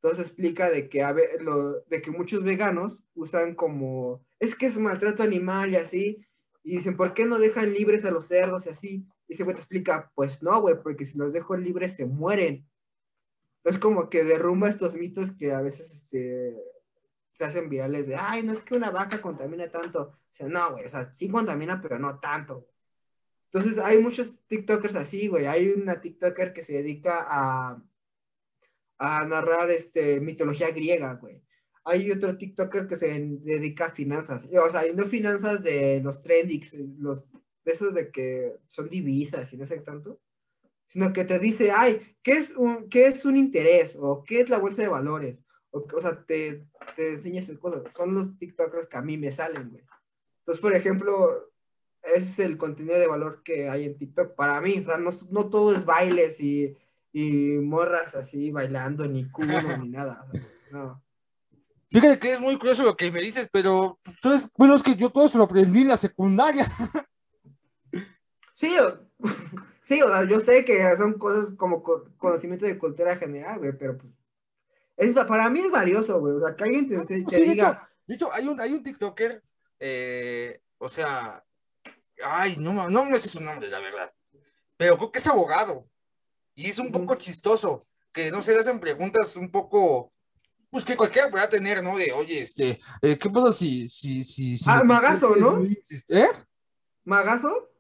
Entonces 0.01 0.27
explica 0.27 0.71
de 0.71 0.89
que, 0.89 1.03
a 1.03 1.13
ver, 1.13 1.41
de 1.89 2.03
que 2.03 2.11
muchos 2.11 2.45
veganos 2.45 3.05
usan 3.15 3.55
como, 3.55 4.25
es 4.39 4.55
que 4.55 4.67
es 4.67 4.77
maltrato 4.77 5.23
animal 5.23 5.71
y 5.71 5.77
así. 5.77 6.25
Y 6.63 6.77
dicen, 6.77 6.97
¿por 6.97 7.15
qué 7.15 7.25
no 7.25 7.39
dejan 7.39 7.73
libres 7.73 8.05
a 8.05 8.11
los 8.11 8.27
cerdos 8.27 8.67
y 8.67 8.69
así? 8.69 9.07
Y 9.27 9.35
se 9.35 9.45
te 9.45 9.51
explica, 9.51 10.13
pues 10.15 10.43
no, 10.43 10.61
güey, 10.61 10.77
porque 10.83 11.05
si 11.05 11.19
los 11.19 11.33
dejo 11.33 11.57
libres 11.57 11.97
se 11.97 12.07
mueren. 12.07 12.67
Es 13.65 13.79
como 13.79 14.09
que 14.09 14.25
derrumba 14.25 14.69
estos 14.69 14.95
mitos 14.95 15.33
que 15.33 15.53
a 15.53 15.61
veces 15.61 15.93
este, 15.93 16.57
se 17.33 17.45
hacen 17.45 17.69
virales 17.69 18.07
de, 18.07 18.17
ay, 18.17 18.43
no 18.43 18.53
es 18.53 18.61
que 18.61 18.77
una 18.77 18.91
vaca 18.91 19.21
contamine 19.21 19.69
tanto. 19.69 20.03
O 20.33 20.37
sea, 20.37 20.49
no, 20.49 20.73
güey, 20.73 20.87
o 20.87 20.89
sea, 20.89 21.13
sí 21.13 21.29
contamina, 21.29 21.81
pero 21.83 21.99
no 21.99 22.21
tanto. 22.21 22.69
Entonces 23.51 23.79
hay 23.79 23.99
muchos 23.99 24.31
TikTokers 24.47 24.95
así, 24.95 25.27
güey. 25.29 25.47
Hay 25.47 25.71
una 25.71 26.01
TikToker 26.01 26.53
que 26.53 26.63
se 26.63 26.75
dedica 26.75 27.27
a, 27.29 27.83
a 28.99 29.25
narrar 29.25 29.71
este, 29.71 30.21
mitología 30.21 30.71
griega, 30.71 31.15
güey. 31.15 31.43
Hay 31.85 32.11
otro 32.11 32.37
TikToker 32.37 32.87
que 32.87 32.97
se 32.97 33.07
dedica 33.09 33.87
a 33.87 33.91
finanzas, 33.91 34.47
o 34.53 34.71
sea, 34.71 34.83
no 34.95 35.07
finanzas 35.07 35.63
de 35.63 36.01
los 36.03 36.21
trendings, 36.21 36.75
los, 36.99 37.31
de 37.65 37.73
esos 37.73 37.95
de 37.95 38.11
que 38.11 38.57
son 38.67 38.91
divisas 38.91 39.51
y 39.53 39.57
no 39.57 39.65
sé 39.65 39.79
tanto, 39.81 40.21
sino 40.89 41.13
que 41.13 41.25
te 41.25 41.39
dice, 41.39 41.71
ay, 41.71 42.17
¿qué 42.23 42.33
es 42.33 42.57
un, 42.57 42.89
qué 42.91 43.07
es 43.07 43.25
un 43.25 43.37
interés? 43.37 43.97
O 43.99 44.23
¿qué 44.25 44.41
es 44.41 44.51
la 44.51 44.59
bolsa 44.59 44.83
de 44.83 44.89
valores? 44.89 45.39
O, 45.71 45.87
o 45.95 46.01
sea, 46.01 46.25
te, 46.25 46.67
te 46.97 47.13
enseña 47.13 47.41
esas 47.41 47.59
cosas. 47.59 47.83
Son 47.95 48.15
los 48.15 48.39
TikTokers 48.39 48.87
que 48.87 48.97
a 48.97 49.03
mí 49.03 49.17
me 49.17 49.31
salen, 49.31 49.71
güey. 49.71 49.85
Entonces, 50.41 50.63
por 50.63 50.75
ejemplo, 50.75 51.51
ese 52.03 52.31
es 52.31 52.39
el 52.39 52.57
contenido 52.57 52.99
de 52.99 53.07
valor 53.07 53.43
que 53.43 53.69
hay 53.69 53.85
en 53.85 53.99
TikTok 53.99 54.35
para 54.35 54.61
mí. 54.61 54.79
O 54.79 54.85
sea, 54.85 54.97
no, 54.97 55.11
no 55.31 55.51
todo 55.51 55.75
es 55.75 55.85
bailes 55.85 56.41
y, 56.41 56.75
y 57.13 57.59
morras 57.59 58.15
así 58.15 58.51
bailando, 58.51 59.07
ni 59.07 59.29
culo, 59.31 59.77
ni 59.79 59.89
nada. 59.89 60.27
no. 60.71 61.03
Fíjate 61.91 62.19
que 62.19 62.33
es 62.35 62.41
muy 62.41 62.59
curioso 62.59 62.83
lo 62.83 62.97
que 62.97 63.11
me 63.11 63.23
dices, 63.23 63.49
pero 63.51 63.99
entonces, 64.05 64.51
bueno, 64.59 64.75
es 64.75 64.83
que 64.83 64.95
yo 64.95 65.09
todo 65.09 65.27
se 65.27 65.39
lo 65.39 65.45
aprendí 65.45 65.83
en 65.83 65.89
la 65.89 65.97
secundaria. 65.97 66.67
Sí, 68.53 68.77
sí, 69.85 70.03
o 70.03 70.09
sea, 70.09 70.25
yo 70.25 70.41
sé 70.41 70.65
que 70.65 70.97
son 70.97 71.15
cosas 71.15 71.55
como 71.55 71.83
conocimiento 72.19 72.67
de 72.67 72.79
cultura 72.79 73.17
general, 73.17 73.59
güey, 73.59 73.73
pero 73.73 73.97
pues, 73.97 74.13
es, 74.99 75.15
para 75.15 75.49
mí 75.49 75.61
es 75.61 75.71
valioso, 75.71 76.21
güey, 76.21 76.35
o 76.35 76.41
sea, 76.41 76.55
que 76.55 76.65
alguien 76.65 76.89
te, 76.89 76.99
te 77.07 77.25
Sí, 77.29 77.41
de 77.41 77.53
diga, 77.53 77.71
hecho, 77.71 77.81
de 78.07 78.15
hecho, 78.15 78.33
hay 78.35 78.49
un, 78.49 78.61
hay 78.61 78.73
un 78.73 78.83
TikToker, 78.83 79.43
eh, 79.81 80.61
o 80.77 80.89
sea, 80.91 81.43
ay, 82.23 82.57
no, 82.59 82.91
no 82.91 83.05
me 83.07 83.19
sé 83.19 83.31
su 83.31 83.43
nombre, 83.43 83.69
la 83.71 83.81
verdad, 83.81 84.13
pero 84.77 84.99
creo 84.99 85.11
que 85.11 85.21
es 85.21 85.27
abogado 85.27 85.85
y 86.59 86.67
es 86.67 86.79
un 86.81 86.91
poco 86.91 87.15
chistoso, 87.15 87.79
que 88.13 88.33
no 88.33 88.43
se 88.43 88.53
le 88.53 88.59
hacen 88.59 88.81
preguntas 88.81 89.37
un 89.37 89.49
poco, 89.49 90.13
pues 90.71 90.85
que 90.85 90.97
cualquiera 90.97 91.31
pueda 91.31 91.49
tener, 91.49 91.85
¿no? 91.85 91.97
De, 91.97 92.11
oye, 92.11 92.43
este, 92.43 92.81
eh, 93.01 93.17
¿qué 93.17 93.31
pasa 93.31 93.53
si, 93.53 93.89
si, 93.89 94.25
si, 94.25 94.57
si 94.59 94.65
Ah, 94.69 94.83
Magazo, 94.83 95.37
¿no? 95.37 95.57
muy 95.59 95.69
insist- 95.77 96.11
¿Eh? 96.11 96.27
¿Magazo? 97.05 97.71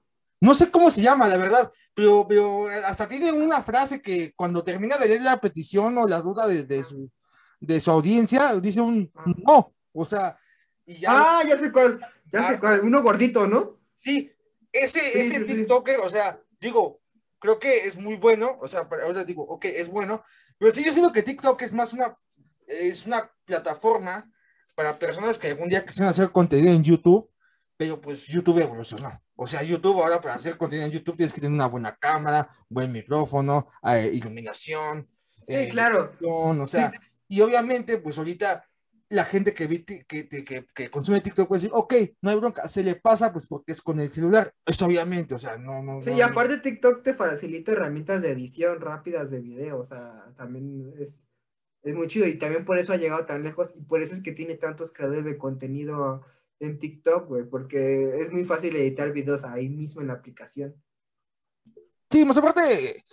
No 0.40 0.54
sé 0.54 0.70
cómo 0.70 0.90
se 0.92 1.02
llama, 1.02 1.26
la 1.26 1.36
verdad, 1.36 1.68
pero, 1.92 2.24
pero 2.28 2.66
hasta 2.86 3.08
tiene 3.08 3.32
una 3.32 3.60
frase 3.60 4.00
que 4.00 4.32
cuando 4.36 4.62
termina 4.62 4.96
de 4.96 5.08
leer 5.08 5.22
la 5.22 5.40
petición 5.40 5.98
o 5.98 6.06
la 6.06 6.20
duda 6.20 6.46
de, 6.46 6.62
de 6.64 6.84
su, 6.84 7.10
de 7.58 7.80
su 7.80 7.90
audiencia, 7.90 8.54
dice 8.60 8.80
un 8.80 9.10
Ah. 9.16 9.24
no, 9.44 9.74
o 9.92 10.04
sea, 10.04 10.38
y 10.86 11.00
ya, 11.00 11.08
Ah, 11.40 11.42
ya 11.48 11.58
sé 11.58 11.72
cuál, 11.72 11.98
ya 12.32 12.46
Ah. 12.48 12.52
sé 12.54 12.60
cuál, 12.60 12.80
uno 12.82 13.02
gordito, 13.02 13.48
¿no? 13.48 13.76
sí, 13.92 14.30
ese, 14.70 15.00
Sí, 15.10 15.18
ese 15.18 15.38
sí, 15.38 15.44
sí. 15.44 15.54
TikToker, 15.56 15.98
o 15.98 16.08
sea, 16.08 16.40
digo, 16.60 17.00
creo 17.39 17.59
que 17.59 17.86
es 17.86 17.97
muy 17.97 18.16
bueno, 18.16 18.59
o 18.61 18.68
sea, 18.68 18.89
ahora 19.05 19.24
digo, 19.24 19.43
ok, 19.43 19.66
es 19.66 19.89
bueno, 19.89 20.22
pero 20.59 20.72
sí, 20.72 20.84
yo 20.84 20.93
siento 20.93 21.12
que 21.12 21.22
TikTok 21.22 21.61
es 21.62 21.72
más 21.72 21.93
una, 21.93 22.16
es 22.66 23.07
una 23.07 23.30
plataforma 23.45 24.30
para 24.74 24.99
personas 24.99 25.39
que 25.39 25.49
algún 25.49 25.68
día 25.68 25.84
quisieran 25.84 26.11
hacer 26.11 26.30
contenido 26.30 26.72
en 26.72 26.84
YouTube, 26.84 27.30
pero 27.76 28.01
pues 28.01 28.24
YouTube 28.26 28.61
evolucionó. 28.61 29.11
O 29.36 29.47
sea, 29.47 29.62
YouTube 29.62 30.03
ahora 30.03 30.20
para 30.20 30.34
hacer 30.34 30.57
contenido 30.57 30.86
en 30.86 30.93
YouTube 30.93 31.16
tienes 31.16 31.32
que 31.32 31.41
tener 31.41 31.55
una 31.55 31.68
buena 31.68 31.97
cámara, 31.97 32.49
buen 32.68 32.91
micrófono, 32.91 33.68
eh, 33.84 34.11
iluminación. 34.12 35.09
Sí, 35.47 35.55
eh, 35.55 35.68
claro. 35.68 36.12
o 36.20 36.66
sea, 36.66 36.93
y 37.28 37.41
obviamente, 37.41 37.99
pues 37.99 38.18
ahorita 38.18 38.68
la 39.11 39.24
gente 39.24 39.54
que, 39.54 39.66
vi 39.66 39.84
que, 39.84 40.04
que, 40.04 40.28
que, 40.28 40.66
que 40.74 40.90
consume 40.90 41.20
TikTok 41.20 41.48
puede 41.48 41.62
decir, 41.62 41.70
ok, 41.74 41.94
no 42.20 42.30
hay 42.30 42.36
bronca, 42.36 42.68
se 42.68 42.82
le 42.82 42.94
pasa 42.94 43.32
pues 43.32 43.46
porque 43.46 43.72
es 43.72 43.80
con 43.80 43.98
el 44.00 44.11
celular. 44.11 44.52
Eso 44.66 44.86
obviamente, 44.86 45.34
o 45.34 45.38
sea, 45.38 45.56
no, 45.56 45.82
no. 45.82 46.02
Sí, 46.02 46.11
no- 46.11 46.18
y 46.18 46.20
aparte 46.20 46.59
TikTok 46.59 47.02
te 47.02 47.14
facilita 47.14 47.72
herramientas 47.72 48.20
de 48.22 48.30
edición 48.32 48.80
rápidas 48.80 49.30
de 49.30 49.40
video, 49.40 49.80
o 49.80 49.86
sea, 49.86 50.32
también 50.36 50.92
es, 50.98 51.26
es 51.82 51.94
muy 51.94 52.06
chido 52.09 52.26
y 52.26 52.38
también 52.38 52.64
por 52.64 52.78
eso 52.78 52.92
ha 52.92 52.96
llegado 52.96 53.24
tan 53.24 53.42
lejos 53.42 53.74
y 53.76 53.82
por 53.82 54.02
eso 54.02 54.14
es 54.14 54.22
que 54.22 54.32
tiene 54.32 54.56
tantos 54.56 54.92
creadores 54.92 55.24
de 55.24 55.38
contenido 55.38 56.26
en 56.61 56.78
TikTok, 56.78 57.28
güey, 57.28 57.44
porque 57.44 58.18
es 58.20 58.30
muy 58.32 58.44
fácil 58.44 58.76
editar 58.76 59.12
videos 59.12 59.44
ahí 59.44 59.68
mismo 59.68 60.00
en 60.02 60.09
la 60.09 60.14
aplicación. 60.14 60.74
Sí, 62.11 62.24
más 62.24 62.36
aparte, 62.36 63.04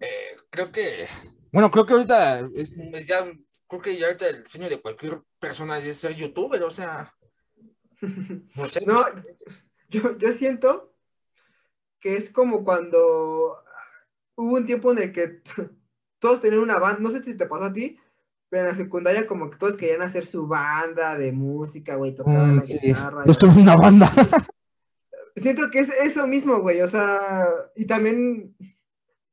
eh, 0.00 0.36
creo 0.50 0.70
que, 0.70 1.06
bueno, 1.52 1.70
creo 1.70 1.86
que 1.86 1.92
ahorita 1.94 2.48
es, 2.54 2.76
es 2.76 3.06
ya, 3.06 3.24
creo 3.68 3.80
que 3.80 3.96
ya 3.96 4.06
ahorita 4.06 4.28
el 4.28 4.46
sueño 4.46 4.68
de 4.68 4.80
cualquier 4.80 5.20
persona 5.42 5.78
es 5.78 5.96
ser 5.98 6.14
youtuber, 6.14 6.62
o 6.62 6.70
sea, 6.70 7.12
no 8.56 8.64
sé. 8.68 8.86
No, 8.86 9.04
yo, 9.90 10.16
yo 10.16 10.32
siento 10.32 10.94
que 12.00 12.16
es 12.16 12.30
como 12.32 12.64
cuando 12.64 13.58
hubo 14.36 14.54
un 14.54 14.64
tiempo 14.64 14.92
en 14.92 14.98
el 14.98 15.12
que 15.12 15.42
todos 16.20 16.40
tenían 16.40 16.62
una 16.62 16.78
banda, 16.78 17.00
no 17.00 17.10
sé 17.10 17.22
si 17.22 17.36
te 17.36 17.46
pasó 17.46 17.64
a 17.64 17.72
ti, 17.72 17.98
pero 18.48 18.62
en 18.62 18.68
la 18.68 18.74
secundaria 18.74 19.26
como 19.26 19.50
que 19.50 19.58
todos 19.58 19.74
querían 19.76 20.02
hacer 20.02 20.24
su 20.24 20.46
banda 20.46 21.18
de 21.18 21.32
música, 21.32 21.96
güey, 21.96 22.14
tocaban 22.14 22.54
Mm, 22.54 22.58
la 22.58 22.64
sí, 22.66 22.78
guitarra. 22.80 23.24
yo 23.26 23.48
una 23.48 23.76
banda. 23.76 24.10
Siento 25.36 25.70
que 25.70 25.80
es 25.80 25.88
eso 26.04 26.26
mismo, 26.26 26.60
güey, 26.60 26.80
o 26.82 26.86
sea, 26.86 27.46
y 27.74 27.86
también 27.86 28.54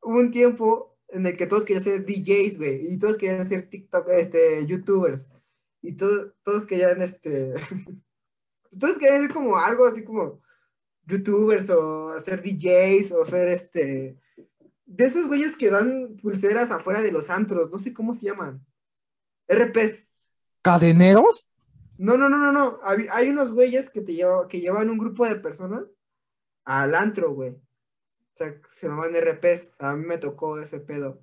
hubo 0.01 0.17
un 0.17 0.31
tiempo 0.31 0.97
en 1.09 1.25
el 1.27 1.35
que 1.37 1.47
todos 1.47 1.63
querían 1.63 1.83
ser 1.83 2.05
DJs, 2.05 2.57
güey, 2.57 2.93
y 2.93 2.97
todos 2.97 3.17
querían 3.17 3.47
ser 3.47 3.69
TikTok, 3.69 4.07
este, 4.09 4.65
YouTubers, 4.65 5.27
y 5.81 5.93
todos, 5.93 6.33
todos 6.43 6.65
querían, 6.65 7.01
este, 7.01 7.53
todos 8.79 8.97
querían 8.97 9.21
ser 9.21 9.33
como 9.33 9.57
algo 9.57 9.85
así 9.85 10.03
como 10.03 10.41
YouTubers 11.05 11.69
o 11.69 12.19
ser 12.19 12.41
DJs 12.41 13.11
o 13.13 13.25
ser, 13.25 13.47
este, 13.49 14.19
de 14.85 15.05
esos 15.05 15.27
güeyes 15.27 15.55
que 15.55 15.69
dan 15.69 16.17
pulseras 16.21 16.71
afuera 16.71 17.01
de 17.01 17.11
los 17.11 17.29
antros, 17.29 17.71
no 17.71 17.79
sé 17.79 17.93
cómo 17.93 18.15
se 18.15 18.25
llaman, 18.27 18.65
RPs. 19.47 20.07
¿Cadeneros? 20.61 21.47
No, 21.97 22.17
no, 22.17 22.29
no, 22.29 22.37
no, 22.37 22.51
no. 22.51 22.79
Hay, 22.83 23.07
hay 23.11 23.29
unos 23.29 23.51
güeyes 23.51 23.89
que 23.89 24.01
te 24.01 24.13
lleva, 24.13 24.47
que 24.47 24.61
llevan 24.61 24.89
un 24.89 24.97
grupo 24.97 25.27
de 25.27 25.35
personas 25.35 25.83
al 26.63 26.95
antro, 26.95 27.33
güey. 27.33 27.51
O 27.51 28.37
sea, 28.37 28.55
se 28.69 28.87
llaman 28.87 29.13
RPs. 29.15 29.73
A 29.79 29.95
mí 29.95 30.05
me 30.05 30.17
tocó 30.17 30.59
ese 30.59 30.79
pedo. 30.79 31.21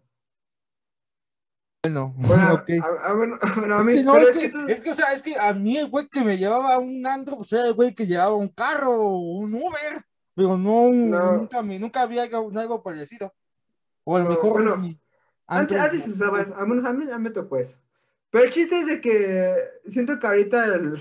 Bueno, 1.82 2.14
Bueno, 2.18 2.54
ok. 2.54 2.70
a, 3.02 3.80
Es 3.80 3.86
mí, 3.86 3.94
que 3.94 4.02
no, 4.04 4.12
pero 4.14 4.28
es 4.28 4.38
que, 4.38 4.72
es 4.72 4.80
que, 4.80 4.90
o 4.90 4.94
sea, 4.94 5.12
es 5.12 5.22
que 5.22 5.34
a 5.38 5.52
mí 5.54 5.76
el 5.76 5.88
güey 5.88 6.08
que 6.08 6.22
me 6.22 6.36
llevaba 6.38 6.74
a 6.74 6.78
un 6.78 7.06
antro, 7.06 7.36
pues 7.36 7.52
era 7.52 7.66
el 7.66 7.74
güey 7.74 7.94
que 7.94 8.06
llevaba 8.06 8.34
un 8.34 8.48
carro 8.48 8.92
o 8.92 9.38
un 9.38 9.54
Uber, 9.54 10.04
pero 10.34 10.56
no, 10.56 10.90
No. 10.92 11.32
nunca, 11.32 11.62
nunca 11.62 12.02
había 12.02 12.24
algo, 12.24 12.50
algo 12.58 12.82
parecido. 12.82 13.32
O 14.04 14.16
a 14.16 14.20
lo 14.20 14.30
mejor 14.30 14.52
bueno, 14.52 14.76
mi 14.76 14.98
antes, 15.46 15.78
antes 15.78 16.08
usaba 16.08 16.40
eso. 16.40 16.54
A 16.56 16.66
menos 16.66 16.84
a 16.84 16.92
mí, 16.92 17.04
me 17.18 17.30
tocó 17.30 17.56
eso. 17.56 17.78
Pero 18.30 18.44
el 18.44 18.52
chiste 18.52 18.80
es 18.80 18.86
de 18.86 19.00
que 19.00 19.54
siento 19.86 20.18
que 20.18 20.26
ahorita 20.26 20.66
el, 20.66 21.00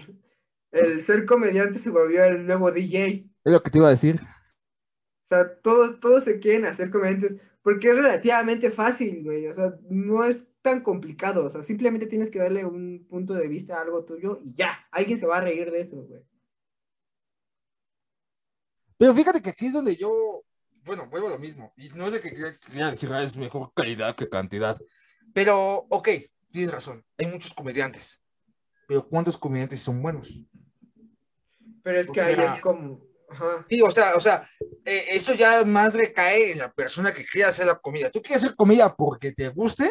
el 0.72 1.02
ser 1.04 1.26
comediante 1.26 1.80
se 1.80 1.90
volvió 1.90 2.24
el 2.24 2.46
nuevo 2.46 2.72
DJ. 2.72 3.28
Es 3.44 3.52
lo 3.52 3.62
que 3.62 3.72
te 3.72 3.80
iba 3.80 3.88
a 3.88 3.92
decir. 3.92 4.20
O 4.22 5.28
sea, 5.28 5.56
todos, 5.62 6.00
todos 6.00 6.24
se 6.24 6.40
quieren 6.40 6.66
hacer 6.66 6.92
comediantes 6.92 7.38
porque 7.64 7.90
es 7.90 7.96
relativamente 7.96 8.70
fácil, 8.70 9.24
güey. 9.24 9.48
O 9.48 9.54
sea, 9.56 9.74
no 9.90 10.24
es 10.24 10.48
tan 10.66 10.82
complicado. 10.82 11.46
O 11.46 11.50
sea, 11.50 11.62
simplemente 11.62 12.08
tienes 12.08 12.30
que 12.32 12.40
darle 12.40 12.66
un 12.66 13.06
punto 13.08 13.34
de 13.36 13.48
vista 13.48 13.78
a 13.78 13.82
algo 13.84 14.04
tuyo 14.04 14.40
y 14.44 14.54
ya. 14.56 14.86
Alguien 14.92 15.20
se 15.20 15.28
va 15.28 15.38
a 15.38 15.42
reír 15.42 15.70
de 15.72 15.80
eso, 15.82 15.96
güey. 16.02 16.24
Pero 18.98 19.14
fíjate 19.14 19.42
que 19.42 19.50
aquí 19.52 19.68
es 19.68 19.74
donde 19.74 19.96
yo, 19.96 20.44
bueno, 20.84 21.08
vuelvo 21.10 21.28
a 21.28 21.32
lo 21.32 21.40
mismo. 21.40 21.72
Y 21.78 21.90
no 21.90 22.08
es 22.08 22.14
de 22.14 22.20
que 22.22 22.34
quiera 22.34 22.58
quiera 22.58 22.90
decir, 22.92 23.12
"Ah, 23.14 23.22
es 23.24 23.36
mejor 23.38 23.72
calidad 23.76 24.16
que 24.16 24.28
cantidad. 24.30 24.80
Pero, 25.34 25.86
ok, 25.90 26.10
tienes 26.50 26.72
razón. 26.74 27.06
Hay 27.18 27.28
muchos 27.28 27.54
comediantes. 27.54 28.22
Pero 28.88 29.08
¿cuántos 29.08 29.38
comediantes 29.38 29.82
son 29.82 30.02
buenos? 30.02 30.44
Pero 31.84 32.00
es 32.00 32.10
O 32.10 32.14
que 32.14 32.22
ahí 32.22 32.36
sea- 32.36 32.56
es 32.56 32.62
como. 32.62 33.06
Ajá. 33.30 33.66
Sí, 33.70 33.82
o 33.82 33.92
sea, 33.92 34.16
o 34.16 34.20
sea, 34.20 34.48
eh, 34.86 35.06
eso 35.10 35.34
ya 35.34 35.64
más 35.66 35.94
recae 35.94 36.52
en 36.54 36.60
la 36.60 36.72
persona 36.72 37.12
que 37.12 37.26
quiere 37.26 37.50
hacer 37.50 37.66
la 37.68 37.78
comida. 37.80 38.10
¿Tú 38.10 38.22
quieres 38.22 38.44
hacer 38.44 38.56
comida 38.56 38.96
porque 38.96 39.32
te 39.32 39.50
guste 39.50 39.90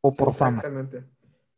o 0.00 0.14
por 0.14 0.34
fama? 0.34 0.58
Exactamente. 0.58 0.98
O 0.98 1.02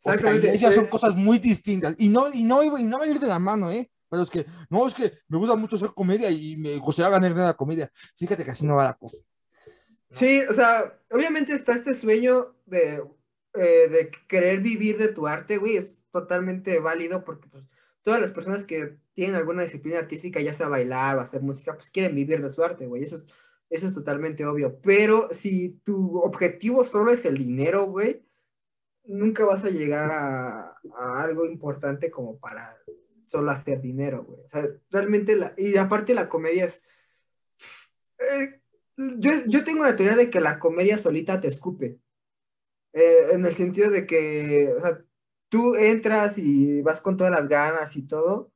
sea, 0.03 0.13
y 0.13 0.15
Exactamente. 0.15 0.55
esas 0.55 0.75
son 0.75 0.85
Eh, 0.85 0.89
cosas 0.89 1.15
muy 1.15 1.39
distintas. 1.39 1.95
Y 1.99 2.09
no, 2.09 2.33
y 2.33 2.45
no, 2.45 2.63
y 2.63 2.85
no 2.85 2.99
va 2.99 3.05
a 3.05 3.09
ir 3.09 3.19
de 3.21 3.29
la 3.29 3.39
mano, 3.39 3.71
¿eh? 3.71 3.91
Pero 4.09 4.23
es 4.23 4.31
que, 4.31 4.45
no, 4.69 4.87
es 4.87 4.95
que 4.95 5.13
me 5.29 5.39
gusta 5.39 5.55
mucho 5.55 5.77
hacer 5.77 5.91
comedia 5.95 6.31
y 6.31 6.57
me 6.57 6.77
gustaría 6.79 7.11
ganar 7.11 7.35
de 7.35 7.41
la 7.41 7.55
comedia. 7.55 7.91
Fíjate 8.17 8.45
que 8.45 8.51
así 8.51 8.67
no 8.67 8.77
va 8.77 8.85
la 8.85 8.95
cosa. 8.95 9.25
Sí, 10.11 10.43
o 10.43 10.53
sea, 10.53 10.99
obviamente 11.11 11.55
está 11.55 11.73
este 11.73 11.95
sueño 11.95 12.55
de, 12.67 13.03
eh, 13.55 13.89
de 13.89 14.11
querer 14.29 14.61
vivir 14.61 14.99
de 14.99 15.09
tu 15.09 15.27
arte, 15.27 15.57
güey, 15.57 15.77
es 15.77 16.03
totalmente 16.11 16.79
válido 16.81 17.25
porque 17.25 17.49
pues, 17.49 17.65
todas 18.03 18.21
las 18.21 18.33
personas 18.33 18.65
que 18.65 18.99
tienen 19.15 19.35
alguna 19.37 19.63
disciplina 19.63 19.99
artística, 20.01 20.41
ya 20.41 20.53
sea 20.53 20.69
bailar 20.69 21.17
o 21.17 21.21
hacer 21.23 21.41
música, 21.41 21.75
pues 21.75 21.89
quieren 21.91 22.15
vivir 22.15 22.43
de 22.43 22.51
su 22.51 22.63
arte, 22.63 22.87
güey, 22.87 23.05
eso 23.05 23.17
es, 23.17 23.25
eso 23.71 23.87
es 23.87 23.95
totalmente 23.95 24.45
obvio. 24.45 24.79
Pero 24.83 25.31
si 25.33 25.81
tu 25.85 26.19
objetivo 26.19 26.85
solo 26.85 27.11
es 27.13 27.25
el 27.25 27.39
dinero, 27.39 27.87
güey, 27.87 28.23
nunca 29.05 29.45
vas 29.45 29.65
a 29.65 29.71
llegar 29.71 30.11
a, 30.13 30.79
algo 31.23 31.47
importante 31.47 32.11
como 32.11 32.39
para 32.39 32.77
solo 33.27 33.51
hacer 33.51 33.81
dinero, 33.81 34.25
güey. 34.25 34.41
Realmente, 34.91 35.37
la, 35.37 35.55
y 35.57 35.77
aparte 35.77 36.15
la 36.15 36.29
comedia 36.29 36.67
es... 36.67 36.85
eh, 38.19 38.61
yo, 39.19 39.33
yo 39.47 39.65
tengo 39.65 39.85
la 39.85 39.97
teoría 39.97 40.17
de 40.17 40.31
que 40.31 40.41
la 40.41 40.59
comedia 40.59 40.99
solita 40.99 41.41
te 41.41 41.49
escupe. 41.49 41.99
eh, 42.93 43.29
en 43.33 43.45
el 43.47 43.53
sentido 43.55 43.91
de 43.91 44.07
que, 44.07 44.75
tú 45.53 45.75
entras 45.75 46.39
y 46.39 46.81
vas 46.81 47.03
con 47.03 47.19
todas 47.19 47.31
las 47.31 47.47
ganas 47.47 47.95
y 47.97 48.03
todo, 48.07 48.51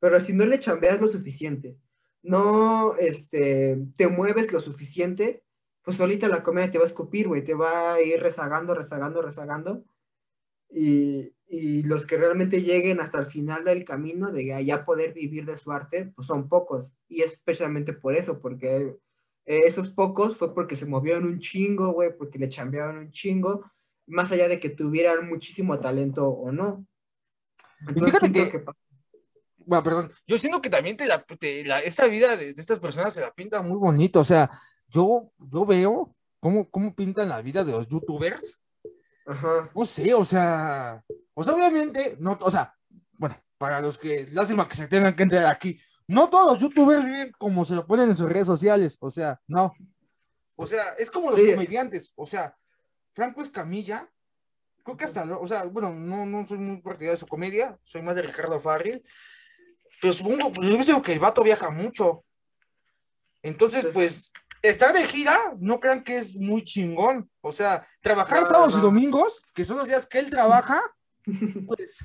pero 0.00 0.18
si 0.18 0.32
no 0.32 0.44
le 0.44 0.58
chambeas 0.58 1.00
lo 1.00 1.06
suficiente, 1.06 1.76
no 2.20 2.96
este, 2.96 3.78
te 3.94 4.08
mueves 4.08 4.52
lo 4.52 4.58
suficiente, 4.58 5.44
pues 5.82 5.96
solita 5.96 6.28
la 6.28 6.42
comedia 6.42 6.70
te 6.70 6.78
va 6.78 6.84
a 6.84 6.88
escupir, 6.88 7.28
güey, 7.28 7.44
te 7.44 7.54
va 7.54 7.94
a 7.94 8.02
ir 8.02 8.20
rezagando, 8.20 8.74
rezagando, 8.74 9.22
rezagando. 9.22 9.84
Y, 10.70 11.34
y, 11.48 11.82
los 11.82 12.06
que 12.06 12.16
realmente 12.16 12.62
lleguen 12.62 13.00
hasta 13.00 13.18
el 13.18 13.26
final 13.26 13.64
del 13.64 13.84
camino 13.84 14.32
de 14.32 14.64
ya 14.64 14.84
poder 14.86 15.12
vivir 15.12 15.44
de 15.44 15.56
su 15.56 15.70
arte, 15.70 16.12
pues 16.14 16.26
son 16.26 16.48
pocos. 16.48 16.86
Y 17.08 17.22
es 17.22 17.38
precisamente 17.44 17.92
por 17.92 18.14
eso, 18.14 18.40
porque 18.40 18.96
esos 19.44 19.88
pocos 19.88 20.36
fue 20.36 20.54
porque 20.54 20.76
se 20.76 20.86
movieron 20.86 21.24
un 21.24 21.40
chingo, 21.40 21.92
güey, 21.92 22.16
porque 22.16 22.38
le 22.38 22.48
chambeaban 22.48 22.96
un 22.96 23.10
chingo, 23.10 23.70
más 24.06 24.30
allá 24.30 24.48
de 24.48 24.60
que 24.60 24.70
tuvieran 24.70 25.28
muchísimo 25.28 25.78
talento 25.80 26.28
o 26.28 26.52
no. 26.52 26.86
Entonces, 27.80 28.20
fíjate 28.20 28.32
que, 28.32 28.64
bueno, 29.58 29.82
perdón, 29.82 30.10
yo 30.26 30.38
siento 30.38 30.62
que 30.62 30.70
también 30.70 30.96
te 30.96 31.06
la, 31.06 31.24
esta 31.80 32.06
vida 32.06 32.36
de, 32.36 32.54
de, 32.54 32.60
estas 32.60 32.78
personas 32.78 33.14
se 33.14 33.20
la 33.20 33.32
pinta 33.32 33.62
muy 33.62 33.78
bonito, 33.78 34.20
o 34.20 34.24
sea, 34.24 34.50
yo, 34.92 35.32
yo 35.38 35.64
veo 35.64 36.14
cómo, 36.38 36.70
cómo 36.70 36.94
pintan 36.94 37.28
la 37.28 37.40
vida 37.40 37.64
de 37.64 37.72
los 37.72 37.88
youtubers. 37.88 38.60
Ajá. 39.26 39.70
No 39.74 39.84
sé, 39.84 40.12
o 40.14 40.24
sea, 40.24 41.02
o 41.34 41.42
sea, 41.42 41.54
obviamente, 41.54 42.16
no, 42.20 42.38
o 42.40 42.50
sea, 42.50 42.76
bueno, 43.12 43.36
para 43.56 43.80
los 43.80 43.96
que, 43.96 44.28
lástima 44.32 44.68
que 44.68 44.76
se 44.76 44.88
tengan 44.88 45.16
que 45.16 45.22
entrar 45.22 45.46
aquí, 45.46 45.78
no 46.08 46.28
todos 46.28 46.52
los 46.52 46.62
youtubers 46.62 47.04
viven 47.04 47.32
como 47.38 47.64
se 47.64 47.74
lo 47.74 47.86
ponen 47.86 48.10
en 48.10 48.16
sus 48.16 48.28
redes 48.28 48.46
sociales, 48.46 48.96
o 49.00 49.10
sea, 49.10 49.40
no. 49.46 49.72
O 50.56 50.66
sea, 50.66 50.90
es 50.98 51.10
como 51.10 51.30
los 51.30 51.40
sí. 51.40 51.50
comediantes, 51.50 52.12
o 52.14 52.26
sea, 52.26 52.56
Franco 53.12 53.40
Escamilla, 53.40 54.10
creo 54.82 54.96
que 54.96 55.04
hasta, 55.04 55.24
o 55.38 55.46
sea, 55.46 55.64
bueno, 55.64 55.92
no, 55.94 56.26
no 56.26 56.46
soy 56.46 56.58
muy 56.58 56.82
partidario 56.82 57.12
de 57.12 57.20
su 57.20 57.26
comedia, 57.26 57.78
soy 57.84 58.02
más 58.02 58.16
de 58.16 58.22
Ricardo 58.22 58.60
Farril, 58.60 59.02
pero 60.00 60.12
supongo, 60.12 60.52
pues 60.52 60.68
yo 60.68 60.74
pienso 60.74 61.00
que 61.00 61.12
el 61.12 61.20
vato 61.20 61.44
viaja 61.44 61.70
mucho. 61.70 62.24
Entonces, 63.40 63.86
pues, 63.92 64.32
estar 64.62 64.94
de 64.94 65.04
gira, 65.04 65.38
no 65.58 65.80
crean 65.80 66.02
que 66.02 66.16
es 66.16 66.36
muy 66.36 66.62
chingón. 66.62 67.28
O 67.40 67.52
sea, 67.52 67.84
trabajar 68.00 68.40
no, 68.40 68.46
sábados 68.46 68.74
no. 68.74 68.78
y 68.78 68.82
domingos, 68.82 69.42
que 69.52 69.64
son 69.64 69.76
los 69.76 69.88
días 69.88 70.06
que 70.06 70.20
él 70.20 70.30
trabaja, 70.30 70.80
pues, 71.66 72.04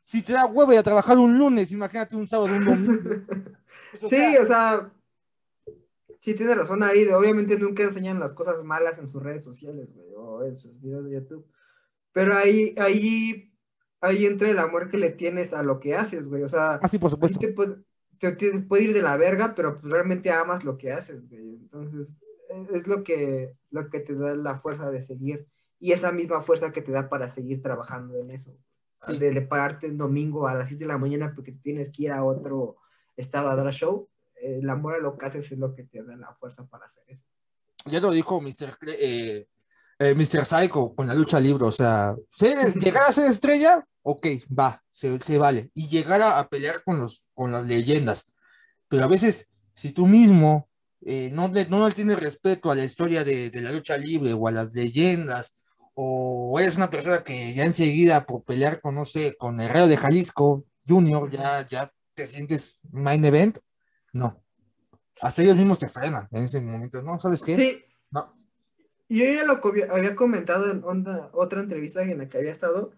si 0.00 0.22
te 0.22 0.34
da 0.34 0.46
huevo 0.46 0.78
a 0.78 0.82
trabajar 0.82 1.16
un 1.18 1.38
lunes, 1.38 1.72
imagínate 1.72 2.14
un 2.14 2.28
sábado, 2.28 2.54
un 2.54 2.64
domingo. 2.64 3.02
Pues, 3.90 4.04
o 4.04 4.08
sí, 4.08 4.16
sea, 4.16 4.42
o 4.42 4.46
sea, 4.46 4.92
sí 6.20 6.34
tiene 6.34 6.54
razón 6.54 6.82
ahí, 6.82 7.04
de, 7.04 7.14
obviamente 7.14 7.56
nunca 7.58 7.84
enseñan 7.84 8.18
las 8.18 8.32
cosas 8.32 8.64
malas 8.64 8.98
en 8.98 9.08
sus 9.08 9.22
redes 9.22 9.44
sociales, 9.44 9.88
güey, 9.94 10.08
o 10.16 10.44
en 10.44 10.56
sus 10.56 10.80
videos 10.80 11.04
de 11.04 11.12
YouTube. 11.12 11.46
Pero 12.12 12.36
ahí, 12.36 12.74
ahí, 12.78 13.52
ahí 14.00 14.26
entra 14.26 14.50
el 14.50 14.58
amor 14.58 14.90
que 14.90 14.98
le 14.98 15.10
tienes 15.10 15.52
a 15.52 15.62
lo 15.62 15.80
que 15.80 15.94
haces, 15.94 16.24
güey. 16.26 16.42
O 16.42 16.48
sea, 16.48 16.80
ah, 16.82 16.88
sí, 16.88 16.98
por 16.98 17.10
supuesto. 17.10 17.38
Te 17.38 17.48
puede, 17.48 17.76
te, 18.18 18.32
te 18.32 18.58
puede, 18.60 18.84
ir 18.84 18.94
de 18.94 19.02
la 19.02 19.16
verga, 19.16 19.54
pero 19.54 19.80
pues 19.80 19.92
realmente 19.92 20.30
amas 20.30 20.64
lo 20.64 20.76
que 20.78 20.92
haces, 20.92 21.28
güey. 21.28 21.54
Entonces, 21.54 22.20
es 22.72 22.86
lo 22.86 23.02
que, 23.04 23.54
lo 23.70 23.88
que 23.90 24.00
te 24.00 24.14
da 24.14 24.34
la 24.34 24.58
fuerza 24.58 24.90
de 24.90 25.02
seguir. 25.02 25.46
Y 25.80 25.92
esa 25.92 26.12
misma 26.12 26.42
fuerza 26.42 26.72
que 26.72 26.82
te 26.82 26.92
da 26.92 27.08
para 27.08 27.28
seguir 27.28 27.62
trabajando 27.62 28.16
en 28.18 28.30
eso. 28.30 28.56
Sí. 29.02 29.18
De 29.18 29.40
pararte 29.42 29.86
el 29.86 29.98
domingo 29.98 30.48
a 30.48 30.54
las 30.54 30.68
6 30.68 30.80
de 30.80 30.86
la 30.86 30.96
mañana 30.96 31.32
porque 31.34 31.52
tienes 31.52 31.90
que 31.90 32.04
ir 32.04 32.12
a 32.12 32.24
otro 32.24 32.76
estado 33.16 33.50
a 33.50 33.56
dar 33.56 33.72
show. 33.72 34.08
El 34.34 34.68
amor 34.70 34.94
a 34.94 34.98
lo 34.98 35.18
que 35.18 35.26
haces 35.26 35.52
es 35.52 35.58
lo 35.58 35.74
que 35.74 35.84
te 35.84 36.02
da 36.02 36.16
la 36.16 36.32
fuerza 36.34 36.66
para 36.66 36.86
hacer 36.86 37.04
eso. 37.08 37.24
Ya 37.86 38.00
lo 38.00 38.10
dijo 38.10 38.40
Mr. 38.40 38.78
Eh, 38.86 39.46
eh, 39.98 40.14
Mr. 40.14 40.46
Psycho 40.46 40.94
con 40.94 41.06
la 41.06 41.14
lucha 41.14 41.38
libre. 41.38 41.64
O 41.64 41.72
sea, 41.72 42.16
llegar 42.38 43.02
a 43.02 43.12
ser 43.12 43.30
estrella, 43.30 43.86
ok, 44.04 44.26
va, 44.56 44.84
se, 44.92 45.18
se, 45.20 45.38
vale. 45.38 45.70
Y 45.74 45.88
llegar 45.88 46.22
a, 46.22 46.38
a, 46.38 46.48
pelear 46.48 46.84
con, 46.84 46.98
los, 46.98 47.30
con 47.34 47.50
las 47.50 47.66
leyendas. 47.66 48.34
Pero 48.88 49.04
a 49.04 49.08
veces, 49.08 49.50
si 49.74 49.92
tú 49.92 50.06
mismo 50.06 50.68
eh, 51.06 51.30
no, 51.32 51.48
le, 51.48 51.66
no 51.66 51.86
le 51.86 51.94
tienes 51.94 52.18
respeto 52.18 52.70
a 52.70 52.74
la 52.74 52.84
historia 52.84 53.24
de, 53.24 53.50
de, 53.50 53.60
la 53.60 53.72
lucha 53.72 53.98
libre 53.98 54.32
o 54.32 54.48
a 54.48 54.52
las 54.52 54.72
leyendas, 54.72 55.52
o 55.94 56.58
eres 56.58 56.76
una 56.76 56.90
persona 56.90 57.22
que 57.22 57.52
ya 57.52 57.64
enseguida 57.64 58.24
por 58.24 58.42
pelear 58.44 58.80
con, 58.80 58.94
no 58.94 59.04
sé, 59.04 59.36
con 59.36 59.60
Herrero 59.60 59.86
de 59.86 59.96
Jalisco 59.96 60.64
Junior, 60.86 61.28
ya, 61.30 61.66
ya 61.66 61.92
te 62.14 62.26
sientes 62.26 62.80
main 62.90 63.24
event, 63.24 63.58
no. 64.12 64.42
Hasta 65.20 65.42
ellos 65.42 65.56
mismos 65.56 65.78
te 65.78 65.88
frenan 65.88 66.28
en 66.30 66.44
ese 66.44 66.60
momento, 66.60 67.02
¿no? 67.02 67.18
¿Sabes 67.18 67.42
qué? 67.42 67.56
Sí. 67.56 67.84
No. 68.10 68.34
Yo 69.08 69.24
ya 69.24 69.44
lo 69.44 69.60
había 69.90 70.16
comentado 70.16 70.70
en 70.70 70.82
onda, 70.84 71.30
otra 71.32 71.60
entrevista 71.60 72.02
en 72.02 72.18
la 72.18 72.28
que 72.28 72.38
había 72.38 72.52
estado, 72.52 72.92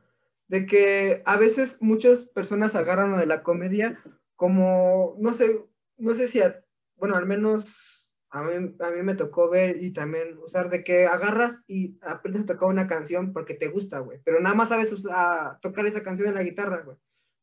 de 0.48 0.66
que 0.66 1.22
a 1.24 1.36
veces 1.36 1.80
muchas 1.80 2.20
personas 2.28 2.74
agarran 2.74 3.12
lo 3.12 3.18
de 3.18 3.26
la 3.26 3.42
comedia 3.42 4.02
como, 4.36 5.16
no 5.18 5.32
sé, 5.32 5.64
no 5.96 6.14
sé 6.14 6.28
si, 6.28 6.40
a, 6.40 6.62
bueno, 6.96 7.16
al 7.16 7.26
menos 7.26 8.10
a 8.30 8.42
mí, 8.42 8.74
a 8.80 8.90
mí 8.90 9.02
me 9.02 9.14
tocó 9.14 9.48
ver 9.48 9.82
y 9.82 9.92
también 9.92 10.38
usar 10.38 10.68
de 10.70 10.84
que 10.84 11.06
agarras 11.06 11.64
y 11.66 11.98
aprendes 12.02 12.42
a 12.42 12.46
tocar 12.46 12.68
una 12.68 12.86
canción 12.86 13.32
porque 13.32 13.54
te 13.54 13.68
gusta, 13.68 14.00
güey, 14.00 14.20
pero 14.24 14.40
nada 14.40 14.54
más 14.54 14.68
sabes 14.68 14.92
usar, 14.92 15.58
tocar 15.60 15.86
esa 15.86 16.02
canción 16.02 16.28
en 16.28 16.34
la 16.34 16.42
guitarra, 16.42 16.82
güey. 16.82 16.96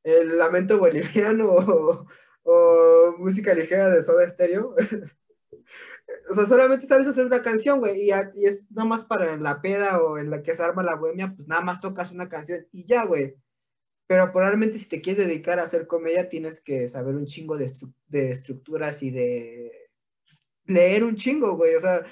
El 0.03 0.37
lamento 0.37 0.77
boliviano 0.77 1.51
o, 1.53 2.07
o 2.43 3.15
música 3.17 3.53
ligera 3.53 3.89
de 3.89 4.03
Soda 4.03 4.29
Stereo. 4.29 4.75
o 6.29 6.33
sea, 6.35 6.45
solamente 6.45 6.85
sabes 6.85 7.07
hacer 7.07 7.25
una 7.25 7.41
canción, 7.41 7.79
güey, 7.79 8.01
y, 8.01 8.11
y, 8.35 8.45
es 8.45 8.63
nada 8.71 8.87
más 8.87 9.05
para 9.05 9.37
la 9.37 9.61
peda 9.61 10.01
o 10.01 10.17
en 10.17 10.29
la 10.29 10.43
que 10.43 10.55
se 10.55 10.63
arma 10.63 10.83
la 10.83 10.95
bohemia, 10.95 11.33
pues 11.35 11.47
nada 11.47 11.61
más 11.61 11.79
tocas 11.81 12.11
una 12.11 12.29
canción 12.29 12.65
y 12.71 12.85
ya, 12.85 13.05
güey. 13.05 13.35
Pero 14.07 14.31
probablemente 14.31 14.77
si 14.77 14.87
te 14.87 15.01
quieres 15.01 15.25
dedicar 15.25 15.59
a 15.59 15.63
hacer 15.63 15.87
comedia, 15.87 16.29
tienes 16.29 16.61
que 16.61 16.87
saber 16.87 17.15
un 17.15 17.25
chingo 17.25 17.57
de, 17.57 17.65
estru 17.65 17.93
de 18.07 18.31
estructuras 18.31 19.01
y 19.01 19.11
de 19.11 19.71
leer 20.65 21.03
un 21.03 21.15
chingo, 21.15 21.55
güey. 21.55 21.75
O 21.75 21.79
sea, 21.79 22.05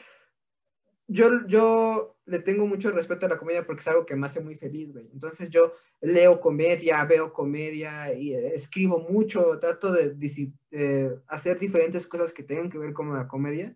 yo, 1.08 1.46
yo 1.48 2.18
le 2.26 2.40
tengo 2.40 2.66
mucho 2.66 2.92
respeto 2.92 3.26
a 3.26 3.30
la 3.30 3.38
comedia 3.38 3.66
porque 3.66 3.82
es 3.82 3.88
algo 3.88 4.06
que 4.06 4.16
me 4.16 4.26
hace 4.28 4.40
muy 4.42 4.56
feliz, 4.56 4.94
güey. 4.94 5.10
Entonces 5.14 5.50
yo 5.50 5.74
leo 6.00 6.40
comedia, 6.40 7.04
veo 7.06 7.34
comedia 7.34 8.14
y 8.14 8.34
escribo 8.34 9.00
mucho, 9.00 9.60
trato 9.60 9.92
de, 9.92 10.16
de 10.16 11.20
hacer 11.28 11.60
diferentes 11.60 12.08
cosas 12.08 12.32
que 12.32 12.44
tengan 12.44 12.70
que 12.70 12.78
ver 12.78 12.94
con 12.94 13.14
la 13.14 13.28
comedia. 13.28 13.76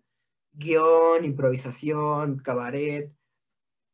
Guión, 0.56 1.24
improvisación, 1.24 2.38
cabaret. 2.38 3.12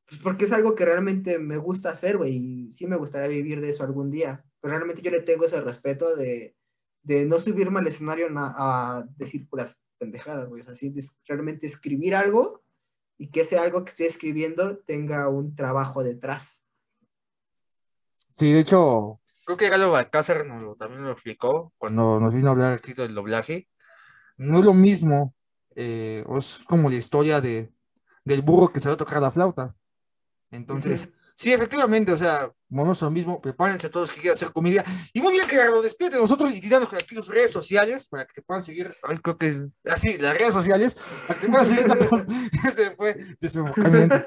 Pues 0.07 0.21
porque 0.21 0.45
es 0.45 0.53
algo 0.53 0.75
que 0.75 0.85
realmente 0.85 1.39
me 1.39 1.57
gusta 1.59 1.91
hacer, 1.91 2.17
güey. 2.17 2.37
Y 2.37 2.73
sí 2.73 2.87
me 2.87 2.97
gustaría 2.97 3.29
vivir 3.29 3.61
de 3.61 3.71
eso 3.71 3.85
algún 3.85 4.11
día. 4.11 4.45
Pero 4.61 4.75
realmente 4.75 5.03
yo 5.03 5.11
le 5.11 5.23
tengo 5.23 5.45
ese 5.45 5.61
respeto 5.61 6.17
de, 6.17 6.57
de 7.03 7.27
no 7.27 7.39
subirme 7.39 7.81
al 7.81 7.87
escenario 7.87 8.29
a, 8.37 8.99
a 8.99 9.05
decir 9.17 9.49
puras 9.49 9.79
pendejadas, 9.99 10.49
güey. 10.49 10.63
O 10.63 10.65
sea, 10.65 10.75
sí, 10.75 10.95
realmente 11.27 11.67
escribir 11.67 12.15
algo 12.15 12.63
y 13.19 13.31
que 13.31 13.43
ese 13.43 13.59
algo 13.59 13.85
que 13.85 13.91
estoy 13.91 14.07
escribiendo 14.07 14.79
tenga 14.79 15.29
un 15.29 15.55
trabajo 15.55 16.03
detrás. 16.03 16.63
Sí, 18.35 18.53
de 18.53 18.61
hecho, 18.61 19.21
creo 19.45 19.57
que 19.57 19.69
Galo 19.69 19.93
Balcázar 19.93 20.47
nos, 20.47 20.77
también 20.79 21.05
lo 21.05 21.13
explicó 21.13 21.73
cuando 21.79 22.19
nos 22.19 22.33
vino 22.33 22.49
a 22.49 22.53
hablar 22.53 22.73
aquí 22.73 22.95
del 22.95 23.15
doblaje. 23.15 23.69
No 24.37 24.59
es 24.59 24.65
lo 24.65 24.75
mismo, 24.75 25.35
eh, 25.77 26.25
es 26.37 26.65
como 26.69 26.89
la 26.91 26.97
historia 26.97 27.41
de, 27.41 27.73
del 28.25 28.43
burro 28.43 28.73
que 28.73 28.81
se 28.81 28.89
va 28.89 28.95
a 28.95 28.99
tocar 28.99 29.21
la 29.21 29.31
flauta. 29.31 29.75
Entonces, 30.51 31.05
uh 31.05 31.07
-huh. 31.07 31.13
sí, 31.37 31.53
efectivamente, 31.53 32.13
o 32.13 32.19
sea, 32.19 32.53
monoso 32.69 33.11
mismo, 33.11 33.41
prepárense 33.41 33.87
a 33.87 33.91
todos 33.91 34.11
que 34.11 34.21
quieran 34.21 34.37
hacer 34.37 34.53
comedia. 34.53 34.85
Y 35.13 35.21
muy 35.21 35.33
bien, 35.33 35.47
Gerardo, 35.47 35.83
despídete 35.83 36.17
de 36.17 36.23
nosotros 36.23 36.53
y 36.53 36.61
tiranos 36.61 36.93
aquí 36.93 37.15
tus 37.15 37.29
redes 37.29 37.51
sociales 37.51 38.07
para 38.07 38.25
que 38.27 38.35
te 38.35 38.43
puedan 38.43 38.63
seguir. 38.63 38.95
Ay, 39.03 39.19
creo 39.19 39.39
que 39.39 39.49
es 39.49 39.59
así, 39.85 40.19
las 40.19 40.37
redes 40.39 40.55
sociales, 40.55 40.97
para 41.27 41.41
que 41.41 41.47
te 41.47 41.53
puedan 41.53 41.67
seguir. 41.67 41.87
Ese 42.67 42.91
fue 42.97 43.37
desenfocamiento. 43.41 44.17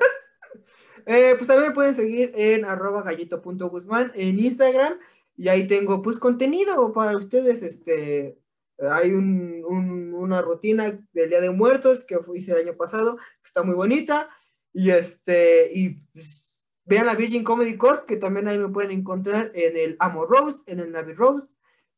Eh, 1.07 1.35
pues 1.38 1.47
también 1.47 1.69
me 1.69 1.76
pueden 1.76 1.95
seguir 1.95 2.31
en 2.34 2.65
arroba 2.65 3.03
gallito.guzmán 3.03 4.11
en 4.15 4.39
Instagram 4.39 4.97
y 5.38 5.49
ahí 5.49 5.67
tengo 5.67 6.01
pues 6.01 6.17
contenido 6.17 6.91
para 6.93 7.15
ustedes, 7.15 7.61
este, 7.61 8.39
hay 8.80 9.11
un, 9.11 9.63
un, 9.67 10.05
una 10.17 10.41
rutina 10.41 10.99
del 11.13 11.29
Día 11.29 11.41
de 11.41 11.51
Muertos 11.51 12.03
que 12.05 12.17
hice 12.35 12.51
el 12.51 12.67
año 12.67 12.77
pasado, 12.77 13.17
que 13.17 13.47
está 13.47 13.63
muy 13.63 13.75
bonita 13.75 14.29
y 14.73 14.91
este, 14.91 15.71
y 15.73 16.01
pues, 16.13 16.59
vean 16.85 17.05
la 17.05 17.15
Virgin 17.15 17.43
Comedy 17.43 17.77
Corp, 17.77 18.05
que 18.05 18.17
también 18.17 18.47
ahí 18.47 18.57
me 18.57 18.69
pueden 18.69 18.91
encontrar 18.91 19.51
en 19.53 19.77
el 19.77 19.95
Amo 19.99 20.25
Rose, 20.25 20.59
en 20.67 20.79
el 20.79 20.91
Navi 20.91 21.13
Rose 21.13 21.47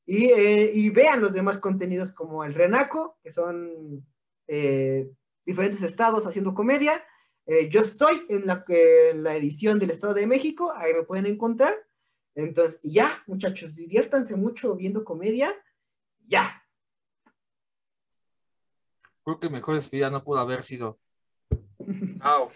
y, 0.05 0.25
eh, 0.31 0.71
y 0.73 0.89
vean 0.89 1.21
los 1.21 1.33
demás 1.33 1.57
contenidos 1.57 2.13
como 2.13 2.43
el 2.43 2.53
Renaco, 2.53 3.19
que 3.23 3.31
son 3.31 4.05
eh, 4.47 5.09
diferentes 5.45 5.81
estados 5.81 6.25
haciendo 6.25 6.53
comedia, 6.53 7.03
eh, 7.47 7.69
yo 7.69 7.79
estoy 7.79 8.25
en 8.27 8.45
la, 8.45 8.65
en 8.67 9.23
la 9.23 9.35
edición 9.35 9.79
del 9.79 9.91
Estado 9.91 10.13
de 10.13 10.27
México, 10.27 10.73
ahí 10.75 10.93
me 10.93 11.03
pueden 11.03 11.25
encontrar. 11.25 11.75
Entonces, 12.35 12.79
ya, 12.83 13.23
muchachos, 13.25 13.75
diviértanse 13.75 14.35
mucho 14.35 14.75
viendo 14.75 15.05
comedia. 15.05 15.55
Ya. 16.27 16.61
Creo 19.27 19.41
que 19.41 19.49
mejor 19.49 19.75
despedida 19.75 20.09
no 20.09 20.23
pudo 20.23 20.39
haber 20.39 20.63
sido. 20.63 21.01
Chao. 22.21 22.49